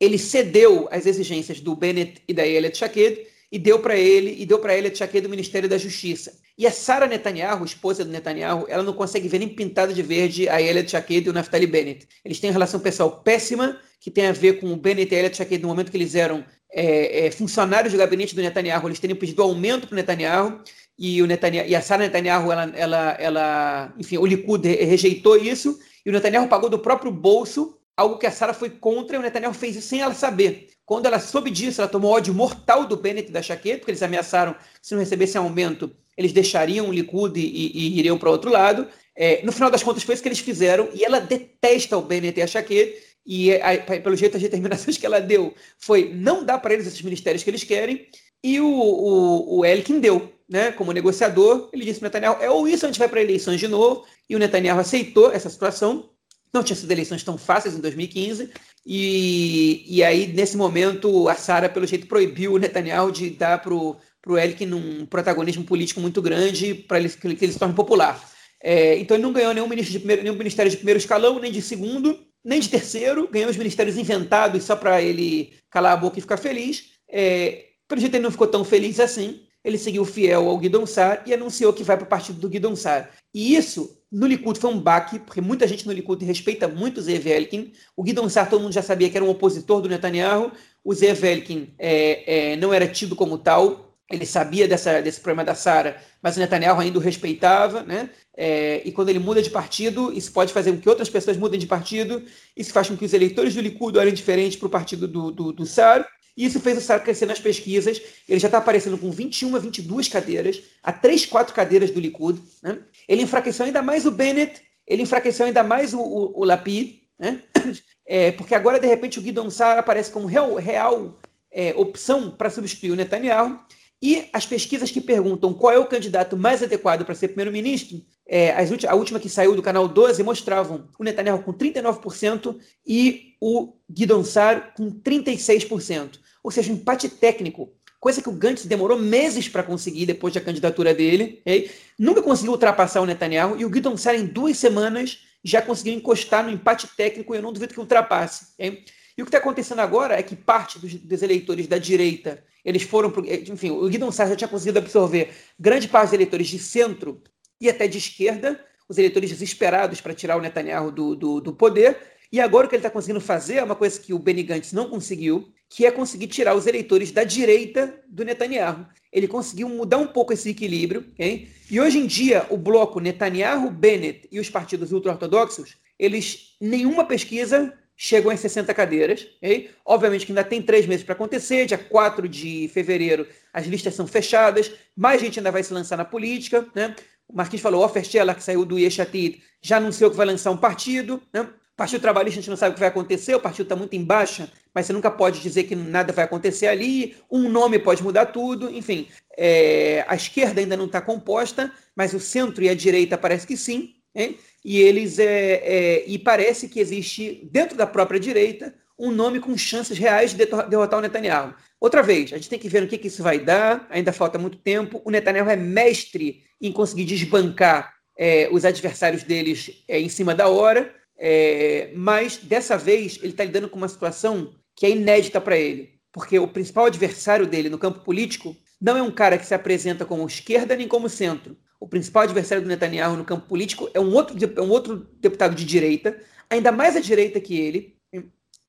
ele 0.00 0.18
cedeu 0.18 0.88
às 0.90 1.06
exigências 1.06 1.60
do 1.60 1.74
Bennett 1.74 2.22
e 2.28 2.32
da 2.32 2.46
Elet 2.46 2.76
Shaked 2.76 3.26
e 3.50 3.58
deu 3.58 3.80
para 3.80 3.96
ele 3.96 4.36
e 4.38 4.46
deu 4.46 4.58
para 4.58 4.74
a 4.74 4.94
Shaked 4.94 5.22
do 5.22 5.28
Ministério 5.28 5.68
da 5.68 5.78
Justiça. 5.78 6.38
E 6.56 6.66
a 6.66 6.70
Sara 6.70 7.06
Netanyahu, 7.06 7.64
esposa 7.64 8.04
do 8.04 8.10
Netanyahu, 8.10 8.66
ela 8.68 8.82
não 8.82 8.92
consegue 8.92 9.28
ver 9.28 9.38
nem 9.38 9.48
pintada 9.48 9.92
de 9.92 10.02
verde 10.02 10.48
a 10.48 10.60
Elia 10.60 10.86
Shaked 10.86 11.26
e 11.26 11.30
o 11.30 11.32
Naftali 11.32 11.66
Bennett. 11.66 12.06
Eles 12.24 12.38
têm 12.38 12.50
uma 12.50 12.54
relação 12.54 12.78
pessoal 12.80 13.22
péssima, 13.22 13.80
que 14.00 14.10
tem 14.10 14.26
a 14.26 14.32
ver 14.32 14.60
com 14.60 14.72
o 14.72 14.76
Bennett 14.76 15.12
e 15.12 15.16
a 15.16 15.18
Elia 15.20 15.34
Shaked 15.34 15.62
no 15.62 15.68
momento 15.68 15.90
que 15.90 15.96
eles 15.96 16.14
eram 16.14 16.44
é, 16.70 17.26
é, 17.26 17.30
funcionários 17.30 17.92
do 17.92 17.98
gabinete 17.98 18.34
do 18.34 18.42
Netanyahu, 18.42 18.88
eles 18.88 19.00
teriam 19.00 19.18
pedido 19.18 19.42
aumento 19.42 19.86
para 19.86 19.94
o 19.94 19.96
Netanyahu, 19.96 20.60
e, 20.98 21.22
o 21.22 21.26
Netanyahu, 21.26 21.68
e 21.68 21.76
a 21.76 21.80
Sara 21.80 22.02
Netanyahu, 22.02 22.50
ela, 22.50 22.72
ela, 22.74 23.16
ela, 23.20 23.94
enfim, 23.98 24.18
o 24.18 24.26
Likud 24.26 24.66
rejeitou 24.66 25.36
isso, 25.36 25.78
e 26.04 26.10
o 26.10 26.12
Netanyahu 26.12 26.48
pagou 26.48 26.68
do 26.68 26.78
próprio 26.78 27.12
bolso 27.12 27.78
algo 27.96 28.18
que 28.18 28.26
a 28.26 28.30
Sara 28.30 28.52
foi 28.52 28.70
contra, 28.70 29.16
e 29.16 29.18
o 29.18 29.22
Netanyahu 29.22 29.54
fez 29.54 29.76
isso 29.76 29.88
sem 29.88 30.00
ela 30.00 30.14
saber. 30.14 30.68
Quando 30.84 31.06
ela 31.06 31.20
soube 31.20 31.50
disso, 31.50 31.80
ela 31.80 31.90
tomou 31.90 32.12
ódio 32.12 32.32
mortal 32.32 32.86
do 32.86 32.96
Bennett 32.96 33.28
e 33.28 33.32
da 33.32 33.42
Shaked, 33.42 33.78
porque 33.78 33.90
eles 33.90 34.02
ameaçaram 34.02 34.54
que 34.54 34.60
se 34.82 34.94
não 34.94 35.00
recebessem 35.00 35.40
aumento, 35.40 35.90
eles 36.16 36.32
deixariam 36.32 36.88
o 36.88 36.92
Likud 36.92 37.38
e, 37.38 37.44
e, 37.44 37.78
e 37.78 37.98
iriam 37.98 38.16
para 38.16 38.30
outro 38.30 38.50
lado. 38.50 38.88
É, 39.14 39.44
no 39.44 39.52
final 39.52 39.70
das 39.70 39.82
contas, 39.82 40.02
foi 40.02 40.14
isso 40.14 40.22
que 40.22 40.28
eles 40.28 40.38
fizeram, 40.38 40.88
e 40.94 41.04
ela 41.04 41.20
detesta 41.20 41.96
o 41.96 42.02
Bennett 42.02 42.38
e 42.38 42.42
a 42.42 42.46
Shaked, 42.46 42.94
e 43.26 43.52
a, 43.52 43.76
pelo 44.00 44.16
jeito 44.16 44.36
as 44.36 44.42
determinações 44.42 44.96
que 44.96 45.04
ela 45.04 45.20
deu 45.20 45.54
foi 45.78 46.12
não 46.14 46.44
dar 46.44 46.58
para 46.58 46.72
eles 46.72 46.86
esses 46.86 47.02
ministérios 47.02 47.42
que 47.42 47.50
eles 47.50 47.64
querem, 47.64 48.06
e 48.42 48.60
o, 48.60 48.66
o, 48.66 49.58
o 49.58 49.64
Elkin 49.66 50.00
deu, 50.00 50.32
né, 50.48 50.72
como 50.72 50.92
negociador, 50.92 51.68
ele 51.72 51.84
disse 51.84 52.00
para 52.00 52.08
Netanyahu, 52.08 52.42
é 52.42 52.50
ou 52.50 52.66
isso 52.66 52.86
a 52.86 52.88
gente 52.88 52.98
vai 52.98 53.08
para 53.08 53.20
eleições 53.20 53.60
de 53.60 53.68
novo, 53.68 54.04
e 54.28 54.34
o 54.34 54.38
Netanyahu 54.38 54.80
aceitou 54.80 55.30
essa 55.30 55.50
situação, 55.50 56.10
não 56.52 56.62
tinha 56.62 56.76
sido 56.76 56.90
eleições 56.90 57.22
tão 57.22 57.36
fáceis 57.36 57.74
em 57.74 57.80
2015, 57.80 58.50
e, 58.86 59.84
e 59.86 60.02
aí, 60.02 60.28
nesse 60.28 60.56
momento, 60.56 61.28
a 61.28 61.34
Sara, 61.34 61.68
pelo 61.68 61.86
jeito, 61.86 62.06
proibiu 62.06 62.54
o 62.54 62.58
Netanyahu 62.58 63.12
de 63.12 63.28
dar 63.30 63.60
para 63.60 63.74
o 63.74 63.98
Elkin 64.38 64.72
um 64.72 65.04
protagonismo 65.04 65.64
político 65.64 66.00
muito 66.00 66.22
grande 66.22 66.74
para 66.74 66.98
ele, 66.98 67.10
que 67.10 67.26
ele 67.26 67.52
se 67.52 67.58
torne 67.58 67.74
popular. 67.74 68.18
É, 68.62 68.98
então 68.98 69.16
ele 69.16 69.22
não 69.22 69.32
ganhou 69.32 69.52
nenhum, 69.54 69.68
ministro 69.68 69.92
de 69.92 69.98
primeiro, 69.98 70.22
nenhum 70.22 70.36
ministério 70.36 70.70
de 70.70 70.76
primeiro 70.76 70.98
escalão, 70.98 71.38
nem 71.38 71.52
de 71.52 71.62
segundo, 71.62 72.18
nem 72.44 72.60
de 72.60 72.68
terceiro, 72.68 73.28
ganhou 73.28 73.50
os 73.50 73.56
ministérios 73.56 73.96
inventados 73.96 74.64
só 74.64 74.74
para 74.74 75.02
ele 75.02 75.52
calar 75.70 75.92
a 75.92 75.96
boca 75.96 76.18
e 76.18 76.22
ficar 76.22 76.38
feliz. 76.38 76.92
É, 77.10 77.66
pelo 77.86 78.00
jeito 78.00 78.14
ele 78.14 78.24
não 78.24 78.30
ficou 78.30 78.46
tão 78.46 78.64
feliz 78.64 78.98
assim. 79.00 79.42
Ele 79.68 79.76
seguiu 79.76 80.02
fiel 80.06 80.48
ao 80.48 80.56
Guidon 80.56 80.86
Sar 80.86 81.22
e 81.26 81.34
anunciou 81.34 81.74
que 81.74 81.84
vai 81.84 81.94
para 81.94 82.06
o 82.06 82.08
partido 82.08 82.40
do 82.40 82.48
Guidon 82.48 82.74
Sar. 82.74 83.10
E 83.34 83.54
isso, 83.54 84.00
no 84.10 84.26
Likud, 84.26 84.58
foi 84.58 84.70
um 84.70 84.80
baque, 84.80 85.18
porque 85.18 85.42
muita 85.42 85.68
gente 85.68 85.86
no 85.86 85.92
Likud 85.92 86.24
respeita 86.24 86.66
muito 86.66 86.98
o 86.98 87.02
Zev 87.02 87.26
Elkin. 87.26 87.72
O 87.94 88.02
Guidon 88.02 88.30
Sar, 88.30 88.48
todo 88.48 88.62
mundo 88.62 88.72
já 88.72 88.80
sabia 88.80 89.10
que 89.10 89.16
era 89.18 89.24
um 89.24 89.28
opositor 89.28 89.82
do 89.82 89.88
Netanyahu. 89.88 90.50
O 90.82 90.94
Zev 90.94 91.22
Elkin 91.22 91.68
é, 91.78 92.52
é, 92.52 92.56
não 92.56 92.72
era 92.72 92.88
tido 92.88 93.14
como 93.14 93.36
tal 93.36 93.88
ele 94.10 94.24
sabia 94.24 94.66
dessa, 94.66 95.02
desse 95.02 95.20
problema 95.20 95.44
da 95.44 95.54
Sara, 95.54 96.00
mas 96.22 96.36
o 96.36 96.40
Netanyahu 96.40 96.80
ainda 96.80 96.98
o 96.98 97.02
respeitava, 97.02 97.82
né? 97.82 98.08
É, 98.34 98.80
e 98.84 98.90
quando 98.90 99.10
ele 99.10 99.18
muda 99.18 99.42
de 99.42 99.50
partido, 99.50 100.10
isso 100.12 100.32
pode 100.32 100.52
fazer 100.52 100.72
com 100.72 100.78
que 100.78 100.88
outras 100.88 101.10
pessoas 101.10 101.36
mudem 101.36 101.60
de 101.60 101.66
partido, 101.66 102.22
isso 102.56 102.72
faz 102.72 102.88
com 102.88 102.96
que 102.96 103.04
os 103.04 103.12
eleitores 103.12 103.54
do 103.54 103.60
Likud 103.60 103.98
olhem 103.98 104.14
diferente 104.14 104.56
para 104.56 104.66
o 104.66 104.70
partido 104.70 105.06
do, 105.06 105.30
do, 105.30 105.52
do 105.52 105.66
Sar, 105.66 106.08
e 106.38 106.44
isso 106.46 106.60
fez 106.60 106.78
o 106.78 106.80
Sar 106.80 107.02
crescer 107.02 107.26
nas 107.26 107.40
pesquisas. 107.40 108.00
Ele 108.28 108.38
já 108.38 108.46
está 108.46 108.58
aparecendo 108.58 108.96
com 108.96 109.10
21 109.10 109.56
a 109.56 109.58
22 109.58 110.06
cadeiras, 110.06 110.62
a 110.80 110.92
3, 110.92 111.26
4 111.26 111.52
cadeiras 111.52 111.90
do 111.90 111.98
Likud. 111.98 112.40
Né? 112.62 112.78
Ele 113.08 113.22
enfraqueceu 113.22 113.66
ainda 113.66 113.82
mais 113.82 114.06
o 114.06 114.12
Bennett, 114.12 114.62
ele 114.86 115.02
enfraqueceu 115.02 115.46
ainda 115.46 115.64
mais 115.64 115.92
o, 115.92 115.98
o, 115.98 116.40
o 116.40 116.44
Lapid, 116.44 117.00
né? 117.18 117.42
É, 118.10 118.32
porque 118.32 118.54
agora, 118.54 118.80
de 118.80 118.86
repente, 118.86 119.18
o 119.18 119.22
Guidon 119.22 119.50
Sar 119.50 119.76
aparece 119.76 120.10
como 120.10 120.26
real, 120.26 120.54
real 120.54 121.20
é, 121.52 121.74
opção 121.76 122.30
para 122.30 122.48
substituir 122.48 122.90
o 122.90 122.96
Netanyahu. 122.96 123.60
E 124.00 124.30
as 124.32 124.46
pesquisas 124.46 124.90
que 124.90 124.98
perguntam 124.98 125.52
qual 125.52 125.74
é 125.74 125.78
o 125.78 125.84
candidato 125.84 126.34
mais 126.34 126.62
adequado 126.62 127.04
para 127.04 127.14
ser 127.14 127.28
primeiro-ministro, 127.28 128.00
é, 128.26 128.54
a 128.88 128.94
última 128.94 129.20
que 129.20 129.28
saiu 129.28 129.54
do 129.54 129.60
canal 129.60 129.86
12 129.86 130.22
mostravam 130.22 130.88
o 130.98 131.04
Netanyahu 131.04 131.42
com 131.42 131.52
39% 131.52 132.56
e 132.86 133.34
o 133.42 133.74
Guidon 133.90 134.24
Sar 134.24 134.72
com 134.74 134.90
36%. 134.90 136.18
Ou 136.48 136.50
seja, 136.50 136.72
um 136.72 136.76
empate 136.76 137.10
técnico, 137.10 137.70
coisa 138.00 138.22
que 138.22 138.28
o 138.30 138.32
Gantz 138.32 138.64
demorou 138.64 138.98
meses 138.98 139.50
para 139.50 139.62
conseguir 139.62 140.06
depois 140.06 140.32
da 140.32 140.40
candidatura 140.40 140.94
dele. 140.94 141.42
Okay? 141.42 141.70
Nunca 141.98 142.22
conseguiu 142.22 142.52
ultrapassar 142.52 143.02
o 143.02 143.04
Netanyahu 143.04 143.60
e 143.60 143.66
o 143.66 143.68
Guidon 143.68 143.98
Sar 143.98 144.14
em 144.14 144.24
duas 144.24 144.56
semanas 144.56 145.18
já 145.44 145.60
conseguiu 145.60 145.92
encostar 145.92 146.42
no 146.42 146.50
empate 146.50 146.88
técnico 146.96 147.34
e 147.34 147.36
eu 147.36 147.42
não 147.42 147.52
duvido 147.52 147.74
que 147.74 147.78
ultrapasse. 147.78 148.46
Okay? 148.54 148.82
E 149.14 149.20
o 149.20 149.26
que 149.26 149.28
está 149.28 149.36
acontecendo 149.36 149.80
agora 149.80 150.18
é 150.18 150.22
que 150.22 150.34
parte 150.34 150.78
dos, 150.78 150.94
dos 150.94 151.20
eleitores 151.20 151.66
da 151.66 151.76
direita 151.76 152.42
eles 152.64 152.82
foram. 152.82 153.10
Pro, 153.10 153.26
enfim, 153.26 153.70
o 153.70 153.86
Guidon 153.86 154.10
Sá 154.10 154.24
já 154.24 154.34
tinha 154.34 154.48
conseguido 154.48 154.78
absorver 154.78 155.34
grande 155.60 155.86
parte 155.86 156.06
dos 156.06 156.14
eleitores 156.14 156.46
de 156.46 156.58
centro 156.58 157.22
e 157.60 157.68
até 157.68 157.86
de 157.86 157.98
esquerda, 157.98 158.58
os 158.88 158.96
eleitores 158.96 159.28
desesperados 159.28 160.00
para 160.00 160.14
tirar 160.14 160.38
o 160.38 160.40
Netanyahu 160.40 160.90
do, 160.90 161.14
do, 161.14 161.40
do 161.42 161.52
poder. 161.52 161.98
E 162.32 162.40
agora 162.40 162.66
o 162.66 162.70
que 162.70 162.74
ele 162.74 162.80
está 162.80 162.90
conseguindo 162.90 163.20
fazer 163.20 163.56
é 163.56 163.62
uma 163.62 163.76
coisa 163.76 164.00
que 164.00 164.14
o 164.14 164.18
Benny 164.18 164.42
Gantz 164.42 164.72
não 164.72 164.88
conseguiu, 164.88 165.52
que 165.68 165.84
é 165.84 165.90
conseguir 165.90 166.28
tirar 166.28 166.54
os 166.54 166.66
eleitores 166.66 167.10
da 167.10 167.24
direita 167.24 167.94
do 168.08 168.24
Netanyahu. 168.24 168.86
Ele 169.12 169.28
conseguiu 169.28 169.68
mudar 169.68 169.98
um 169.98 170.06
pouco 170.06 170.32
esse 170.32 170.50
equilíbrio. 170.50 171.04
Okay? 171.12 171.48
E 171.70 171.80
hoje 171.80 171.98
em 171.98 172.06
dia, 172.06 172.46
o 172.48 172.56
bloco 172.56 173.00
Netanyahu, 173.00 173.70
Bennett 173.70 174.28
e 174.32 174.40
os 174.40 174.48
partidos 174.48 174.92
ultra-ortodoxos, 174.92 175.76
eles, 175.98 176.56
nenhuma 176.60 177.04
pesquisa 177.04 177.74
chegou 177.96 178.32
em 178.32 178.36
60 178.36 178.72
cadeiras. 178.72 179.26
Okay? 179.38 179.70
Obviamente 179.84 180.24
que 180.24 180.32
ainda 180.32 180.44
tem 180.44 180.62
três 180.62 180.86
meses 180.86 181.04
para 181.04 181.14
acontecer, 181.14 181.66
dia 181.66 181.78
4 181.78 182.28
de 182.28 182.68
fevereiro 182.72 183.26
as 183.52 183.66
listas 183.66 183.94
são 183.94 184.06
fechadas, 184.06 184.70
mais 184.96 185.20
gente 185.20 185.40
ainda 185.40 185.50
vai 185.50 185.62
se 185.62 185.74
lançar 185.74 185.96
na 185.96 186.04
política. 186.04 186.66
Né? 186.74 186.94
O 187.26 187.36
Marquinhos 187.36 187.62
falou, 187.62 187.84
o 187.84 187.88
Ferstella, 187.88 188.34
que 188.34 188.42
saiu 188.42 188.64
do 188.64 188.78
Yeshatid, 188.78 189.42
já 189.60 189.78
anunciou 189.78 190.10
que 190.10 190.16
vai 190.16 190.26
lançar 190.26 190.50
um 190.50 190.56
partido. 190.56 191.20
Né? 191.32 191.48
Partido 191.78 192.02
Trabalhista 192.02 192.40
a 192.40 192.42
gente 192.42 192.50
não 192.50 192.56
sabe 192.56 192.72
o 192.72 192.74
que 192.74 192.80
vai 192.80 192.88
acontecer, 192.88 193.34
o 193.34 193.40
partido 193.40 193.62
está 193.62 193.76
muito 193.76 193.94
em 193.94 194.04
baixa, 194.04 194.50
mas 194.74 194.84
você 194.84 194.92
nunca 194.92 195.10
pode 195.10 195.40
dizer 195.40 195.62
que 195.62 195.74
nada 195.74 196.12
vai 196.12 196.24
acontecer 196.24 196.66
ali, 196.66 197.16
um 197.30 197.48
nome 197.48 197.78
pode 197.78 198.02
mudar 198.02 198.26
tudo, 198.26 198.68
enfim. 198.68 199.08
É, 199.36 200.04
a 200.08 200.14
esquerda 200.16 200.60
ainda 200.60 200.76
não 200.76 200.86
está 200.86 201.00
composta, 201.00 201.72
mas 201.94 202.12
o 202.12 202.20
centro 202.20 202.62
e 202.64 202.68
a 202.68 202.74
direita 202.74 203.16
parece 203.16 203.46
que 203.46 203.56
sim. 203.56 203.94
Hein? 204.14 204.36
e 204.64 204.80
eles 204.80 205.18
é, 205.18 205.62
é, 205.62 206.04
e 206.06 206.18
parece 206.18 206.68
que 206.68 206.80
existe 206.80 207.48
dentro 207.50 207.76
da 207.76 207.86
própria 207.86 208.18
direita 208.18 208.74
um 208.98 209.10
nome 209.12 209.38
com 209.38 209.56
chances 209.56 209.96
reais 209.96 210.32
de 210.32 210.44
derrotar 210.44 210.98
o 210.98 211.02
Netanyahu. 211.02 211.54
Outra 211.80 212.02
vez, 212.02 212.32
a 212.32 212.36
gente 212.36 212.48
tem 212.48 212.58
que 212.58 212.68
ver 212.68 212.82
no 212.82 212.88
que, 212.88 212.98
que 212.98 213.06
isso 213.06 213.22
vai 213.22 213.38
dar, 213.38 213.86
ainda 213.88 214.12
falta 214.12 214.36
muito 214.36 214.58
tempo. 214.58 215.00
O 215.04 215.10
Netanyahu 215.10 215.48
é 215.48 215.54
mestre 215.54 216.42
em 216.60 216.72
conseguir 216.72 217.04
desbancar 217.04 217.94
é, 218.18 218.48
os 218.50 218.64
adversários 218.64 219.22
deles 219.22 219.84
é, 219.86 220.00
em 220.00 220.08
cima 220.08 220.34
da 220.34 220.48
hora, 220.48 220.92
é, 221.18 221.90
mas 221.94 222.36
dessa 222.36 222.76
vez 222.76 223.18
ele 223.22 223.32
está 223.32 223.44
lidando 223.44 223.68
com 223.68 223.76
uma 223.76 223.88
situação 223.88 224.54
que 224.76 224.86
é 224.86 224.90
inédita 224.90 225.40
para 225.40 225.56
ele, 225.56 225.98
porque 226.12 226.38
o 226.38 226.48
principal 226.48 226.86
adversário 226.86 227.46
dele 227.46 227.68
no 227.68 227.78
campo 227.78 228.00
político 228.00 228.56
não 228.80 228.96
é 228.96 229.02
um 229.02 229.10
cara 229.10 229.36
que 229.36 229.46
se 229.46 229.54
apresenta 229.54 230.04
como 230.04 230.26
esquerda 230.26 230.76
nem 230.76 230.86
como 230.86 231.08
centro 231.08 231.56
o 231.80 231.86
principal 231.86 232.24
adversário 232.24 232.62
do 232.62 232.68
Netanyahu 232.68 233.16
no 233.16 233.24
campo 233.24 233.46
político 233.46 233.88
é 233.94 234.00
um 234.00 234.12
outro, 234.12 234.36
é 234.56 234.60
um 234.60 234.70
outro 234.70 235.08
deputado 235.20 235.54
de 235.54 235.64
direita, 235.64 236.18
ainda 236.50 236.72
mais 236.72 236.96
à 236.96 237.00
direita 237.00 237.40
que 237.40 237.58
ele, 237.58 237.96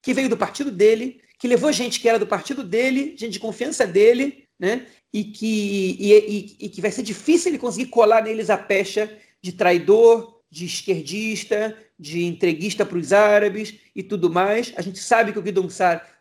que 0.01 0.13
veio 0.13 0.29
do 0.29 0.37
partido 0.37 0.71
dele, 0.71 1.21
que 1.39 1.47
levou 1.47 1.71
gente 1.71 1.99
que 1.99 2.07
era 2.07 2.19
do 2.19 2.27
partido 2.27 2.63
dele, 2.63 3.15
gente 3.17 3.33
de 3.33 3.39
confiança 3.39 3.87
dele, 3.87 4.45
né? 4.59 4.85
E 5.11 5.23
que, 5.23 5.97
e, 5.99 6.13
e, 6.13 6.65
e 6.65 6.69
que 6.69 6.81
vai 6.81 6.91
ser 6.91 7.01
difícil 7.01 7.49
ele 7.49 7.57
conseguir 7.57 7.89
colar 7.89 8.21
neles 8.21 8.49
a 8.49 8.57
pecha 8.57 9.11
de 9.41 9.53
traidor, 9.53 10.41
de 10.51 10.65
esquerdista, 10.65 11.75
de 11.99 12.23
entreguista 12.23 12.85
para 12.85 12.97
os 12.97 13.11
árabes 13.11 13.75
e 13.95 14.01
tudo 14.01 14.29
mais. 14.29 14.71
A 14.77 14.81
gente 14.81 14.99
sabe 14.99 15.33
que 15.33 15.39
o 15.39 15.41
Guidon 15.41 15.67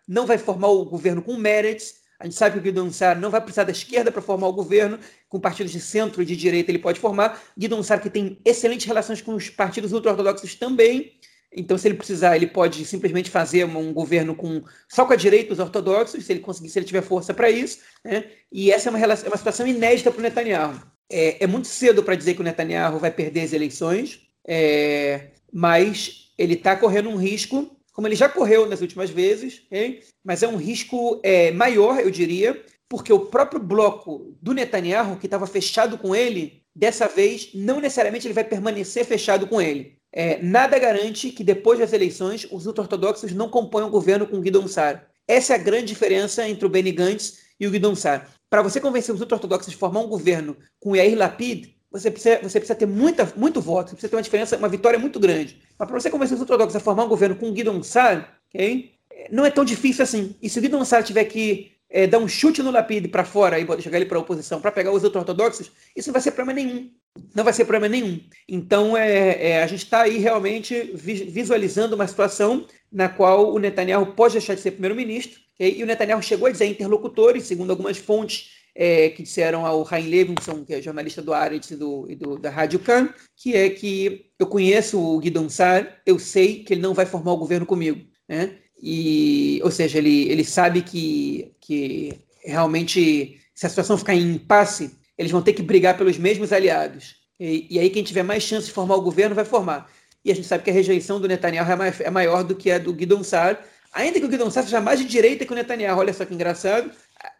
não 0.06 0.26
vai 0.26 0.38
formar 0.38 0.68
o 0.68 0.84
governo 0.84 1.22
com 1.22 1.36
Meretz, 1.36 1.98
a 2.20 2.24
gente 2.24 2.34
sabe 2.34 2.54
que 2.54 2.58
o 2.58 2.62
Guidon 2.62 2.90
não 3.20 3.30
vai 3.30 3.40
precisar 3.40 3.62
da 3.62 3.70
esquerda 3.70 4.10
para 4.10 4.20
formar 4.20 4.48
o 4.48 4.52
governo, 4.52 4.98
com 5.28 5.38
partidos 5.38 5.70
de 5.70 5.80
centro 5.80 6.20
e 6.20 6.24
de 6.24 6.34
direita 6.34 6.70
ele 6.70 6.80
pode 6.80 6.98
formar. 6.98 7.40
Guidon 7.56 7.80
que 8.02 8.10
tem 8.10 8.40
excelentes 8.44 8.86
relações 8.86 9.22
com 9.22 9.34
os 9.34 9.48
partidos 9.48 9.92
ultra-ortodoxos 9.92 10.56
também. 10.56 11.12
Então, 11.52 11.78
se 11.78 11.86
ele 11.86 11.94
precisar, 11.94 12.36
ele 12.36 12.48
pode 12.48 12.84
simplesmente 12.84 13.30
fazer 13.30 13.64
um 13.64 13.92
governo 13.92 14.34
com 14.34 14.62
só 14.88 15.06
com 15.06 15.12
a 15.12 15.16
direita 15.16 15.52
os 15.52 15.60
ortodoxos, 15.60 16.26
se 16.26 16.32
ele 16.32 16.40
conseguir, 16.40 16.68
se 16.68 16.78
ele 16.78 16.86
tiver 16.86 17.02
força 17.02 17.32
para 17.32 17.48
isso. 17.50 17.78
Né? 18.04 18.24
E 18.50 18.70
essa 18.72 18.88
é 18.88 18.90
uma, 18.90 18.98
relação, 18.98 19.26
é 19.26 19.30
uma 19.30 19.36
situação 19.36 19.66
inédita 19.66 20.10
para 20.10 20.18
o 20.18 20.22
Netanyahu. 20.22 20.82
É, 21.10 21.42
é, 21.44 21.46
muito 21.46 21.68
cedo 21.68 22.02
para 22.02 22.16
dizer 22.16 22.34
que 22.34 22.40
o 22.40 22.44
Netanyahu 22.44 22.98
vai 22.98 23.10
perder 23.10 23.42
as 23.42 23.52
eleições, 23.52 24.28
é, 24.46 25.30
mas 25.52 26.32
ele 26.36 26.54
está 26.54 26.76
correndo 26.76 27.08
um 27.08 27.16
risco 27.16 27.78
como 27.98 28.06
ele 28.06 28.14
já 28.14 28.28
correu 28.28 28.64
nas 28.64 28.80
últimas 28.80 29.10
vezes, 29.10 29.62
okay? 29.66 30.04
mas 30.24 30.44
é 30.44 30.46
um 30.46 30.54
risco 30.54 31.20
é, 31.24 31.50
maior, 31.50 31.98
eu 31.98 32.12
diria, 32.12 32.64
porque 32.88 33.12
o 33.12 33.26
próprio 33.26 33.60
bloco 33.60 34.36
do 34.40 34.54
Netanyahu, 34.54 35.16
que 35.18 35.26
estava 35.26 35.48
fechado 35.48 35.98
com 35.98 36.14
ele, 36.14 36.62
dessa 36.72 37.08
vez 37.08 37.50
não 37.52 37.80
necessariamente 37.80 38.24
ele 38.24 38.34
vai 38.34 38.44
permanecer 38.44 39.04
fechado 39.04 39.48
com 39.48 39.60
ele. 39.60 39.98
É, 40.12 40.40
nada 40.40 40.78
garante 40.78 41.30
que 41.30 41.42
depois 41.42 41.80
das 41.80 41.92
eleições 41.92 42.46
os 42.52 42.66
ultra-ortodoxos 42.66 43.32
não 43.32 43.48
componham 43.48 43.88
o 43.88 43.90
governo 43.90 44.28
com 44.28 44.40
Guidon 44.40 44.68
Sar. 44.68 45.08
Essa 45.26 45.54
é 45.54 45.56
a 45.56 45.60
grande 45.60 45.86
diferença 45.86 46.48
entre 46.48 46.66
o 46.66 46.70
Benny 46.70 46.92
Gantz 46.92 47.38
e 47.58 47.66
o 47.66 47.70
Guidon 47.72 47.96
Sar. 47.96 48.30
Para 48.48 48.62
você 48.62 48.80
convencer 48.80 49.12
os 49.12 49.20
ultra-ortodoxos 49.20 49.72
de 49.72 49.76
formar 49.76 50.02
um 50.02 50.08
governo 50.08 50.56
com 50.78 50.94
Yair 50.94 51.18
Lapid, 51.18 51.74
você 51.90 52.10
precisa, 52.10 52.38
você 52.42 52.60
precisa 52.60 52.74
ter 52.74 52.86
muita, 52.86 53.32
muito 53.36 53.60
voto, 53.60 53.90
você 53.90 53.96
precisa 53.96 54.10
ter 54.10 54.16
uma 54.16 54.22
diferença, 54.22 54.56
uma 54.56 54.68
vitória 54.68 54.98
muito 54.98 55.18
grande. 55.18 55.60
Mas 55.78 55.88
para 55.88 56.00
você 56.00 56.10
convencer 56.10 56.34
os 56.34 56.40
ortodoxos 56.40 56.76
a 56.76 56.80
formar 56.80 57.04
um 57.04 57.08
governo 57.08 57.36
com 57.36 57.52
Guidon 57.52 57.82
Sar, 57.82 58.38
okay, 58.48 58.92
não 59.30 59.44
é 59.44 59.50
tão 59.50 59.64
difícil 59.64 60.02
assim. 60.02 60.34
E 60.42 60.50
se 60.50 60.58
o 60.58 60.62
Guidon 60.62 60.84
Sar 60.84 61.02
tiver 61.02 61.24
que 61.24 61.72
é, 61.90 62.06
dar 62.06 62.18
um 62.18 62.28
chute 62.28 62.62
no 62.62 62.70
Lapide 62.70 63.08
para 63.08 63.24
fora 63.24 63.58
e 63.58 63.66
jogar 63.80 63.96
ele 63.96 64.06
para 64.06 64.18
a 64.18 64.20
oposição 64.20 64.60
para 64.60 64.70
pegar 64.70 64.92
os 64.92 65.02
ortodoxos, 65.02 65.70
isso 65.96 66.08
não 66.08 66.12
vai 66.12 66.22
ser 66.22 66.32
problema 66.32 66.60
nenhum. 66.60 66.90
Não 67.34 67.42
vai 67.42 67.52
ser 67.52 67.64
problema 67.64 67.88
nenhum. 67.88 68.20
Então, 68.46 68.96
é, 68.96 69.50
é 69.50 69.62
a 69.62 69.66
gente 69.66 69.84
está 69.84 70.02
aí 70.02 70.18
realmente 70.18 70.92
visualizando 70.94 71.94
uma 71.94 72.06
situação 72.06 72.66
na 72.92 73.08
qual 73.08 73.52
o 73.52 73.58
Netanyahu 73.58 74.14
pode 74.14 74.34
deixar 74.34 74.54
de 74.54 74.60
ser 74.60 74.72
primeiro-ministro, 74.72 75.40
okay? 75.54 75.76
e 75.78 75.82
o 75.82 75.86
Netanyahu 75.86 76.22
chegou 76.22 76.46
a 76.46 76.50
dizer 76.50 76.66
interlocutores, 76.66 77.44
segundo 77.44 77.70
algumas 77.70 77.96
fontes 77.96 78.57
é, 78.80 79.10
que 79.10 79.24
disseram 79.24 79.66
ao 79.66 79.82
Rain 79.82 80.08
Levinson, 80.08 80.64
que 80.64 80.72
é 80.72 80.80
jornalista 80.80 81.20
do 81.20 81.34
Aretz 81.34 81.72
e, 81.72 81.76
do, 81.76 82.06
e 82.08 82.14
do, 82.14 82.38
da 82.38 82.48
Rádio 82.48 82.78
Khan, 82.78 83.12
que 83.36 83.56
é 83.56 83.68
que 83.68 84.30
eu 84.38 84.46
conheço 84.46 85.00
o 85.00 85.18
Guidon 85.18 85.48
Sar, 85.48 86.00
eu 86.06 86.16
sei 86.16 86.62
que 86.62 86.74
ele 86.74 86.80
não 86.80 86.94
vai 86.94 87.04
formar 87.04 87.32
o 87.32 87.36
governo 87.36 87.66
comigo. 87.66 88.00
Né? 88.28 88.52
E, 88.80 89.60
ou 89.64 89.70
seja, 89.72 89.98
ele, 89.98 90.30
ele 90.30 90.44
sabe 90.44 90.82
que, 90.82 91.52
que 91.60 92.12
realmente, 92.44 93.40
se 93.52 93.66
a 93.66 93.68
situação 93.68 93.98
ficar 93.98 94.14
em 94.14 94.34
impasse, 94.34 94.96
eles 95.18 95.32
vão 95.32 95.42
ter 95.42 95.54
que 95.54 95.62
brigar 95.62 95.98
pelos 95.98 96.16
mesmos 96.16 96.52
aliados. 96.52 97.16
E, 97.40 97.66
e, 97.68 97.80
aí 97.80 97.90
quem 97.90 98.04
tiver 98.04 98.22
mais 98.22 98.44
chance 98.44 98.66
de 98.66 98.72
formar 98.72 98.94
o 98.94 99.02
governo 99.02 99.34
vai 99.34 99.44
formar. 99.44 99.90
E 100.24 100.30
a 100.30 100.34
gente 100.36 100.46
sabe 100.46 100.62
que 100.62 100.70
a 100.70 100.72
rejeição 100.72 101.20
do 101.20 101.26
Netanyahu 101.26 101.82
é, 101.82 101.94
é 102.04 102.10
maior 102.10 102.44
do 102.44 102.54
que 102.54 102.70
a 102.70 102.78
do 102.78 102.92
Guidon 102.92 103.24
Sar, 103.24 103.60
ainda 103.92 104.20
que 104.20 104.26
o 104.26 104.28
Guidon 104.28 104.50
Sar 104.52 104.62
seja 104.62 104.80
mais 104.80 105.00
de 105.00 105.04
direita 105.04 105.44
que 105.44 105.52
o 105.52 105.56
Netanyahu. 105.56 105.98
Olha 105.98 106.12
só 106.12 106.24
que 106.24 106.32
engraçado. 106.32 106.92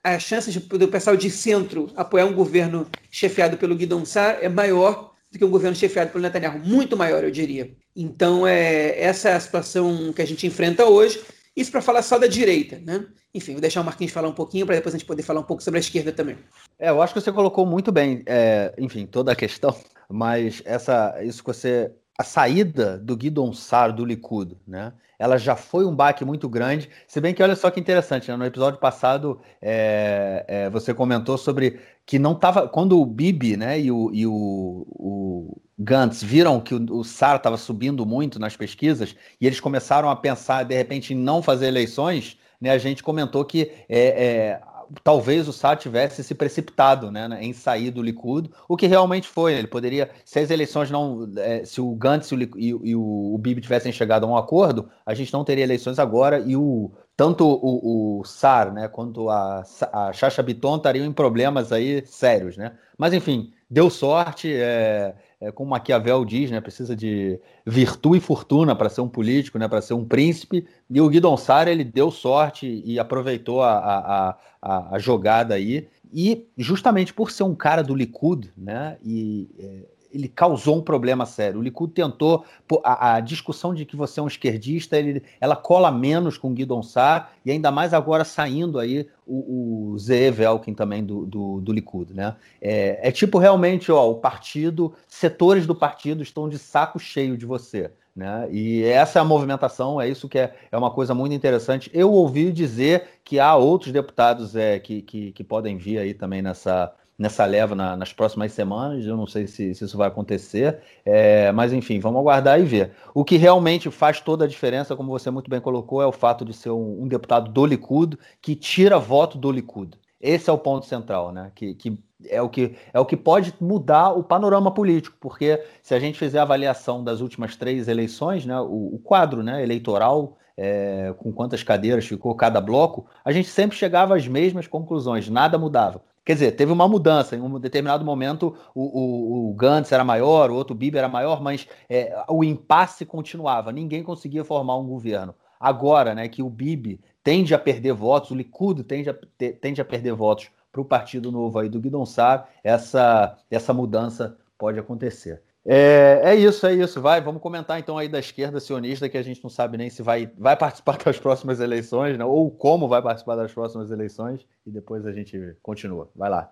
A 0.03 0.19
chance 0.19 0.51
de, 0.51 0.61
do 0.61 0.89
pessoal 0.89 1.17
de 1.17 1.31
centro 1.31 1.91
apoiar 1.97 2.27
um 2.27 2.35
governo 2.35 2.87
chefiado 3.11 3.57
pelo 3.57 3.77
Guidon 3.77 4.05
Sar 4.05 4.39
é 4.41 4.49
maior 4.49 5.15
do 5.31 5.39
que 5.39 5.45
um 5.45 5.51
governo 5.51 5.77
chefiado 5.77 6.11
pelo 6.11 6.23
Netanyahu. 6.23 6.59
Muito 6.61 6.97
maior, 6.97 7.23
eu 7.23 7.31
diria. 7.31 7.71
Então, 7.95 8.47
é, 8.47 8.99
essa 9.01 9.31
é 9.31 9.35
a 9.35 9.41
situação 9.41 10.13
que 10.13 10.23
a 10.23 10.27
gente 10.27 10.47
enfrenta 10.47 10.87
hoje. 10.87 11.21
Isso 11.55 11.73
para 11.73 11.83
falar 11.83 12.03
só 12.03 12.19
da 12.19 12.29
direita, 12.29 12.79
né? 12.79 13.05
Enfim, 13.35 13.53
vou 13.53 13.61
deixar 13.61 13.81
o 13.81 13.85
Marquinhos 13.85 14.13
falar 14.13 14.29
um 14.29 14.33
pouquinho 14.33 14.65
para 14.65 14.77
depois 14.77 14.95
a 14.95 14.99
gente 14.99 15.07
poder 15.07 15.23
falar 15.25 15.41
um 15.41 15.45
pouco 15.45 15.63
sobre 15.63 15.79
a 15.79 15.81
esquerda 15.81 16.13
também. 16.13 16.39
É, 16.79 16.89
eu 16.91 17.03
acho 17.03 17.13
que 17.13 17.21
você 17.21 17.33
colocou 17.33 17.67
muito 17.67 17.91
bem, 17.91 18.23
é, 18.27 18.73
enfim, 18.79 19.05
toda 19.07 19.33
a 19.33 19.37
questão, 19.37 19.77
mas 20.09 20.63
essa, 20.65 21.19
isso 21.23 21.43
que 21.43 21.49
você, 21.49 21.91
a 22.19 22.25
saída 22.25 22.99
do 22.99 23.17
Guidon 23.17 23.53
Sar 23.53 23.93
do 23.93 24.05
Likud, 24.05 24.57
né? 24.67 24.93
Ela 25.17 25.39
já 25.39 25.57
foi 25.57 25.85
um 25.85 25.95
baque 25.95 26.25
muito 26.25 26.49
grande. 26.49 26.89
Se 27.07 27.21
bem 27.21 27.33
que 27.33 27.43
olha 27.43 27.57
só 27.57 27.71
que 27.71 27.81
interessante, 27.81 28.29
né? 28.29 28.37
no 28.37 28.45
episódio 28.45 28.79
passado 28.79 29.41
é, 29.63 30.45
é, 30.47 30.71
você 30.71 30.93
comentou 30.93 31.39
sobre 31.39 31.81
que 32.05 32.19
não 32.19 32.33
estava 32.33 32.69
quando 32.69 33.01
o 33.01 33.07
Bibi, 33.07 33.57
né, 33.57 33.81
e 33.81 33.91
o, 33.91 34.11
e 34.13 34.27
o, 34.27 34.87
o 34.89 35.61
Gantz 35.79 36.23
viram 36.23 36.61
que 36.61 36.75
o, 36.75 36.99
o 36.99 37.05
SAR 37.05 37.37
estava 37.37 37.57
subindo 37.57 38.07
muito 38.07 38.39
nas 38.39 38.57
pesquisas 38.57 39.15
e 39.41 39.47
eles 39.47 39.61
começaram 39.61 40.09
a 40.09 40.17
pensar, 40.17 40.65
de 40.65 40.75
repente, 40.75 41.13
em 41.13 41.17
não 41.17 41.43
fazer 41.43 41.67
eleições, 41.67 42.39
né, 42.61 42.71
a 42.71 42.79
gente 42.79 43.03
comentou 43.03 43.45
que 43.45 43.73
é, 43.89 44.01
é, 44.01 44.61
talvez 45.03 45.49
o 45.49 45.53
SAR 45.53 45.77
tivesse 45.77 46.23
se 46.23 46.35
precipitado 46.35 47.11
né, 47.11 47.29
em 47.41 47.53
sair 47.53 47.91
do 47.91 48.03
Likud, 48.03 48.51
o 48.69 48.77
que 48.77 48.87
realmente 48.87 49.29
foi. 49.29 49.55
Ele 49.55 49.67
poderia, 49.67 50.11
se 50.25 50.39
as 50.39 50.51
eleições 50.51 50.91
não. 50.91 51.29
É, 51.37 51.65
se 51.65 51.81
o 51.81 51.95
Gantz 51.95 52.31
e 52.31 52.35
o, 52.75 52.81
e, 52.85 52.95
o 52.97 53.39
Bibi 53.39 53.61
tivessem 53.61 53.93
chegado 53.93 54.25
a 54.25 54.29
um 54.29 54.37
acordo, 54.37 54.89
a 55.05 55.15
gente 55.15 55.33
não 55.33 55.45
teria 55.45 55.65
eleições 55.65 55.99
agora 55.99 56.41
e 56.41 56.57
o. 56.57 56.91
Tanto 57.17 57.45
o, 57.45 58.21
o 58.21 58.25
SAR 58.25 58.73
né, 58.73 58.87
quanto 58.87 59.29
a, 59.29 59.65
a 59.93 60.13
Chacha 60.13 60.41
Biton 60.41 60.77
estariam 60.77 61.05
em 61.05 61.13
problemas 61.13 61.73
aí 61.73 62.07
sérios, 62.07 62.57
né? 62.57 62.77
Mas 62.97 63.13
enfim, 63.13 63.53
deu 63.69 63.91
sorte. 63.91 64.53
É, 64.55 65.17
é, 65.41 65.53
como 65.53 65.71
Maquiavel 65.71 66.25
diz, 66.25 66.51
né, 66.51 66.61
precisa 66.61 66.97
de 66.97 67.41
virtude 67.65 68.19
e 68.19 68.21
fortuna 68.21 68.75
para 68.75 68.89
ser 68.89 69.01
um 69.03 69.09
político, 69.09 69.59
né, 69.59 69.69
para 69.69 69.81
ser 69.81 69.95
um 69.95 70.05
príncipe. 70.05 70.67
E 70.91 71.01
o 71.01 71.09
Guidon 71.09 71.37
Sara 71.37 71.71
ele 71.71 71.85
deu 71.85 72.11
sorte 72.11 72.83
e 72.85 72.99
aproveitou 72.99 73.63
a, 73.63 73.79
a, 73.79 74.39
a, 74.61 74.95
a, 74.97 74.99
jogada 74.99 75.55
aí. 75.55 75.89
E 76.13 76.49
justamente 76.57 77.15
por 77.15 77.31
ser 77.31 77.45
um 77.45 77.55
cara 77.55 77.83
do 77.83 77.95
Likud, 77.95 78.51
né, 78.57 78.99
e 79.05 79.49
é, 79.59 79.98
ele 80.13 80.29
causou 80.29 80.77
um 80.77 80.83
problema 80.83 81.27
sério. 81.27 81.61
O 81.61 81.63
Likud 81.63 81.93
tentou 81.93 82.45
a, 82.83 83.17
a, 83.17 83.21
discussão 83.21 83.75
de 83.75 83.85
que 83.85 83.97
você 83.97 84.21
é 84.21 84.23
um 84.23 84.27
esquerdista, 84.27 84.97
ele, 84.97 85.23
ela 85.41 85.57
cola 85.57 85.91
menos 85.91 86.39
com 86.39 86.53
Guidon 86.53 86.83
Sar 86.83 87.33
e 87.45 87.51
ainda 87.51 87.71
mais 87.71 87.93
agora 87.93 88.25
saindo 88.25 88.79
aí 88.79 89.09
o, 89.27 89.93
o 89.93 89.99
Zeev 89.99 90.41
Elkin 90.41 90.75
também 90.75 91.05
do, 91.05 91.27
do, 91.27 91.61
do 91.61 91.73
Likud, 91.73 92.15
né? 92.15 92.37
É, 92.61 93.09
é, 93.09 93.13
tipo 93.13 93.39
realmente, 93.39 93.93
ó, 93.93 94.11
o 94.11 94.17
partido, 94.17 94.95
setores 95.07 95.67
do 95.67 95.75
partido 95.75 96.23
estão 96.23 96.49
de 96.49 96.59
saco 96.59 96.99
cheio 96.99 97.37
de 97.37 97.45
você. 97.45 97.91
Né? 98.17 98.49
E 98.51 98.83
essa 98.83 99.21
é 99.21 99.23
a 99.23 99.25
movimentação, 99.25 100.01
é 100.01 100.09
isso 100.09 100.29
que 100.29 100.41
é, 100.41 100.53
é 100.73 100.77
uma 100.77 100.91
coisa 100.91 101.15
muito 101.15 101.35
interessante. 101.35 101.89
Eu 101.95 102.11
ouvi 102.11 102.51
dizer 102.51 103.05
que 103.23 103.39
há 103.39 103.55
outros 103.55 103.93
deputados 103.93 104.57
é, 104.57 104.81
que, 104.81 105.03
que, 105.03 105.31
que 105.31 105.45
podem 105.45 105.77
vir 105.77 105.99
aí 105.99 106.13
também 106.13 106.43
nessa, 106.43 106.93
nessa 107.19 107.45
leva 107.45 107.75
na, 107.75 107.97
nas 107.97 108.13
próximas 108.13 108.53
semanas. 108.53 109.05
Eu 109.05 109.17
não 109.17 109.27
sei 109.27 109.47
se, 109.47 109.75
se 109.75 109.85
isso 109.85 109.99
vai 109.99 110.09
acontecer, 110.09 110.79
é, 111.05 111.51
mas 111.53 111.73
enfim, 111.73 111.99
vamos 111.99 112.21
aguardar 112.21 112.61
e 112.61 112.65
ver. 112.65 112.93
O 113.13 113.25
que 113.25 113.37
realmente 113.37 113.91
faz 113.91 114.21
toda 114.21 114.45
a 114.45 114.49
diferença, 114.49 114.95
como 114.95 115.11
você 115.11 115.31
muito 115.31 115.51
bem 115.51 115.61
colocou, 115.61 116.01
é 116.01 116.07
o 116.07 116.13
fato 116.13 116.45
de 116.45 116.55
ser 116.55 116.71
um, 116.71 117.03
um 117.03 117.09
deputado 117.09 117.51
do 117.51 117.67
Likud 117.67 118.17
que 118.41 118.55
tira 118.55 118.99
voto 118.99 119.37
do 119.37 119.51
Likud. 119.51 119.99
Esse 120.21 120.49
é 120.49 120.53
o 120.53 120.59
ponto 120.59 120.87
central, 120.87 121.33
né? 121.33 121.51
Que, 121.55 121.75
que 121.75 121.99
é 122.27 122.43
o 122.43 122.49
que 122.49 122.75
é 122.93 122.99
o 122.99 123.07
que 123.07 123.17
pode 123.17 123.55
mudar 123.61 124.11
o 124.11 124.25
panorama 124.25 124.73
político, 124.73 125.17
porque 125.21 125.63
se 125.83 125.95
a 125.95 126.01
gente 126.01 126.19
fizer 126.19 126.41
a 126.41 126.43
avaliação 126.43 127.05
das 127.05 127.21
últimas 127.21 127.55
três 127.55 127.87
eleições, 127.87 128.45
né, 128.45 128.59
o, 128.61 128.97
o 128.97 128.99
quadro 128.99 129.43
né, 129.43 129.63
eleitoral 129.63 130.37
é, 130.57 131.15
com 131.19 131.33
quantas 131.33 131.63
cadeiras 131.63 132.05
ficou 132.05 132.35
cada 132.35 132.61
bloco, 132.61 133.07
a 133.25 133.31
gente 133.31 133.49
sempre 133.49 133.77
chegava 133.77 134.17
às 134.17 134.27
mesmas 134.27 134.67
conclusões, 134.67 135.29
nada 135.29 135.57
mudava. 135.57 136.03
Quer 136.29 136.35
dizer, 136.35 136.53
teve 136.53 136.71
uma 136.71 136.87
mudança. 136.87 137.35
Em 137.35 137.41
um 137.41 137.59
determinado 137.59 138.05
momento, 138.05 138.55
o, 138.75 138.83
o, 138.83 139.49
o 139.49 139.55
Gantz 139.55 139.91
era 139.93 140.05
maior, 140.05 140.51
o 140.51 140.57
outro 140.57 140.77
Bibi 140.77 140.99
era 140.99 141.09
maior, 141.09 141.41
mas 141.41 141.67
é, 141.89 142.23
o 142.29 142.45
impasse 142.45 143.07
continuava. 143.07 143.73
Ninguém 143.73 144.03
conseguia 144.03 144.45
formar 144.45 144.77
um 144.77 144.87
governo. 144.87 145.35
Agora, 145.59 146.15
né, 146.15 146.29
que 146.29 146.43
o 146.43 146.51
Bibi 146.51 147.01
tende 147.25 147.55
a 147.55 147.59
perder 147.59 147.95
votos, 147.95 148.31
o 148.31 148.35
Likud 148.35 148.85
tende 148.85 149.09
a, 149.09 149.17
tende 149.59 149.81
a 149.81 149.85
perder 149.87 150.13
votos 150.13 150.51
para 150.71 150.83
o 150.83 150.85
Partido 150.85 151.33
Novo 151.33 151.61
aí 151.61 151.69
do 151.71 151.81
Guidon 151.81 152.05
Sar, 152.05 152.47
essa, 152.63 153.39
essa 153.51 153.73
mudança 153.73 154.37
pode 154.59 154.79
acontecer. 154.79 155.43
É, 155.71 156.21
é, 156.25 156.35
isso, 156.35 156.67
é 156.67 156.75
isso. 156.75 156.99
Vai, 156.99 157.21
vamos 157.21 157.43
comentar 157.43 157.79
então 157.79 157.99
aí 157.99 158.09
da 158.09 158.19
esquerda 158.19 158.59
sionista, 158.59 159.07
que 159.07 159.19
a 159.19 159.23
gente 159.23 159.43
não 159.43 159.51
sabe 159.51 159.77
nem 159.77 159.91
se 159.91 160.03
vai, 160.03 160.31
vai 160.39 160.57
participar 160.57 160.97
das 161.05 161.19
próximas 161.19 161.61
eleições, 161.61 162.17
né? 162.17 162.25
ou 162.25 162.51
como 162.51 162.89
vai 162.89 163.03
participar 163.03 163.37
das 163.37 163.53
próximas 163.53 163.91
eleições, 163.91 164.47
e 164.67 164.71
depois 164.71 165.07
a 165.07 165.13
gente 165.13 165.39
continua. 165.63 166.11
Vai 166.17 166.31
lá. 166.31 166.51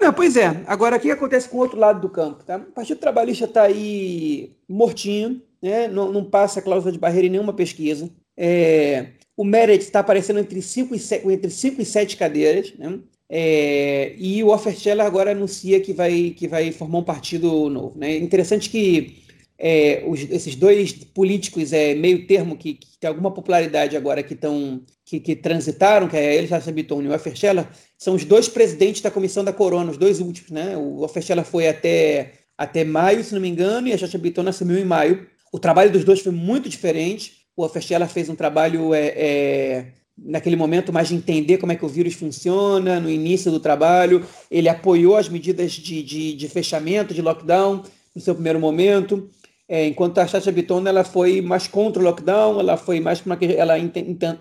Não, 0.00 0.14
pois 0.14 0.34
é. 0.36 0.64
Agora, 0.66 0.96
o 0.96 1.00
que 1.00 1.10
acontece 1.10 1.46
com 1.46 1.58
o 1.58 1.60
outro 1.60 1.78
lado 1.78 2.00
do 2.00 2.08
campo? 2.08 2.42
Tá? 2.42 2.56
O 2.56 2.72
Partido 2.72 2.98
Trabalhista 2.98 3.44
está 3.44 3.64
aí 3.64 4.56
mortinho, 4.66 5.42
né? 5.62 5.86
não, 5.86 6.10
não 6.10 6.24
passa 6.24 6.60
a 6.60 6.62
cláusula 6.62 6.90
de 6.90 6.98
barreira 6.98 7.26
em 7.26 7.30
nenhuma 7.30 7.52
pesquisa. 7.52 8.10
É, 8.34 9.12
o 9.36 9.44
Meredith 9.44 9.84
está 9.84 10.00
aparecendo 10.00 10.40
entre 10.40 10.62
5 10.62 10.94
e 10.94 10.98
7, 10.98 11.28
entre 11.28 11.50
cinco 11.50 11.82
e 11.82 11.84
7 11.84 12.16
cadeiras. 12.16 12.72
Né? 12.78 12.98
É, 13.28 14.14
e 14.18 14.42
o 14.44 14.48
Offersteller 14.48 15.04
agora 15.04 15.32
anuncia 15.32 15.80
que 15.80 15.92
vai, 15.92 16.34
que 16.36 16.46
vai 16.46 16.70
formar 16.72 16.98
um 16.98 17.04
partido 17.04 17.68
novo. 17.70 17.98
Né? 17.98 18.16
Interessante 18.16 18.68
que 18.68 19.24
é, 19.58 20.04
os, 20.06 20.20
esses 20.30 20.54
dois 20.54 20.92
políticos 20.92 21.72
é, 21.72 21.94
meio 21.94 22.26
termo 22.26 22.56
que, 22.56 22.74
que 22.74 22.98
tem 22.98 23.08
alguma 23.08 23.32
popularidade 23.32 23.96
agora 23.96 24.22
que 24.22 24.34
estão 24.34 24.82
que, 25.04 25.20
que, 25.20 25.36
transitaram, 25.36 26.08
que 26.08 26.16
é 26.16 26.36
ele, 26.36 26.48
Sacha 26.48 26.72
Bitton 26.72 27.02
e 27.02 27.08
o 27.08 27.14
Offersteller, 27.14 27.66
são 27.96 28.14
os 28.14 28.24
dois 28.24 28.48
presidentes 28.48 29.00
da 29.00 29.10
comissão 29.10 29.44
da 29.44 29.52
Corona, 29.52 29.90
os 29.90 29.98
dois 29.98 30.20
últimos. 30.20 30.50
Né? 30.50 30.76
O 30.76 31.02
Offersteller 31.02 31.44
foi 31.44 31.68
até, 31.68 32.32
até 32.58 32.84
maio, 32.84 33.22
se 33.22 33.34
não 33.34 33.40
me 33.40 33.48
engano, 33.48 33.88
e 33.88 33.92
a 33.92 33.98
Sacha 33.98 34.18
Bitton 34.18 34.48
assumiu 34.48 34.78
em 34.78 34.84
maio. 34.84 35.26
O 35.52 35.58
trabalho 35.58 35.90
dos 35.90 36.04
dois 36.04 36.20
foi 36.20 36.32
muito 36.32 36.68
diferente. 36.68 37.44
O 37.56 37.64
Offersteller 37.64 38.08
fez 38.08 38.28
um 38.28 38.34
trabalho 38.34 38.92
é, 38.92 39.06
é 39.06 39.86
naquele 40.16 40.56
momento 40.56 40.92
mais 40.92 41.08
de 41.08 41.14
entender 41.14 41.58
como 41.58 41.72
é 41.72 41.76
que 41.76 41.84
o 41.84 41.88
vírus 41.88 42.14
funciona, 42.14 43.00
no 43.00 43.10
início 43.10 43.50
do 43.50 43.60
trabalho. 43.60 44.24
Ele 44.50 44.68
apoiou 44.68 45.16
as 45.16 45.28
medidas 45.28 45.72
de, 45.72 46.02
de, 46.02 46.34
de 46.34 46.48
fechamento, 46.48 47.14
de 47.14 47.22
lockdown, 47.22 47.82
no 48.14 48.20
seu 48.20 48.34
primeiro 48.34 48.60
momento. 48.60 49.28
É, 49.68 49.86
enquanto 49.86 50.18
a 50.18 50.26
Chacha 50.26 50.52
Bitton 50.52 50.86
ela 50.86 51.04
foi 51.04 51.40
mais 51.40 51.66
contra 51.66 52.00
o 52.00 52.04
lockdown, 52.04 52.60
ela 52.60 52.76
foi 52.76 53.00
mais 53.00 53.20
para 53.20 53.38
ela, 53.46 53.74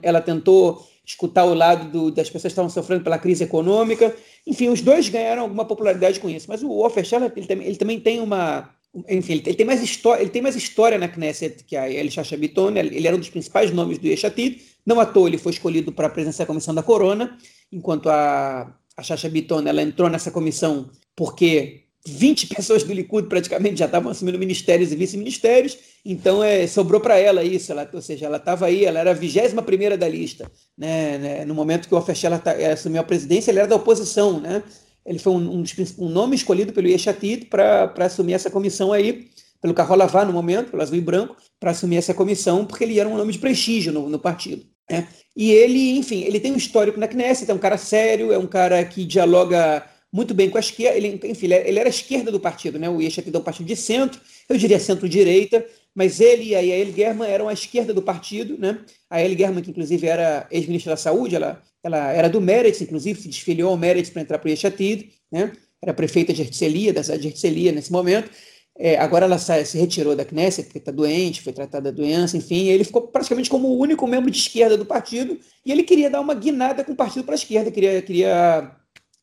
ela 0.02 0.22
tentou 0.22 0.86
escutar 1.06 1.46
o 1.46 1.54
lado 1.54 1.90
do, 1.92 2.12
das 2.12 2.28
pessoas 2.28 2.44
que 2.44 2.48
estavam 2.48 2.70
sofrendo 2.70 3.04
pela 3.04 3.18
crise 3.18 3.44
econômica. 3.44 4.16
Enfim, 4.46 4.70
os 4.70 4.82
dois 4.82 5.10
ganharam 5.10 5.44
alguma 5.44 5.66
popularidade 5.66 6.20
com 6.20 6.30
isso. 6.30 6.46
Mas 6.50 6.64
o 6.64 6.70
Offersteller, 6.86 7.32
ele, 7.36 7.48
ele 7.64 7.76
também 7.76 8.00
tem 8.00 8.20
uma, 8.20 8.70
enfim, 9.10 9.34
ele 9.34 9.56
tem 9.56 9.66
mais 9.66 9.82
história, 9.82 10.22
ele 10.22 10.30
tem 10.30 10.42
mais 10.42 10.56
história 10.56 10.98
na 10.98 11.08
Knesset 11.08 11.64
que 11.64 11.76
a 11.76 11.92
El 11.92 12.12
Chacha 12.12 12.38
Bitton, 12.38 12.76
ele 12.76 13.08
era 13.08 13.16
um 13.16 13.20
dos 13.20 13.30
principais 13.30 13.72
nomes 13.72 13.98
do 13.98 14.08
Yeshatid, 14.08 14.62
não 14.86 15.00
à 15.00 15.06
toa 15.06 15.28
ele 15.28 15.38
foi 15.38 15.52
escolhido 15.52 15.92
para 15.92 16.08
a 16.08 16.10
presença 16.10 16.44
da 16.44 16.46
comissão 16.46 16.76
da 16.76 16.84
Corona, 16.84 17.38
enquanto 17.72 18.10
a, 18.10 18.72
a 18.96 19.04
Chacha 19.04 19.28
Bitton, 19.30 19.68
ela 19.68 19.82
entrou 19.82 20.10
nessa 20.10 20.30
comissão 20.30 20.92
porque 21.16 21.86
20 22.06 22.48
pessoas 22.54 22.84
do 22.84 22.94
Likud 22.94 23.28
praticamente 23.28 23.80
já 23.80 23.86
estavam 23.86 24.12
assumindo 24.12 24.38
ministérios 24.38 24.92
e 24.92 24.96
vice-ministérios, 24.96 25.76
então 26.06 26.44
é, 26.44 26.68
sobrou 26.68 27.02
para 27.02 27.18
ela 27.18 27.44
isso, 27.44 27.72
ela, 27.72 27.90
ou 27.92 28.02
seja, 28.02 28.28
ela 28.28 28.38
estava 28.38 28.68
aí, 28.68 28.86
ela 28.86 29.00
era 29.00 29.10
a 29.10 29.16
21 29.16 29.56
primeira 29.64 29.98
da 29.98 30.08
lista, 30.08 30.52
né, 30.78 31.18
né, 31.18 31.46
no 31.46 31.56
momento 31.56 31.88
que 31.88 31.96
o 31.96 32.02
tá, 32.02 32.52
assumiu 32.72 33.02
a 33.02 33.04
presidência, 33.04 33.50
ele 33.50 33.60
era 33.60 33.68
da 33.68 33.76
oposição, 33.76 34.40
né, 34.40 34.62
ele 35.06 35.20
foi 35.20 35.34
um, 35.34 35.60
um, 35.60 35.64
um 36.00 36.10
nome 36.10 36.36
escolhido 36.36 36.74
pelo 36.74 36.88
Yeshatid 36.88 37.46
para 37.46 37.94
assumir 38.00 38.34
essa 38.34 38.50
comissão 38.50 38.94
aí, 38.94 39.28
pelo 39.62 39.74
Carro 39.74 39.96
no 40.26 40.34
momento, 40.34 40.72
pelo 40.72 40.82
Azul 40.82 40.98
e 40.98 41.02
Branco, 41.02 41.36
para 41.60 41.72
assumir 41.72 41.98
essa 41.98 42.14
comissão, 42.14 42.66
porque 42.66 42.84
ele 42.84 43.00
era 43.00 43.08
um 43.08 43.18
nome 43.18 43.32
de 43.32 43.40
prestígio 43.40 43.94
no, 43.94 44.10
no 44.10 44.20
partido. 44.20 44.66
Né? 44.90 45.08
E 45.36 45.52
ele, 45.52 45.98
enfim, 45.98 46.22
ele 46.24 46.40
tem 46.40 46.52
um 46.52 46.58
histórico 46.58 47.00
na 47.00 47.08
Knesset, 47.08 47.50
é 47.50 47.54
um 47.54 47.60
cara 47.60 47.78
sério, 47.78 48.32
é 48.32 48.38
um 48.38 48.48
cara 48.48 48.84
que 48.84 49.06
dialoga 49.06 49.86
muito 50.12 50.34
bem 50.34 50.50
com 50.50 50.58
a 50.58 50.60
esquerda. 50.60 50.98
Ele, 50.98 51.20
enfim, 51.24 51.48
ele 51.52 51.80
era 51.80 51.88
a 51.88 51.90
esquerda 51.90 52.32
do 52.32 52.40
partido, 52.40 52.78
né? 52.78 52.90
O 52.90 53.02
Yeshatid 53.02 53.36
é 53.36 53.40
um 53.40 53.44
partido 53.44 53.66
de 53.66 53.76
centro, 53.76 54.22
eu 54.48 54.58
diria 54.58 54.80
centro-direita, 54.80 55.66
mas 55.96 56.20
ele 56.20 56.50
e 56.50 56.56
a 56.56 56.60
Yael 56.60 56.92
German 56.94 57.30
eram 57.30 57.48
a 57.48 57.54
esquerda 57.54 57.94
do 57.94 58.02
partido, 58.02 58.58
né? 58.58 58.80
A 59.10 59.20
Yael 59.20 59.38
German, 59.38 59.64
que 59.64 59.70
inclusive 59.70 60.08
era 60.08 60.48
ex-ministra 60.50 60.94
da 60.94 60.98
Saúde, 60.98 61.36
ela, 61.36 61.62
ela 61.84 62.12
era 62.12 62.30
do 62.30 62.42
Meretz, 62.42 62.82
inclusive, 62.82 63.22
se 63.22 63.28
desfiliou 63.28 63.72
ao 63.72 63.78
Meretz 63.78 64.10
para 64.10 64.22
entrar 64.22 64.40
para 64.40 64.48
o 64.48 64.52
Yeshatid, 64.52 65.12
né? 65.32 65.54
Era 65.82 65.94
prefeita 65.94 66.34
de 66.34 66.42
Herzliya, 66.42 66.94
da 66.94 67.04
cidade 67.04 67.22
de 67.22 67.28
Herzliya 67.28 67.72
nesse 67.72 67.92
momento. 67.92 68.30
É, 68.76 68.98
agora 68.98 69.26
ela 69.26 69.38
se 69.38 69.78
retirou 69.78 70.16
da 70.16 70.26
Knesset 70.26 70.66
porque 70.66 70.80
está 70.80 70.92
doente, 70.92 71.44
foi 71.44 71.54
tratada 71.54 71.92
da 71.92 71.96
doença, 71.96 72.36
enfim, 72.36 72.70
ele 72.70 72.84
ficou 72.84 73.04
praticamente 73.04 73.48
como 73.48 73.68
o 73.68 73.78
único 73.78 74.08
membro 74.08 74.32
de 74.32 74.38
esquerda 74.38 74.76
do 74.76 74.84
partido 74.84 75.38
e 75.64 75.72
ele 75.72 75.84
queria 75.84 76.10
dar 76.10 76.20
uma 76.20 76.34
guinada 76.34 76.84
com 76.84 76.94
o 76.94 76.96
partido 76.96 77.24
para 77.24 77.36
a 77.36 77.38
esquerda, 77.38 77.70
queria, 77.70 78.02
queria 78.02 78.76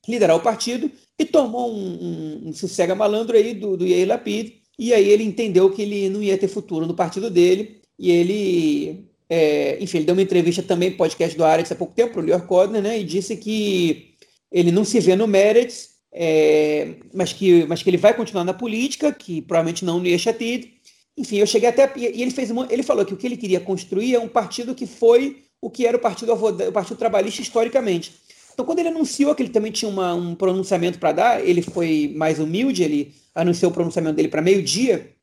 liderar 0.09 0.37
o 0.37 0.41
partido 0.41 0.89
e 1.19 1.25
tomou 1.25 1.75
um, 1.75 1.83
um, 1.85 2.49
um 2.49 2.53
sossega 2.53 2.95
malandro 2.95 3.37
aí 3.37 3.53
do, 3.53 3.77
do 3.77 3.85
Yair 3.85 4.07
Lapid, 4.07 4.60
e 4.81 4.95
aí 4.95 5.11
ele 5.11 5.23
entendeu 5.23 5.71
que 5.71 5.83
ele 5.83 6.09
não 6.09 6.23
ia 6.23 6.39
ter 6.39 6.49
futuro 6.49 6.87
no 6.87 6.95
partido 6.95 7.29
dele, 7.29 7.83
e 7.99 8.11
ele, 8.11 9.05
é, 9.29 9.77
enfim, 9.79 9.99
ele 9.99 10.07
deu 10.07 10.15
uma 10.15 10.23
entrevista 10.23 10.63
também 10.63 10.91
podcast 10.91 11.37
do 11.37 11.45
Aretz 11.45 11.71
há 11.71 11.75
pouco 11.75 11.93
tempo, 11.95 12.15
para 12.15 12.23
o 12.23 12.25
Lior 12.25 12.47
Kodner, 12.47 12.81
né, 12.81 12.99
e 12.99 13.05
disse 13.05 13.37
que 13.37 14.15
ele 14.51 14.73
não 14.73 14.83
se 14.83 14.99
vê 14.99 15.15
no 15.15 15.29
Meretz, 15.29 15.91
é, 16.11 16.95
mas, 17.13 17.31
que, 17.31 17.67
mas 17.67 17.83
que 17.83 17.91
ele 17.91 17.99
vai 17.99 18.15
continuar 18.15 18.43
na 18.43 18.55
política, 18.55 19.13
que 19.13 19.43
provavelmente 19.43 19.85
não 19.85 20.01
no 20.01 20.07
Yeshatid. 20.07 20.73
Enfim, 21.17 21.37
eu 21.37 21.47
cheguei 21.47 21.69
até. 21.69 21.93
E 21.97 22.23
ele, 22.23 22.31
fez 22.31 22.51
uma, 22.51 22.67
ele 22.71 22.83
falou 22.83 23.05
que 23.05 23.13
o 23.13 23.17
que 23.17 23.27
ele 23.27 23.37
queria 23.37 23.61
construir 23.61 24.15
é 24.15 24.19
um 24.19 24.29
partido 24.29 24.75
que 24.75 24.87
foi 24.87 25.43
o 25.61 25.69
que 25.69 25.87
era 25.87 25.97
o 25.97 26.01
Partido, 26.01 26.33
o 26.33 26.73
partido 26.73 26.97
Trabalhista 26.97 27.43
historicamente. 27.43 28.15
Então, 28.61 28.67
quando 28.67 28.81
ele 28.81 28.91
anunciou 28.91 29.35
que 29.35 29.43
ele 29.43 29.49
também 29.49 29.73
tinha 29.73 29.91
uma, 29.91 30.13
um 30.13 30.35
pronunciamento 30.35 30.99
para 30.99 31.13
dar, 31.13 31.43
ele 31.43 31.63
foi 31.63 32.13
mais 32.15 32.39
humilde, 32.39 32.83
ele 32.83 33.15
anunciou 33.35 33.71
o 33.71 33.75
pronunciamento 33.75 34.17
dele 34.17 34.29
para 34.29 34.43
meio-dia. 34.43 35.15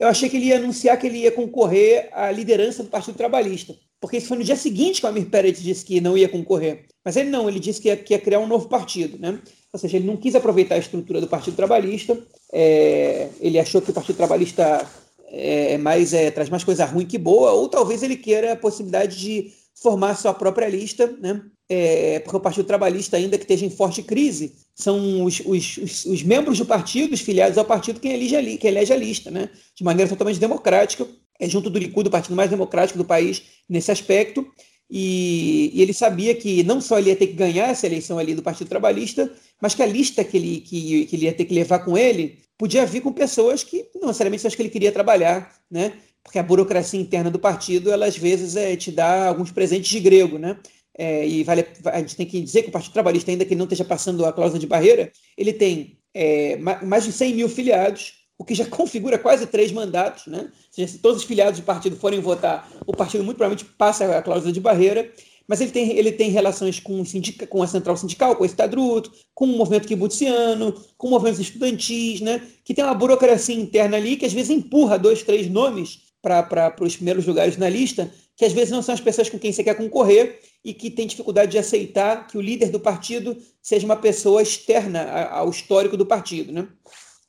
Eu 0.00 0.08
achei 0.08 0.26
que 0.26 0.38
ele 0.38 0.46
ia 0.46 0.56
anunciar 0.56 0.98
que 0.98 1.06
ele 1.06 1.18
ia 1.18 1.30
concorrer 1.30 2.08
à 2.12 2.32
liderança 2.32 2.82
do 2.82 2.88
Partido 2.88 3.14
Trabalhista, 3.14 3.74
porque 4.00 4.16
isso 4.16 4.28
foi 4.28 4.38
no 4.38 4.42
dia 4.44 4.56
seguinte 4.56 5.02
que 5.02 5.06
o 5.06 5.08
Amir 5.10 5.26
Pérez 5.26 5.60
disse 5.60 5.84
que 5.84 6.00
não 6.00 6.16
ia 6.16 6.30
concorrer. 6.30 6.86
Mas 7.04 7.14
ele 7.16 7.28
não, 7.28 7.46
ele 7.46 7.60
disse 7.60 7.78
que 7.78 7.88
ia, 7.88 7.96
que 7.98 8.14
ia 8.14 8.18
criar 8.18 8.38
um 8.38 8.46
novo 8.46 8.70
partido, 8.70 9.18
né? 9.18 9.38
Ou 9.70 9.78
seja, 9.78 9.98
ele 9.98 10.06
não 10.06 10.16
quis 10.16 10.34
aproveitar 10.34 10.76
a 10.76 10.78
estrutura 10.78 11.20
do 11.20 11.28
Partido 11.28 11.56
Trabalhista, 11.56 12.18
é, 12.50 13.28
ele 13.38 13.58
achou 13.58 13.82
que 13.82 13.90
o 13.90 13.94
Partido 13.94 14.16
Trabalhista 14.16 14.80
é, 15.26 15.74
é 15.74 15.76
mais, 15.76 16.14
é, 16.14 16.30
traz 16.30 16.48
mais 16.48 16.64
coisa 16.64 16.86
ruim 16.86 17.04
que 17.04 17.18
boa, 17.18 17.52
ou 17.52 17.68
talvez 17.68 18.02
ele 18.02 18.16
queira 18.16 18.54
a 18.54 18.56
possibilidade 18.56 19.18
de 19.18 19.52
formar 19.74 20.14
sua 20.14 20.32
própria 20.32 20.70
lista, 20.70 21.06
né? 21.20 21.42
É, 21.70 22.20
porque 22.20 22.36
o 22.36 22.40
Partido 22.40 22.64
Trabalhista, 22.64 23.18
ainda 23.18 23.36
que 23.36 23.44
esteja 23.44 23.66
em 23.66 23.70
forte 23.70 24.02
crise, 24.02 24.54
são 24.74 25.22
os, 25.24 25.40
os, 25.40 25.76
os, 25.76 26.04
os 26.06 26.22
membros 26.22 26.58
do 26.58 26.64
partido, 26.64 27.12
os 27.12 27.20
filiados 27.20 27.58
ao 27.58 27.64
partido, 27.64 28.00
quem 28.00 28.12
elege, 28.12 28.36
a, 28.36 28.68
elege 28.68 28.92
a 28.92 28.96
lista, 28.96 29.30
né? 29.30 29.50
de 29.74 29.84
maneira 29.84 30.08
totalmente 30.08 30.40
democrática, 30.40 31.06
é 31.38 31.46
junto 31.46 31.68
do 31.68 31.78
Likud, 31.78 32.08
o 32.08 32.10
partido 32.10 32.34
mais 32.34 32.48
democrático 32.48 32.96
do 32.96 33.04
país 33.04 33.42
nesse 33.68 33.90
aspecto, 33.90 34.46
e, 34.90 35.70
e, 35.74 35.82
ele 35.82 35.92
sabia 35.92 36.34
que 36.34 36.62
não 36.62 36.80
só 36.80 36.98
ele 36.98 37.10
ia 37.10 37.16
ter 37.16 37.26
que 37.26 37.34
ganhar 37.34 37.68
essa 37.68 37.86
eleição 37.86 38.18
ali 38.18 38.34
do 38.34 38.42
Partido 38.42 38.68
Trabalhista, 38.68 39.30
mas 39.60 39.74
que 39.74 39.82
a 39.82 39.86
lista 39.86 40.24
que 40.24 40.38
ele, 40.38 40.60
que, 40.60 41.04
que 41.04 41.16
ele 41.16 41.26
ia 41.26 41.32
ter 41.34 41.44
que 41.44 41.52
levar 41.52 41.80
com 41.80 41.98
ele 41.98 42.38
podia 42.56 42.86
vir 42.86 43.02
com 43.02 43.12
pessoas 43.12 43.62
que 43.62 43.84
não 43.94 44.08
necessariamente 44.08 44.40
são 44.40 44.48
as 44.48 44.54
que 44.54 44.62
ele 44.62 44.70
queria 44.70 44.90
trabalhar, 44.90 45.54
né? 45.70 45.92
porque 46.22 46.38
a 46.38 46.42
burocracia 46.42 47.00
interna 47.00 47.30
do 47.30 47.38
partido, 47.38 47.90
ela 47.90 48.06
às 48.06 48.16
vezes 48.16 48.54
é, 48.54 48.76
te 48.76 48.92
dá 48.92 49.28
alguns 49.28 49.50
presentes 49.50 49.90
de 49.90 49.98
grego, 49.98 50.38
né? 50.38 50.58
É, 51.00 51.24
e 51.24 51.44
vale, 51.44 51.64
a 51.84 52.00
gente 52.00 52.16
tem 52.16 52.26
que 52.26 52.40
dizer 52.40 52.62
que 52.62 52.70
o 52.70 52.72
Partido 52.72 52.92
Trabalhista, 52.92 53.30
ainda 53.30 53.44
que 53.44 53.54
não 53.54 53.66
esteja 53.66 53.84
passando 53.84 54.26
a 54.26 54.32
cláusula 54.32 54.58
de 54.58 54.66
barreira, 54.66 55.12
ele 55.36 55.52
tem 55.52 55.96
é, 56.12 56.56
mais 56.56 57.04
de 57.04 57.12
100 57.12 57.34
mil 57.34 57.48
filiados, 57.48 58.14
o 58.36 58.44
que 58.44 58.52
já 58.52 58.66
configura 58.66 59.16
quase 59.16 59.46
três 59.46 59.70
mandatos, 59.70 60.26
né? 60.26 60.40
Ou 60.40 60.72
seja, 60.72 60.88
se 60.88 60.98
todos 60.98 61.18
os 61.18 61.24
filiados 61.24 61.60
do 61.60 61.64
partido 61.64 61.96
forem 61.96 62.18
votar, 62.18 62.68
o 62.84 62.92
partido 62.92 63.22
muito 63.22 63.36
provavelmente 63.36 63.64
passa 63.76 64.18
a 64.18 64.22
cláusula 64.22 64.52
de 64.52 64.60
barreira, 64.60 65.08
mas 65.46 65.60
ele 65.60 65.70
tem, 65.70 65.96
ele 65.96 66.10
tem 66.10 66.30
relações 66.30 66.80
com, 66.80 67.02
sindica, 67.04 67.46
com 67.46 67.62
a 67.62 67.66
central 67.68 67.96
sindical, 67.96 68.34
com 68.34 68.42
o 68.42 68.46
Estadruto, 68.46 69.12
com 69.32 69.44
o 69.44 69.56
movimento 69.56 69.86
kibutziano, 69.86 70.74
com 70.96 71.08
movimentos 71.08 71.40
estudantis, 71.40 72.20
né? 72.20 72.42
Que 72.64 72.74
tem 72.74 72.84
uma 72.84 72.92
burocracia 72.92 73.54
interna 73.54 73.96
ali 73.96 74.16
que 74.16 74.26
às 74.26 74.32
vezes 74.32 74.50
empurra 74.50 74.98
dois, 74.98 75.22
três 75.22 75.48
nomes 75.48 76.07
para 76.48 76.74
os 76.80 76.96
primeiros 76.96 77.26
lugares 77.26 77.56
na 77.56 77.68
lista, 77.68 78.10
que 78.36 78.44
às 78.44 78.52
vezes 78.52 78.70
não 78.70 78.82
são 78.82 78.94
as 78.94 79.00
pessoas 79.00 79.28
com 79.28 79.38
quem 79.38 79.52
você 79.52 79.64
quer 79.64 79.74
concorrer 79.74 80.38
e 80.64 80.72
que 80.72 80.90
tem 80.90 81.06
dificuldade 81.06 81.50
de 81.50 81.58
aceitar 81.58 82.26
que 82.26 82.38
o 82.38 82.40
líder 82.40 82.70
do 82.70 82.78
partido 82.80 83.36
seja 83.62 83.84
uma 83.84 83.96
pessoa 83.96 84.42
externa 84.42 85.28
ao 85.30 85.50
histórico 85.50 85.96
do 85.96 86.06
partido. 86.06 86.52
Né? 86.52 86.68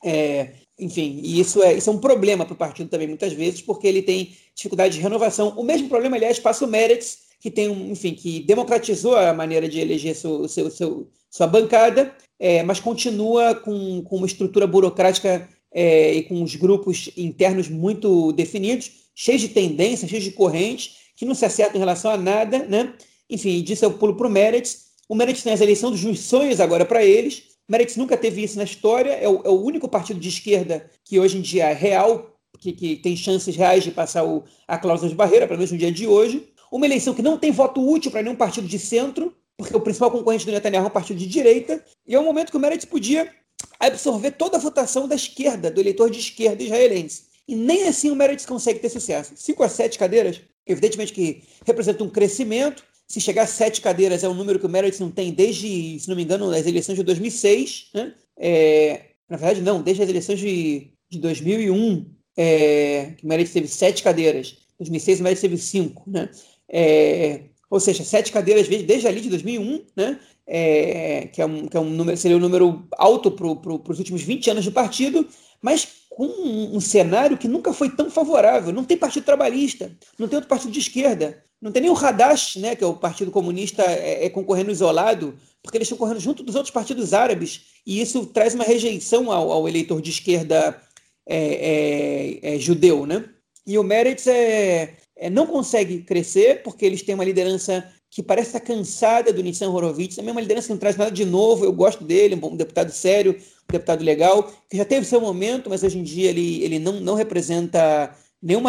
É, 0.04 0.54
enfim, 0.78 1.20
e 1.24 1.40
isso 1.40 1.62
é, 1.64 1.74
isso 1.74 1.90
é 1.90 1.94
um 1.94 2.00
problema 2.00 2.46
para 2.46 2.54
o 2.54 2.58
partido 2.58 2.90
também, 2.90 3.08
muitas 3.08 3.34
vezes, 3.34 3.62
porque 3.62 3.88
ele 3.88 4.02
tem 4.02 4.36
dificuldade 4.56 4.96
de 4.96 5.02
renovação. 5.02 5.50
O 5.58 5.64
mesmo 5.64 5.90
problema, 5.90 6.16
aliás, 6.16 6.40
passa 6.40 6.66
o 6.66 6.68
Meretz, 6.68 7.30
que 7.40 7.50
tem 7.50 7.70
um, 7.70 7.92
enfim, 7.92 8.14
que 8.14 8.42
democratizou 8.42 9.16
a 9.16 9.34
maneira 9.34 9.68
de 9.68 9.80
eleger 9.80 10.16
seu, 10.16 10.48
seu, 10.48 10.70
seu 10.70 11.10
sua 11.30 11.48
bancada, 11.48 12.14
é, 12.40 12.64
mas 12.64 12.80
continua 12.80 13.54
com, 13.54 14.02
com 14.04 14.18
uma 14.18 14.26
estrutura 14.26 14.66
burocrática 14.66 15.48
é, 15.72 16.14
e 16.14 16.24
com 16.24 16.42
os 16.42 16.56
grupos 16.56 17.10
internos 17.16 17.70
muito 17.70 18.32
definidos, 18.32 18.92
cheios 19.14 19.42
de 19.42 19.50
tendências, 19.50 20.10
cheios 20.10 20.24
de 20.24 20.32
correntes, 20.32 20.96
que 21.16 21.26
não 21.26 21.36
se 21.36 21.46
acertam 21.46 21.76
em 21.76 21.80
relação 21.80 22.12
a 22.12 22.18
nada, 22.18 22.60
né? 22.60 22.94
Enfim, 23.30 23.62
disso 23.62 23.86
eu 23.86 23.92
pulo 23.92 24.16
para 24.16 24.28
o 24.28 24.30
Meretz. 24.30 24.90
O 25.08 25.16
Meretz 25.16 25.44
tem 25.44 25.54
as 25.54 25.62
eleições 25.62 26.02
dos 26.02 26.20
sonhos 26.22 26.60
agora 26.60 26.86
para 26.86 27.04
eles. 27.04 27.44
O 27.70 28.00
nunca 28.00 28.18
teve 28.18 28.42
isso 28.42 28.58
na 28.58 28.64
história, 28.64 29.12
é 29.12 29.30
o, 29.30 29.42
é 29.46 29.50
o, 29.50 29.62
único 29.62 29.88
partido 29.88 30.20
de 30.20 30.28
esquerda 30.28 30.90
que 31.06 31.20
hoje 31.20 31.38
em 31.38 31.42
dia 31.42 31.70
é 31.70 31.74
real, 31.74 32.36
que, 32.60 32.74
que 32.74 32.96
tem 32.96 33.16
chances 33.16 33.56
reais 33.56 33.84
de 33.84 33.92
passar 33.92 34.24
o, 34.26 34.44
a 34.68 34.76
cláusula 34.76 35.08
de 35.08 35.16
barreira, 35.16 35.46
pelo 35.46 35.60
menos 35.60 35.72
no 35.72 35.78
dia 35.78 35.92
de 35.92 36.08
hoje. 36.08 36.50
Uma 36.72 36.88
eleição 36.88 37.14
que 37.14 37.22
não 37.22 37.38
tem 37.38 37.52
voto 37.52 37.88
útil 37.88 38.10
para 38.10 38.24
nenhum 38.24 38.36
partido 38.36 38.68
de 38.68 38.80
centro, 38.80 39.36
porque 39.56 39.76
o 39.76 39.82
principal 39.82 40.10
concorrente 40.10 40.48
do 40.48 40.52
Netanyahu 40.52 40.86
é 40.86 40.88
um 40.88 40.92
partido 40.92 41.20
de 41.20 41.28
direita, 41.28 41.84
e 42.08 42.16
é 42.16 42.20
um 42.20 42.24
momento 42.24 42.50
que 42.50 42.58
o 42.58 42.60
Meretz 42.60 42.86
podia 42.86 43.32
absorver 43.80 44.32
toda 44.32 44.58
a 44.58 44.60
votação 44.60 45.08
da 45.08 45.16
esquerda, 45.16 45.72
do 45.72 45.80
eleitor 45.80 46.10
de 46.10 46.20
esquerda 46.20 46.62
israelense. 46.62 47.24
E 47.48 47.56
nem 47.56 47.88
assim 47.88 48.12
o 48.12 48.16
Meredith 48.16 48.46
consegue 48.46 48.80
ter 48.80 48.90
sucesso. 48.90 49.34
Cinco 49.36 49.64
a 49.64 49.70
sete 49.70 49.98
cadeiras, 49.98 50.42
evidentemente 50.68 51.14
que 51.14 51.44
representa 51.66 52.04
um 52.04 52.10
crescimento. 52.10 52.84
Se 53.08 53.20
chegar 53.20 53.44
a 53.44 53.48
sete 53.48 53.82
cadeiras 53.82 54.24
é 54.24 54.30
um 54.30 54.36
número 54.36 54.60
que 54.60 54.66
o 54.66 54.70
Meredith 54.70 55.00
não 55.00 55.10
tem 55.10 55.34
desde, 55.34 56.00
se 56.00 56.08
não 56.08 56.16
me 56.16 56.24
engano, 56.24 56.52
as 56.52 56.68
eleições 56.68 56.96
de 56.96 57.04
2006. 57.04 57.90
Né? 57.94 58.14
É, 58.38 59.02
na 59.28 59.38
verdade, 59.38 59.62
não, 59.62 59.82
desde 59.82 60.04
as 60.04 60.10
eleições 60.10 60.40
de, 60.40 60.92
de 61.10 61.18
2001, 61.20 62.06
é, 62.38 63.14
que 63.18 63.26
o 63.26 63.28
Meredith 63.28 63.54
teve 63.54 63.68
sete 63.68 64.04
cadeiras. 64.04 64.58
Em 64.76 64.84
2006 64.84 65.20
o 65.20 65.24
Meredith 65.24 65.42
teve 65.42 65.58
cinco. 65.58 66.04
Né? 66.06 66.30
É, 66.70 67.42
ou 67.70 67.80
seja, 67.80 68.04
sete 68.04 68.32
cadeiras 68.32 68.68
desde 68.68 69.08
ali 69.08 69.22
de 69.22 69.30
2001, 69.30 69.86
né? 69.96 70.20
É, 70.52 71.28
que, 71.28 71.42
é 71.42 71.46
um, 71.46 71.68
que 71.68 71.78
é 71.78 71.80
um 71.80 71.90
número, 71.90 72.18
seria 72.18 72.36
um 72.36 72.40
número 72.40 72.88
alto 72.98 73.30
para 73.30 73.56
pro, 73.56 73.82
os 73.88 74.00
últimos 74.00 74.24
20 74.24 74.50
anos 74.50 74.64
de 74.64 74.72
partido, 74.72 75.28
mas 75.62 75.88
com 76.10 76.26
um, 76.26 76.76
um, 76.76 76.82
cenário 76.82 77.38
que 77.38 77.48
nunca 77.48 77.72
foi 77.72 77.90
tão 77.90 78.10
favorável. 78.10 78.74
Não 78.74 78.84
tem 78.84 78.98
partido 78.98 79.24
trabalhista, 79.24 79.92
não 80.18 80.28
tem 80.28 80.38
outro 80.38 80.50
partido 80.50 80.72
de 80.72 80.80
esquerda, 80.80 81.44
não 81.62 81.72
tem 81.72 81.84
nem 81.84 81.92
o 81.92 81.98
Hadash, 81.98 82.56
né, 82.56 82.76
que 82.76 82.84
é 82.84 82.88
o 82.88 82.96
partido 82.96 83.30
comunista, 83.30 83.84
é, 83.84 84.26
é 84.26 84.30
concorrendo 84.30 84.72
isolado, 84.72 85.38
porque 85.62 85.78
eles 85.78 85.86
estão 85.86 85.98
correndo 85.98 86.20
junto 86.20 86.42
dos 86.42 86.56
outros 86.56 86.74
partidos 86.74 87.14
árabes, 87.14 87.62
e 87.86 88.02
isso 88.02 88.26
traz 88.26 88.56
uma 88.56 88.64
rejeição 88.64 89.32
ao, 89.32 89.52
ao 89.52 89.68
eleitor 89.68 90.02
de 90.02 90.10
esquerda 90.10 90.82
é, 91.28 92.40
é, 92.44 92.56
é 92.56 92.60
judeu, 92.60 93.06
né? 93.06 93.24
E 93.68 93.78
o 93.78 93.84
Meretz 93.84 94.26
é, 94.26 94.96
é, 95.16 95.30
não 95.30 95.46
consegue 95.46 96.02
crescer 96.02 96.64
porque 96.64 96.84
eles 96.84 97.04
têm 97.04 97.14
uma 97.14 97.24
liderança 97.24 97.88
que 98.10 98.24
parece 98.24 98.50
estar 98.50 98.60
cansada 98.60 99.32
do 99.32 99.44
Nissan 99.44 99.70
Horowitz, 99.70 100.16
também 100.16 100.30
é 100.30 100.32
uma 100.32 100.42
liderança 100.42 100.68
que 100.68 100.74
não 100.74 100.80
traz 100.80 100.98
nada 100.98 101.12
de 101.12 101.26
novo, 101.26 101.64
eu 101.64 101.72
gosto 101.72 102.04
dele, 102.04 102.40
um 102.42 102.56
deputado 102.56 102.92
sério, 102.92 103.34
um 103.34 103.72
deputado 103.72 104.04
legal, 104.04 104.52
que 104.70 104.78
já 104.78 104.86
teve 104.86 105.06
seu 105.06 105.22
momento, 105.22 105.70
mas 105.70 105.84
hoje 105.84 106.00
em 106.00 106.04
dia 106.04 106.30
ele, 106.30 106.64
ele 106.64 106.80
não, 106.80 107.00
não 107.00 107.14
representa 107.14 108.16
nenhum 108.42 108.68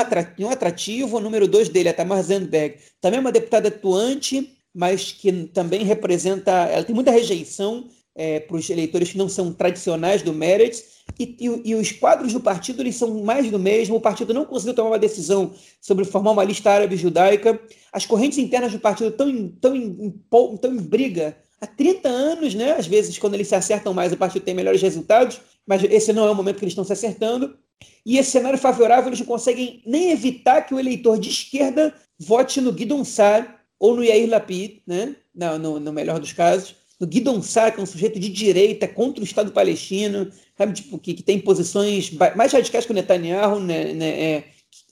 atrativo. 0.50 1.16
O 1.16 1.20
número 1.20 1.48
dois 1.48 1.68
dele 1.68 1.88
é 1.88 1.92
Tamar 1.92 2.22
Zandberg, 2.22 2.76
também 3.00 3.18
é 3.18 3.20
uma 3.20 3.32
deputada 3.32 3.68
atuante, 3.68 4.56
mas 4.74 5.12
que 5.12 5.32
também 5.48 5.84
representa, 5.84 6.50
ela 6.66 6.84
tem 6.84 6.94
muita 6.94 7.10
rejeição 7.10 7.88
é, 8.20 8.38
para 8.38 8.54
os 8.54 8.68
eleitores 8.68 9.12
que 9.12 9.16
não 9.16 9.30
são 9.30 9.50
tradicionais 9.50 10.20
do 10.20 10.34
Meretz, 10.34 11.00
e, 11.18 11.36
e, 11.40 11.70
e, 11.70 11.74
os 11.74 11.90
quadros 11.90 12.34
do 12.34 12.40
partido 12.40 12.82
eles 12.82 12.94
são 12.94 13.24
mais 13.24 13.50
do 13.50 13.58
mesmo. 13.58 13.96
O 13.96 14.00
partido 14.00 14.34
não 14.34 14.44
conseguiu 14.44 14.74
tomar 14.74 14.90
uma 14.90 14.98
decisão 14.98 15.54
sobre 15.80 16.04
formar 16.04 16.32
uma 16.32 16.44
lista 16.44 16.70
árabe 16.70 16.96
judaica. 16.96 17.58
As 17.90 18.04
correntes 18.04 18.36
internas 18.36 18.72
do 18.72 18.78
partido 18.78 19.08
estão 19.08 19.28
em, 19.28 19.46
estão 19.46 19.74
em, 19.74 20.14
estão 20.54 20.72
em 20.72 20.76
briga 20.76 21.34
há 21.60 21.66
30 21.66 22.08
anos, 22.08 22.54
né? 22.54 22.72
Às 22.72 22.86
vezes, 22.86 23.18
quando 23.18 23.34
eles 23.34 23.48
se 23.48 23.54
acertam 23.54 23.94
mais, 23.94 24.12
o 24.12 24.18
partido 24.18 24.44
tem 24.44 24.54
melhores 24.54 24.82
resultados, 24.82 25.40
mas 25.66 25.82
esse 25.82 26.12
não 26.12 26.28
é 26.28 26.30
o 26.30 26.34
momento 26.34 26.58
que 26.58 26.64
eles 26.64 26.72
estão 26.72 26.84
se 26.84 26.92
acertando. 26.92 27.56
E 28.04 28.18
esse 28.18 28.30
cenário 28.30 28.58
favorável, 28.58 29.08
eles 29.08 29.20
não 29.20 29.26
conseguem 29.26 29.82
nem 29.86 30.10
evitar 30.10 30.62
que 30.62 30.74
o 30.74 30.78
eleitor 30.78 31.18
de 31.18 31.30
esquerda 31.30 31.94
vote 32.18 32.60
no 32.60 32.70
Guidon 32.70 33.02
Sar 33.02 33.62
ou 33.78 33.96
no 33.96 34.04
Yair 34.04 34.28
Lapid, 34.28 34.82
né? 34.86 35.16
No, 35.34 35.58
no, 35.58 35.80
no 35.80 35.92
melhor 35.92 36.20
dos 36.20 36.34
casos. 36.34 36.79
No 37.00 37.06
Guidon 37.06 37.40
Sar, 37.40 37.72
que 37.72 37.80
é 37.80 37.82
um 37.82 37.86
sujeito 37.86 38.20
de 38.20 38.28
direita 38.28 38.86
contra 38.86 39.22
o 39.22 39.24
Estado 39.24 39.50
palestino, 39.52 40.30
sabe, 40.56 40.74
tipo, 40.74 40.98
que, 40.98 41.14
que 41.14 41.22
tem 41.22 41.40
posições 41.40 42.12
mais 42.36 42.52
radicais 42.52 42.84
que 42.84 42.92
o 42.92 42.94
Netanyahu, 42.94 43.58
né, 43.58 43.94
né 43.94 44.08
é, 44.08 44.44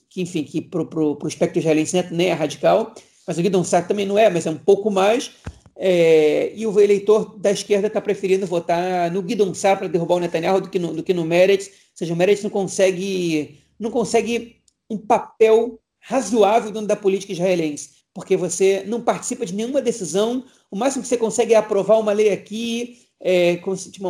que, 0.09 0.21
enfim, 0.21 0.43
que 0.43 0.59
para 0.59 0.81
o 0.81 1.27
espectro 1.27 1.59
israelense 1.59 1.95
nem 1.95 2.11
né, 2.11 2.25
é 2.29 2.33
radical, 2.33 2.95
mas 3.27 3.37
o 3.37 3.41
Guidon 3.43 3.63
Sar 3.63 3.87
também 3.87 4.07
não 4.07 4.17
é, 4.17 4.27
mas 4.27 4.47
é 4.47 4.49
um 4.49 4.57
pouco 4.57 4.89
mais. 4.89 5.31
É, 5.75 6.51
e 6.55 6.65
o 6.65 6.79
eleitor 6.79 7.37
da 7.37 7.51
esquerda 7.51 7.87
está 7.87 8.01
preferindo 8.01 8.45
votar 8.47 9.11
no 9.11 9.21
Guidon 9.21 9.53
Sar 9.53 9.77
para 9.77 9.87
derrubar 9.87 10.15
o 10.15 10.19
Netanyahu 10.19 10.61
do 10.61 10.69
que 10.69 10.79
no, 10.79 10.93
do 10.93 11.03
que 11.03 11.13
no 11.13 11.23
Meretz. 11.23 11.67
Ou 11.67 11.73
seja, 11.93 12.13
o 12.13 12.17
Meretz 12.17 12.41
não 12.43 12.49
consegue, 12.49 13.59
não 13.79 13.91
consegue 13.91 14.57
um 14.89 14.97
papel 14.97 15.79
razoável 15.99 16.71
dentro 16.71 16.87
da 16.87 16.95
política 16.95 17.31
israelense, 17.31 17.91
porque 18.13 18.35
você 18.35 18.83
não 18.87 19.01
participa 19.01 19.45
de 19.45 19.53
nenhuma 19.53 19.81
decisão. 19.81 20.43
O 20.69 20.75
máximo 20.75 21.03
que 21.03 21.07
você 21.07 21.17
consegue 21.17 21.53
é 21.53 21.57
aprovar 21.57 21.99
uma 21.99 22.11
lei 22.11 22.31
aqui, 22.31 22.97
é, 23.21 23.61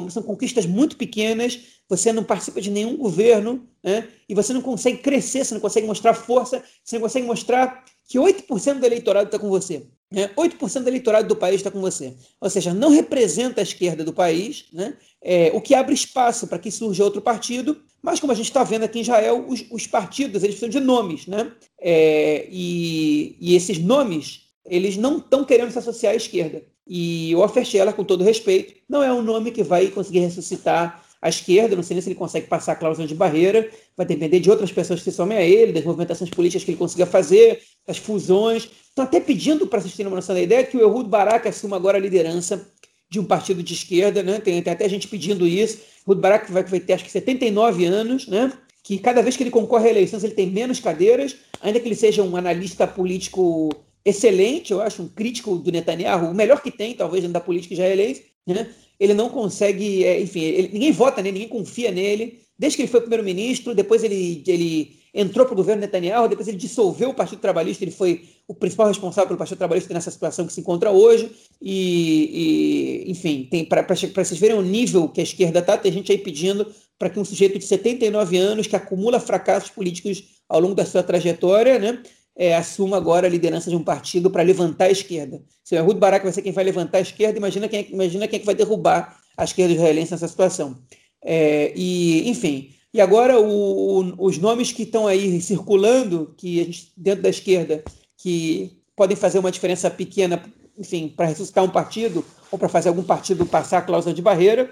são 0.10 0.22
conquistas 0.22 0.66
muito 0.66 0.96
pequenas, 0.96 1.60
você 1.88 2.14
não 2.14 2.24
participa 2.24 2.62
de 2.62 2.70
nenhum 2.70 2.96
governo, 2.96 3.68
né? 3.84 4.08
e 4.28 4.36
você 4.36 4.54
não 4.54 4.62
consegue 4.62 5.00
crescer, 5.00 5.44
você 5.44 5.56
não 5.56 5.62
consegue 5.62 5.88
mostrar 5.88 6.14
força, 6.14 6.64
você 6.84 6.98
não 6.98 7.02
consegue 7.02 7.26
mostrar 7.26 7.84
que 8.08 8.20
8% 8.20 8.80
do 8.80 8.86
eleitorado 8.86 9.28
está 9.28 9.40
com 9.40 9.50
você. 9.50 9.88
Né? 10.12 10.30
8% 10.36 10.82
do 10.82 10.88
eleitorado 10.88 11.28
do 11.28 11.36
país 11.36 11.58
está 11.58 11.72
com 11.72 11.82
você. 11.82 12.16
Ou 12.40 12.50
seja, 12.50 12.74
não 12.74 12.90
representa 12.90 13.62
a 13.62 13.64
esquerda 13.64 14.04
do 14.04 14.14
país, 14.14 14.66
né? 14.74 14.96
É, 15.22 15.52
o 15.54 15.62
que 15.62 15.76
abre 15.76 15.94
espaço 15.94 16.48
para 16.48 16.58
que 16.58 16.72
surja 16.72 17.04
outro 17.04 17.22
partido, 17.22 17.80
mas 18.02 18.20
como 18.20 18.32
a 18.32 18.36
gente 18.36 18.48
está 18.48 18.64
vendo 18.64 18.84
aqui 18.84 19.00
em 19.00 19.02
Israel, 19.02 19.46
os, 19.48 19.66
os, 19.72 19.88
partidos 19.88 20.44
eles 20.44 20.56
precisam 20.56 20.70
de 20.70 20.80
nomes. 20.80 21.28
Né? 21.28 21.52
É, 21.80 22.48
e, 22.50 23.36
e 23.40 23.56
esses 23.56 23.78
nomes 23.78 24.50
eles 24.66 24.98
não 24.98 25.18
estão 25.18 25.44
querendo 25.44 25.72
se 25.72 25.80
associar 25.80 26.14
à 26.14 26.16
esquerda. 26.16 26.64
E 26.88 27.36
o 27.36 27.40
Offersteller, 27.40 27.94
com 27.94 28.04
todo 28.04 28.24
respeito, 28.24 28.74
não 28.88 29.04
é 29.04 29.12
um 29.12 29.22
nome 29.22 29.52
que 29.52 29.64
vai 29.64 29.88
conseguir 29.88 30.20
ressuscitar 30.20 31.04
a 31.22 31.28
esquerda, 31.28 31.76
não 31.76 31.84
sei 31.84 31.96
nem 31.96 32.02
se 32.02 32.10
ele 32.10 32.16
consegue 32.16 32.48
passar 32.48 32.72
a 32.72 32.76
cláusula 32.76 33.06
de 33.06 33.14
barreira, 33.14 33.70
vai 33.96 34.06
depender 34.06 34.40
de 34.40 34.50
outras 34.50 34.72
pessoas 34.72 35.00
que 35.02 35.12
se 35.12 35.16
somem 35.16 35.38
a 35.38 35.42
ele, 35.42 35.74
das 35.74 35.84
movimentações 35.84 36.30
políticas 36.30 36.64
que 36.64 36.72
ele 36.72 36.78
consiga 36.78 37.06
fazer, 37.06 37.62
das 37.86 37.98
fusões. 37.98 38.70
Estão 38.88 39.04
até 39.04 39.20
pedindo, 39.20 39.68
para 39.68 39.80
assistir 39.80 40.08
uma 40.08 40.16
noção 40.16 40.34
da 40.34 40.42
ideia, 40.42 40.64
que 40.64 40.78
o 40.78 40.82
Ehud 40.82 41.10
Barak 41.10 41.48
assuma 41.48 41.76
agora 41.76 41.98
a 41.98 42.02
liderança 42.02 42.66
de 43.10 43.20
um 43.20 43.24
partido 43.24 43.64
de 43.64 43.74
esquerda, 43.74 44.22
né? 44.22 44.40
Tem, 44.40 44.60
até 44.60 44.88
gente 44.88 45.08
pedindo 45.08 45.48
isso. 45.48 45.80
Ehud 46.08 46.22
Barak 46.22 46.52
vai, 46.52 46.64
ter 46.64 46.94
acho 46.94 47.04
que 47.04 47.12
79 47.12 47.86
anos, 47.86 48.28
né? 48.28 48.54
Que 48.84 48.98
cada 48.98 49.22
vez 49.22 49.36
que 49.36 49.44
ele 49.44 49.52
concorre 49.52 49.88
a 49.88 49.92
eleições 49.92 50.24
ele 50.24 50.34
tem 50.34 50.48
menos 50.48 50.80
cadeiras, 50.80 51.36
ainda 51.62 51.80
que 51.80 51.88
ele 51.88 51.96
seja 51.96 52.24
um 52.24 52.36
analista 52.36 52.88
político 52.88 53.70
excelente, 54.06 54.72
eu 54.72 54.82
acho, 54.82 55.04
um 55.04 55.08
crítico 55.08 55.58
do 55.58 55.72
Netanyahu, 55.72 56.32
o 56.32 56.34
melhor 56.34 56.62
que 56.62 56.72
tem, 56.72 56.94
talvez, 56.94 57.24
da 57.30 57.40
política 57.40 57.74
israelense, 57.74 58.26
né? 58.48 58.70
ele 59.00 59.14
não 59.14 59.30
consegue, 59.30 60.04
é, 60.04 60.22
enfim, 60.22 60.42
ele, 60.42 60.70
ninguém 60.74 60.92
vota 60.92 61.22
nele, 61.22 61.40
ninguém 61.40 61.50
confia 61.50 61.92
nele. 61.92 62.40
Desde 62.58 62.76
que 62.76 62.82
ele 62.84 62.92
foi 62.92 63.00
primeiro-ministro, 63.00 63.74
depois 63.74 64.04
ele, 64.04 64.44
ele 64.46 64.99
entrou 65.14 65.46
para 65.46 65.54
o 65.54 65.56
governo 65.56 65.82
Netanyahu, 65.82 66.28
depois 66.28 66.48
ele 66.48 66.58
dissolveu 66.58 67.10
o 67.10 67.14
Partido 67.14 67.40
Trabalhista, 67.40 67.84
ele 67.84 67.92
foi 67.92 68.26
o 68.48 68.54
principal 68.54 68.88
responsável 68.88 69.28
pelo 69.28 69.38
Partido 69.38 69.58
Trabalhista 69.58 69.94
nessa 69.94 70.12
situação 70.12 70.46
que 70.46 70.54
se 70.54 70.62
encontra 70.62 70.92
hoje. 70.92 71.32
E, 71.62 73.06
e 73.08 73.12
enfim, 73.12 73.48
para 73.68 73.86
vocês 73.96 74.40
verem 74.40 74.58
o 74.58 74.62
nível 74.62 75.10
que 75.10 75.20
a 75.20 75.24
esquerda 75.24 75.60
está, 75.60 75.78
tem 75.78 75.92
gente 75.92 76.12
aí 76.12 76.18
pedindo 76.18 76.66
para 76.98 77.10
que 77.10 77.20
um 77.20 77.26
sujeito 77.26 77.58
de 77.58 77.66
79 77.66 78.38
anos, 78.38 78.68
que 78.68 78.76
acumula 78.76 79.20
fracassos 79.20 79.70
políticos 79.70 80.24
ao 80.48 80.60
longo 80.60 80.76
da 80.76 80.86
sua 80.86 81.02
trajetória, 81.02 81.80
né, 81.80 82.04
é, 82.36 82.56
assuma 82.56 82.98
agora 82.98 83.28
a 83.28 83.30
liderança 83.30 83.70
de 83.70 83.76
um 83.76 83.84
partido 83.84 84.30
para 84.30 84.44
levantar 84.44 84.86
a 84.86 84.92
esquerda. 84.92 85.42
Se 85.64 85.76
o 85.76 85.78
Ehud 85.78 86.00
Barak 86.00 86.24
vai 86.24 86.34
ser 86.34 86.42
quem 86.42 86.52
vai 86.52 86.64
levantar 86.64 87.00
a 87.00 87.02
esquerda, 87.02 87.38
imagina 87.38 87.68
quem, 87.68 87.80
é 87.80 87.88
imagina 87.92 88.28
quem 88.28 88.38
é 88.38 88.40
que 88.40 88.46
vai 88.46 88.56
derrubar 88.56 89.20
a 89.38 89.44
esquerda 89.44 89.74
israelense 89.74 90.12
nessa 90.12 90.28
situação. 90.28 90.78
É, 91.24 91.74
e, 91.76 92.30
enfim, 92.30 92.70
e 92.94 93.00
agora 93.00 93.40
o, 93.40 94.16
os 94.18 94.38
nomes 94.38 94.72
que 94.72 94.84
estão 94.84 95.08
aí 95.08 95.42
circulando, 95.42 96.34
que 96.38 96.64
gente, 96.64 96.92
dentro 96.98 97.24
da 97.24 97.30
esquerda, 97.30 97.84
que 98.18 98.78
podem 98.96 99.16
fazer 99.16 99.40
uma 99.40 99.52
diferença 99.52 99.90
pequena, 99.90 100.44
enfim, 100.78 101.08
para 101.08 101.28
ressuscitar 101.28 101.64
um 101.64 101.70
partido 101.70 102.26
ou 102.52 102.58
para 102.58 102.70
fazer 102.70 102.90
algum 102.90 103.04
partido 103.04 103.46
passar 103.46 103.80
a 103.80 103.82
cláusula 103.82 104.14
de 104.14 104.22
barreira, 104.22 104.70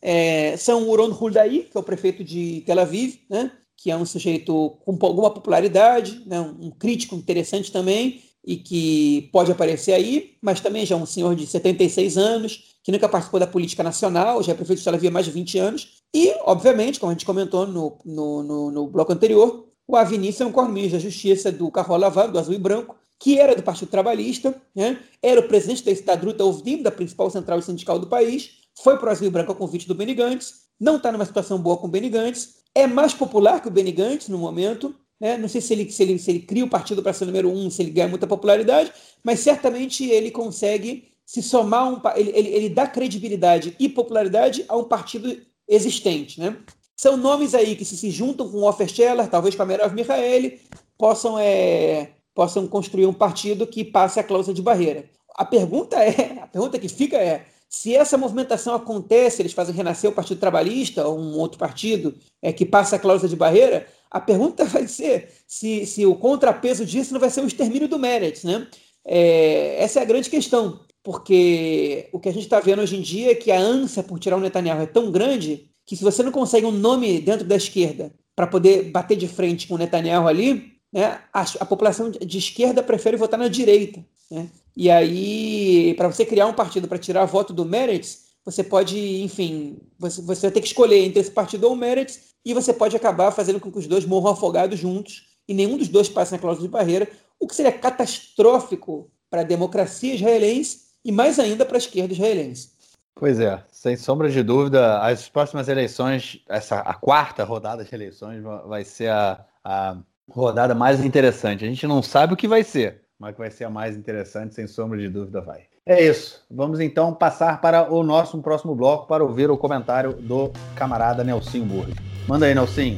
é, 0.00 0.56
são 0.56 0.88
o 0.88 0.96
Ron 0.96 1.10
Huldaí, 1.10 1.68
que 1.70 1.76
é 1.76 1.80
o 1.80 1.84
prefeito 1.84 2.24
de 2.24 2.62
Tel 2.66 2.80
Aviv, 2.80 3.20
né? 3.28 3.52
que 3.82 3.90
é 3.90 3.96
um 3.96 4.06
sujeito 4.06 4.78
com 4.84 4.96
alguma 5.04 5.28
popularidade, 5.28 6.22
né, 6.24 6.40
um 6.40 6.70
crítico 6.70 7.16
interessante 7.16 7.72
também, 7.72 8.22
e 8.44 8.56
que 8.56 9.28
pode 9.32 9.50
aparecer 9.50 9.92
aí, 9.92 10.36
mas 10.40 10.60
também 10.60 10.86
já 10.86 10.94
é 10.94 10.98
um 10.98 11.06
senhor 11.06 11.34
de 11.34 11.46
76 11.48 12.16
anos, 12.16 12.76
que 12.84 12.92
nunca 12.92 13.08
participou 13.08 13.40
da 13.40 13.46
política 13.46 13.82
nacional, 13.82 14.40
já 14.40 14.52
é 14.52 14.54
prefeito 14.54 14.78
de 14.78 14.84
Tel 14.84 14.94
Aviv 14.94 15.08
há 15.08 15.12
mais 15.12 15.26
de 15.26 15.32
20 15.32 15.58
anos, 15.58 16.01
e, 16.14 16.34
obviamente, 16.42 17.00
como 17.00 17.10
a 17.10 17.14
gente 17.14 17.26
comentou 17.26 17.66
no, 17.66 17.98
no, 18.04 18.42
no, 18.42 18.70
no 18.70 18.86
bloco 18.86 19.12
anterior, 19.12 19.66
o 19.86 19.96
Avinício 19.96 20.44
é 20.44 20.46
um 20.46 20.52
cornista 20.52 20.96
da 20.96 21.02
Justiça 21.02 21.50
do 21.50 21.70
Carro 21.70 21.96
Lavado, 21.96 22.32
do 22.32 22.38
Azul 22.38 22.54
e 22.54 22.58
Branco, 22.58 22.94
que 23.18 23.38
era 23.38 23.54
do 23.54 23.62
Partido 23.62 23.88
Trabalhista, 23.88 24.54
né, 24.74 24.98
era 25.22 25.40
o 25.40 25.48
presidente 25.48 25.84
da 25.84 25.90
Estadruta 25.90 26.44
Ovdim, 26.44 26.82
da 26.82 26.90
principal 26.90 27.30
central 27.30 27.62
sindical 27.62 27.98
do 27.98 28.08
país, 28.08 28.62
foi 28.82 28.98
para 28.98 29.08
o 29.08 29.12
Azul 29.12 29.26
e 29.26 29.30
Branco 29.30 29.52
a 29.52 29.54
convite 29.54 29.86
do 29.86 29.94
Benny 29.94 30.14
Gantz, 30.14 30.62
não 30.78 30.96
está 30.96 31.12
numa 31.12 31.24
situação 31.24 31.58
boa 31.58 31.76
com 31.76 31.86
o 31.86 31.90
Benny 31.90 32.08
Gantz, 32.08 32.62
é 32.74 32.86
mais 32.86 33.14
popular 33.14 33.60
que 33.60 33.68
o 33.68 33.70
Benny 33.70 33.92
Gantz 33.92 34.28
no 34.28 34.38
momento. 34.38 34.94
Né? 35.20 35.36
Não 35.36 35.48
sei 35.48 35.60
se 35.60 35.72
ele, 35.72 35.90
se, 35.90 36.02
ele, 36.02 36.18
se 36.18 36.30
ele 36.30 36.40
cria 36.40 36.64
o 36.64 36.68
partido 36.68 37.02
para 37.02 37.12
ser 37.12 37.26
número 37.26 37.48
um, 37.48 37.70
se 37.70 37.82
ele 37.82 37.90
ganha 37.90 38.08
muita 38.08 38.26
popularidade, 38.26 38.92
mas 39.22 39.40
certamente 39.40 40.04
ele 40.04 40.30
consegue 40.30 41.12
se 41.24 41.42
somar 41.42 41.88
um. 41.88 42.00
Ele, 42.16 42.30
ele, 42.34 42.48
ele 42.48 42.68
dá 42.68 42.86
credibilidade 42.86 43.76
e 43.78 43.88
popularidade 43.88 44.64
a 44.68 44.76
um 44.76 44.84
partido 44.84 45.36
existente. 45.74 46.38
Né? 46.38 46.56
São 46.96 47.16
nomes 47.16 47.54
aí 47.54 47.74
que, 47.74 47.84
se 47.84 47.96
se 47.96 48.10
juntam 48.10 48.48
com 48.48 48.58
o 48.58 48.68
Offersteller, 48.68 49.28
talvez 49.28 49.54
com 49.54 49.62
a 49.62 49.66
Merov 49.66 49.92
Michaeli, 49.94 50.60
possam, 50.98 51.38
é, 51.38 52.10
possam 52.34 52.66
construir 52.66 53.06
um 53.06 53.12
partido 53.12 53.66
que 53.66 53.84
passe 53.84 54.20
a 54.20 54.24
cláusula 54.24 54.54
de 54.54 54.62
barreira. 54.62 55.10
A 55.34 55.44
pergunta 55.44 55.96
é, 55.96 56.38
a 56.42 56.46
pergunta 56.46 56.78
que 56.78 56.88
fica 56.88 57.16
é, 57.16 57.46
se 57.68 57.96
essa 57.96 58.18
movimentação 58.18 58.74
acontece, 58.74 59.40
eles 59.40 59.54
fazem 59.54 59.74
renascer 59.74 60.10
o 60.10 60.12
Partido 60.12 60.38
Trabalhista 60.38 61.08
ou 61.08 61.18
um 61.18 61.38
outro 61.38 61.58
partido 61.58 62.14
é, 62.42 62.52
que 62.52 62.66
passa 62.66 62.96
a 62.96 62.98
cláusula 62.98 63.30
de 63.30 63.34
barreira, 63.34 63.86
a 64.10 64.20
pergunta 64.20 64.62
vai 64.66 64.86
ser 64.86 65.30
se, 65.46 65.86
se 65.86 66.04
o 66.04 66.14
contrapeso 66.14 66.84
disso 66.84 67.14
não 67.14 67.20
vai 67.20 67.30
ser 67.30 67.40
o 67.40 67.46
extermínio 67.46 67.88
do 67.88 67.98
Meretz. 67.98 68.44
Né? 68.44 68.68
É, 69.04 69.82
essa 69.82 70.00
é 70.00 70.02
a 70.02 70.06
grande 70.06 70.28
questão, 70.28 70.80
porque 71.02 72.08
o 72.12 72.20
que 72.20 72.28
a 72.28 72.32
gente 72.32 72.44
está 72.44 72.60
vendo 72.60 72.80
hoje 72.80 72.96
em 72.96 73.00
dia 73.00 73.32
é 73.32 73.34
que 73.34 73.50
a 73.50 73.58
ânsia 73.58 74.02
por 74.02 74.18
tirar 74.18 74.36
o 74.36 74.40
Netanyahu 74.40 74.82
é 74.82 74.86
tão 74.86 75.10
grande 75.10 75.68
que 75.84 75.96
se 75.96 76.04
você 76.04 76.22
não 76.22 76.30
consegue 76.30 76.64
um 76.64 76.70
nome 76.70 77.20
dentro 77.20 77.44
da 77.44 77.56
esquerda 77.56 78.12
para 78.36 78.46
poder 78.46 78.84
bater 78.90 79.16
de 79.16 79.26
frente 79.26 79.66
com 79.66 79.74
o 79.74 79.78
Netanyahu 79.78 80.28
ali, 80.28 80.72
né, 80.92 81.20
a, 81.32 81.42
a 81.60 81.64
população 81.64 82.10
de 82.10 82.38
esquerda 82.38 82.82
prefere 82.82 83.16
votar 83.16 83.38
na 83.38 83.48
direita. 83.48 84.04
Né? 84.30 84.48
E 84.76 84.90
aí, 84.90 85.94
para 85.94 86.08
você 86.08 86.24
criar 86.24 86.46
um 86.46 86.54
partido 86.54 86.86
para 86.86 86.98
tirar 86.98 87.24
voto 87.24 87.52
do 87.52 87.64
Meretz, 87.64 88.32
você 88.44 88.62
pode, 88.62 89.22
enfim, 89.22 89.78
você, 89.98 90.22
você 90.22 90.42
vai 90.42 90.50
ter 90.50 90.60
que 90.60 90.66
escolher 90.66 91.04
entre 91.04 91.20
esse 91.20 91.30
partido 91.30 91.64
ou 91.64 91.72
o 91.72 91.76
Meretz, 91.76 92.32
e 92.44 92.54
você 92.54 92.72
pode 92.72 92.96
acabar 92.96 93.30
fazendo 93.30 93.60
com 93.60 93.70
que 93.70 93.78
os 93.78 93.86
dois 93.86 94.04
morram 94.04 94.32
afogados 94.32 94.78
juntos, 94.78 95.26
e 95.46 95.54
nenhum 95.54 95.76
dos 95.76 95.88
dois 95.88 96.08
passe 96.08 96.32
na 96.32 96.38
cláusula 96.38 96.66
de 96.66 96.72
barreira, 96.72 97.08
o 97.38 97.46
que 97.46 97.54
seria 97.54 97.72
catastrófico 97.72 99.10
para 99.28 99.40
a 99.40 99.44
democracia 99.44 100.14
israelense 100.14 100.91
e 101.04 101.12
mais 101.12 101.38
ainda 101.38 101.64
para 101.64 101.76
a 101.76 101.78
esquerda 101.78 102.12
israelense. 102.12 102.70
Pois 103.14 103.38
é, 103.38 103.62
sem 103.70 103.96
sombra 103.96 104.28
de 104.30 104.42
dúvida, 104.42 105.00
as 105.00 105.28
próximas 105.28 105.68
eleições, 105.68 106.42
essa 106.48 106.80
a 106.80 106.94
quarta 106.94 107.44
rodada 107.44 107.84
de 107.84 107.94
eleições 107.94 108.42
vai 108.66 108.84
ser 108.84 109.10
a, 109.10 109.44
a 109.62 109.96
rodada 110.28 110.74
mais 110.74 111.04
interessante. 111.04 111.64
A 111.64 111.68
gente 111.68 111.86
não 111.86 112.02
sabe 112.02 112.32
o 112.32 112.36
que 112.36 112.48
vai 112.48 112.64
ser, 112.64 113.02
mas 113.18 113.36
vai 113.36 113.50
ser 113.50 113.64
a 113.64 113.70
mais 113.70 113.96
interessante, 113.96 114.54
sem 114.54 114.66
sombra 114.66 114.98
de 114.98 115.08
dúvida, 115.08 115.40
vai. 115.40 115.64
É 115.84 116.02
isso. 116.02 116.44
Vamos 116.50 116.78
então 116.80 117.12
passar 117.12 117.60
para 117.60 117.92
o 117.92 118.02
nosso 118.04 118.40
próximo 118.40 118.74
bloco 118.74 119.06
para 119.06 119.24
ouvir 119.24 119.50
o 119.50 119.58
comentário 119.58 120.12
do 120.12 120.52
camarada 120.76 121.24
Nelson 121.24 121.64
Burri. 121.64 121.94
Manda 122.28 122.46
aí, 122.46 122.54
Nelson. 122.54 122.96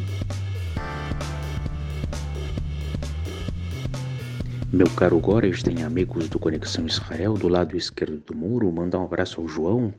Meu 4.75 4.91
caro 4.91 5.21
Góres, 5.21 5.63
tem 5.63 5.85
amigos 5.85 6.29
do 6.29 6.37
Conexão 6.37 6.85
Israel 6.85 7.35
do 7.35 7.47
lado 7.47 7.77
esquerdo 7.77 8.17
do 8.17 8.35
muro. 8.35 8.73
Mandar 8.73 8.99
um 8.99 9.05
abraço 9.05 9.41
ao 9.41 9.47
João, 9.47 9.95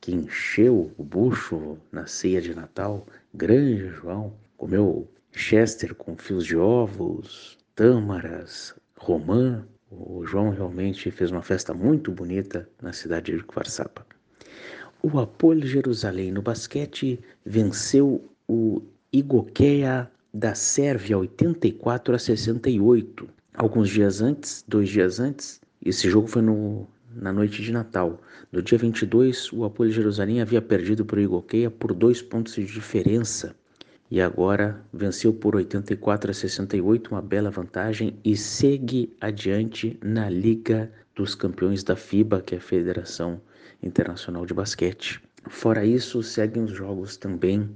que 0.00 0.14
encheu 0.14 0.90
o 0.96 1.04
bucho 1.04 1.76
na 1.92 2.06
ceia 2.06 2.40
de 2.40 2.54
Natal. 2.54 3.06
Grande 3.34 3.88
João, 3.88 4.32
comeu 4.56 5.06
Chester 5.30 5.94
com 5.94 6.16
fios 6.16 6.46
de 6.46 6.56
ovos, 6.56 7.58
tâmaras, 7.74 8.74
romã, 8.96 9.62
o 9.90 10.24
João 10.24 10.48
realmente 10.48 11.10
fez 11.10 11.30
uma 11.30 11.42
festa 11.42 11.74
muito 11.74 12.10
bonita 12.10 12.66
na 12.80 12.94
cidade 12.94 13.36
de 13.36 13.44
Kvarsapa. 13.44 14.06
O 15.02 15.18
Apolo 15.18 15.66
Jerusalém 15.66 16.32
no 16.32 16.40
basquete 16.40 17.20
venceu 17.44 18.26
o 18.48 18.80
Igokeia 19.12 20.10
da 20.32 20.54
Sérvia 20.54 21.18
84 21.18 22.14
a 22.14 22.18
68. 22.18 23.36
Alguns 23.58 23.90
dias 23.90 24.22
antes, 24.22 24.64
dois 24.68 24.88
dias 24.88 25.18
antes, 25.18 25.60
esse 25.84 26.08
jogo 26.08 26.28
foi 26.28 26.42
no, 26.42 26.86
na 27.12 27.32
noite 27.32 27.60
de 27.60 27.72
Natal. 27.72 28.22
No 28.52 28.62
dia 28.62 28.78
22, 28.78 29.52
o 29.52 29.64
Apolo 29.64 29.90
Jerusalém 29.90 30.40
havia 30.40 30.62
perdido 30.62 31.04
para 31.04 31.18
o 31.18 31.20
Igokeia 31.20 31.68
por 31.68 31.92
dois 31.92 32.22
pontos 32.22 32.54
de 32.54 32.64
diferença 32.64 33.56
e 34.08 34.20
agora 34.20 34.80
venceu 34.92 35.32
por 35.32 35.56
84 35.56 36.30
a 36.30 36.34
68, 36.34 37.10
uma 37.10 37.20
bela 37.20 37.50
vantagem 37.50 38.16
e 38.24 38.36
segue 38.36 39.12
adiante 39.20 39.98
na 40.04 40.30
Liga 40.30 40.88
dos 41.16 41.34
Campeões 41.34 41.82
da 41.82 41.96
FIBA, 41.96 42.40
que 42.40 42.54
é 42.54 42.58
a 42.58 42.60
Federação 42.60 43.40
Internacional 43.82 44.46
de 44.46 44.54
Basquete. 44.54 45.20
Fora 45.48 45.84
isso, 45.84 46.22
seguem 46.22 46.62
os 46.62 46.70
jogos 46.70 47.16
também 47.16 47.68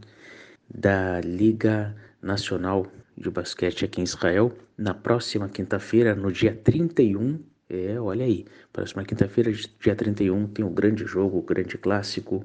da 0.72 1.20
Liga 1.22 1.92
Nacional 2.22 2.86
de 3.16 3.30
Basquete 3.30 3.84
aqui 3.84 4.00
em 4.00 4.04
Israel. 4.04 4.52
Na 4.76 4.94
próxima 4.94 5.48
quinta-feira, 5.48 6.14
no 6.14 6.32
dia 6.32 6.54
31, 6.54 7.38
é, 7.68 7.98
olha 8.00 8.24
aí, 8.24 8.44
próxima 8.72 9.04
quinta-feira, 9.04 9.52
dia 9.52 9.94
31, 9.94 10.46
tem 10.48 10.64
um 10.64 10.72
grande 10.72 11.04
jogo, 11.06 11.38
o 11.38 11.42
grande 11.42 11.78
clássico 11.78 12.44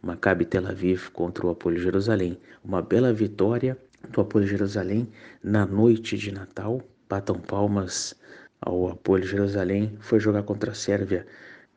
Maccabi 0.00 0.44
Tel 0.44 0.66
Aviv 0.66 1.10
contra 1.10 1.46
o 1.46 1.50
Apolo 1.50 1.76
Jerusalém. 1.76 2.38
Uma 2.64 2.80
bela 2.80 3.12
vitória 3.12 3.76
do 4.08 4.20
Apolo 4.20 4.46
Jerusalém 4.46 5.08
na 5.42 5.66
noite 5.66 6.16
de 6.16 6.32
Natal. 6.32 6.80
Batam 7.08 7.38
palmas 7.38 8.14
ao 8.60 8.88
Apolo 8.88 9.24
Jerusalém. 9.24 9.96
Foi 10.00 10.18
jogar 10.18 10.42
contra 10.42 10.70
a 10.70 10.74
Sérvia 10.74 11.26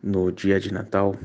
no 0.02 0.32
dia 0.32 0.60
de 0.60 0.72
Natal, 0.72 1.16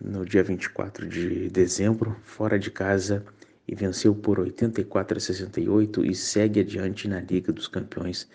no 0.00 0.24
dia 0.24 0.42
24 0.42 1.08
de 1.08 1.48
dezembro, 1.48 2.16
fora 2.24 2.58
de 2.58 2.70
casa 2.70 3.24
e 3.68 3.74
venceu 3.74 4.14
por 4.14 4.38
84 4.38 5.18
a 5.18 5.20
68 5.20 6.04
e 6.04 6.14
segue 6.14 6.60
adiante 6.60 7.08
na 7.08 7.20
Liga 7.20 7.52
dos 7.52 7.68
Campeões 7.68 8.28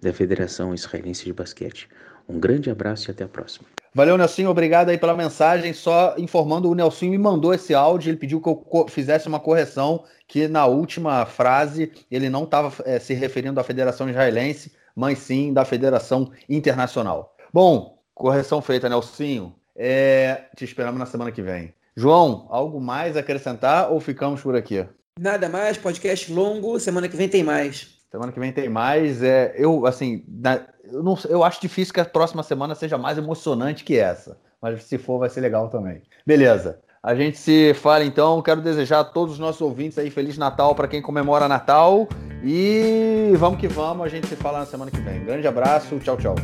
da 0.00 0.12
Federação 0.12 0.74
Israelense 0.74 1.24
de 1.24 1.32
Basquete. 1.32 1.88
Um 2.28 2.38
grande 2.38 2.70
abraço 2.70 3.08
e 3.08 3.12
até 3.12 3.24
a 3.24 3.28
próxima. 3.28 3.66
Valeu, 3.94 4.18
Nelson. 4.18 4.46
Obrigado 4.46 4.90
aí 4.90 4.98
pela 4.98 5.16
mensagem. 5.16 5.72
Só 5.72 6.14
informando, 6.18 6.70
o 6.70 6.74
Nelson 6.74 7.06
me 7.06 7.18
mandou 7.18 7.54
esse 7.54 7.74
áudio. 7.74 8.10
Ele 8.10 8.18
pediu 8.18 8.40
que 8.40 8.48
eu 8.48 8.86
fizesse 8.88 9.26
uma 9.26 9.40
correção, 9.40 10.04
que 10.26 10.46
na 10.46 10.66
última 10.66 11.24
frase 11.24 11.90
ele 12.10 12.28
não 12.28 12.44
estava 12.44 12.72
é, 12.84 12.98
se 12.98 13.14
referindo 13.14 13.58
à 13.58 13.64
Federação 13.64 14.08
Israelense, 14.08 14.72
mas 14.94 15.18
sim 15.18 15.52
da 15.52 15.64
Federação 15.64 16.30
Internacional. 16.48 17.34
Bom, 17.52 17.98
correção 18.14 18.60
feita, 18.60 18.88
Nelson. 18.88 19.52
É, 19.74 20.44
te 20.56 20.64
esperamos 20.64 20.98
na 20.98 21.06
semana 21.06 21.32
que 21.32 21.40
vem. 21.40 21.72
João, 21.98 22.46
algo 22.48 22.80
mais 22.80 23.16
a 23.16 23.20
acrescentar 23.20 23.90
ou 23.90 23.98
ficamos 23.98 24.40
por 24.40 24.54
aqui? 24.54 24.86
Nada 25.18 25.48
mais, 25.48 25.76
podcast 25.76 26.32
longo. 26.32 26.78
Semana 26.78 27.08
que 27.08 27.16
vem 27.16 27.28
tem 27.28 27.42
mais. 27.42 27.88
Semana 28.08 28.30
que 28.30 28.38
vem 28.38 28.52
tem 28.52 28.68
mais. 28.68 29.20
É, 29.20 29.52
eu, 29.58 29.84
assim, 29.84 30.22
na, 30.28 30.60
eu, 30.84 31.02
não, 31.02 31.18
eu 31.28 31.42
acho 31.42 31.60
difícil 31.60 31.92
que 31.92 31.98
a 31.98 32.04
próxima 32.04 32.44
semana 32.44 32.76
seja 32.76 32.96
mais 32.96 33.18
emocionante 33.18 33.82
que 33.82 33.98
essa. 33.98 34.38
Mas 34.62 34.84
se 34.84 34.96
for, 34.96 35.18
vai 35.18 35.28
ser 35.28 35.40
legal 35.40 35.70
também. 35.70 36.00
Beleza. 36.24 36.78
A 37.02 37.16
gente 37.16 37.36
se 37.36 37.74
fala 37.74 38.04
então. 38.04 38.40
Quero 38.42 38.60
desejar 38.60 39.00
a 39.00 39.04
todos 39.04 39.34
os 39.34 39.40
nossos 39.40 39.60
ouvintes 39.60 39.98
aí 39.98 40.08
Feliz 40.08 40.38
Natal 40.38 40.76
para 40.76 40.86
quem 40.86 41.02
comemora 41.02 41.48
Natal. 41.48 42.08
E 42.44 43.32
vamos 43.36 43.58
que 43.58 43.66
vamos. 43.66 44.06
A 44.06 44.08
gente 44.08 44.28
se 44.28 44.36
fala 44.36 44.60
na 44.60 44.66
semana 44.66 44.88
que 44.88 45.00
vem. 45.00 45.24
Grande 45.24 45.48
abraço. 45.48 45.98
Tchau, 45.98 46.16
tchau. 46.16 46.36